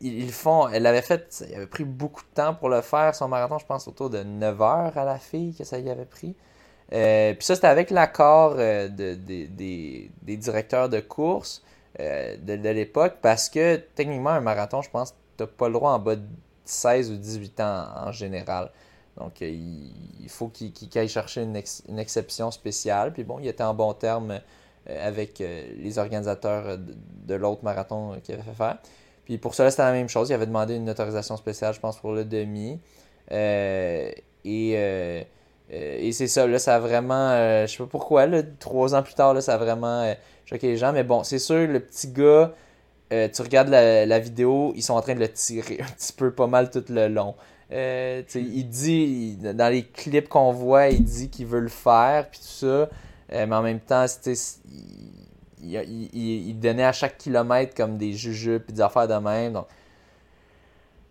ils, 0.00 0.32
font. 0.32 0.68
Elle 0.68 0.86
avait 0.86 1.02
fait. 1.02 1.44
Il 1.48 1.54
avait 1.54 1.66
pris 1.66 1.84
beaucoup 1.84 2.22
de 2.22 2.34
temps 2.34 2.54
pour 2.54 2.68
le 2.68 2.80
faire, 2.80 3.14
son 3.14 3.28
marathon, 3.28 3.58
je 3.58 3.66
pense 3.66 3.88
autour 3.88 4.10
de 4.10 4.22
9 4.22 4.62
heures 4.62 4.98
à 4.98 5.04
la 5.04 5.18
fille 5.18 5.54
que 5.54 5.64
ça 5.64 5.78
y 5.78 5.90
avait 5.90 6.04
pris. 6.04 6.34
Euh, 6.92 7.32
puis 7.34 7.44
ça, 7.44 7.54
c'était 7.54 7.68
avec 7.68 7.90
l'accord 7.90 8.56
euh, 8.58 8.88
de, 8.88 9.14
des, 9.14 10.10
directeurs 10.36 10.88
de 10.88 11.00
course 11.00 11.62
euh, 12.00 12.36
de, 12.36 12.68
l'époque, 12.68 13.16
parce 13.22 13.48
que 13.48 13.76
techniquement, 13.76 14.30
un 14.30 14.40
marathon, 14.40 14.82
je 14.82 14.90
pense, 14.90 15.14
tu 15.36 15.42
n'as 15.42 15.46
pas 15.46 15.68
le 15.68 15.74
droit 15.74 15.92
en 15.92 15.98
bas 15.98 16.16
de 16.16 16.26
16 16.64 17.10
ou 17.10 17.16
18 17.16 17.60
ans 17.60 17.86
en 17.96 18.12
général. 18.12 18.70
Donc, 19.18 19.40
il, 19.40 20.28
faut 20.28 20.48
qu'il 20.48 20.72
aille 20.94 21.08
chercher 21.08 21.42
une, 21.42 21.98
exception 21.98 22.50
spéciale. 22.50 23.12
Puis 23.12 23.24
bon, 23.24 23.38
il 23.38 23.48
était 23.48 23.62
en 23.62 23.74
bon 23.74 23.92
terme 23.92 24.40
avec 24.88 25.38
les 25.38 25.98
organisateurs 25.98 26.78
de, 26.78 27.34
l'autre 27.34 27.62
marathon 27.62 28.18
qu'il 28.24 28.34
avait 28.34 28.42
fait 28.42 28.54
faire. 28.54 28.78
Puis 29.26 29.36
pour 29.38 29.54
cela, 29.54 29.70
c'était 29.70 29.82
la 29.82 29.92
même 29.92 30.08
chose. 30.08 30.30
Il 30.30 30.34
avait 30.34 30.46
demandé 30.46 30.76
une 30.76 30.88
autorisation 30.88 31.36
spéciale, 31.36 31.74
je 31.74 31.80
pense, 31.80 31.98
pour 31.98 32.12
le 32.12 32.24
demi. 32.24 32.80
et 33.30 34.14
euh, 35.72 36.12
c'est 36.12 36.26
ça, 36.26 36.46
là, 36.46 36.58
ça 36.58 36.76
a 36.76 36.78
vraiment. 36.78 37.30
Euh, 37.30 37.66
je 37.66 37.72
sais 37.72 37.78
pas 37.78 37.86
pourquoi, 37.86 38.26
là, 38.26 38.42
trois 38.58 38.94
ans 38.94 39.02
plus 39.02 39.14
tard, 39.14 39.34
là, 39.34 39.40
ça 39.40 39.54
a 39.54 39.56
vraiment 39.56 40.02
euh, 40.02 40.14
choqué 40.44 40.68
les 40.68 40.76
gens. 40.76 40.92
Mais 40.92 41.04
bon, 41.04 41.24
c'est 41.24 41.38
sûr, 41.38 41.66
le 41.66 41.80
petit 41.80 42.08
gars, 42.08 42.52
tu 43.10 43.42
regardes 43.42 43.68
la, 43.68 44.18
vidéo, 44.18 44.72
ils 44.74 44.82
sont 44.82 44.94
en 44.94 45.02
train 45.02 45.14
de 45.14 45.20
le 45.20 45.28
tirer 45.28 45.78
un 45.82 45.92
petit 45.92 46.12
peu, 46.12 46.32
pas 46.32 46.46
mal 46.46 46.70
tout 46.70 46.84
le 46.88 47.08
long. 47.08 47.34
Il 47.72 48.68
dit, 48.68 49.36
dans 49.36 49.72
les 49.72 49.84
clips 49.84 50.28
qu'on 50.28 50.52
voit, 50.52 50.88
il 50.88 51.04
dit 51.04 51.30
qu'il 51.30 51.46
veut 51.46 51.60
le 51.60 51.68
faire, 51.68 52.28
puis 52.30 52.40
tout 52.40 52.66
ça. 52.66 52.88
mais 53.30 53.54
en 53.54 53.62
même 53.62 53.80
temps, 53.80 54.06
il, 55.62 56.08
il, 56.14 56.58
donnait 56.58 56.84
à 56.84 56.92
chaque 56.92 57.18
kilomètre 57.18 57.74
comme 57.74 57.96
des 57.96 58.12
jujubes, 58.12 58.62
puis 58.62 58.74
des 58.74 58.80
affaires 58.82 59.08
de 59.08 59.14
même. 59.14 59.54
Donc, 59.54 59.66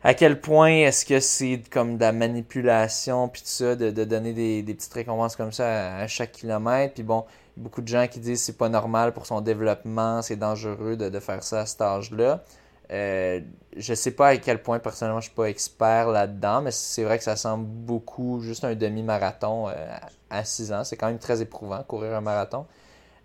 à 0.04 0.16
quel 0.16 0.42
point 0.42 0.72
est-ce 0.72 1.06
que 1.06 1.20
c'est 1.20 1.62
comme 1.70 1.98
de 1.98 2.02
la 2.02 2.12
manipulation 2.12 3.28
puis 3.28 3.42
tout 3.42 3.48
ça 3.48 3.76
de, 3.76 3.92
donner 4.04 4.34
des, 4.34 4.74
petites 4.74 4.94
récompenses 4.94 5.36
comme 5.36 5.52
ça 5.52 5.98
à, 5.98 6.08
chaque 6.08 6.32
kilomètre? 6.32 6.96
Puis 6.96 7.04
bon 7.04 7.26
beaucoup 7.58 7.82
de 7.82 7.88
gens 7.88 8.08
qui 8.08 8.20
disent 8.20 8.42
c'est 8.42 8.58
pas 8.58 8.70
normal 8.70 9.14
pour 9.14 9.26
son 9.26 9.42
développement 9.42 10.22
c'est 10.22 10.38
dangereux 10.38 10.96
de, 10.96 11.20
faire 11.20 11.44
ça 11.44 11.62
à 11.62 11.66
cet 11.66 11.82
âge-là 11.82 12.44
euh, 12.92 13.40
je 13.78 13.94
sais 13.94 14.12
pas 14.12 14.30
à 14.30 14.38
quel 14.38 14.62
point 14.62 14.80
personnellement 14.80 15.22
je 15.22 15.28
suis 15.28 15.36
pas 15.36 15.46
expert 15.46 16.10
là-dedans 16.10 16.62
mais 16.62 16.72
c'est 16.72 17.04
vrai 17.04 17.18
que 17.18 17.24
ça 17.24 17.38
semble 17.38 17.66
beaucoup 17.66 18.42
juste 18.42 18.66
un 18.66 18.76
demi-marathon 18.76 19.70
euh, 19.70 19.96
à 20.30 20.44
6 20.44 20.74
ans 20.74 20.84
c'est 20.84 20.98
quand 20.98 21.08
même 21.08 21.20
très 21.20 21.42
éprouvant 21.42 21.82
courir 21.84 22.14
un 22.14 22.22
marathon 22.22 22.66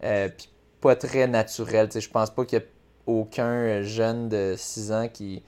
euh, 0.04 0.28
puis 0.28 0.48
pas 0.80 0.94
très 0.94 1.26
naturel 1.26 1.88
je 1.92 2.08
pense 2.08 2.30
pas 2.30 2.44
qu'il 2.44 2.60
y 2.60 2.62
a 2.62 2.64
aucun 3.06 3.82
jeune 3.82 4.28
de 4.28 4.54
6 4.56 4.92
ans 4.92 5.08
qui 5.12 5.42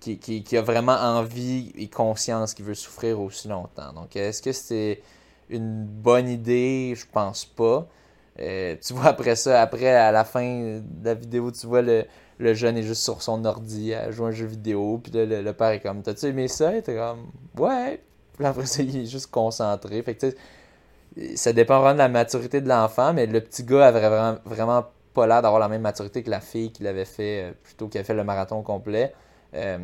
qui, 0.00 0.56
a 0.56 0.62
vraiment 0.62 0.96
envie 0.96 1.72
et 1.76 1.88
conscience 1.88 2.54
qu'il 2.54 2.64
veut 2.64 2.74
souffrir 2.74 3.20
aussi 3.20 3.48
longtemps. 3.48 3.92
Donc, 3.92 4.16
est-ce 4.16 4.40
que 4.40 4.50
c'est 4.50 5.02
une 5.50 5.84
bonne 5.84 6.26
idée? 6.26 6.94
Je 6.96 7.04
pense 7.04 7.44
pas. 7.44 7.86
Tu 8.38 8.94
vois, 8.94 9.08
après 9.08 9.36
ça, 9.36 9.60
après, 9.60 9.94
à 9.94 10.10
la 10.10 10.24
fin 10.24 10.80
de 10.82 11.04
la 11.04 11.12
vidéo, 11.12 11.50
tu 11.50 11.66
vois 11.66 11.82
le, 11.82 12.06
jeune 12.54 12.76
est 12.76 12.82
juste 12.82 13.02
sur 13.02 13.22
son 13.22 13.44
ordi 13.44 13.94
à 13.94 14.10
jouer 14.10 14.28
un 14.28 14.30
jeu 14.32 14.46
vidéo, 14.46 15.00
puis 15.02 15.12
le, 15.14 15.52
père 15.52 15.70
est 15.70 15.80
comme, 15.80 16.02
t'as-tu 16.02 16.26
aimé 16.26 16.48
ça? 16.48 16.76
Et 16.76 16.82
t'es 16.82 16.96
comme, 16.96 17.30
ouais. 17.58 18.00
Puis 18.36 18.46
après 18.46 18.64
il 18.78 18.96
est 18.96 19.06
juste 19.06 19.30
concentré. 19.30 20.02
Fait 20.02 20.14
que, 20.14 20.34
ça 21.34 21.52
dépend 21.52 21.80
vraiment 21.80 21.94
de 21.94 21.98
la 21.98 22.08
maturité 22.08 22.60
de 22.60 22.68
l'enfant, 22.68 23.12
mais 23.12 23.26
le 23.26 23.40
petit 23.40 23.64
gars 23.64 23.86
avait 23.86 24.00
vraiment, 24.00 24.38
vraiment 24.44 24.84
pas 25.12 25.26
l'air 25.26 25.42
d'avoir 25.42 25.60
la 25.60 25.68
même 25.68 25.82
maturité 25.82 26.22
que 26.22 26.30
la 26.30 26.40
fille 26.40 26.70
qui 26.72 26.82
l'avait 26.82 27.04
fait, 27.04 27.42
euh, 27.42 27.52
plutôt 27.62 27.88
qui 27.88 27.98
a 27.98 28.04
fait 28.04 28.14
le 28.14 28.24
marathon 28.24 28.62
complet. 28.62 29.12
Euh, 29.54 29.78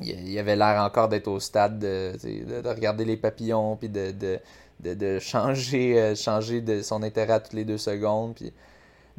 il 0.00 0.38
avait 0.38 0.54
l'air 0.54 0.80
encore 0.82 1.08
d'être 1.08 1.26
au 1.26 1.40
stade 1.40 1.80
de, 1.80 2.12
regarder 2.68 3.04
les 3.04 3.16
papillons, 3.16 3.76
puis 3.76 3.88
de, 3.88 4.12
de, 4.80 5.18
changer, 5.18 6.00
euh, 6.00 6.14
changer 6.14 6.60
de 6.60 6.80
son 6.80 7.02
intérêt 7.02 7.34
à 7.34 7.40
toutes 7.40 7.54
les 7.54 7.64
deux 7.64 7.78
secondes. 7.78 8.34
Puis... 8.34 8.52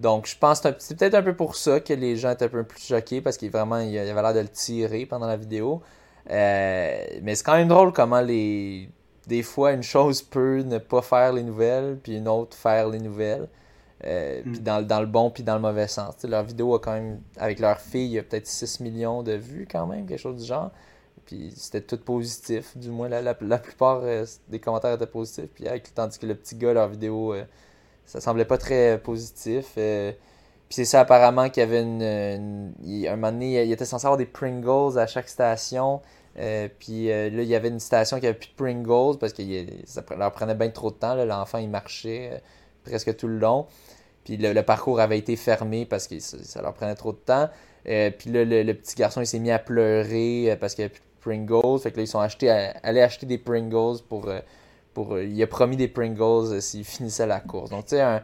Donc, 0.01 0.25
je 0.25 0.35
pense 0.35 0.59
que 0.61 0.69
c'est 0.79 0.97
peut-être 0.97 1.13
un 1.13 1.21
peu 1.21 1.35
pour 1.35 1.55
ça 1.55 1.79
que 1.79 1.93
les 1.93 2.17
gens 2.17 2.31
étaient 2.31 2.45
un 2.45 2.49
peu 2.49 2.63
plus 2.63 2.81
choqués, 2.81 3.21
parce 3.21 3.37
qu'il 3.37 3.51
vraiment 3.51 3.77
il 3.77 3.97
avait 3.97 4.21
l'air 4.21 4.33
de 4.33 4.39
le 4.39 4.49
tirer 4.49 5.05
pendant 5.05 5.27
la 5.27 5.37
vidéo. 5.37 5.81
Euh, 6.31 7.05
mais 7.21 7.35
c'est 7.35 7.43
quand 7.43 7.55
même 7.55 7.67
drôle 7.67 7.93
comment 7.93 8.21
les 8.21 8.89
des 9.27 9.43
fois 9.43 9.71
une 9.73 9.83
chose 9.83 10.21
peut 10.23 10.61
ne 10.61 10.79
pas 10.79 11.03
faire 11.03 11.33
les 11.33 11.43
nouvelles, 11.43 11.99
puis 12.01 12.17
une 12.17 12.27
autre 12.27 12.57
faire 12.57 12.89
les 12.89 12.99
nouvelles. 12.99 13.47
Euh, 14.03 14.41
puis 14.41 14.59
mm. 14.59 14.63
dans, 14.63 14.87
dans, 14.87 14.99
le 14.99 15.05
bon 15.05 15.29
puis 15.29 15.43
dans 15.43 15.53
le 15.53 15.61
mauvais 15.61 15.87
sens. 15.87 16.15
leur 16.23 16.43
vidéo 16.43 16.73
a 16.73 16.79
quand 16.79 16.93
même, 16.93 17.21
avec 17.37 17.59
leur 17.59 17.79
fille, 17.79 18.05
il 18.07 18.13
y 18.13 18.19
a 18.19 18.23
peut-être 18.23 18.47
6 18.47 18.79
millions 18.79 19.21
de 19.21 19.33
vues 19.33 19.67
quand 19.71 19.85
même, 19.85 20.07
quelque 20.07 20.19
chose 20.19 20.41
du 20.41 20.47
genre. 20.47 20.71
Puis 21.27 21.53
c'était 21.55 21.81
tout 21.81 21.99
positif, 21.99 22.75
du 22.75 22.89
moins 22.89 23.07
la, 23.07 23.21
la, 23.21 23.59
plupart 23.59 24.01
euh, 24.03 24.25
des 24.49 24.59
commentaires 24.59 24.93
étaient 24.93 25.05
positifs. 25.05 25.49
Puis 25.53 25.67
avec, 25.67 25.93
tandis 25.93 26.17
que 26.17 26.25
le 26.25 26.33
petit 26.33 26.55
gars, 26.55 26.73
leur 26.73 26.87
vidéo, 26.87 27.35
ça 28.05 28.21
semblait 28.21 28.45
pas 28.45 28.57
très 28.57 28.99
positif. 28.99 29.73
puis 29.75 30.15
c'est 30.69 30.85
ça 30.85 31.01
apparemment 31.01 31.49
qu'il 31.49 31.61
y 31.61 31.63
avait 31.63 31.81
une, 31.81 32.73
un 33.07 33.15
moment 33.15 33.31
donné, 33.31 33.63
il 33.63 33.71
était 33.71 33.85
censé 33.85 34.05
avoir 34.05 34.17
des 34.17 34.25
Pringles 34.25 34.97
à 34.97 35.07
chaque 35.07 35.29
station. 35.29 36.01
puis 36.79 37.07
là, 37.07 37.27
il 37.27 37.43
y 37.43 37.55
avait 37.55 37.69
une 37.69 37.79
station 37.79 38.19
qui 38.19 38.27
avait 38.27 38.37
plus 38.37 38.49
de 38.49 38.55
Pringles 38.55 39.17
parce 39.19 39.33
que 39.33 39.43
ça 39.85 40.03
leur 40.17 40.31
prenait 40.31 40.55
bien 40.55 40.69
trop 40.69 40.91
de 40.91 40.95
temps. 40.95 41.15
L'enfant, 41.15 41.57
il 41.57 41.69
marchait 41.69 42.41
presque 42.83 43.15
tout 43.15 43.27
le 43.27 43.37
long. 43.37 43.67
Puis 44.23 44.37
le, 44.37 44.61
parcours 44.61 44.99
avait 44.99 45.17
été 45.17 45.35
fermé 45.35 45.85
parce 45.85 46.07
que 46.07 46.19
ça, 46.19 46.61
leur 46.61 46.73
prenait 46.73 46.95
trop 46.95 47.11
de 47.11 47.17
temps. 47.17 47.49
Euh, 47.87 48.11
puis 48.11 48.29
là, 48.29 48.45
le, 48.45 48.73
petit 48.73 48.95
garçon, 48.95 49.21
il 49.21 49.27
s'est 49.27 49.39
mis 49.39 49.51
à 49.51 49.59
pleurer 49.59 50.51
euh, 50.51 50.55
parce 50.55 50.75
qu'il 50.75 50.83
n'y 50.83 50.91
avait 50.91 50.93
plus 50.93 51.01
de 51.01 51.47
Pringles. 51.47 51.79
Fait 51.79 51.91
que 51.91 51.97
là, 51.97 52.03
ils 52.03 52.07
sont 52.07 52.19
achetés 52.19 52.49
allés 52.49 53.01
acheter 53.01 53.25
des 53.25 53.37
Pringles 53.37 54.01
pour. 54.07 54.29
Euh, 54.97 55.03
pour 55.05 55.19
il 55.19 55.41
a 55.41 55.47
promis 55.47 55.77
des 55.77 55.87
Pringles 55.87 56.61
s'il 56.61 56.85
finissait 56.85 57.27
la 57.27 57.39
course. 57.39 57.69
Donc, 57.69 57.85
tu 57.85 57.95
sais, 57.95 58.01
un, 58.01 58.21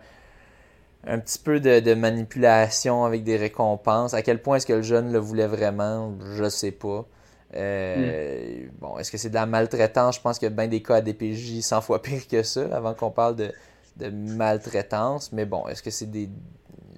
un, 1.06 1.20
petit 1.20 1.40
peu 1.40 1.60
de, 1.60 1.94
manipulation 1.94 3.06
avec 3.06 3.24
des 3.24 3.38
récompenses. 3.38 4.14
À 4.14 4.22
quel 4.22 4.42
point 4.42 4.58
est-ce 4.58 4.66
que 4.66 4.74
le 4.74 4.82
jeune 4.82 5.12
le 5.12 5.20
voulait 5.20 5.48
vraiment 5.48 6.14
Je 6.36 6.50
sais 6.50 6.72
pas. 6.72 7.06
Mm. 7.54 8.70
Bon, 8.80 8.98
est-ce 8.98 9.12
que 9.12 9.18
c'est 9.18 9.30
de 9.30 9.36
la 9.36 9.46
maltraitance? 9.46 10.18
Je 10.18 10.22
pense 10.22 10.38
qu'il 10.38 10.50
y 10.50 10.52
a 10.52 10.56
bien 10.56 10.68
des 10.68 10.82
cas 10.82 10.96
à 10.96 11.02
DPJ 11.02 11.62
100 11.62 11.82
fois 11.82 12.02
pire 12.02 12.28
que 12.28 12.44
ça 12.44 12.68
avant 12.76 12.94
qu'on 12.94 13.12
parle 13.12 13.36
de 13.36 13.52
de 13.98 14.10
maltraitance. 14.10 15.32
Mais 15.32 15.46
bon, 15.46 15.68
est-ce 15.68 15.84
que 15.84 15.90
c'est 15.90 16.10
des 16.10 16.30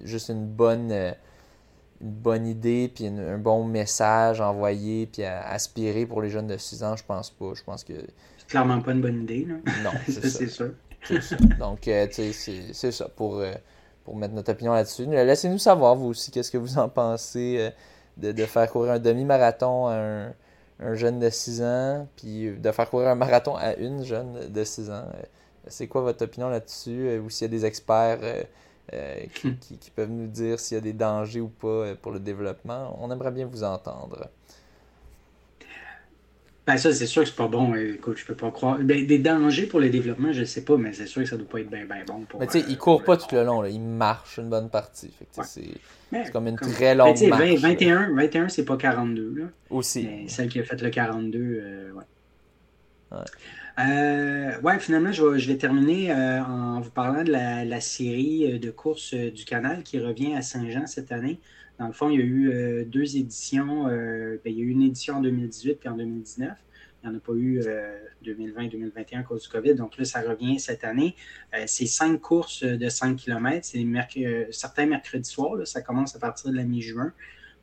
juste 0.04 0.28
une 0.28 0.46
bonne, 0.46 0.92
euh, 0.92 1.12
une 2.00 2.10
bonne 2.10 2.46
idée, 2.46 2.90
puis 2.94 3.06
un 3.06 3.38
bon 3.38 3.64
message 3.64 4.40
envoyé, 4.40 5.06
puis 5.06 5.24
aspiré 5.24 6.06
pour 6.06 6.22
les 6.22 6.30
jeunes 6.30 6.46
de 6.46 6.56
6 6.56 6.84
ans? 6.84 6.96
Je 6.96 7.04
pense 7.04 7.30
pas. 7.30 7.52
Je 7.54 7.62
pense 7.64 7.84
que. 7.84 7.94
C'est 8.50 8.56
clairement 8.56 8.80
pas 8.80 8.92
une 8.92 9.00
bonne 9.00 9.22
idée, 9.22 9.46
là. 9.46 9.54
Non, 9.84 9.90
c'est 10.06 10.48
ça. 10.48 10.64
c'est 11.04 11.20
sûr. 11.22 11.38
Donc, 11.58 11.86
euh, 11.86 12.06
tu 12.08 12.32
sais, 12.32 12.72
c'est 12.72 12.90
ça. 12.90 13.08
Pour, 13.08 13.38
euh, 13.38 13.52
pour 14.04 14.16
mettre 14.16 14.34
notre 14.34 14.52
opinion 14.52 14.72
là-dessus. 14.72 15.06
Laissez-nous 15.06 15.58
savoir, 15.58 15.94
vous 15.94 16.06
aussi, 16.08 16.30
qu'est-ce 16.30 16.50
que 16.50 16.58
vous 16.58 16.78
en 16.78 16.88
pensez 16.88 17.70
de, 18.16 18.32
de, 18.32 18.44
faire 18.46 18.68
courir 18.70 18.92
un 18.92 18.98
demi-marathon 18.98 19.86
à 19.86 19.94
un, 19.94 20.32
un, 20.80 20.94
jeune 20.94 21.20
de 21.20 21.30
6 21.30 21.62
ans, 21.62 22.08
puis 22.16 22.50
de 22.50 22.70
faire 22.72 22.90
courir 22.90 23.08
un 23.08 23.14
marathon 23.14 23.54
à 23.54 23.74
une 23.76 24.04
jeune 24.04 24.48
de 24.52 24.64
6 24.64 24.90
ans. 24.90 25.04
C'est 25.66 25.88
quoi 25.88 26.02
votre 26.02 26.24
opinion 26.24 26.48
là-dessus? 26.48 27.08
Euh, 27.08 27.20
ou 27.20 27.30
s'il 27.30 27.46
y 27.46 27.48
a 27.48 27.48
des 27.48 27.64
experts 27.64 28.18
euh, 28.22 28.42
euh, 28.92 29.24
hmm. 29.44 29.52
qui, 29.60 29.90
peuvent 29.94 30.10
nous 30.10 30.26
dire 30.26 30.58
s'il 30.58 30.76
y 30.76 30.78
a 30.78 30.80
des 30.80 30.92
dangers 30.92 31.40
ou 31.40 31.48
pas 31.48 31.94
pour 32.00 32.12
le 32.12 32.20
développement? 32.20 32.96
On 33.00 33.10
aimerait 33.10 33.30
bien 33.30 33.46
vous 33.46 33.64
entendre. 33.64 34.28
Ben 36.66 36.76
ça, 36.76 36.92
c'est 36.92 37.06
sûr 37.06 37.22
que 37.22 37.28
c'est 37.28 37.36
pas 37.36 37.48
bon. 37.48 37.74
Écoute, 37.74 38.18
je 38.18 38.26
peux 38.26 38.34
pas 38.34 38.50
croire. 38.50 38.78
Ben, 38.78 39.06
des 39.06 39.18
dangers 39.18 39.66
pour 39.66 39.80
le 39.80 39.88
développement, 39.88 40.32
je 40.32 40.44
sais 40.44 40.62
pas, 40.62 40.76
mais 40.76 40.92
c'est 40.92 41.06
sûr 41.06 41.22
que 41.22 41.28
ça 41.28 41.36
doit 41.36 41.48
pas 41.48 41.60
être 41.60 41.70
bien 41.70 41.86
ben 41.86 42.04
bon. 42.06 42.20
Pour, 42.28 42.38
mais 42.38 42.46
tu 42.46 42.60
sais, 42.60 42.66
il 42.68 42.76
court 42.76 43.02
pas 43.02 43.16
tout 43.16 43.34
le 43.34 43.44
long, 43.44 43.62
là. 43.62 43.68
il 43.68 43.80
marche 43.80 44.38
une 44.38 44.50
bonne 44.50 44.68
partie. 44.68 45.10
C'est 45.42 46.32
comme 46.32 46.48
une 46.48 46.56
très 46.56 46.94
ben, 46.94 46.98
longue 46.98 47.18
ben, 47.18 47.30
marche. 47.30 47.60
21, 47.60 48.14
21 48.14 48.48
c'est 48.48 48.64
pas 48.64 48.76
42. 48.76 49.34
Là. 49.36 49.44
Aussi. 49.70 50.04
Mais 50.04 50.28
celle 50.28 50.48
qui 50.48 50.60
a 50.60 50.64
fait 50.64 50.80
le 50.80 50.90
42, 50.90 51.38
euh, 51.38 51.92
ouais. 51.92 52.04
Ouais. 53.12 53.18
Euh, 53.78 54.60
ouais, 54.60 54.78
finalement, 54.78 55.10
je 55.10 55.24
vais, 55.24 55.38
je 55.38 55.48
vais 55.48 55.56
terminer 55.56 56.12
euh, 56.12 56.42
en 56.42 56.80
vous 56.80 56.90
parlant 56.90 57.24
de 57.24 57.32
la, 57.32 57.64
la 57.64 57.80
série 57.80 58.58
de 58.58 58.70
courses 58.70 59.14
du 59.14 59.44
canal 59.44 59.82
qui 59.82 59.98
revient 59.98 60.34
à 60.34 60.42
Saint-Jean 60.42 60.86
cette 60.86 61.10
année. 61.10 61.40
Dans 61.80 61.86
le 61.86 61.94
fond, 61.94 62.10
il 62.10 62.20
y 62.20 62.22
a 62.22 62.26
eu 62.26 62.52
euh, 62.52 62.84
deux 62.84 63.16
éditions. 63.16 63.88
Euh, 63.88 64.38
ben, 64.44 64.52
il 64.52 64.58
y 64.58 64.60
a 64.60 64.64
eu 64.64 64.68
une 64.68 64.82
édition 64.82 65.16
en 65.16 65.22
2018 65.22 65.76
puis 65.76 65.88
en 65.88 65.96
2019. 65.96 66.50
Il 67.02 67.08
n'y 67.08 67.14
en 67.14 67.18
a 67.18 67.20
pas 67.20 67.32
eu 67.32 67.62
2020 68.22 68.66
euh, 68.66 68.68
2021 68.68 69.20
à 69.20 69.22
cause 69.22 69.44
du 69.44 69.48
COVID. 69.48 69.74
Donc 69.76 69.96
là, 69.96 70.04
ça 70.04 70.20
revient 70.20 70.60
cette 70.60 70.84
année. 70.84 71.16
c'est 71.64 71.86
cinq 71.86 72.20
courses 72.20 72.62
de 72.62 72.88
5 72.90 73.16
km. 73.16 73.66
C'est 73.66 73.86
certains 74.50 74.84
mercredis 74.84 75.30
soirs. 75.30 75.66
ça 75.66 75.80
commence 75.80 76.14
à 76.14 76.18
partir 76.18 76.50
de 76.50 76.56
la 76.56 76.64
mi-juin. 76.64 77.14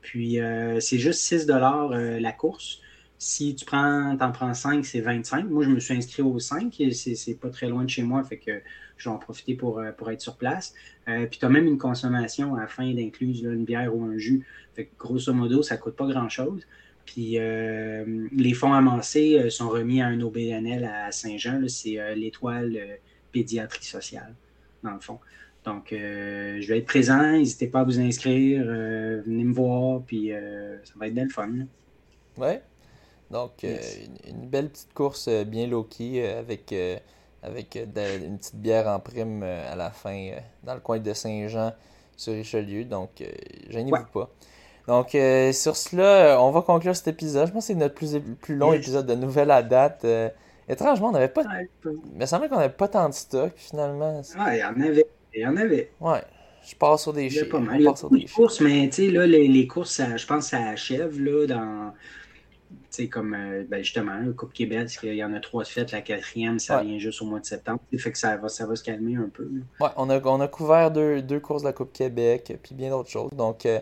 Puis 0.01 0.39
c'est 0.79 0.97
juste 0.97 1.19
6 1.19 1.45
la 1.45 2.31
course. 2.31 2.81
Si 3.19 3.55
tu 3.55 3.65
prends, 3.65 4.15
en 4.19 4.31
prends 4.31 4.53
5, 4.53 4.85
c'est 4.85 5.01
25. 5.01 5.49
Moi, 5.49 5.63
je 5.63 5.69
me 5.69 5.79
suis 5.79 5.95
inscrit 5.95 6.21
aux 6.21 6.37
5. 6.37 6.81
C'est 6.91 7.39
pas 7.39 7.49
très 7.49 7.67
loin 7.67 7.83
de 7.83 7.89
chez 7.89 8.03
moi. 8.03 8.23
Fait 8.23 8.37
que 8.37 8.61
je 8.97 9.09
vais 9.09 9.15
en 9.15 9.17
profiter 9.17 9.55
pour, 9.55 9.79
euh, 9.79 9.91
pour 9.91 10.11
être 10.11 10.21
sur 10.21 10.35
place. 10.35 10.73
Euh, 11.07 11.25
puis 11.25 11.39
tu 11.39 11.45
as 11.45 11.49
même 11.49 11.65
une 11.65 11.77
consommation 11.77 12.55
à 12.55 12.61
la 12.61 12.67
fin 12.67 12.83
une 12.83 13.65
bière 13.65 13.95
ou 13.95 14.03
un 14.03 14.17
jus. 14.17 14.45
Fait 14.75 14.85
que 14.85 14.91
grosso 14.99 15.33
modo, 15.33 15.63
ça 15.63 15.77
coûte 15.77 15.95
pas 15.95 16.07
grand-chose. 16.07 16.61
Puis 17.05 17.39
euh, 17.39 18.27
les 18.33 18.53
fonds 18.53 18.73
amassés 18.73 19.49
sont 19.49 19.69
remis 19.69 20.01
à 20.01 20.07
un 20.07 20.19
OBNL 20.21 20.83
à 20.83 21.11
Saint-Jean. 21.11 21.67
C'est 21.67 22.15
l'étoile 22.15 22.99
pédiatrie 23.31 23.85
sociale, 23.85 24.35
dans 24.83 24.93
le 24.93 24.99
fond. 24.99 25.19
Donc, 25.63 25.87
je 25.91 26.65
vais 26.67 26.79
être 26.79 26.85
présent. 26.85 27.31
N'hésitez 27.31 27.67
pas 27.67 27.81
à 27.81 27.83
vous 27.83 27.99
inscrire. 27.99 28.63
venez 28.65 29.43
me 29.43 29.53
voir. 29.53 30.01
Puis 30.01 30.31
ça 30.83 30.93
va 30.97 31.07
être 31.07 31.13
belle 31.13 31.29
fun. 31.29 31.49
Ouais. 32.37 32.61
Donc, 33.31 33.63
une, 33.63 34.47
belle 34.47 34.69
petite 34.69 34.93
course 34.93 35.29
bien 35.29 35.67
low-key 35.67 36.25
avec 36.27 36.73
avec 37.43 37.75
euh, 37.75 38.17
une 38.25 38.37
petite 38.37 38.55
bière 38.55 38.87
en 38.87 38.99
prime 38.99 39.41
euh, 39.43 39.71
à 39.71 39.75
la 39.75 39.89
fin 39.91 40.15
euh, 40.15 40.39
dans 40.63 40.73
le 40.73 40.79
coin 40.79 40.99
de 40.99 41.13
Saint-Jean 41.13 41.73
sur 42.15 42.33
Richelieu. 42.33 42.83
Donc, 42.83 43.23
gênez-vous 43.69 44.05
pas. 44.11 44.29
Donc, 44.87 45.09
sur 45.53 45.75
cela, 45.75 46.41
on 46.41 46.49
va 46.51 46.61
conclure 46.61 46.95
cet 46.95 47.09
épisode. 47.09 47.47
Je 47.47 47.51
pense 47.51 47.65
que 47.65 47.67
c'est 47.67 47.75
notre 47.75 47.93
plus, 47.93 48.19
plus 48.41 48.55
long 48.55 48.73
épisode 48.73 49.05
de 49.05 49.15
nouvelle 49.15 49.51
à 49.51 49.61
date. 49.61 50.05
étrangement, 50.67 51.09
on 51.09 51.11
n'avait 51.11 51.27
pas. 51.27 51.43
Mais 52.13 52.25
ça 52.25 52.37
semble 52.37 52.49
qu'on 52.49 52.55
n'avait 52.55 52.73
pas 52.73 52.87
tant 52.87 53.07
de 53.09 53.13
stock, 53.13 53.51
finalement. 53.55 54.21
Ah, 54.37 54.55
il 54.55 54.59
y 54.59 54.63
en 54.63 54.81
avait. 54.81 55.05
Il 55.35 55.41
y 55.41 55.45
en 55.45 55.57
avait. 55.57 55.91
Ouais. 55.99 56.23
Je 56.65 56.75
pars 56.75 56.99
sur 56.99 57.13
des 57.13 57.29
chiffres. 57.29 57.43
Il 57.43 57.47
y 57.47 57.49
a 57.49 57.51
pas 57.51 57.59
mal. 57.59 58.27
courses, 58.33 58.61
mais 58.61 58.89
tu 58.89 59.05
sais, 59.05 59.11
là, 59.11 59.27
les, 59.27 59.47
les 59.47 59.67
courses, 59.67 60.01
je 60.01 60.25
pense 60.25 60.45
que 60.45 60.49
ça 60.51 60.69
achève, 60.69 61.21
là, 61.21 61.45
dans 61.45 61.93
c'est 62.89 63.07
comme 63.07 63.33
euh, 63.33 63.63
ben 63.67 63.83
justement, 63.83 64.17
le 64.17 64.33
Coupe 64.33 64.53
Québec, 64.53 64.89
il 65.03 65.13
y 65.13 65.23
en 65.23 65.33
a 65.33 65.39
trois 65.39 65.65
fêtes, 65.65 65.91
la 65.91 66.01
quatrième, 66.01 66.59
ça 66.59 66.81
vient 66.81 66.97
juste 66.99 67.21
au 67.21 67.25
mois 67.25 67.39
de 67.39 67.45
septembre. 67.45 67.79
Fait 67.97 68.11
que 68.11 68.17
ça 68.17 68.37
va, 68.37 68.49
ça 68.49 68.65
va 68.65 68.75
se 68.75 68.83
calmer 68.83 69.15
un 69.15 69.29
peu. 69.29 69.49
Ouais, 69.79 69.89
on 69.97 70.09
a, 70.09 70.19
on 70.25 70.39
a 70.39 70.47
couvert 70.47 70.91
deux, 70.91 71.21
deux 71.21 71.39
courses 71.39 71.63
de 71.63 71.67
la 71.67 71.73
Coupe 71.73 71.91
Québec, 71.93 72.57
puis 72.63 72.75
bien 72.75 72.89
d'autres 72.89 73.09
choses. 73.09 73.31
Donc, 73.31 73.65
euh, 73.65 73.79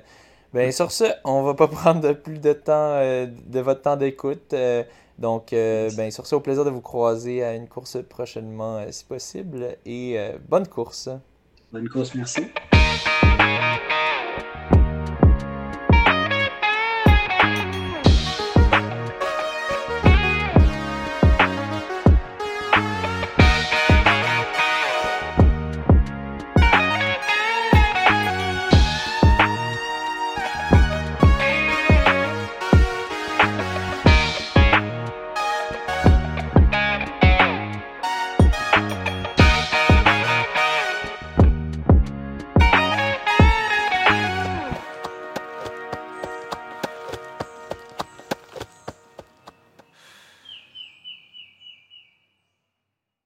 ben, 0.54 0.72
sur 0.72 0.92
ce, 0.92 1.06
on 1.24 1.44
va 1.44 1.54
pas 1.54 1.68
prendre 1.70 2.14
plus 2.14 2.40
de 2.40 2.54
temps, 2.54 2.72
euh, 2.96 3.28
de 3.28 3.60
votre 3.60 3.82
temps 3.82 3.98
d'écoute. 3.98 4.56
donc, 5.20 5.52
ben, 5.52 6.12
sur 6.12 6.26
ce, 6.26 6.36
au 6.36 6.40
plaisir 6.40 6.66
de 6.66 6.70
vous 6.70 6.82
croiser 6.82 7.44
à 7.44 7.54
une 7.54 7.68
course 7.68 7.98
prochainement, 8.08 8.84
si 8.92 9.06
possible. 9.06 9.78
Et 9.86 10.18
bonne 10.48 10.68
course. 10.68 11.10
Bonne 11.72 11.90
course, 11.90 12.16
merci. 12.16 12.42